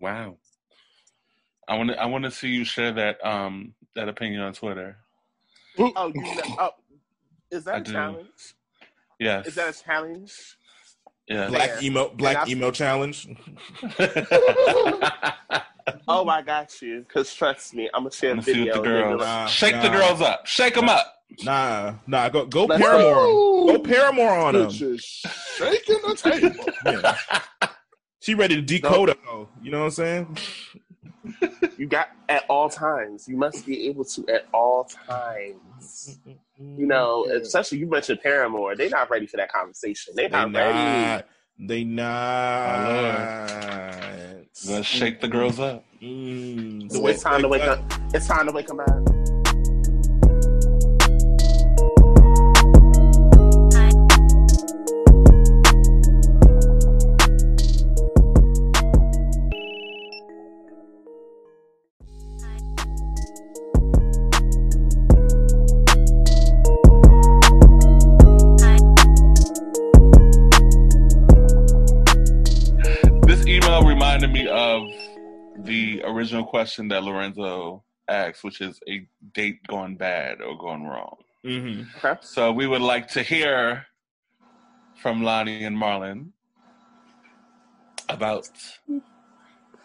Wow. 0.00 0.36
I 1.68 1.76
want 1.76 1.90
to. 1.90 2.00
I 2.00 2.06
want 2.06 2.24
to 2.24 2.30
see 2.30 2.48
you 2.48 2.64
share 2.64 2.92
that 2.92 3.22
um 3.26 3.74
that 3.94 4.08
opinion 4.08 4.40
on 4.40 4.52
Twitter. 4.54 4.96
Oh, 5.78 6.10
you 6.14 6.22
know, 6.22 6.42
oh, 6.58 6.70
is 7.50 7.64
that 7.64 7.80
a 7.80 7.84
do. 7.84 7.92
challenge? 7.92 8.54
Yes. 9.18 9.46
Is 9.48 9.54
that 9.56 9.74
a 9.74 9.82
challenge? 9.84 10.56
yes. 11.28 11.50
Black 11.50 11.70
Fair. 11.72 11.82
emo, 11.84 12.08
black 12.10 12.36
And 12.36 12.46
I- 12.46 12.50
emo 12.52 12.70
challenge. 12.70 13.26
Oh, 16.08 16.26
I 16.28 16.42
got 16.42 16.80
you. 16.82 17.00
Because 17.00 17.32
trust 17.34 17.74
me, 17.74 17.88
I'm 17.94 18.02
gonna 18.02 18.12
share 18.12 18.32
I'm 18.32 18.38
a 18.38 18.42
gonna 18.42 18.44
see 18.46 18.52
video. 18.64 18.74
what 18.74 18.82
the 18.84 18.88
girls. 18.88 19.10
you'll- 19.10 19.18
Nah, 19.18 19.46
Shake 19.46 19.82
the 19.82 19.88
girls 19.88 20.20
up. 20.20 20.46
Shake 20.46 20.74
them 20.74 20.88
up. 20.88 21.12
Nah, 21.42 21.94
nah. 22.06 22.28
Go, 22.28 22.46
go 22.46 22.64
Let's 22.64 22.82
Paramore. 22.82 23.66
Go 23.72 23.78
Paramore 23.80 24.30
on 24.30 24.54
him. 24.56 24.66
Bitch 24.68 25.26
shaking 25.56 25.98
the 26.06 26.14
table. 26.16 26.66
Yeah. 26.86 27.70
She 28.20 28.34
ready 28.34 28.56
to 28.56 28.62
decode 28.62 29.10
it 29.10 29.18
though. 29.24 29.48
You 29.62 29.70
know 29.70 29.80
what 29.80 29.84
I'm 29.86 29.90
saying? 29.92 30.38
You 31.76 31.86
got 31.86 32.08
at 32.28 32.44
all 32.48 32.68
times. 32.68 33.28
You 33.28 33.36
must 33.36 33.66
be 33.66 33.88
able 33.88 34.04
to 34.04 34.26
at 34.28 34.46
all 34.52 34.84
times. 34.84 36.18
You 36.58 36.86
know, 36.86 37.26
especially 37.30 37.78
you 37.78 37.86
mentioned 37.88 38.20
Paramore. 38.22 38.74
They're 38.76 38.88
not 38.90 39.10
ready 39.10 39.26
for 39.26 39.36
that 39.36 39.52
conversation. 39.52 40.14
They're 40.16 40.28
they 40.28 40.36
not 40.36 40.52
ready. 40.54 41.24
Not. 41.58 41.68
They 41.68 41.84
not. 41.84 42.06
Let's 44.68 44.86
shake 44.86 45.20
the 45.20 45.28
girls 45.28 45.60
up. 45.60 45.84
Mm, 46.02 46.90
So 46.90 47.06
it's 47.06 47.22
time 47.22 47.42
to 47.42 47.48
wake 47.48 47.62
that- 47.62 47.78
up. 47.78 47.92
It's 48.14 48.26
time 48.26 48.46
to 48.46 48.52
wake 48.52 48.66
them 48.66 48.80
up. 48.80 49.35
Question 76.46 76.88
that 76.88 77.02
Lorenzo 77.02 77.84
asked, 78.08 78.44
which 78.44 78.60
is 78.60 78.80
a 78.88 79.06
date 79.34 79.66
gone 79.66 79.96
bad 79.96 80.40
or 80.40 80.56
gone 80.56 80.84
wrong. 80.84 81.16
Mhm. 81.44 81.86
So 82.24 82.52
we 82.52 82.66
would 82.66 82.80
like 82.80 83.08
to 83.08 83.22
hear 83.22 83.86
from 84.96 85.22
Lonnie 85.22 85.64
and 85.64 85.76
Marlin 85.76 86.32
about. 88.08 88.48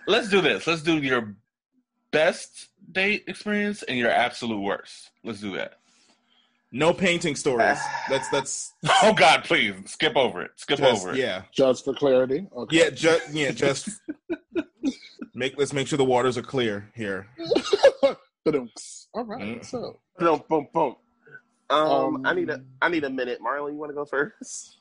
Let's 0.07 0.29
do 0.29 0.41
this. 0.41 0.65
Let's 0.67 0.81
do 0.81 0.97
your 0.97 1.35
best 2.11 2.69
date 2.91 3.23
experience 3.27 3.83
and 3.83 3.97
your 3.97 4.11
absolute 4.11 4.61
worst. 4.61 5.11
Let's 5.23 5.41
do 5.41 5.55
that. 5.57 5.80
No 6.71 6.93
painting 6.93 7.35
stories. 7.35 7.77
That's 8.09 8.29
that's 8.29 8.73
Oh 9.03 9.13
God, 9.13 9.43
please 9.43 9.73
skip 9.85 10.15
over 10.15 10.41
it. 10.41 10.51
Skip 10.55 10.79
just, 10.79 11.01
over 11.03 11.13
it. 11.13 11.17
yeah. 11.17 11.43
Just 11.51 11.83
for 11.83 11.93
clarity. 11.93 12.47
Okay. 12.55 12.77
Yeah, 12.77 12.89
just 12.89 13.33
yeah, 13.33 13.51
just 13.51 13.89
make 15.33 15.57
let's 15.57 15.73
make 15.73 15.87
sure 15.87 15.97
the 15.97 16.05
waters 16.05 16.37
are 16.37 16.41
clear 16.41 16.89
here. 16.95 17.27
All 19.13 19.25
right. 19.25 19.59
Mm. 19.61 19.65
So, 19.65 19.99
Boom, 20.17 20.41
boom, 20.49 20.67
boom. 20.73 20.95
Um, 21.69 21.87
Um, 21.91 22.21
I 22.25 22.33
need 22.33 22.49
a 22.49 22.61
I 22.81 22.89
need 22.89 23.03
a 23.03 23.09
minute. 23.09 23.39
Marlin, 23.41 23.73
you 23.73 23.79
want 23.79 23.91
to 23.91 23.95
go 23.95 24.05
first? 24.05 24.77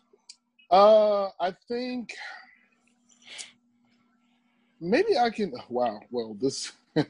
uh, 0.70 1.26
I 1.40 1.54
think 1.68 2.14
maybe 4.80 5.18
I 5.18 5.30
can. 5.30 5.52
Wow. 5.68 6.00
Well, 6.10 6.36
this. 6.40 6.72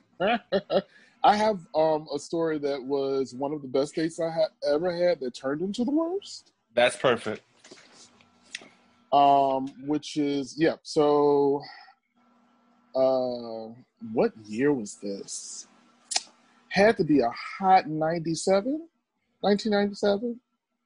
I 1.22 1.36
have 1.36 1.60
um 1.74 2.06
a 2.14 2.18
story 2.18 2.59
that 2.59 2.82
was 2.82 3.34
one 3.34 3.52
of 3.52 3.62
the 3.62 3.68
best 3.68 3.94
dates 3.94 4.20
I 4.20 4.30
had 4.30 4.48
ever 4.66 4.92
had 4.92 5.20
that 5.20 5.34
turned 5.34 5.60
into 5.60 5.84
the 5.84 5.90
worst. 5.90 6.52
That's 6.74 6.97
perfect. 6.97 7.42
Um, 9.12 9.66
which 9.86 10.16
is 10.16 10.55
yeah. 10.56 10.76
So, 10.82 11.60
uh, 12.94 13.74
what 14.12 14.32
year 14.47 14.72
was 14.72 14.97
this? 14.97 15.66
Had 16.68 16.97
to 16.98 17.05
be 17.05 17.20
a 17.20 17.30
hot 17.59 17.88
97, 17.88 18.86
1997. 19.40 20.40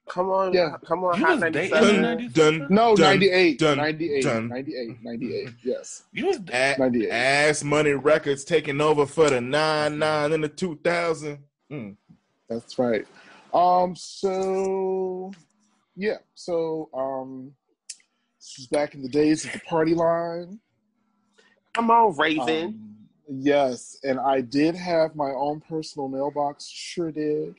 Come 0.08 0.28
on, 0.30 0.52
Yeah. 0.52 0.76
come 0.84 1.02
on, 1.04 1.18
You 1.18 1.24
hot 1.24 1.32
was 1.32 1.40
ninety 1.40 1.68
Dun, 1.70 2.02
97? 2.02 2.32
dun, 2.32 2.66
No, 2.70 2.94
dun, 2.94 3.04
98, 3.20 3.58
dun, 3.58 3.76
98, 3.78 4.22
dun. 4.22 4.48
98, 4.48 5.02
98. 5.02 5.48
Yes, 5.62 6.02
You 6.12 6.26
was 6.26 6.36
A- 6.52 6.76
98. 6.78 7.08
Cash 7.10 7.62
Money 7.62 7.92
Records 7.92 8.44
taking 8.44 8.80
over 8.82 9.06
for 9.06 9.30
the 9.30 9.40
nine 9.40 9.98
nine 9.98 10.32
in 10.32 10.42
the 10.42 10.48
two 10.48 10.76
thousand. 10.84 11.38
Mm. 11.72 11.96
That's 12.50 12.78
right. 12.78 13.06
Um, 13.54 13.96
so 13.96 15.32
yeah, 15.96 16.18
so 16.34 16.90
um, 16.92 17.52
this 18.38 18.56
was 18.58 18.66
back 18.66 18.94
in 18.94 19.02
the 19.02 19.08
days 19.08 19.46
of 19.46 19.52
the 19.52 19.60
party 19.60 19.94
line. 19.94 20.60
Come 21.72 21.90
on, 21.90 22.14
Raven. 22.16 22.66
Um, 22.66 22.96
yes, 23.40 23.98
and 24.02 24.20
I 24.20 24.42
did 24.42 24.74
have 24.74 25.16
my 25.16 25.30
own 25.30 25.60
personal 25.62 26.08
mailbox. 26.08 26.66
Sure 26.68 27.10
did. 27.10 27.54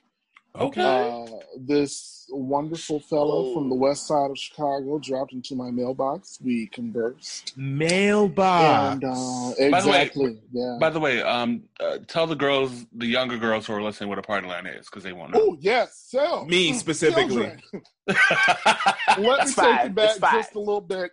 Okay. 0.60 0.82
Uh, 0.82 1.26
this 1.60 2.28
wonderful 2.30 3.00
fellow 3.00 3.54
from 3.54 3.70
the 3.70 3.76
west 3.76 4.08
side 4.08 4.32
of 4.32 4.38
Chicago 4.38 4.98
dropped 5.00 5.32
into 5.34 5.56
my 5.56 5.70
mailbox. 5.70 6.40
We 6.44 6.68
conversed, 6.68 7.54
Mailbox. 7.56 8.94
and 8.94 9.04
uh, 9.04 9.70
By 9.72 9.82
the 9.82 9.90
way- 9.90 10.02
exactly, 10.02 10.40
yeah. 10.52 10.78
By 10.80 10.90
the 10.90 11.00
way, 11.00 11.22
um, 11.22 11.64
uh, 11.80 12.00
tell 12.08 12.26
the 12.28 12.36
girls, 12.36 12.86
the 12.94 13.06
younger 13.06 13.38
girls 13.38 13.68
who 13.68 13.74
are 13.74 13.82
listening, 13.82 14.10
what 14.10 14.18
a 14.20 14.24
party 14.24 14.48
line 14.48 14.66
is, 14.66 14.88
because 14.88 15.04
they 15.04 15.14
won't 15.14 15.34
know. 15.34 15.40
Oh 15.42 15.58
yes, 15.60 16.06
so 16.08 16.46
Me 16.46 16.74
specifically. 16.74 17.28
Children. 17.28 17.62
Let 18.08 19.20
me 19.20 19.28
It's 19.30 19.56
take 19.56 19.66
fine, 19.66 19.88
you 19.88 19.94
back 19.94 20.20
just 20.34 20.56
a 20.56 20.60
little 20.60 20.82
bit 20.82 21.12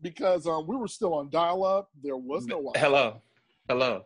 because 0.00 0.46
um, 0.46 0.66
we 0.66 0.76
were 0.76 0.88
still 0.88 1.14
on 1.14 1.30
dial-up. 1.30 1.88
There 2.02 2.16
was 2.16 2.46
no 2.46 2.56
Wi-Fi. 2.56 2.78
Hello, 2.78 3.22
hello. 3.68 4.04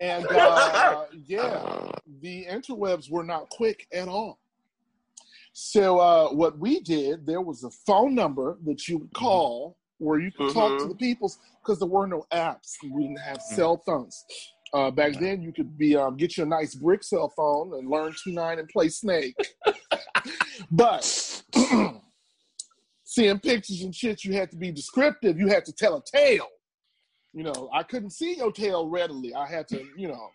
And 0.00 0.26
uh, 0.30 1.04
yeah, 1.26 1.90
the 2.20 2.46
interwebs 2.46 3.10
were 3.10 3.24
not 3.24 3.48
quick 3.50 3.86
at 3.92 4.08
all. 4.08 4.38
So 5.52 5.98
uh, 5.98 6.28
what 6.32 6.58
we 6.58 6.80
did, 6.80 7.26
there 7.26 7.40
was 7.40 7.64
a 7.64 7.70
phone 7.86 8.14
number 8.14 8.58
that 8.64 8.88
you 8.88 8.98
would 8.98 9.12
call 9.14 9.76
where 9.98 10.18
you 10.18 10.30
could 10.32 10.54
talk 10.54 10.78
to 10.78 10.84
Mhm. 10.84 10.88
the 10.90 10.94
peoples 10.94 11.38
because 11.60 11.78
there 11.78 11.88
were 11.88 12.06
no 12.06 12.24
apps. 12.32 12.76
We 12.82 13.02
didn't 13.02 13.20
have 13.20 13.42
cell 13.42 13.82
phones. 13.84 14.24
Uh, 14.72 14.90
back 14.90 15.14
then, 15.18 15.42
you 15.42 15.52
could 15.52 15.76
be 15.76 15.96
um, 15.96 16.16
get 16.16 16.36
you 16.36 16.44
a 16.44 16.46
nice 16.46 16.74
brick 16.76 17.02
cell 17.02 17.28
phone 17.36 17.74
and 17.74 17.90
learn 17.90 18.14
two 18.22 18.32
nine 18.32 18.58
and 18.60 18.68
play 18.68 18.88
Snake. 18.88 19.34
but 20.70 21.42
seeing 23.04 23.38
pictures 23.40 23.82
and 23.82 23.94
shit, 23.94 24.24
you 24.24 24.32
had 24.32 24.50
to 24.52 24.56
be 24.56 24.70
descriptive. 24.70 25.38
You 25.38 25.48
had 25.48 25.64
to 25.66 25.72
tell 25.72 25.96
a 25.96 26.02
tale. 26.04 26.46
You 27.32 27.44
know, 27.44 27.68
I 27.72 27.82
couldn't 27.84 28.10
see 28.10 28.36
your 28.36 28.50
tail 28.52 28.88
readily. 28.88 29.34
I 29.34 29.46
had 29.46 29.68
to, 29.68 29.84
you 29.96 30.08
know, 30.08 30.30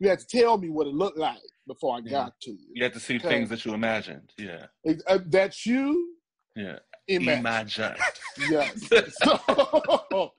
you 0.00 0.08
had 0.08 0.18
to 0.20 0.26
tell 0.26 0.56
me 0.56 0.70
what 0.70 0.86
it 0.86 0.94
looked 0.94 1.18
like 1.18 1.38
before 1.66 1.96
I 1.96 2.00
got 2.00 2.40
to 2.42 2.50
you. 2.52 2.68
You 2.72 2.82
had 2.84 2.94
to 2.94 3.00
see 3.00 3.16
Okay. 3.16 3.28
things 3.28 3.50
that 3.50 3.64
you 3.64 3.74
imagined. 3.74 4.32
Yeah, 4.38 4.66
It- 4.84 5.02
uh, 5.06 5.18
that's 5.26 5.66
you. 5.66 6.14
yeah. 6.56 6.78
Imagine. 7.08 7.38
Imagine. 7.40 7.96
Yes. 8.50 8.88
so, 10.10 10.32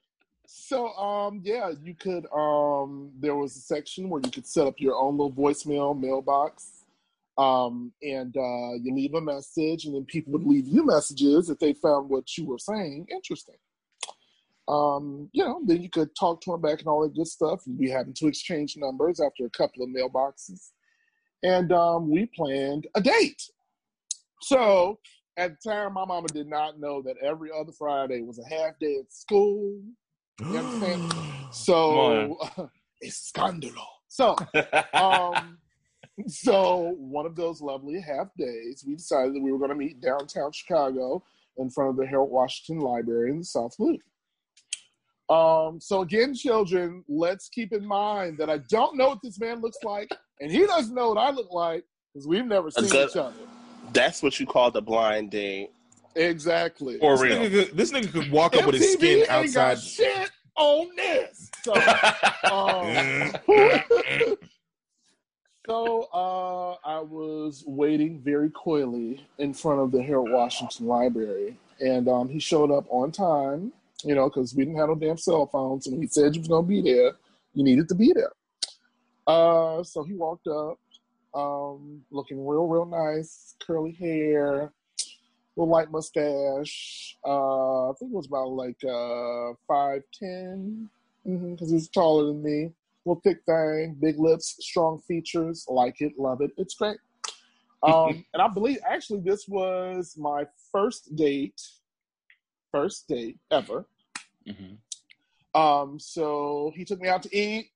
so, 0.46 0.88
um, 0.94 1.42
yeah, 1.44 1.72
you 1.84 1.96
could. 1.96 2.26
Um, 2.34 3.12
there 3.20 3.36
was 3.36 3.56
a 3.56 3.60
section 3.60 4.10
where 4.10 4.22
you 4.24 4.32
could 4.32 4.46
set 4.48 4.66
up 4.68 4.80
your 4.80 4.96
own 4.96 5.18
little 5.18 5.32
voicemail 5.34 6.00
mailbox, 6.00 6.84
um, 7.38 7.92
and 8.04 8.36
uh, 8.38 8.74
you 8.82 8.94
leave 8.94 9.14
a 9.16 9.22
message, 9.22 9.86
and 9.86 9.96
then 9.96 10.06
people 10.06 10.34
would 10.34 10.46
leave 10.46 10.68
you 10.68 10.86
messages 10.86 11.50
if 11.50 11.58
they 11.60 11.74
found 11.74 12.08
what 12.10 12.38
you 12.38 12.46
were 12.46 12.60
saying 12.60 13.08
interesting. 13.12 13.56
Um, 14.70 15.30
you 15.34 15.44
know, 15.44 15.62
then 15.66 15.82
you 15.82 15.90
could 15.90 16.16
talk 16.16 16.42
to 16.42 16.54
him 16.54 16.62
back 16.62 16.80
and 16.80 16.88
all 16.88 17.02
that 17.02 17.16
good 17.16 17.28
stuff. 17.28 17.62
And 17.66 17.78
we 17.78 17.90
happened 17.90 18.16
to 18.18 18.28
exchange 18.28 18.76
numbers 18.78 19.20
after 19.20 19.46
a 19.46 19.50
couple 19.50 19.84
of 19.84 19.90
mailboxes, 19.90 20.70
and 21.44 21.72
um, 21.72 22.10
we 22.10 22.28
planned 22.36 22.88
a 22.96 23.02
date. 23.02 23.42
So 24.42 25.00
at 25.38 25.52
the 25.52 25.70
time, 25.70 25.94
my 25.94 26.06
mama 26.06 26.28
did 26.28 26.48
not 26.48 26.80
know 26.80 27.02
that 27.02 27.16
every 27.24 27.50
other 27.52 27.72
Friday 27.72 28.22
was 28.22 28.40
a 28.40 28.48
half 28.48 28.78
day 28.80 28.98
at 29.00 29.12
school. 29.12 29.82
You 30.40 30.58
understand? 30.58 31.14
So 31.52 32.38
it's 33.02 33.32
scandalo. 33.32 33.88
So 34.08 34.36
um, 34.94 35.58
so 36.28 36.96
one 37.00 37.26
of 37.26 37.36
those 37.36 37.60
lovely 37.60 38.00
half 38.00 38.28
days, 38.38 38.84
we 38.86 38.96
decided 38.96 39.34
that 39.34 39.42
we 39.42 39.52
were 39.52 39.58
going 39.58 39.72
to 39.72 39.76
meet 39.76 40.00
downtown 40.00 40.52
Chicago 40.52 41.24
in 41.58 41.72
front 41.72 41.90
of 41.90 41.98
the 41.98 42.06
Harold 42.06 42.30
Washington 42.30 42.84
Library 42.84 43.32
in 43.32 43.40
the 43.40 43.46
South 43.46 43.74
Loop. 43.80 44.02
Um, 45.30 45.80
so 45.80 46.02
again, 46.02 46.34
children, 46.34 47.04
let's 47.08 47.50
keep 47.50 47.72
in 47.72 47.86
mind 47.86 48.38
that 48.40 48.50
I 48.50 48.58
don't 48.70 48.98
know 48.98 49.10
what 49.10 49.20
this 49.24 49.40
man 49.40 49.62
looks 49.62 49.78
like, 49.84 50.10
and 50.42 50.52
he 50.52 50.66
doesn't 50.66 50.96
know 50.96 51.10
what 51.10 51.18
I 51.20 51.30
look 51.30 51.52
like 51.52 51.84
because 52.14 52.28
we've 52.28 52.46
never 52.46 52.72
seen 52.72 52.90
good- 52.90 53.10
each 53.10 53.16
other. 53.16 53.36
That's 53.94 54.22
what 54.22 54.40
you 54.40 54.46
call 54.46 54.70
the 54.72 54.82
blind 54.82 55.32
date. 55.32 55.72
Exactly. 56.16 57.00
For 57.00 57.14
This 57.14 57.22
real. 57.22 57.38
nigga, 57.40 57.68
could, 57.68 57.78
this 57.78 57.92
nigga 57.92 58.12
could 58.12 58.32
walk 58.32 58.56
up 58.56 58.66
with 58.66 58.76
his 58.76 58.94
skin 58.94 59.20
ain't 59.20 59.30
outside. 59.30 59.76
got 59.76 59.80
shit 59.80 60.32
on 60.56 60.90
this. 60.96 61.50
So, 61.64 61.74
um, 62.52 63.34
so 65.68 66.08
uh, 66.14 66.88
I 66.88 67.00
was 67.00 67.64
waiting 67.68 68.20
very 68.22 68.50
coyly 68.52 69.26
in 69.38 69.54
front 69.54 69.80
of 69.80 69.92
the 69.92 70.02
Harold 70.02 70.32
Washington 70.32 70.88
Library, 70.88 71.58
and 71.80 72.08
um, 72.08 72.28
he 72.30 72.40
showed 72.40 72.72
up 72.72 72.86
on 72.90 73.12
time. 73.12 73.72
You 74.04 74.16
know, 74.16 74.30
because 74.30 74.56
we 74.56 74.64
didn't 74.64 74.80
have 74.80 74.90
no 74.90 74.96
damn 74.96 75.18
cell 75.18 75.46
phones, 75.48 75.88
and 75.88 76.02
he 76.02 76.08
said 76.08 76.36
you 76.36 76.42
was 76.42 76.48
gonna 76.48 76.66
be 76.66 76.82
there, 76.82 77.14
you 77.54 77.64
needed 77.64 77.90
to 77.90 77.96
be 77.96 78.14
there. 78.14 78.32
Uh, 79.28 79.84
so 79.84 80.04
he 80.04 80.14
walked 80.14 80.48
up, 80.48 80.80
um, 81.34 82.02
looking 82.10 82.46
real, 82.46 82.68
real 82.68 82.86
nice, 82.86 83.56
curly 83.60 83.92
hair, 83.92 84.72
little 85.56 85.72
light 85.72 85.92
mustache. 85.92 87.18
Uh, 87.26 87.90
I 87.90 87.94
think 88.00 88.12
it 88.12 88.16
was 88.16 88.28
about 88.28 88.50
like 88.50 88.82
uh 88.84 89.54
five 89.68 90.04
ten, 90.14 90.90
because 91.24 91.70
he 91.70 91.76
was 91.76 91.90
taller 91.90 92.26
than 92.28 92.42
me. 92.42 92.72
Little 93.06 93.22
thick 93.22 93.40
thing, 93.46 93.96
big 94.00 94.20
lips, 94.20 94.58
strong 94.60 95.00
features. 95.08 95.66
Like 95.68 96.02
it, 96.02 96.14
love 96.18 96.42
it. 96.42 96.52
It's 96.58 96.76
great. 96.76 96.98
Um, 97.84 98.26
and 98.34 98.42
I 98.42 98.48
believe 98.48 98.80
actually 98.90 99.22
this 99.22 99.48
was 99.48 100.16
my 100.18 100.46
first 100.72 101.16
date, 101.16 101.62
first 102.72 103.08
date 103.08 103.38
ever. 103.52 103.86
Mhm. 104.48 104.78
Um, 105.56 106.00
so 106.00 106.72
he 106.76 106.86
took 106.86 107.00
me 107.00 107.08
out 107.08 107.24
to 107.24 107.36
eat. 107.36 107.72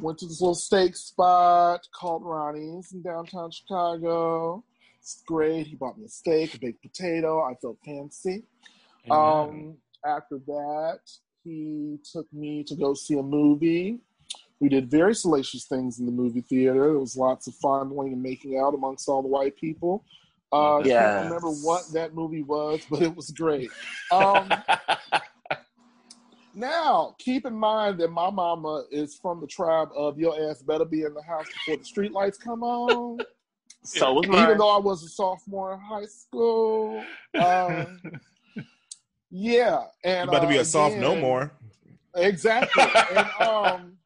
Went 0.00 0.18
to 0.18 0.26
this 0.26 0.40
little 0.40 0.54
steak 0.54 0.96
spot 0.96 1.86
called 1.92 2.24
Ronnie's 2.24 2.92
in 2.92 3.02
downtown 3.02 3.50
Chicago. 3.50 4.64
It's 5.00 5.22
great. 5.26 5.68
He 5.68 5.76
bought 5.76 5.98
me 5.98 6.04
a 6.04 6.08
steak, 6.08 6.54
a 6.54 6.58
baked 6.58 6.82
potato. 6.82 7.42
I 7.42 7.54
felt 7.54 7.78
fancy. 7.84 8.44
Um, 9.10 9.78
after 10.04 10.38
that, 10.38 11.00
he 11.44 11.98
took 12.12 12.30
me 12.32 12.64
to 12.64 12.74
go 12.74 12.94
see 12.94 13.18
a 13.18 13.22
movie. 13.22 14.00
We 14.60 14.68
did 14.68 14.90
very 14.90 15.14
salacious 15.14 15.66
things 15.66 16.00
in 16.00 16.06
the 16.06 16.12
movie 16.12 16.40
theater. 16.40 16.80
There 16.90 16.98
was 16.98 17.16
lots 17.16 17.46
of 17.46 17.54
fondling 17.54 18.12
and 18.12 18.22
making 18.22 18.58
out 18.58 18.74
amongst 18.74 19.08
all 19.08 19.22
the 19.22 19.28
white 19.28 19.56
people. 19.56 20.04
Uh, 20.52 20.78
I 20.78 20.82
Yes. 20.84 21.14
can't 21.14 21.24
remember 21.24 21.50
what 21.50 21.92
that 21.92 22.14
movie 22.14 22.42
was, 22.42 22.86
but 22.90 23.02
it 23.02 23.14
was 23.14 23.30
great. 23.30 23.70
Um, 24.10 24.50
now, 26.54 27.14
keep 27.18 27.46
in 27.46 27.54
mind 27.54 27.98
that 28.00 28.08
my 28.10 28.30
mama 28.30 28.84
is 28.90 29.16
from 29.20 29.40
the 29.40 29.46
tribe 29.46 29.88
of 29.94 30.18
your 30.18 30.50
ass 30.50 30.62
better 30.62 30.84
be 30.84 31.02
in 31.02 31.14
the 31.14 31.22
house 31.22 31.46
before 31.46 31.78
the 31.78 31.84
street 31.84 32.12
lights 32.12 32.38
come 32.38 32.62
on. 32.62 33.24
So 33.84 34.12
was 34.12 34.26
Even 34.26 34.58
though 34.58 34.74
I 34.74 34.78
was 34.78 35.04
a 35.04 35.08
sophomore 35.08 35.72
in 35.74 35.78
high 35.78 36.04
school. 36.06 37.04
Um, 37.40 38.00
yeah. 39.30 39.84
And 40.04 40.24
You 40.24 40.36
about 40.36 40.42
to 40.42 40.48
be 40.48 40.56
uh, 40.58 40.62
a 40.62 40.64
soft 40.64 40.96
no 40.96 41.14
more. 41.14 41.52
Exactly. 42.16 42.82
and 43.12 43.30
um 43.40 43.97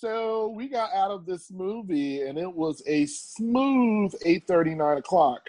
so 0.00 0.48
we 0.48 0.66
got 0.66 0.92
out 0.94 1.10
of 1.10 1.26
this 1.26 1.50
movie 1.50 2.22
and 2.22 2.38
it 2.38 2.50
was 2.50 2.82
a 2.86 3.04
smooth 3.06 4.14
8 4.24 4.48
9 4.48 4.80
o'clock. 4.98 5.42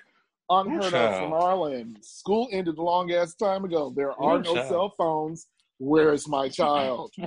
Unheard 0.50 0.84
of 0.84 0.92
child. 0.92 1.32
from 1.32 1.42
Ireland. 1.42 1.98
School 2.02 2.50
ended 2.52 2.78
a 2.78 2.82
long 2.82 3.12
ass 3.14 3.34
time 3.34 3.64
ago. 3.64 3.94
There 3.96 4.12
are 4.20 4.40
Ooh, 4.40 4.44
no 4.44 4.56
child. 4.56 4.68
cell 4.68 4.94
phones. 4.98 5.48
Where 5.78 6.12
is 6.14 6.28
my 6.28 6.50
child? 6.50 7.12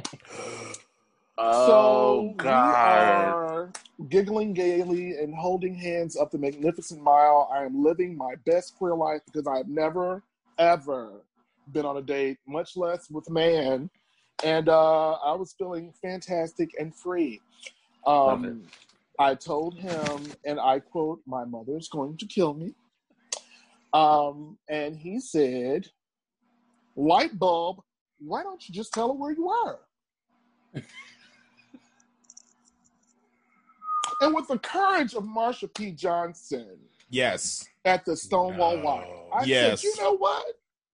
Oh 1.37 1.67
so 1.67 2.35
God. 2.37 2.47
we 2.47 3.33
are 3.33 3.73
giggling 4.09 4.53
gaily 4.55 5.17
and 5.19 5.35
holding 5.35 5.75
hands 5.75 6.17
up 6.17 6.31
the 6.31 6.39
magnificent 6.39 7.03
mile. 7.03 7.51
I 7.53 7.65
am 7.65 7.83
living 7.83 8.17
my 8.17 8.37
best 8.47 8.77
queer 8.77 8.95
life 8.95 9.21
because 9.27 9.49
I've 9.49 9.67
never, 9.67 10.23
ever 10.59 11.25
been 11.73 11.85
on 11.85 11.97
a 11.97 12.03
date, 12.03 12.39
much 12.47 12.77
less 12.77 13.11
with 13.11 13.29
a 13.29 13.33
man. 13.33 13.91
And 14.43 14.69
uh, 14.69 15.13
I 15.13 15.33
was 15.35 15.55
feeling 15.57 15.93
fantastic 16.03 16.71
and 16.79 16.95
free. 16.95 17.41
Um, 18.07 18.69
I 19.19 19.35
told 19.35 19.79
him, 19.79 20.33
and 20.45 20.59
I 20.61 20.81
quote, 20.81 21.21
My 21.27 21.45
mother's 21.45 21.89
going 21.89 22.17
to 22.19 22.27
kill 22.27 22.55
me. 22.55 22.75
Um, 23.93 24.59
and 24.69 24.97
he 24.97 25.21
said, 25.21 25.87
Light 26.97 27.39
bulb, 27.39 27.81
why 28.19 28.43
don't 28.43 28.67
you 28.69 28.75
just 28.75 28.93
tell 28.93 29.09
her 29.09 29.15
where 29.15 29.33
you 29.33 29.49
are? 29.49 29.79
and 34.21 34.35
with 34.35 34.49
the 34.49 34.59
courage 34.59 35.15
of 35.15 35.23
Marsha 35.25 35.73
P. 35.73 35.93
Johnson 35.93 36.77
Yes. 37.09 37.67
at 37.85 38.05
the 38.05 38.17
Stonewall 38.17 38.77
No. 38.77 38.83
Y, 38.83 39.07
I 39.33 39.45
Yes. 39.45 39.81
said, 39.81 39.89
you 39.89 39.97
know 40.03 40.17
what? 40.17 40.45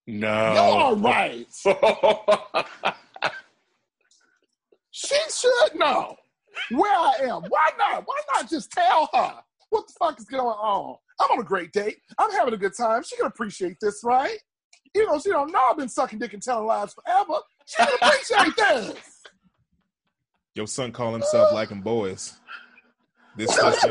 no. 0.07 0.53
You're 0.53 0.63
all 0.63 0.97
right. 0.97 1.47
She 5.07 5.17
should 5.31 5.79
know 5.79 6.15
where 6.71 6.93
I 6.93 7.13
am. 7.23 7.43
Why 7.49 7.71
not? 7.79 8.03
Why 8.05 8.21
not 8.35 8.51
just 8.51 8.71
tell 8.71 9.09
her 9.15 9.35
what 9.71 9.87
the 9.87 9.95
fuck 9.99 10.19
is 10.19 10.27
going 10.27 10.43
on? 10.45 10.97
I'm 11.19 11.31
on 11.31 11.41
a 11.41 11.45
great 11.45 11.73
date. 11.73 11.97
I'm 12.19 12.31
having 12.33 12.53
a 12.53 12.59
good 12.59 12.77
time. 12.77 13.03
She 13.03 13.17
can 13.17 13.25
appreciate 13.25 13.79
this, 13.81 14.03
right? 14.05 14.37
You 14.95 15.07
know, 15.07 15.19
she 15.19 15.31
don't 15.31 15.53
know 15.53 15.69
I've 15.71 15.79
been 15.79 15.89
sucking 15.89 16.19
dick 16.19 16.35
and 16.35 16.43
telling 16.43 16.67
lies 16.67 16.93
forever. 16.93 17.41
She 17.65 17.77
can 17.77 17.89
appreciate 18.03 18.57
this. 18.57 19.23
Your 20.55 20.67
son 20.67 20.93
call 20.93 21.13
himself 21.13 21.51
liking 21.55 21.81
boys. 21.81 22.39
This 23.41 23.57
first. 23.57 23.87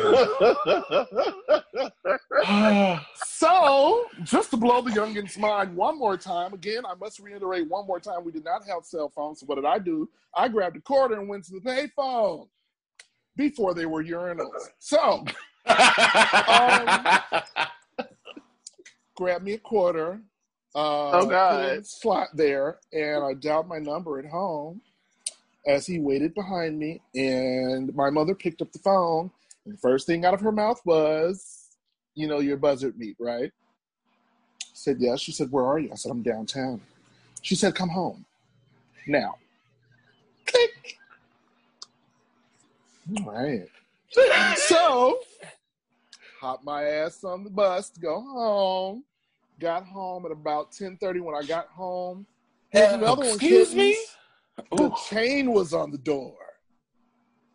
So, 3.40 4.06
just 4.24 4.52
to 4.52 4.58
blow 4.58 4.82
the 4.82 4.92
youngin's 4.92 5.38
mind 5.38 5.74
one 5.76 5.98
more 5.98 6.18
time, 6.18 6.54
again, 6.54 6.86
I 6.86 6.94
must 6.96 7.20
reiterate 7.20 7.70
one 7.70 7.88
more 7.88 8.00
time, 8.00 8.26
we 8.26 8.34
did 8.34 8.44
not 8.44 8.68
have 8.68 8.84
cell 8.84 9.10
phones. 9.16 9.40
So 9.40 9.46
what 9.46 9.56
did 9.56 9.64
I 9.66 9.80
do? 9.80 10.10
I 10.36 10.50
grabbed 10.50 10.76
a 10.76 10.82
quarter 10.82 11.16
and 11.18 11.30
went 11.30 11.46
to 11.46 11.54
the 11.54 11.62
payphone 11.62 12.48
before 13.38 13.74
they 13.74 13.86
were 13.86 14.04
urinals. 14.04 14.70
So, 14.80 15.24
grabbed 19.16 19.46
me 19.46 19.54
a 19.54 19.58
quarter. 19.60 20.22
Uh, 20.76 21.12
Oh, 21.12 21.26
God. 21.26 21.52
put 21.56 21.62
it 21.66 21.72
in 21.76 21.80
the 21.80 21.86
Slot 21.86 22.28
there, 22.36 22.78
and 22.94 23.24
I 23.24 23.34
dialed 23.36 23.68
my 23.70 23.80
number 23.80 24.20
at 24.20 24.26
home 24.26 24.82
as 25.66 25.86
he 25.88 25.98
waited 26.00 26.34
behind 26.34 26.78
me. 26.78 27.02
And 27.16 27.96
my 27.96 28.10
mother 28.10 28.36
picked 28.36 28.62
up 28.62 28.72
the 28.74 28.80
phone, 28.80 29.24
and 29.24 29.32
the 29.72 29.78
first 29.78 30.08
thing 30.08 30.26
out 30.26 30.34
of 30.34 30.42
her 30.42 30.52
mouth 30.52 30.82
was, 30.86 31.70
"You 32.16 32.28
know 32.28 32.40
your 32.40 32.58
buzzard 32.58 32.98
meat, 32.98 33.16
right?" 33.20 33.52
I 34.62 34.66
said 34.74 34.98
yes. 35.00 35.20
She 35.20 35.32
said, 35.32 35.52
"Where 35.52 35.66
are 35.66 35.80
you?" 35.80 35.92
I 35.92 35.96
said, 35.96 36.12
"I'm 36.12 36.22
downtown." 36.22 36.82
She 37.42 37.56
said, 37.56 37.76
"Come 37.76 37.90
home 37.90 38.26
now." 39.08 39.38
Click. 40.46 40.98
All 43.18 43.32
right. 43.32 43.68
So, 44.58 45.20
hopped 46.40 46.64
my 46.64 46.84
ass 46.84 47.24
on 47.24 47.44
the 47.44 47.50
bus 47.50 47.90
to 47.92 48.00
go 48.00 48.22
home. 48.22 49.04
Got 49.60 49.86
home 49.86 50.26
at 50.26 50.32
about 50.32 50.72
ten 50.72 50.98
thirty. 50.98 51.20
When 51.20 51.36
I 51.36 51.44
got 51.46 51.68
home, 51.68 52.26
here's 52.70 52.94
uh, 52.94 52.98
another 52.98 53.22
one. 53.22 53.36
Excuse 53.36 53.76
me? 53.76 53.98
The 54.72 54.84
Ooh. 54.84 54.96
chain 55.10 55.52
was 55.52 55.74
on 55.74 55.92
the 55.92 55.98
door 55.98 56.39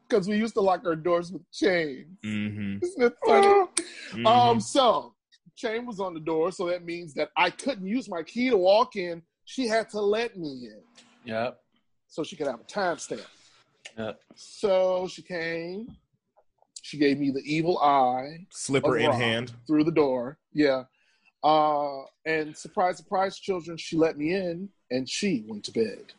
because 0.09 0.29
we 0.29 0.37
used 0.37 0.55
to 0.55 0.61
lock 0.61 0.83
our 0.87 0.97
doors 0.97 1.33
with 1.33 1.43
chains. 1.53 2.07
Mm-hmm. 2.25 2.85
Isn't 2.85 3.03
it 3.03 3.15
funny? 3.27 3.47
mm-hmm. 3.47 4.27
Um, 4.27 4.61
so 4.61 5.15
chain 5.57 5.87
was 5.87 6.01
on 6.01 6.15
the 6.15 6.21
door, 6.21 6.53
so 6.53 6.67
that 6.69 6.85
means 6.85 7.15
that 7.15 7.31
I 7.37 7.51
couldn't 7.51 7.87
use 7.87 8.09
my 8.09 8.23
key 8.23 8.51
to 8.51 8.57
walk 8.57 8.97
in. 8.97 9.23
She 9.45 9.67
had 9.67 9.89
to 9.91 10.01
let 10.01 10.37
me 10.37 10.69
in 10.71 10.81
Yep. 11.25 11.59
so 12.09 12.23
she 12.25 12.37
could 12.37 12.47
have 12.47 12.61
a 12.61 12.65
timestamp. 12.65 13.25
Yep. 13.99 14.21
So 14.35 15.07
she 15.09 15.23
came. 15.23 15.97
She 16.83 16.99
gave 16.99 17.19
me 17.19 17.31
the 17.31 17.43
evil 17.45 17.79
eye 17.79 18.47
Slipper 18.51 18.99
in 18.99 19.11
hand. 19.11 19.53
through 19.67 19.85
the 19.85 19.91
door. 19.91 20.39
Yeah. 20.53 20.85
Uh, 21.43 22.03
and 22.27 22.57
surprise, 22.57 22.97
surprise, 22.99 23.39
children, 23.39 23.77
she 23.77 23.97
let 23.97 24.17
me 24.19 24.35
in 24.35 24.69
and 24.91 25.09
she 25.09 25.45
went 25.47 25.65
to 25.65 25.73
bed. 25.73 26.13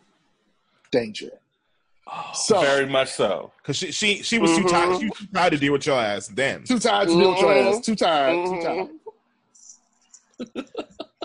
Danger. 0.92 1.32
So 2.36 2.62
Very 2.62 2.86
much 2.86 3.12
so. 3.12 3.52
Because 3.58 3.78
she, 3.78 3.92
she 3.92 4.22
she 4.22 4.38
was 4.40 4.52
too 4.56 4.64
Mhm. 4.64 4.70
tired. 4.70 5.00
She 5.00 5.06
was 5.10 5.18
too 5.18 5.28
tired 5.34 5.52
to 5.54 5.58
deal 5.58 5.74
with 5.74 5.86
your 5.88 6.00
ass. 6.00 6.28
Damn. 6.28 6.64
too 6.64 6.80
tired 6.80 7.08
to 7.08 7.14
deal 7.16 7.32
with 7.32 7.40
your 7.42 7.52
Mhm. 7.54 7.78
ass. 7.80 7.86
Too 7.86 7.96
tired. 7.96 8.36
Mhm. 8.36 8.60
Too 8.62 8.64
tired. 8.64 8.90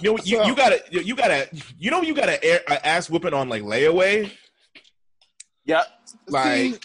You 0.02 0.12
know, 0.12 0.18
you, 0.24 0.36
So- 0.38 0.44
you 0.46 0.56
gotta 0.56 0.82
you, 0.90 1.00
you 1.00 1.14
gotta 1.14 1.48
you 1.78 1.90
know 1.90 2.00
you 2.00 2.14
gotta 2.14 2.42
air, 2.42 2.60
uh, 2.68 2.78
ass 2.82 3.10
whooping 3.10 3.34
on 3.34 3.48
like 3.50 3.62
layaway. 3.62 4.30
Yep. 5.66 5.86
Like 6.28 6.56
See, 6.56 6.78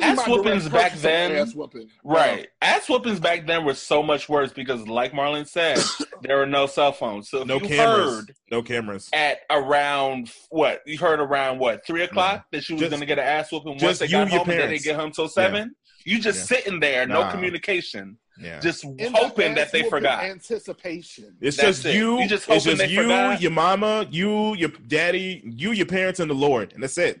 Ass 0.00 0.26
whoopings 0.26 0.68
back 0.68 0.94
then- 0.94 1.32
Ass 1.32 1.54
whooping. 1.54 1.88
Right. 2.02 2.48
Ass 2.60 2.88
whoopings 2.88 3.20
back 3.20 3.46
then 3.46 3.64
were 3.64 3.74
so 3.74 4.02
much 4.02 4.28
worse 4.28 4.52
because, 4.52 4.86
like 4.88 5.14
Marlin 5.14 5.44
said, 5.44 5.78
there 6.22 6.36
were 6.38 6.46
no 6.46 6.66
cell 6.66 6.92
phones. 6.92 7.28
So 7.30 7.44
no 7.44 7.60
cameras. 7.60 8.14
heard 8.16 8.34
No 8.50 8.62
cameras. 8.62 9.08
at 9.12 9.40
around 9.50 10.30
what 10.50 10.82
you 10.86 10.98
heard 10.98 11.20
around 11.20 11.58
what 11.58 11.86
three 11.86 12.00
mm-hmm. 12.00 12.10
o'clock 12.10 12.46
that 12.52 12.64
she 12.64 12.72
was 12.74 12.80
Just- 12.80 12.90
going 12.90 13.00
to 13.00 13.06
get 13.06 13.18
an 13.18 13.24
ass 13.24 13.52
whooping 13.52 13.78
once 13.80 13.98
they 13.98 14.08
got 14.08 14.22
and 14.22 14.30
your 14.30 14.40
home 14.40 14.50
and 14.50 14.60
they 14.60 14.66
didn't 14.68 14.82
get 14.84 14.96
home 14.96 15.12
till 15.12 15.28
seven. 15.28 15.74
You 16.04 16.18
just 16.20 16.38
Yeah. 16.50 16.56
sitting 16.58 16.80
there, 16.80 17.06
no 17.06 17.22
Nah. 17.22 17.30
communication, 17.30 18.18
Yeah. 18.38 18.60
just 18.60 18.84
In 18.84 19.14
hoping 19.14 19.54
that 19.54 19.72
they 19.72 19.78
whooping 19.82 19.90
forgot. 19.90 20.24
Anticipation. 20.24 21.36
It's 21.40 21.56
That's 21.56 21.78
just 21.78 21.86
it. 21.86 21.94
you. 21.94 22.20
You 22.20 22.28
just 22.28 22.48
it's 22.48 22.64
just 22.64 22.88
you, 22.88 23.02
forgot. 23.02 23.40
your 23.40 23.50
mama, 23.52 24.06
you, 24.10 24.54
your 24.54 24.70
daddy, 24.86 25.42
you, 25.44 25.72
your 25.72 25.86
parents, 25.86 26.20
and 26.20 26.30
the 26.30 26.34
Lord, 26.34 26.72
and 26.74 26.82
that's 26.82 26.98
it. 26.98 27.20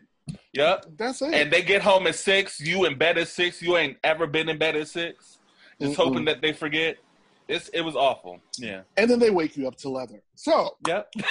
Yep. 0.52 0.86
That's 0.96 1.20
it. 1.22 1.34
And 1.34 1.52
they 1.52 1.62
get 1.62 1.82
home 1.82 2.06
at 2.06 2.14
six. 2.14 2.60
You 2.60 2.84
in 2.84 2.96
bed 2.96 3.18
at 3.18 3.28
six. 3.28 3.60
You 3.60 3.76
ain't 3.76 3.98
ever 4.04 4.26
been 4.26 4.48
in 4.48 4.56
bed 4.58 4.76
at 4.76 4.88
six. 4.88 5.38
Just 5.80 5.94
Mm-mm. 5.94 6.04
hoping 6.04 6.24
that 6.26 6.40
they 6.40 6.52
forget. 6.52 6.96
It's 7.48 7.68
it 7.70 7.82
was 7.82 7.94
awful. 7.96 8.40
Yeah. 8.58 8.82
and 8.96 9.10
then 9.10 9.18
they 9.18 9.30
wake 9.30 9.56
you 9.56 9.68
up 9.68 9.76
to 9.78 9.88
leather. 9.90 10.22
So, 10.34 10.76
Yep. 10.86 11.10
um, 11.16 11.22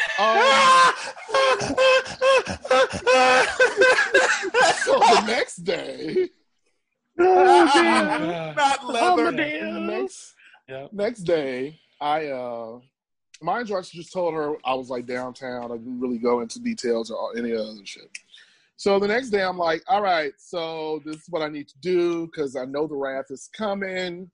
so 4.83 4.99
the 4.99 5.23
next 5.25 5.57
day, 5.63 6.29
Not 7.17 8.85
leather. 8.87 9.31
the 9.31 9.79
next 9.79 10.35
Yep. 10.69 10.93
next 10.93 11.19
day, 11.23 11.79
I 11.99 12.27
uh 12.27 12.79
mind 13.41 13.69
you, 13.69 13.77
I 13.77 13.81
just 13.81 14.13
told 14.13 14.33
her 14.33 14.55
I 14.63 14.73
was 14.75 14.89
like 14.89 15.05
downtown. 15.05 15.71
I 15.71 15.77
didn't 15.77 15.99
really 15.99 16.19
go 16.19 16.41
into 16.41 16.59
details 16.59 17.11
or 17.11 17.35
any 17.37 17.53
other 17.53 17.73
shit. 17.85 18.09
So 18.75 18.99
the 18.99 19.07
next 19.07 19.29
day, 19.29 19.41
I'm 19.41 19.57
like, 19.57 19.83
all 19.87 20.01
right, 20.01 20.33
so 20.37 21.01
this 21.05 21.17
is 21.17 21.25
what 21.29 21.41
I 21.41 21.47
need 21.47 21.67
to 21.69 21.77
do 21.79 22.27
because 22.27 22.55
I 22.55 22.65
know 22.65 22.87
the 22.87 22.95
wrath 22.95 23.25
is 23.29 23.49
coming. 23.55 24.29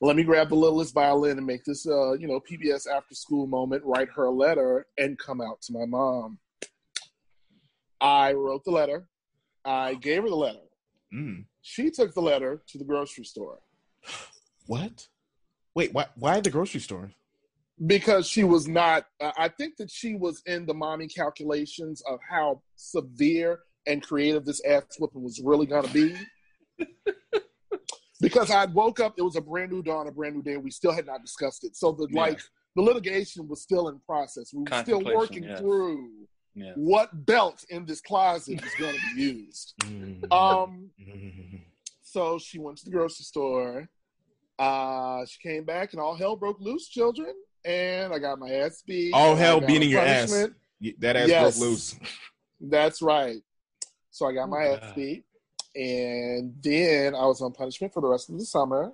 Let 0.00 0.16
me 0.16 0.24
grab 0.24 0.48
the 0.48 0.56
littlest 0.56 0.94
violin 0.94 1.38
and 1.38 1.46
make 1.46 1.64
this, 1.64 1.86
uh, 1.86 2.14
you 2.14 2.26
know, 2.26 2.40
PBS 2.40 2.88
after 2.88 3.14
school 3.14 3.46
moment. 3.46 3.84
Write 3.84 4.08
her 4.16 4.24
a 4.24 4.30
letter 4.30 4.86
and 4.98 5.16
come 5.18 5.40
out 5.40 5.62
to 5.62 5.72
my 5.72 5.86
mom. 5.86 6.38
I 8.00 8.32
wrote 8.32 8.64
the 8.64 8.72
letter. 8.72 9.06
I 9.64 9.94
gave 9.94 10.22
her 10.22 10.28
the 10.28 10.34
letter. 10.34 10.58
Mm. 11.14 11.44
She 11.60 11.90
took 11.90 12.14
the 12.14 12.20
letter 12.20 12.62
to 12.66 12.78
the 12.78 12.84
grocery 12.84 13.24
store. 13.24 13.60
What? 14.66 15.06
Wait, 15.74 15.92
why? 15.92 16.06
Why 16.16 16.40
the 16.40 16.50
grocery 16.50 16.80
store? 16.80 17.12
Because 17.86 18.28
she 18.28 18.44
was 18.44 18.68
not 18.68 19.06
uh, 19.20 19.32
i 19.36 19.48
think 19.48 19.76
that 19.76 19.90
she 19.90 20.14
was 20.14 20.42
in 20.46 20.66
the 20.66 20.74
mommy 20.74 21.08
calculations 21.08 22.02
of 22.08 22.18
how 22.28 22.60
severe 22.76 23.60
and 23.86 24.02
creative 24.02 24.44
this 24.44 24.62
ass 24.64 24.82
whooping 24.98 25.22
was 25.22 25.40
really 25.44 25.66
going 25.66 25.84
to 25.84 25.92
be 25.92 26.14
because 28.20 28.50
i 28.50 28.64
woke 28.66 29.00
up 29.00 29.14
it 29.18 29.22
was 29.22 29.36
a 29.36 29.40
brand 29.40 29.72
new 29.72 29.82
dawn 29.82 30.06
a 30.06 30.12
brand 30.12 30.34
new 30.36 30.42
day 30.42 30.54
and 30.54 30.64
we 30.64 30.70
still 30.70 30.92
had 30.92 31.06
not 31.06 31.20
discussed 31.22 31.64
it 31.64 31.74
so 31.76 31.92
the 31.92 32.06
Yeah. 32.10 32.20
like 32.20 32.40
the 32.76 32.82
litigation 32.82 33.48
was 33.48 33.62
still 33.62 33.88
in 33.88 33.98
process 34.00 34.52
we 34.52 34.64
were 34.70 34.82
still 34.82 35.02
working 35.02 35.44
yes. 35.44 35.58
through 35.60 36.10
Yeah. 36.54 36.72
what 36.76 37.26
belt 37.26 37.64
in 37.70 37.84
this 37.86 38.00
closet 38.00 38.62
is 38.64 38.74
going 38.78 38.94
to 38.94 39.00
be 39.16 39.22
used 39.22 39.74
Mm. 39.80 40.32
um 40.32 40.90
Mm. 41.00 41.60
so 42.02 42.38
she 42.38 42.58
went 42.58 42.78
to 42.78 42.84
the 42.84 42.90
grocery 42.90 43.24
store. 43.24 43.88
Uh, 44.58 45.24
she 45.26 45.38
came 45.48 45.64
back 45.64 45.92
and 45.92 46.00
all 46.00 46.14
hell 46.14 46.36
broke 46.36 46.60
loose, 46.60 46.86
children. 46.86 47.34
And 47.64 48.12
I 48.12 48.18
got 48.18 48.38
my 48.38 48.50
ass 48.50 48.82
beat. 48.86 49.12
All 49.14 49.34
hell 49.36 49.60
got 49.60 49.66
beating 49.66 49.90
your 49.90 50.00
ass. 50.00 50.30
that 50.30 51.16
ass 51.16 51.28
Yes. 51.28 51.58
broke 51.58 51.70
loose. 51.70 51.94
That's 52.60 53.02
right. 53.02 53.42
So 54.10 54.26
I 54.26 54.32
got 54.32 54.48
my 54.48 54.66
Oh, 54.66 54.74
ass 54.76 54.92
beat. 54.94 55.24
And 55.74 56.54
then 56.62 57.14
I 57.14 57.24
was 57.26 57.40
on 57.40 57.52
punishment 57.52 57.94
for 57.94 58.00
the 58.00 58.08
rest 58.08 58.28
of 58.30 58.38
the 58.38 58.44
summer. 58.44 58.92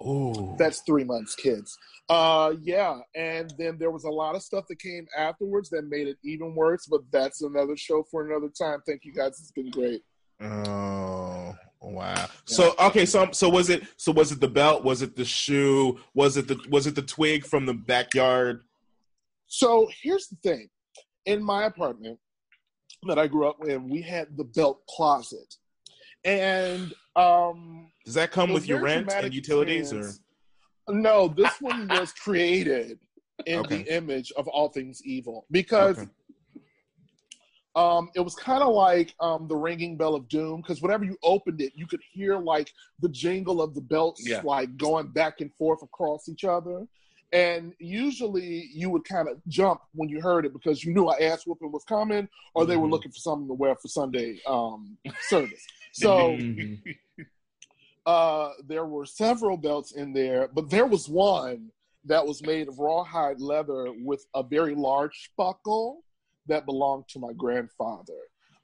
Oh, 0.00 0.56
That's 0.58 0.80
three 0.80 1.04
months, 1.04 1.34
kids. 1.34 1.78
Uh, 2.08 2.54
yeah. 2.60 2.98
And 3.14 3.52
then 3.56 3.78
there 3.78 3.90
was 3.90 4.04
a 4.04 4.10
lot 4.10 4.34
of 4.34 4.42
stuff 4.42 4.66
that 4.68 4.78
came 4.80 5.06
afterwards 5.16 5.70
that 5.70 5.82
made 5.84 6.08
it 6.08 6.18
even 6.24 6.54
worse, 6.54 6.86
but 6.86 7.00
that's 7.12 7.42
another 7.42 7.76
show 7.76 8.02
for 8.10 8.26
another 8.28 8.48
time. 8.48 8.80
Thank 8.86 9.04
you 9.04 9.12
guys. 9.12 9.38
It's 9.40 9.52
been 9.52 9.70
great. 9.70 10.02
Oh 10.40 11.54
wow. 11.82 12.28
So 12.44 12.74
okay, 12.78 13.04
so 13.04 13.28
so 13.32 13.48
was 13.48 13.70
it 13.70 13.82
so 13.96 14.12
was 14.12 14.32
it 14.32 14.40
the 14.40 14.48
belt? 14.48 14.84
Was 14.84 15.02
it 15.02 15.16
the 15.16 15.24
shoe? 15.24 15.98
Was 16.14 16.36
it 16.36 16.48
the 16.48 16.58
was 16.70 16.86
it 16.86 16.94
the 16.94 17.02
twig 17.02 17.44
from 17.44 17.66
the 17.66 17.74
backyard? 17.74 18.62
So 19.46 19.88
here's 20.02 20.28
the 20.28 20.36
thing. 20.42 20.68
In 21.26 21.42
my 21.42 21.64
apartment 21.64 22.18
that 23.06 23.18
I 23.18 23.26
grew 23.26 23.48
up 23.48 23.64
in, 23.66 23.88
we 23.88 24.00
had 24.02 24.36
the 24.36 24.44
belt 24.44 24.80
closet. 24.88 25.54
And 26.24 26.94
um 27.16 27.90
Does 28.04 28.14
that 28.14 28.30
come 28.30 28.52
with 28.52 28.66
your 28.66 28.80
rent 28.80 29.10
and 29.12 29.34
utilities 29.34 29.92
or. 29.92 30.12
No, 30.88 31.28
this 31.28 31.60
one 31.60 31.86
was 31.88 32.12
created 32.12 32.98
in 33.46 33.58
Okay. 33.60 33.82
the 33.82 33.96
image 33.96 34.32
of 34.32 34.48
all 34.48 34.68
things 34.68 35.00
evil 35.04 35.46
because 35.50 35.98
Okay. 35.98 36.10
Um, 37.74 38.10
it 38.14 38.20
was 38.20 38.34
kind 38.34 38.62
of 38.62 38.74
like 38.74 39.14
um, 39.20 39.48
the 39.48 39.56
ringing 39.56 39.96
bell 39.96 40.14
of 40.14 40.28
doom 40.28 40.60
because 40.60 40.82
whenever 40.82 41.04
you 41.04 41.16
opened 41.22 41.60
it, 41.60 41.72
you 41.74 41.86
could 41.86 42.02
hear 42.12 42.38
like 42.38 42.70
the 43.00 43.08
jingle 43.08 43.62
of 43.62 43.74
the 43.74 43.80
belts 43.80 44.26
Yeah. 44.26 44.42
like 44.44 44.76
going 44.76 45.08
back 45.08 45.40
and 45.40 45.52
forth 45.54 45.82
across 45.82 46.28
each 46.28 46.44
other. 46.44 46.86
And 47.32 47.72
usually 47.78 48.68
you 48.74 48.90
would 48.90 49.04
kind 49.04 49.26
of 49.26 49.40
jump 49.48 49.80
when 49.94 50.10
you 50.10 50.20
heard 50.20 50.44
it 50.44 50.52
because 50.52 50.84
you 50.84 50.92
knew 50.92 51.08
an 51.08 51.22
ass 51.22 51.46
whooping 51.46 51.72
was 51.72 51.84
coming 51.84 52.28
or 52.54 52.66
they 52.66 52.76
were 52.76 52.86
Mhm. 52.86 52.90
looking 52.90 53.10
for 53.12 53.20
something 53.20 53.48
to 53.48 53.54
wear 53.54 53.74
for 53.76 53.88
Sunday 53.88 54.38
um, 54.46 54.98
service. 55.28 55.64
So 55.94 56.36
Mhm. 56.36 56.78
uh, 58.06 58.50
there 58.66 58.84
were 58.84 59.06
several 59.06 59.56
belts 59.56 59.92
in 59.92 60.12
there, 60.12 60.48
but 60.48 60.68
there 60.68 60.86
was 60.86 61.08
one 61.08 61.70
that 62.04 62.26
was 62.26 62.42
made 62.42 62.68
of 62.68 62.78
rawhide 62.78 63.40
leather 63.40 63.92
with 64.04 64.26
a 64.34 64.42
very 64.42 64.74
large 64.74 65.30
buckle 65.38 66.04
that 66.46 66.66
belonged 66.66 67.08
to 67.08 67.18
my 67.18 67.32
grandfather. 67.32 68.18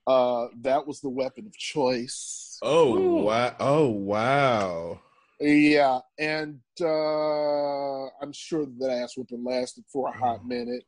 Uh, 0.06 0.48
that 0.62 0.86
was 0.86 1.00
the 1.00 1.08
weapon 1.08 1.46
of 1.46 1.52
choice. 1.56 2.58
Oh 2.62 2.96
Ooh. 2.96 3.22
wow! 3.24 3.54
Oh 3.60 3.88
wow! 3.88 5.00
Yeah, 5.40 6.00
and 6.18 6.60
uh, 6.80 8.06
I'm 8.22 8.32
sure 8.32 8.66
that 8.78 8.90
ass 8.90 9.16
whooping 9.16 9.44
lasted 9.44 9.84
for 9.92 10.08
a 10.08 10.12
hot 10.12 10.46
minute. 10.46 10.84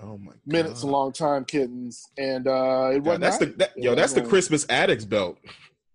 Oh 0.00 0.18
my! 0.18 0.32
God. 0.32 0.40
Minutes, 0.46 0.82
a 0.82 0.86
long 0.86 1.12
time, 1.12 1.44
kittens, 1.44 2.02
and 2.18 2.48
uh, 2.48 2.90
it 2.90 2.94
Yeah, 2.94 3.00
wasn't. 3.00 3.20
that's 3.20 3.38
the 3.38 3.46
that, 3.58 3.72
yo. 3.76 3.94
That's 3.94 4.12
the 4.14 4.22
Christmas 4.22 4.66
addicts 4.68 5.04
belt. 5.04 5.38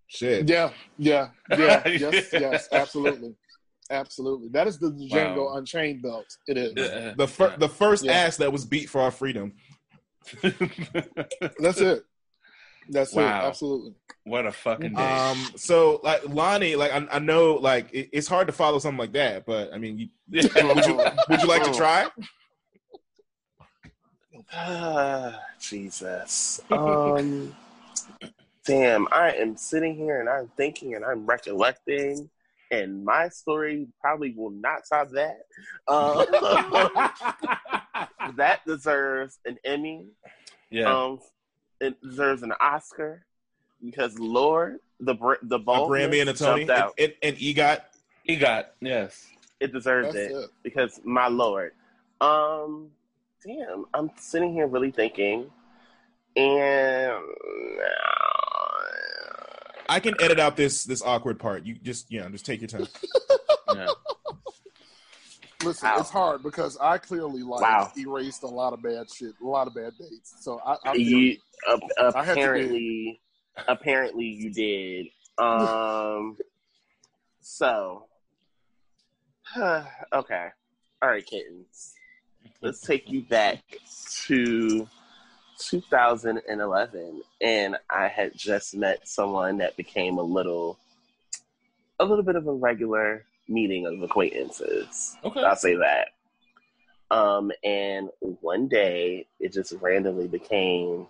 Shit. 0.08 0.48
Yeah, 0.50 0.72
yeah, 0.98 1.30
yeah, 1.58 1.84
yes, 1.86 2.30
yes, 2.34 2.70
absolutely, 2.72 3.36
absolutely. 3.92 4.50
That 4.50 4.68
is 4.68 4.80
the 4.80 4.92
Django 4.92 5.48
Wow. 5.52 5.58
Unchained 5.58 6.02
belt. 6.02 6.28
It 6.48 6.58
is. 6.58 6.74
Yeah. 6.78 7.14
The 7.18 7.28
fir- 7.28 7.56
the 7.58 7.70
first 7.70 8.06
Yeah. 8.06 8.14
ass 8.14 8.38
that 8.38 8.52
was 8.52 8.64
beat 8.64 8.90
for 8.90 9.02
our 9.02 9.12
freedom. 9.12 9.54
That's 11.60 11.82
it. 11.82 12.04
That's 12.90 13.14
Wow. 13.14 13.42
it. 13.42 13.48
Absolutely. 13.48 13.94
what 14.24 14.46
a 14.46 14.52
fucking 14.52 14.96
day. 14.96 15.04
Um. 15.04 15.52
So 15.56 16.00
like 16.04 16.28
Lonnie, 16.28 16.76
like 16.76 16.92
I, 16.92 17.08
I 17.12 17.20
know, 17.20 17.54
like 17.56 17.94
it, 17.94 18.10
it's 18.12 18.28
hard 18.28 18.48
to 18.48 18.54
follow 18.54 18.80
something 18.80 19.00
like 19.00 19.14
that, 19.14 19.46
but 19.46 19.74
I 19.74 19.78
mean, 19.78 19.98
you, 19.98 20.10
would 20.32 20.86
you 20.86 21.00
would 21.30 21.42
you 21.42 21.48
like 21.48 21.64
to 21.66 21.74
try? 21.78 22.08
Ah, 24.54 25.40
Jesus. 25.60 26.62
Um, 26.72 27.56
damn, 28.66 29.08
I 29.12 29.32
am 29.32 29.58
sitting 29.58 29.96
here 29.96 30.20
and 30.20 30.30
I'm 30.30 30.48
thinking 30.58 30.96
and 30.96 31.04
I'm 31.04 31.26
recollecting, 31.26 32.30
and 32.72 33.04
my 33.04 33.30
story 33.30 33.88
probably 34.02 34.34
will 34.36 34.52
not 34.52 34.82
top 34.88 35.10
that. 35.12 35.40
Uh, 35.88 36.26
that 38.36 38.66
deserves 38.66 39.40
an 39.46 39.58
Emmy. 39.64 40.08
yeah. 40.70 40.92
Um, 40.94 41.20
it 41.82 42.02
deserves 42.02 42.44
an 42.44 42.54
Oscar 42.60 43.26
because 43.84 44.18
Lord, 44.20 44.80
the 45.00 45.14
br- 45.14 45.36
the 45.42 45.56
A 45.56 45.60
boldness 45.60 46.08
Grammy 46.08 46.22
and 46.22 46.30
a 46.30 46.34
Tony 46.34 46.64
and, 46.64 46.92
and, 46.98 47.14
and 47.24 47.38
EGOT. 47.38 47.82
he 48.24 48.36
got 48.36 48.72
yes. 48.82 49.28
It 49.60 49.74
deserves 49.74 50.14
That's 50.14 50.32
it. 50.32 50.36
it. 50.36 50.50
because 50.64 51.00
my 51.04 51.28
lord 51.28 51.74
um 52.22 52.90
damn 53.46 53.86
i'm 53.94 54.10
sitting 54.18 54.54
here 54.54 54.68
really 54.68 54.92
thinking 54.92 55.50
and 56.36 57.14
I 59.90 60.00
can 60.00 60.14
edit 60.22 60.40
out 60.40 60.56
this 60.56 60.84
this 60.84 61.02
awkward 61.02 61.40
part. 61.40 61.66
You 61.66 61.76
just 61.82 62.12
yeah, 62.12 62.30
just 62.30 62.46
take 62.46 62.62
your 62.62 62.68
time. 62.68 62.88
Yeah. 63.76 63.86
Listen, 65.62 65.90
it's 65.98 66.10
hard 66.10 66.42
because 66.42 66.78
I 66.78 66.98
clearly 66.98 67.44
like 67.44 67.62
Wow. 67.62 67.92
erased 67.98 68.44
a 68.44 68.48
lot 68.48 68.72
of 68.74 68.82
bad 68.82 69.10
shit, 69.12 69.34
a 69.42 69.46
lot 69.46 69.68
of 69.68 69.74
bad 69.74 69.94
dates. 69.98 70.36
So 70.40 70.62
I, 70.66 70.78
I 70.86 70.94
You 70.94 71.36
uh, 71.68 71.78
apparently 71.98 73.20
apparently 73.68 74.26
you 74.26 74.52
did. 74.52 75.08
Um. 75.38 76.38
So. 77.42 78.06
okay. 79.58 80.48
All 81.02 81.10
right, 81.10 81.26
kittens. 81.26 81.96
Let's 82.62 82.82
take 82.82 83.10
you 83.10 83.22
back 83.24 83.64
to 84.26 84.88
2011, 85.60 87.22
and 87.42 87.78
I 87.90 88.08
had 88.08 88.36
just 88.36 88.76
met 88.76 89.08
someone 89.08 89.58
that 89.58 89.76
became 89.78 90.18
a 90.18 90.24
little, 90.24 90.78
a 92.00 92.06
little 92.06 92.24
bit 92.24 92.36
of 92.36 92.48
a 92.48 92.54
regular 92.54 93.26
meeting 93.50 93.86
of 93.88 94.02
acquaintances. 94.02 95.18
Okay. 95.24 95.44
I'll 95.44 95.56
say 95.56 95.76
that. 95.76 96.10
Um, 97.12 97.52
and 97.64 98.10
one 98.20 98.68
day 98.68 99.26
it 99.40 99.52
just 99.52 99.74
randomly 99.82 100.28
became, 100.28 101.08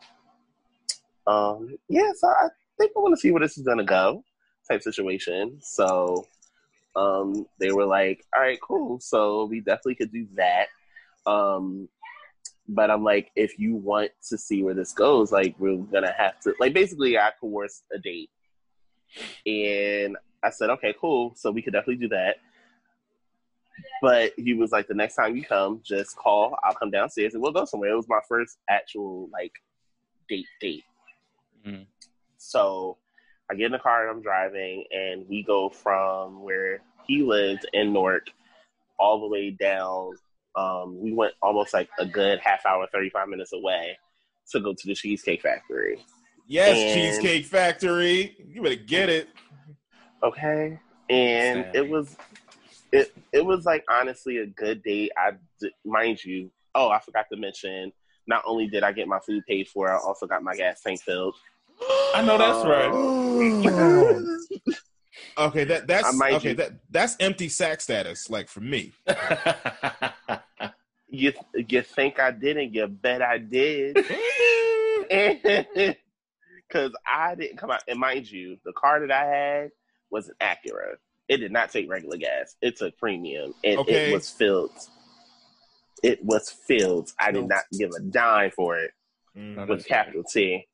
um, 1.28 1.78
yeah, 1.90 2.12
so 2.16 2.28
I 2.30 2.48
think 2.80 2.94
I 2.96 3.00
want 3.00 3.14
to 3.14 3.20
see 3.20 3.32
where 3.32 3.42
this 3.42 3.58
is 3.58 3.66
gonna 3.66 3.84
go, 3.84 4.24
type 4.70 4.82
situation. 4.82 5.58
So, 5.62 6.26
um, 6.96 7.46
they 7.60 7.72
were 7.72 7.86
like, 7.86 8.26
all 8.34 8.42
right, 8.42 8.60
cool. 8.62 9.00
So 9.02 9.46
we 9.46 9.60
definitely 9.60 9.96
could 9.96 10.14
do 10.14 10.26
that. 10.36 10.68
Um, 11.26 11.90
but 12.70 12.90
I'm 12.90 13.04
like, 13.04 13.32
if 13.36 13.60
you 13.60 13.76
want 13.76 14.12
to 14.30 14.38
see 14.38 14.64
where 14.64 14.74
this 14.74 14.94
goes, 14.94 15.32
like 15.34 15.56
we're 15.60 15.78
gonna 15.78 16.14
have 16.18 16.40
to, 16.42 16.54
like, 16.60 16.74
basically, 16.74 17.18
I 17.18 17.32
coerced 17.42 17.84
a 17.94 18.00
date, 18.00 18.30
and 19.46 20.16
I 20.44 20.50
said, 20.50 20.70
okay, 20.72 20.94
cool. 21.00 21.34
So 21.36 21.52
we 21.52 21.62
could 21.62 21.74
definitely 21.74 21.98
do 22.08 22.10
that. 22.10 22.38
But 24.02 24.34
he 24.38 24.54
was 24.54 24.72
like, 24.72 24.88
the 24.88 24.94
next 24.94 25.16
time 25.16 25.36
you 25.36 25.44
come, 25.44 25.82
just 25.84 26.16
call. 26.16 26.58
I'll 26.64 26.74
come 26.74 26.92
downstairs 26.92 27.34
and 27.34 27.42
we'll 27.44 27.52
go 27.52 27.66
somewhere. 27.66 27.92
It 27.92 27.96
was 27.96 28.08
my 28.10 28.20
first 28.28 28.58
actual 28.70 29.30
like 29.32 29.52
date 30.30 30.46
date. 30.62 30.84
Mhm. 31.66 31.86
So 32.38 32.98
I 33.50 33.56
get 33.56 33.68
in 33.68 33.72
the 33.74 33.80
car 33.80 34.08
and 34.08 34.16
I'm 34.18 34.22
driving, 34.22 34.86
and 34.92 35.28
we 35.28 35.44
go 35.44 35.70
from 35.70 36.42
where 36.44 36.82
he 37.08 37.24
lived 37.24 37.66
in 37.74 37.92
Newark 37.94 38.28
all 38.98 39.20
the 39.22 39.28
way 39.28 39.50
down. 39.52 40.12
Um, 40.56 41.00
we 41.02 41.14
went 41.14 41.34
almost 41.42 41.74
like 41.74 41.90
a 42.00 42.06
good 42.06 42.40
half 42.40 42.66
hour, 42.66 42.86
35 42.92 43.28
minutes 43.28 43.54
away 43.54 43.98
to 44.52 44.60
go 44.60 44.74
to 44.74 44.88
the 44.88 44.94
Cheesecake 44.96 45.42
Factory. 45.42 46.04
Yes, 46.48 46.78
And- 46.78 46.94
Cheesecake 46.94 47.46
Factory. 47.46 48.36
You 48.48 48.62
better 48.62 48.76
get 48.76 49.10
it. 49.10 49.30
Okay 50.24 50.80
and 51.10 51.66
Sad. 51.66 51.76
it 51.76 51.90
was 51.90 52.16
it 52.92 53.14
it 53.32 53.46
was 53.46 53.66
like 53.66 53.84
honestly 53.90 54.38
a 54.38 54.46
good 54.46 54.84
date 54.84 55.12
i 55.18 55.32
d- 55.60 55.72
mind 55.86 56.24
you 56.24 56.52
oh 56.76 56.90
i 56.90 57.00
forgot 57.00 57.26
to 57.32 57.38
mention 57.38 57.92
not 58.28 58.44
only 58.46 58.68
did 58.68 58.84
i 58.84 58.92
get 58.92 59.08
my 59.08 59.20
food 59.20 59.44
paid 59.48 59.68
for 59.68 59.90
i 59.90 59.98
also 59.98 60.28
got 60.28 60.44
my 60.44 60.56
gas 60.56 60.82
tank 60.82 61.02
filled 61.02 61.36
I 62.14 62.22
know 62.22 62.38
that's 62.38 62.66
right. 62.66 62.92
Um, 63.78 64.28
okay, 65.38 65.64
that 65.64 65.88
that's 65.88 66.20
okay. 66.22 66.50
ju- 66.50 66.56
That 66.56 66.72
that's 66.90 67.16
empty 67.20 67.48
sack 67.50 67.82
status. 67.82 68.30
Like 68.30 68.48
for 68.50 68.62
me. 68.62 68.92
you 71.08 71.34
you 71.56 71.82
think 71.82 72.20
i 72.20 72.32
didn't 72.32 72.74
you 72.74 72.86
bet 72.88 73.22
i 73.22 73.38
did 73.38 73.96
because 76.68 76.92
i 77.08 77.36
didn't 77.36 77.58
come 77.58 77.72
out 77.72 77.82
and 77.88 78.00
mind 78.00 78.30
you 78.30 78.58
the 78.66 78.74
car 78.74 79.00
that 79.00 79.12
i 79.12 79.26
had 79.26 79.72
was 80.12 80.30
an 80.30 80.36
acura 80.42 80.96
it 81.28 81.38
did 81.38 81.52
not 81.52 81.72
take 81.72 81.90
regular 81.90 82.18
gas 82.18 82.56
it 82.62 82.76
took 82.78 82.98
premium 82.98 83.54
and 83.64 83.80
Okay. 83.80 84.10
it 84.10 84.12
was 84.12 84.30
filled 84.30 84.72
it 86.04 86.24
was 86.24 86.50
filled 86.50 87.12
i 87.20 87.32
did 87.32 87.48
not 87.48 87.64
give 87.78 87.92
a 87.98 88.00
dime 88.02 88.52
for 88.52 88.78
it 88.78 88.92
Mm. 89.38 89.68
with 89.70 89.86
capital 89.86 90.24
T. 90.24 90.68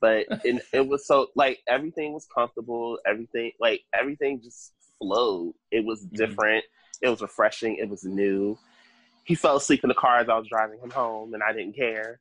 But 0.00 0.26
it, 0.44 0.62
it 0.72 0.86
was 0.86 1.06
so 1.06 1.26
like 1.34 1.58
everything 1.66 2.12
was 2.12 2.26
comfortable. 2.32 2.98
Everything 3.04 3.50
like 3.60 3.82
everything 3.92 4.40
just 4.42 4.72
flowed. 4.98 5.54
It 5.72 5.84
was 5.84 6.04
Mm-hmm. 6.04 6.14
different. 6.16 6.64
It 7.02 7.08
was 7.08 7.20
refreshing. 7.20 7.76
It 7.76 7.88
was 7.88 8.04
new. 8.04 8.56
He 9.24 9.34
fell 9.34 9.56
asleep 9.56 9.82
in 9.82 9.88
the 9.88 9.94
car 9.94 10.18
as 10.18 10.28
I 10.28 10.38
was 10.38 10.48
driving 10.48 10.78
him 10.78 10.90
home, 10.90 11.34
and 11.34 11.42
I 11.42 11.52
didn't 11.52 11.74
care. 11.74 12.20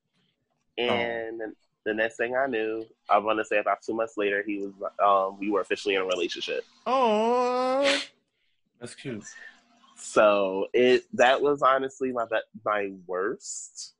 And 0.80 1.40
the 1.86 1.94
next 1.94 2.18
thing 2.18 2.36
I 2.36 2.48
knew, 2.48 2.86
I 3.10 3.18
want 3.20 3.40
to 3.40 3.46
say 3.46 3.58
about 3.60 3.82
two 3.86 3.94
months 3.94 4.18
later, 4.18 4.44
he 4.46 4.58
was 4.60 4.74
um, 5.04 5.40
we 5.40 5.50
were 5.52 5.62
officially 5.62 5.96
in 5.96 6.02
a 6.02 6.06
relationship. 6.06 6.64
Oh, 6.86 8.00
That's 8.80 8.96
cute. 8.96 9.24
So 9.98 10.68
it 10.74 11.04
that 11.14 11.42
was 11.42 11.62
honestly 11.62 12.12
my 12.12 12.26
be- 12.26 12.60
my 12.66 12.92
worst. 13.08 13.94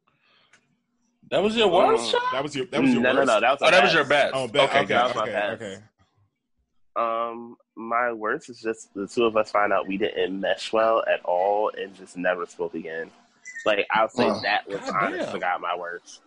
That 1.32 1.42
was 1.42 1.56
your 1.56 1.68
worst 1.70 2.08
Oh. 2.08 2.12
shot? 2.12 2.22
that 2.34 2.44
was 2.44 2.56
your 2.56 2.66
that 2.68 2.82
was 2.82 2.92
your 2.94 3.02
no, 3.02 3.12
no, 3.14 3.20
worst? 3.20 3.28
no, 3.28 3.40
that 3.42 3.52
was 3.52 3.60
Oh, 3.62 3.66
my 3.66 3.72
that 3.72 3.84
was 3.84 3.94
your 3.94 4.04
best. 4.06 4.34
Oh, 4.36 4.48
bet. 4.48 4.70
Okay, 4.70 4.80
okay, 4.80 4.94
that 4.94 5.04
was 5.08 5.16
my 5.16 5.22
okay, 5.24 5.32
best. 5.32 5.62
okay. 5.62 5.84
Um, 6.98 7.58
my 7.76 8.12
worst 8.14 8.50
is 8.50 8.62
just 8.62 8.94
the 8.94 9.06
two 9.08 9.26
of 9.26 9.36
us 9.36 9.52
find 9.52 9.74
out 9.74 9.88
we 9.88 9.98
didn't 9.98 10.40
mesh 10.40 10.72
well 10.72 11.04
at 11.12 11.24
all 11.26 11.72
and 11.78 11.94
just 11.96 12.16
never 12.16 12.46
spoke 12.46 12.74
again. 12.74 13.10
Like 13.66 13.86
I'll 13.92 14.08
say 14.10 14.28
Wow. 14.28 14.40
that 14.44 14.68
was 14.68 14.80
God 14.82 14.96
honest 15.04 15.26
damn. 15.26 15.34
to 15.34 15.40
God 15.40 15.62
my 15.62 15.76
worst. 15.78 16.22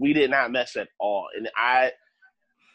We 0.00 0.14
did 0.14 0.30
not 0.30 0.50
mesh 0.50 0.76
at 0.76 0.88
all, 0.98 1.28
and 1.36 1.48
I, 1.54 1.92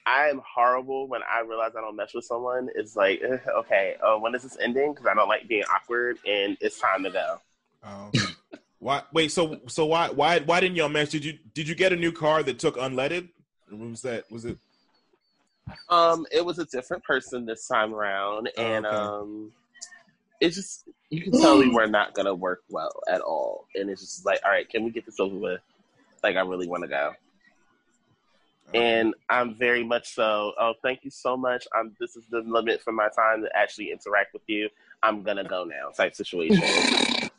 I 0.06 0.28
am 0.30 0.42
horrible 0.46 1.08
when 1.08 1.22
I 1.24 1.42
realize 1.42 1.72
I 1.76 1.82
don't 1.82 1.96
mesh 1.96 2.14
with 2.14 2.24
someone. 2.26 2.70
It's 2.76 2.96
like, 2.96 3.20
eh, 3.24 3.38
okay, 3.58 3.96
uh, 4.06 4.18
when 4.18 4.36
is 4.36 4.44
this 4.44 4.58
ending? 4.62 4.94
Because 4.94 5.08
I 5.08 5.16
don't 5.16 5.28
like 5.28 5.48
being 5.48 5.64
awkward, 5.64 6.20
and 6.28 6.56
it's 6.62 6.80
time 6.80 7.04
to 7.04 7.10
go. 7.10 7.42
Oh. 7.84 8.12
why? 8.80 9.02
Wait. 9.12 9.32
So 9.32 9.60
so 9.68 9.88
why 9.88 10.10
why 10.10 10.40
why 10.40 10.60
didn't 10.60 10.76
y'all 10.76 10.88
match? 10.88 11.10
Did 11.10 11.26
you 11.26 11.40
did 11.56 11.68
you 11.68 11.74
get 11.74 11.92
a 11.92 11.96
new 11.96 12.12
car 12.12 12.44
that 12.44 12.60
took 12.60 12.78
unleaded? 12.78 13.30
Or 13.72 13.78
was 13.78 14.04
that 14.04 14.32
was 14.32 14.46
it? 14.46 14.60
Um, 15.90 16.28
it 16.32 16.46
was 16.46 16.60
a 16.60 16.66
different 16.66 17.04
person 17.04 17.48
this 17.48 17.68
time 17.68 17.94
around, 17.94 18.50
Oh, 18.56 18.62
and 18.62 18.86
okay. 18.86 18.96
um, 18.96 19.52
it 20.40 20.50
just 20.50 20.88
you 21.10 21.24
can 21.24 21.32
tell 21.32 21.58
we 21.58 21.70
were 21.74 21.88
not 21.88 22.14
gonna 22.14 22.36
work 22.36 22.62
well 22.70 23.02
at 23.10 23.22
all. 23.22 23.66
And 23.74 23.90
it's 23.90 24.02
just 24.02 24.26
like, 24.28 24.42
all 24.46 24.52
right, 24.52 24.70
can 24.70 24.84
we 24.84 24.92
get 24.92 25.08
this 25.08 25.20
over 25.20 25.36
with? 25.36 25.62
Like, 26.26 26.38
I 26.38 26.42
really 26.42 26.68
want 26.68 26.82
to 26.82 26.90
go, 26.90 27.12
and 28.74 29.14
I'm 29.30 29.54
very 29.54 29.84
much 29.84 30.16
so. 30.16 30.54
Oh, 30.60 30.74
thank 30.82 31.04
you 31.04 31.12
so 31.12 31.38
much. 31.38 31.68
I'm. 31.72 31.96
This 32.00 32.16
is 32.16 32.24
the 32.32 32.40
limit 32.40 32.82
for 32.82 32.92
my 32.92 33.10
time 33.16 33.44
to 33.44 33.50
actually 33.56 33.92
interact 33.92 34.34
with 34.34 34.42
you. 34.48 34.68
I'm 35.04 35.22
gonna 35.22 35.44
go 35.44 35.66
now. 35.66 35.90
Type 35.96 36.16
situation. 36.16 36.64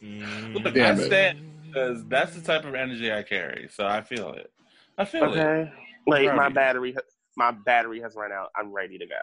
Mm. 0.00 0.54
Look, 0.54 0.74
Damn 0.74 0.96
I 0.96 1.00
it. 1.00 1.06
stand 1.06 1.38
because 1.66 2.04
that's 2.04 2.36
the 2.36 2.40
type 2.40 2.64
of 2.64 2.76
energy 2.76 3.12
I 3.12 3.24
carry. 3.24 3.68
So 3.68 3.84
I 3.84 4.00
feel 4.00 4.32
it. 4.34 4.52
I 4.96 5.04
feel 5.04 5.32
it. 5.32 5.68
like 6.06 6.26
Proud 6.26 6.36
my 6.36 6.48
battery. 6.50 6.94
My 7.36 7.50
battery 7.50 8.00
has 8.00 8.14
run 8.14 8.30
out. 8.30 8.50
I'm 8.54 8.72
ready 8.72 8.96
to 8.98 9.06
go. 9.06 9.16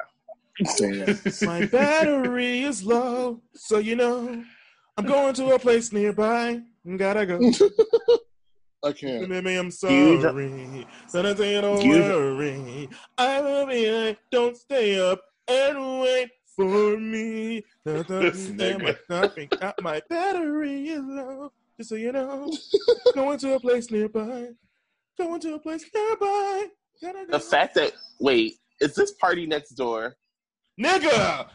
My 1.46 1.66
battery 1.66 2.64
is 2.64 2.84
low, 2.84 3.40
so 3.56 3.78
you 3.78 3.96
know 3.96 4.44
I'm 5.02 5.08
going 5.08 5.34
to 5.34 5.56
a 5.56 5.58
place 5.60 5.92
nearby. 5.92 6.62
Gotta 6.96 7.26
go. 7.26 7.40
I 8.84 8.92
can't. 8.92 9.28
Maybe 9.30 9.56
I'm 9.56 9.72
sorry. 9.72 10.86
So 11.08 11.24
I 11.24 11.34
say 11.34 11.60
don't 11.60 11.90
worry. 11.90 12.88
I 13.18 13.42
will 13.42 13.66
be. 13.66 13.90
like, 13.90 14.20
Don't 14.32 14.56
stay 14.56 15.00
up 15.00 15.24
and 15.48 16.02
wait 16.02 16.30
for 16.56 16.98
me. 16.98 17.64
This 17.84 18.50
nigga. 18.50 18.96
my, 19.10 19.74
my 19.82 20.02
battery 20.08 20.90
is 20.90 21.04
low. 21.04 21.52
Just 21.78 21.90
so 21.90 21.96
you 21.96 22.12
know, 22.12 22.56
going 23.16 23.40
to 23.40 23.56
a 23.56 23.60
place 23.60 23.90
nearby. 23.90 24.50
Going 25.18 25.40
to 25.42 25.56
a 25.56 25.60
place 25.60 25.84
nearby. 25.96 26.68
Go. 27.02 27.26
The 27.32 27.40
fact 27.40 27.74
that 27.74 27.94
wait, 28.20 28.58
is 28.80 28.94
this 28.94 29.14
party 29.14 29.48
next 29.48 29.72
door? 29.72 30.16
Nigga, 30.80 31.48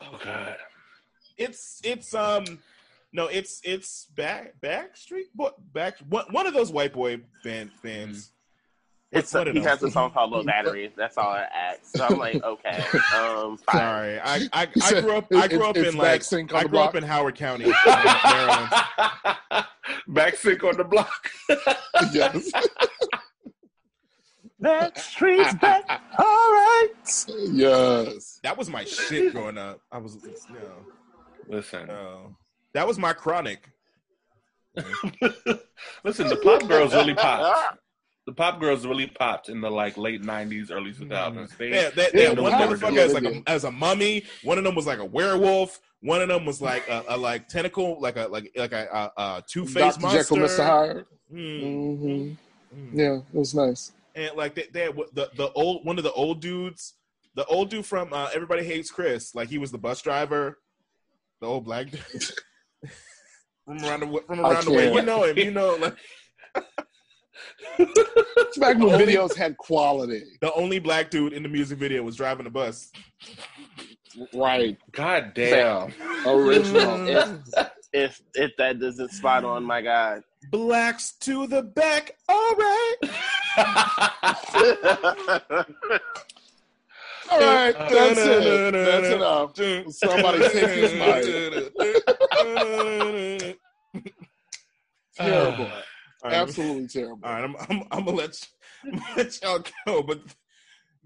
Oh 0.00 0.18
god. 0.24 0.56
It's 1.38 1.80
it's 1.84 2.14
um 2.14 2.44
no 3.12 3.26
it's 3.26 3.60
it's 3.64 4.06
back 4.16 4.54
backstreet 4.60 5.24
boy 5.34 5.50
back 5.72 5.96
one, 6.08 6.24
one 6.30 6.46
of 6.46 6.52
those 6.54 6.70
white 6.70 6.92
boy 6.92 7.20
band 7.44 7.70
bands 7.82 8.32
It's 9.10 9.32
What- 9.32 9.46
what 9.46 9.54
he 9.56 9.60
it 9.62 9.66
has 9.66 9.82
a 9.82 9.90
song 9.90 10.10
called 10.10 10.30
Low 10.32 10.42
Battery. 10.52 10.92
That's 10.94 11.16
all 11.16 11.30
I 11.30 11.46
asked. 11.54 11.96
So 11.96 12.04
I'm 12.04 12.18
like, 12.18 12.42
okay, 12.44 12.84
um, 13.16 13.56
fine. 13.66 13.76
sorry 13.80 14.18
i 14.20 14.48
i, 14.52 14.66
I 14.82 15.00
grew 15.00 15.16
up 15.16 15.26
i 15.34 15.48
grew 15.48 15.58
it's- 15.58 15.70
up 15.70 15.76
it's 15.78 15.88
in 15.88 15.96
like 15.96 16.06
back 16.06 16.22
sync 16.22 16.52
on 16.52 16.60
i 16.60 16.62
the 16.64 16.68
grew 16.68 16.78
up 16.80 16.94
in 16.94 17.02
howard 17.04 17.34
county 17.36 17.72
maryland 17.86 18.68
Back 20.08 20.36
sync 20.36 20.62
on 20.64 20.76
the 20.76 20.84
block. 20.84 21.30
yes. 22.12 22.50
That 24.60 24.98
street's 24.98 25.54
back. 25.54 25.84
All 26.18 26.24
right. 26.24 26.88
Yes. 27.52 28.40
that 28.42 28.56
was 28.58 28.68
my 28.68 28.84
shit 28.84 29.32
growing 29.32 29.56
up 29.58 29.80
i 29.92 29.98
was 29.98 30.16
no 30.50 30.58
Listen. 31.48 31.86
no 31.86 32.36
that 32.74 32.86
was 32.86 32.98
my 32.98 33.12
chronic 33.12 33.70
Listen, 36.04 36.28
the 36.28 36.36
pop 36.36 36.68
girls 36.68 36.94
really 36.94 37.14
popped. 37.14 37.78
The 38.26 38.32
pop 38.32 38.60
girls 38.60 38.86
really 38.86 39.06
popped 39.06 39.48
in 39.48 39.60
the 39.60 39.70
like 39.70 39.96
late 39.96 40.22
'90s, 40.22 40.70
early 40.70 40.92
2000s. 40.92 41.56
They, 41.56 41.70
Yeah, 41.70 41.90
that, 41.90 42.14
Yeah, 42.14 42.34
that 42.34 42.42
one 42.42 42.52
motherfucker 42.52 42.94
Yeah, 42.94 43.02
as 43.02 43.14
like 43.14 43.24
a, 43.24 43.42
as 43.46 43.64
a 43.64 43.70
mummy. 43.70 44.24
One 44.42 44.58
of 44.58 44.64
them 44.64 44.74
was 44.74 44.86
like 44.86 44.98
a 44.98 45.04
werewolf. 45.04 45.80
One 46.00 46.20
of 46.20 46.28
them 46.28 46.44
was 46.44 46.60
like 46.60 46.86
a, 46.88 47.04
a 47.08 47.16
like 47.16 47.48
tentacle, 47.48 47.98
like 48.00 48.16
a 48.16 48.26
like 48.28 48.52
like 48.54 48.72
a, 48.72 49.10
a, 49.16 49.22
a 49.22 49.44
two 49.46 49.64
faced 49.64 50.00
monster. 50.00 50.34
Jekyll, 50.34 50.36
Mr. 50.38 50.66
Hyde. 50.66 51.04
Mm, 51.32 51.98
hmm 51.98 52.76
mm. 52.76 52.90
Yeah, 52.92 53.16
it 53.16 53.24
was 53.32 53.54
nice. 53.54 53.92
And 54.14 54.36
like 54.36 54.54
they, 54.54 54.66
they 54.72 54.82
had 54.82 54.96
the 55.14 55.30
the 55.34 55.50
old 55.52 55.84
one 55.84 55.98
of 55.98 56.04
the 56.04 56.12
old 56.12 56.40
dudes, 56.40 56.94
the 57.34 57.46
old 57.46 57.70
dude 57.70 57.86
from 57.86 58.12
uh, 58.12 58.28
Everybody 58.34 58.64
Hates 58.64 58.90
Chris. 58.90 59.34
Like 59.34 59.48
he 59.48 59.58
was 59.58 59.72
the 59.72 59.78
bus 59.78 60.02
driver, 60.02 60.58
the 61.40 61.46
old 61.46 61.64
black 61.64 61.90
dude 61.90 62.00
from 63.64 63.78
around 63.84 64.00
the 64.00 64.22
from 64.26 64.40
around 64.40 64.64
the 64.64 64.72
way. 64.72 64.92
You 64.92 65.02
know 65.02 65.24
him. 65.24 65.38
You 65.38 65.50
know 65.50 65.76
like 65.76 65.96
It's 67.78 68.58
back 68.58 68.78
when 68.78 68.88
videos 69.00 69.34
had 69.36 69.56
quality. 69.56 70.22
the 70.40 70.52
only 70.54 70.78
black 70.78 71.10
dude 71.10 71.32
in 71.32 71.42
the 71.42 71.48
music 71.48 71.78
video 71.78 72.02
was 72.02 72.16
driving 72.16 72.44
the 72.44 72.50
bus. 72.50 72.90
Right. 74.34 74.76
God 74.92 75.32
damn. 75.34 75.92
Original. 76.26 77.08
if, 77.08 77.28
if 77.92 78.20
if 78.34 78.50
that 78.58 78.80
doesn't 78.80 79.10
spot 79.10 79.44
on, 79.44 79.64
my 79.64 79.82
God. 79.82 80.22
Blacks 80.50 81.12
to 81.20 81.46
the 81.46 81.62
back. 81.62 82.16
All 82.28 82.54
right. 82.54 82.96
All 87.30 87.38
right, 87.40 87.74
that's 87.78 88.18
it. 88.18 88.72
That's 88.72 89.08
enough. 89.08 89.56
Somebody 89.94 90.38
take 90.50 90.70
his 90.70 90.92
mic. 90.94 91.24
Terrible. 95.16 95.64
All 95.64 96.30
right, 96.30 96.34
Absolutely 96.34 96.88
terrible. 96.88 97.20
All 97.24 97.32
right, 97.32 97.44
I'm, 97.44 97.56
I'm, 97.68 97.82
I'm 97.90 98.04
gonna 98.04 98.16
let 98.16 98.48
you, 98.84 98.92
I'm 98.92 98.98
gonna 98.98 99.12
let 99.16 99.42
y'all 99.42 99.64
go, 99.86 100.02
but 100.02 100.20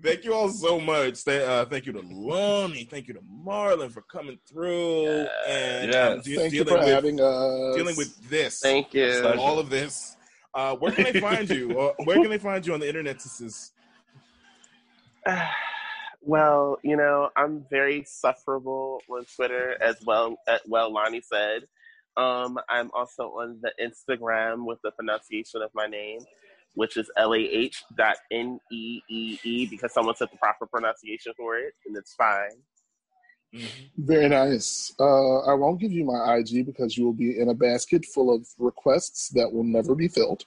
thank 0.03 0.24
you 0.24 0.35
all 0.35 0.49
so 0.49 0.81
much. 0.81 1.24
Th- 1.24 1.43
uh, 1.43 1.65
thank 1.66 1.86
you 1.86 1.93
to 1.93 2.01
Lonnie, 2.01 2.85
thank 2.85 3.09
you 3.09 3.15
to 3.15 3.20
Marlin 3.28 3.90
for 3.90 4.03
coming 4.03 4.39
through 4.51 5.27
and 5.47 5.93
Yes. 5.93 6.12
um, 6.16 6.20
de- 6.23 6.36
Thank 6.36 6.53
you 6.55 6.65
for 6.65 6.78
with 6.78 6.89
having 6.89 7.20
us. 7.20 7.77
dealing 7.77 7.97
with 7.97 8.28
this, 8.31 8.61
Thank 8.61 8.94
you. 8.94 9.07
Pleasure. 9.20 9.39
all 9.39 9.59
of 9.59 9.69
this. 9.70 10.16
Uh, 10.55 10.77
where 10.77 10.93
can 10.93 11.05
they 11.05 11.20
find 11.20 11.49
you? 11.49 11.70
Uh, 11.81 11.93
where 12.05 12.16
can 12.16 12.28
they 12.31 12.39
find 12.39 12.66
you 12.66 12.74
on 12.74 12.81
the 12.81 12.89
internet? 12.89 13.16
This 13.19 13.40
is 13.40 13.73
well, 16.23 16.78
you 16.82 16.97
know, 16.97 17.31
I'm 17.36 17.65
very 17.70 18.05
sufferable 18.07 19.01
on 19.09 19.24
Twitter 19.36 19.77
as 19.82 19.97
well. 20.07 20.36
As 20.49 20.61
well, 20.66 20.93
Lonnie 20.93 21.23
said. 21.23 21.62
Um, 22.16 22.59
I'm 22.69 22.90
also 22.93 23.24
on 23.24 23.61
the 23.62 23.73
Instagram 23.82 24.66
with 24.66 24.78
the 24.85 24.90
pronunciation 24.90 25.62
of 25.62 25.70
my 25.74 25.86
name, 25.86 26.20
which 26.74 26.97
is 26.97 27.11
L 27.16 27.35
A 27.35 27.39
H 27.39 27.82
dot 27.97 28.16
N 28.31 28.61
E 28.70 29.01
E 29.11 29.39
E 29.43 29.66
because 29.66 29.93
someone 29.93 30.15
said 30.16 30.28
the 30.31 30.39
proper 30.39 30.66
pronunciation 30.66 31.32
for 31.36 31.57
it, 31.57 31.74
and 31.86 31.97
it's 31.97 32.15
fine. 32.15 32.51
Very 33.99 34.28
nice. 34.28 34.94
Uh, 34.99 35.40
I 35.40 35.55
won't 35.55 35.81
give 35.81 35.93
you 35.93 36.05
my 36.05 36.36
IG 36.36 36.65
because 36.65 36.97
you 36.97 37.05
will 37.05 37.12
be 37.12 37.39
in 37.39 37.51
a 37.51 37.55
basket 37.55 38.05
full 38.07 38.35
of 38.35 38.47
requests 38.59 39.28
that 39.31 39.53
will 39.53 39.65
never 39.65 39.94
be 39.94 40.09
filled. 40.09 40.44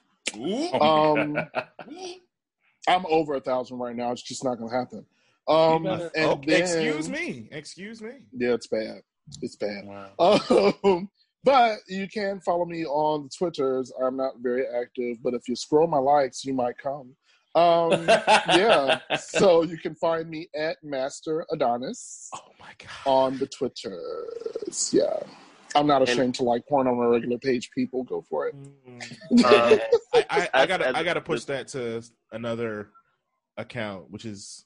Um, 0.81 1.37
I'm 2.87 3.05
over 3.07 3.35
a 3.35 3.39
thousand 3.39 3.77
right 3.77 3.95
now. 3.95 4.11
It's 4.11 4.23
just 4.23 4.43
not 4.43 4.57
going 4.57 4.71
to 4.71 4.75
happen. 4.75 5.05
Um, 5.47 5.83
better- 5.83 6.11
and 6.15 6.25
Oh, 6.25 6.41
then, 6.45 6.61
excuse 6.61 7.09
me, 7.09 7.47
excuse 7.51 8.01
me. 8.01 8.11
Yeah, 8.33 8.53
it's 8.53 8.67
bad. 8.67 9.01
It's 9.41 9.55
bad. 9.55 9.85
Wow. 9.85 10.73
Um, 10.83 11.09
but 11.43 11.77
you 11.87 12.07
can 12.07 12.39
follow 12.41 12.65
me 12.65 12.85
on 12.85 13.23
the 13.23 13.29
Twitters. 13.37 13.91
I'm 14.03 14.17
not 14.17 14.33
very 14.39 14.65
active, 14.67 15.17
but 15.23 15.33
if 15.35 15.47
you 15.47 15.55
scroll 15.55 15.87
my 15.87 15.97
likes, 15.99 16.43
you 16.45 16.53
might 16.53 16.77
come. 16.77 17.15
Um, 17.53 18.05
yeah. 18.07 18.99
So 19.17 19.61
you 19.63 19.77
can 19.77 19.95
find 19.95 20.29
me 20.29 20.47
at 20.55 20.77
Master 20.83 21.45
Adonis 21.53 22.29
Oh 22.35 22.39
my 22.59 22.71
god. 22.77 22.89
on 23.09 23.37
the 23.37 23.47
Twitters. 23.47 24.91
Yeah. 24.91 25.19
I'm 25.75 25.87
not 25.87 26.01
ashamed 26.01 26.35
to 26.35 26.43
like 26.43 26.65
porn 26.67 26.87
on 26.87 26.97
a 26.97 27.09
regular 27.09 27.37
page. 27.37 27.69
People 27.71 28.03
go 28.03 28.25
for 28.29 28.47
it. 28.47 28.55
Mm. 28.87 29.43
Um, 29.45 29.79
I, 30.13 30.25
I, 30.29 30.49
I 30.53 30.65
gotta 30.65 30.97
I 30.97 31.03
gotta 31.03 31.19
push 31.21 31.43
that 31.45 31.67
to 31.69 32.01
another 32.31 32.89
account, 33.57 34.09
which 34.09 34.23
is 34.25 34.65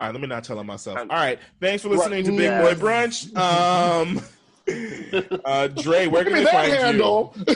all 0.00 0.08
right. 0.08 0.12
Let 0.12 0.20
me 0.20 0.26
not 0.28 0.44
tell 0.44 0.58
on 0.58 0.66
myself. 0.66 0.98
All 0.98 1.06
Um, 1.06 1.38
thanks 1.60 1.82
for 1.82 1.88
listening 1.88 2.24
to 2.24 2.30
Big 2.32 2.40
Yeah. 2.42 2.62
Boy 2.62 2.74
Brunch. 2.74 3.34
Um, 3.36 4.20
uh, 5.44 5.68
Dre, 5.68 6.06
where 6.06 6.24
can 6.24 6.32
me 6.34 6.40
they 6.40 6.44
that 6.44 6.52
find 6.52 6.72
handle. 6.72 7.34
you? 7.46 7.54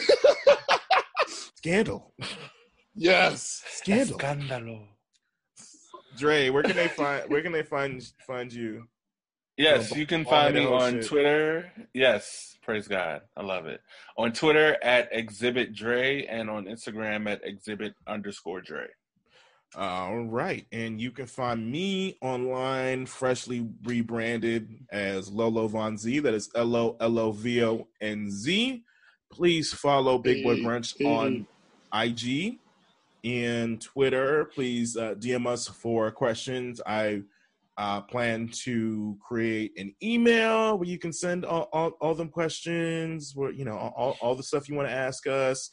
Scandal, 1.56 2.12
Yes. 2.94 3.62
scandal. 3.68 4.18
Escándalo. 4.18 4.88
Dre, 6.18 6.50
where 6.50 6.62
can 6.62 6.76
they 6.76 6.88
find 6.88 7.28
where 7.30 7.40
can 7.42 7.52
they 7.52 7.62
find 7.62 8.02
find 8.26 8.52
you? 8.52 8.84
Yes, 9.56 9.94
you 9.94 10.06
can 10.06 10.24
find 10.24 10.54
me 10.54 10.66
on 10.66 10.94
shit. 10.94 11.06
Twitter. 11.06 11.70
Yes, 11.94 12.56
praise 12.62 12.88
God. 12.88 13.20
I 13.36 13.42
love 13.42 13.66
it. 13.66 13.80
On 14.18 14.32
Twitter 14.32 14.76
at 14.82 15.08
Exhibit 15.12 15.74
Dre 15.74 16.26
and 16.26 16.50
on 16.50 16.64
Instagram 16.64 17.30
at 17.30 17.44
Exhibit 17.44 17.94
underscore 18.06 18.60
Dre. 18.60 18.86
All 19.74 20.24
right, 20.24 20.66
and 20.70 21.00
you 21.00 21.10
can 21.10 21.24
find 21.26 21.70
me 21.70 22.18
online, 22.20 23.06
freshly 23.06 23.66
rebranded 23.84 24.68
as 24.90 25.30
Lolo 25.30 25.66
Von 25.66 25.96
Z. 25.96 26.18
That 26.18 26.34
is 26.34 26.50
L 26.54 26.76
O 26.76 26.96
L 27.00 27.18
O 27.18 27.32
V 27.32 27.64
O 27.64 27.88
N 28.02 28.30
Z. 28.30 28.84
Please 29.30 29.72
follow 29.72 30.18
Big 30.18 30.44
Boy 30.44 30.56
Brunch 30.56 31.02
on 31.06 31.46
IG 31.94 32.58
and 33.24 33.80
Twitter. 33.80 34.44
Please 34.54 34.94
uh, 34.98 35.14
DM 35.14 35.46
us 35.46 35.68
for 35.68 36.10
questions. 36.10 36.82
I 36.84 37.22
uh, 37.78 38.02
plan 38.02 38.48
to 38.48 39.16
create 39.26 39.72
an 39.78 39.94
email 40.02 40.76
where 40.76 40.88
you 40.88 40.98
can 40.98 41.14
send 41.14 41.46
all, 41.46 41.70
all, 41.72 41.92
all 42.00 42.14
them 42.14 42.28
questions, 42.28 43.34
where 43.34 43.50
you 43.50 43.64
know 43.64 43.76
all, 43.78 44.18
all 44.20 44.34
the 44.34 44.42
stuff 44.42 44.68
you 44.68 44.74
want 44.74 44.88
to 44.88 44.94
ask 44.94 45.26
us. 45.26 45.70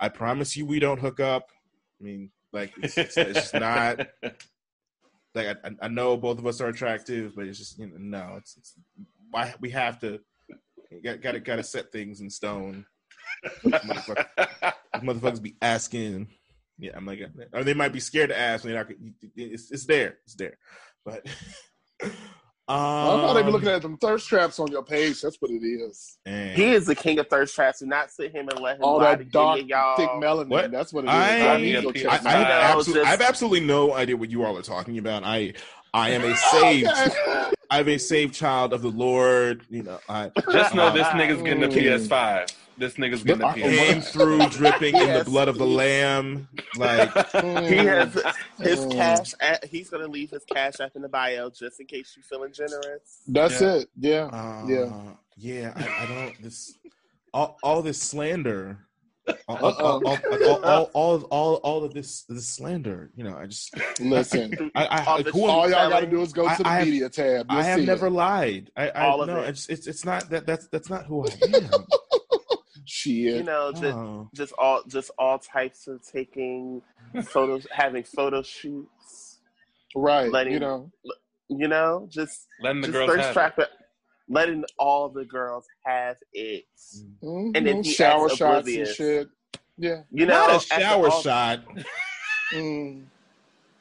I 0.00 0.08
promise 0.08 0.56
you, 0.56 0.66
we 0.66 0.80
don't 0.80 0.98
hook 0.98 1.20
up. 1.20 1.50
I 2.00 2.04
mean, 2.04 2.30
like 2.52 2.72
it's, 2.82 2.96
it's, 2.98 3.16
it's 3.16 3.32
just 3.34 3.54
not 3.54 3.98
like 5.34 5.58
I, 5.64 5.70
I 5.82 5.88
know 5.88 6.16
both 6.16 6.38
of 6.38 6.46
us 6.46 6.60
are 6.60 6.68
attractive, 6.68 7.34
but 7.36 7.46
it's 7.46 7.58
just 7.58 7.78
you 7.78 7.86
know 7.86 7.96
no, 7.98 8.34
it's, 8.38 8.56
it's 8.56 8.74
why 9.30 9.54
we 9.60 9.70
have 9.70 10.00
to 10.00 10.20
got 11.04 11.20
got 11.20 11.32
to 11.32 11.40
got 11.40 11.56
to 11.56 11.62
set 11.62 11.92
things 11.92 12.20
in 12.20 12.30
stone. 12.30 12.86
Motherfucker- 13.64 14.72
motherfuckers 14.96 15.42
be 15.42 15.56
asking. 15.60 16.28
Yeah, 16.78 16.92
I'm 16.94 17.06
like, 17.06 17.20
or 17.52 17.64
they 17.64 17.74
might 17.74 17.92
be 17.92 18.00
scared 18.00 18.30
to 18.30 18.38
ask. 18.38 18.64
Not, 18.64 18.86
it's, 19.34 19.70
it's 19.72 19.84
there, 19.86 20.18
it's 20.24 20.34
there. 20.36 20.56
But 21.04 21.26
um, 22.68 22.76
I 22.76 23.20
thought 23.20 23.32
they 23.34 23.42
were 23.42 23.50
looking 23.50 23.68
at 23.68 23.82
them 23.82 23.96
thirst 23.96 24.28
traps 24.28 24.58
on 24.58 24.68
your 24.70 24.82
page. 24.82 25.20
That's 25.22 25.36
what 25.40 25.50
it 25.50 25.64
is. 25.64 26.18
and- 26.26 26.56
he 26.56 26.72
is 26.72 26.86
the 26.86 26.94
king 26.94 27.18
of 27.18 27.26
thirst 27.28 27.54
traps. 27.54 27.78
Do 27.80 27.86
not 27.86 28.10
sit 28.10 28.32
him 28.32 28.48
and 28.48 28.60
let 28.60 28.76
him 28.76 28.82
All 28.84 28.98
lie 28.98 29.12
to 29.16 29.24
that 29.24 29.32
dark, 29.32 29.60
y'all. 29.66 29.96
thick 29.96 30.10
melanin. 30.10 30.48
What? 30.48 30.70
That's 30.70 30.92
what 30.92 31.04
it 31.04 31.08
is. 31.08 31.14
I- 31.14 31.54
I 31.54 31.56
need 31.56 31.76
I- 31.76 31.80
I, 31.80 31.82
I, 31.82 31.84
have 31.84 32.22
know, 32.24 32.28
absolutely, 32.28 32.94
just- 32.94 33.06
I 33.06 33.10
have 33.10 33.20
absolutely 33.22 33.60
no 33.60 33.94
idea 33.94 34.16
what 34.16 34.30
you 34.30 34.44
all 34.44 34.56
are 34.58 34.62
talking 34.62 34.98
about. 34.98 35.24
I 35.24 35.54
I 35.94 36.10
am 36.10 36.22
a 36.22 36.36
saved 36.52 36.88
Okay. 36.88 37.50
I'm 37.70 37.88
a 37.88 37.98
saved 37.98 38.34
child 38.34 38.72
of 38.74 38.82
the 38.82 38.90
Lord. 38.90 39.64
You 39.70 39.82
know, 39.84 39.98
I 40.08 40.30
Just 40.52 40.74
know 40.74 40.88
uh, 40.88 40.90
this 40.90 41.06
nigga's 41.08 41.42
getting 41.42 41.64
a 41.64 41.68
Mm. 41.68 41.72
PS5. 42.08 42.52
This 42.78 42.94
nigga's 42.94 43.22
getting 43.24 43.42
a 43.42 43.48
I- 43.48 43.54
came 43.54 44.00
PS5. 44.00 44.04
through 44.12 44.48
dripping 44.50 44.96
in 44.96 45.12
the 45.18 45.24
blood 45.24 45.48
of 45.48 45.58
the 45.58 45.66
lamb. 45.66 46.48
Like 46.76 47.10
He 47.68 47.76
has 47.76 48.14
his 48.60 48.80
Mm. 48.86 48.92
cash. 48.92 49.34
At, 49.40 49.64
he's 49.64 49.90
gonna 49.90 50.06
leave 50.06 50.30
his 50.30 50.44
cash 50.44 50.80
app 50.80 50.94
in 50.94 51.02
the 51.02 51.08
bio 51.08 51.50
just 51.50 51.80
in 51.80 51.86
case 51.86 52.14
you're 52.16 52.22
feeling 52.24 52.52
generous. 52.52 53.22
That's 53.26 53.60
Yeah. 53.60 53.74
it. 53.74 53.88
Yeah. 53.98 54.24
uh, 54.26 54.64
Yeah. 54.68 54.92
yeah, 55.36 55.72
I, 55.76 56.04
I 56.04 56.06
don't 56.06 56.42
this 56.42 56.78
all, 57.34 57.58
all 57.62 57.82
this 57.82 58.00
slander. 58.00 58.78
All, 59.46 59.56
all, 59.58 59.72
all, 59.74 60.06
all, 60.06 60.64
all, 60.64 60.90
all, 60.94 61.22
all, 61.30 61.54
all 61.56 61.84
of 61.84 61.92
this 61.92 62.22
this 62.30 62.48
slander, 62.48 63.10
you 63.14 63.24
know, 63.24 63.36
I 63.36 63.44
just 63.46 63.74
Listen. 64.00 64.70
I, 64.74 64.86
I, 64.86 65.04
All 65.04 65.22
the 65.22 65.30
who- 65.30 65.44
All 65.44 65.68
y'all 65.68 65.90
got 65.90 66.00
to 66.00 66.06
do 66.06 66.22
is 66.22 66.32
go 66.32 66.46
I- 66.46 66.54
to 66.56 66.62
the 66.62 66.68
I 66.68 66.74
have- 66.76 66.86
media 66.86 67.10
tab. 67.10 67.46
You'll 67.50 67.60
I 67.60 67.62
have 67.64 67.80
never 67.82 68.06
it. 68.06 68.12
lied. 68.12 68.70
I, 68.74 68.88
I 68.88 69.06
All 69.06 69.20
of 69.20 69.28
no, 69.28 69.40
it. 69.42 69.50
it's, 69.50 69.68
it's 69.68 69.86
it's 69.86 70.04
not 70.06 70.30
that 70.30 70.46
that's 70.46 70.68
that's 70.68 70.88
not 70.88 71.04
who 71.04 71.26
I 71.26 71.30
am. 71.54 71.68
Shit. 72.90 73.12
You 73.36 73.42
know, 73.42 73.70
just 73.72 73.84
Oh. 73.84 74.30
just 74.34 74.52
all 74.58 74.82
just 74.88 75.10
all 75.18 75.38
types 75.38 75.86
of 75.88 76.00
taking 76.10 76.80
photos, 77.24 77.66
having 77.70 78.02
photo 78.02 78.42
shoots. 78.42 79.38
right. 79.94 80.30
letting- 80.32 80.54
you 80.54 80.58
know. 80.60 80.90
You 81.50 81.68
know, 81.68 82.06
just 82.10 82.46
Letting 82.60 82.80
the 82.82 82.88
just 82.88 82.92
girls 82.98 83.10
thirst 83.10 83.22
have 83.24 83.32
trap 83.34 83.58
it. 83.58 83.62
it. 83.62 83.68
letting 84.28 84.64
all 84.78 85.08
the 85.08 85.24
girls 85.24 85.64
have 85.84 86.16
it. 86.32 86.66
Mhm. 87.22 87.56
And 87.56 87.66
then 87.66 87.82
shower 87.82 88.28
shots 88.28 88.60
oblivious. 88.60 88.88
and 88.88 88.96
shit. 88.96 89.28
Yeah. 89.78 90.02
You 90.10 90.26
know, 90.26 90.46
not 90.46 90.56
a 90.62 90.66
shower 90.66 91.08
all- 91.08 91.22
shot. 91.22 91.60
Mm. 92.52 93.04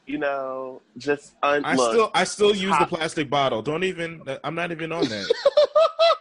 You 0.05 0.17
know, 0.17 0.81
just 0.97 1.33
un- 1.43 1.65
I 1.65 1.75
look. 1.75 1.91
still 1.91 2.11
I 2.13 2.23
still 2.23 2.55
use 2.55 2.77
the 2.79 2.85
plastic 2.85 3.29
bottle. 3.29 3.61
Don't 3.61 3.83
even. 3.83 4.21
I'm 4.43 4.55
not 4.55 4.71
even 4.71 4.91
on 4.93 5.03
that. 5.05 5.33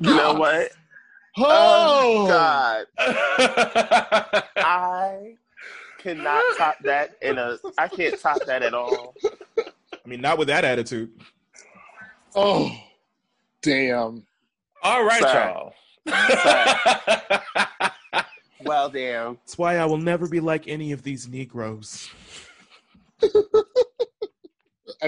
you 0.00 0.14
know 0.14 0.32
oh. 0.34 0.38
what? 0.38 0.70
Oh, 1.36 2.26
God. 2.26 2.86
I 4.56 5.36
cannot 5.98 6.42
top 6.56 6.76
that 6.84 7.16
in 7.22 7.38
a 7.38 7.58
I 7.76 7.88
can't 7.88 8.20
top 8.20 8.44
that 8.46 8.62
at 8.62 8.74
all. 8.74 9.14
I 9.58 10.08
mean, 10.08 10.20
not 10.20 10.38
with 10.38 10.48
that 10.48 10.64
attitude. 10.64 11.10
Oh, 12.34 12.70
damn. 13.62 14.24
All 14.82 15.04
right, 15.04 15.20
Sorry. 15.20 15.52
y'all. 15.52 15.74
Well 18.68 18.90
damn. 18.90 19.34
That's 19.34 19.56
why 19.56 19.76
I 19.76 19.84
will 19.84 19.98
never 19.98 20.28
be 20.28 20.40
like 20.40 20.66
any 20.68 20.92
of 20.92 21.02
these 21.02 21.28
Negroes. 21.28 22.10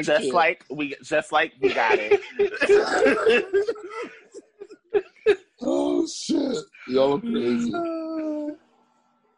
Just 0.01 0.23
can't. 0.23 0.35
like 0.35 0.65
we 0.71 0.95
just 1.03 1.33
like 1.33 1.53
we 1.61 1.75
got 1.75 1.99
it. 1.99 2.21
oh 5.63 6.07
shit, 6.07 6.57
y'all 6.89 7.15
are 7.17 7.21
crazy. 7.21 7.73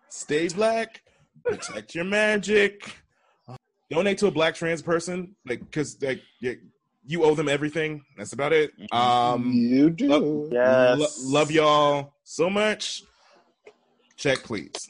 Stay 0.09 0.49
black. 0.49 1.03
Protect 1.44 1.94
your 1.94 2.05
magic. 2.05 2.97
Donate 3.90 4.19
to 4.19 4.27
a 4.27 4.31
black 4.31 4.55
trans 4.55 4.81
person, 4.82 5.35
like 5.47 5.61
because 5.61 6.01
like 6.03 6.23
you, 6.40 6.59
you 7.05 7.24
owe 7.24 7.35
them 7.35 7.49
everything. 7.49 8.03
That's 8.16 8.32
about 8.32 8.53
it. 8.53 8.73
Um, 8.93 9.51
you 9.53 9.90
do. 9.90 10.09
lo- 10.09 10.49
Yes. 10.51 10.99
lo- 10.99 11.39
love 11.40 11.51
y'all 11.51 12.15
so 12.24 12.49
much. 12.49 13.03
Check, 14.16 14.39
please. 14.44 14.89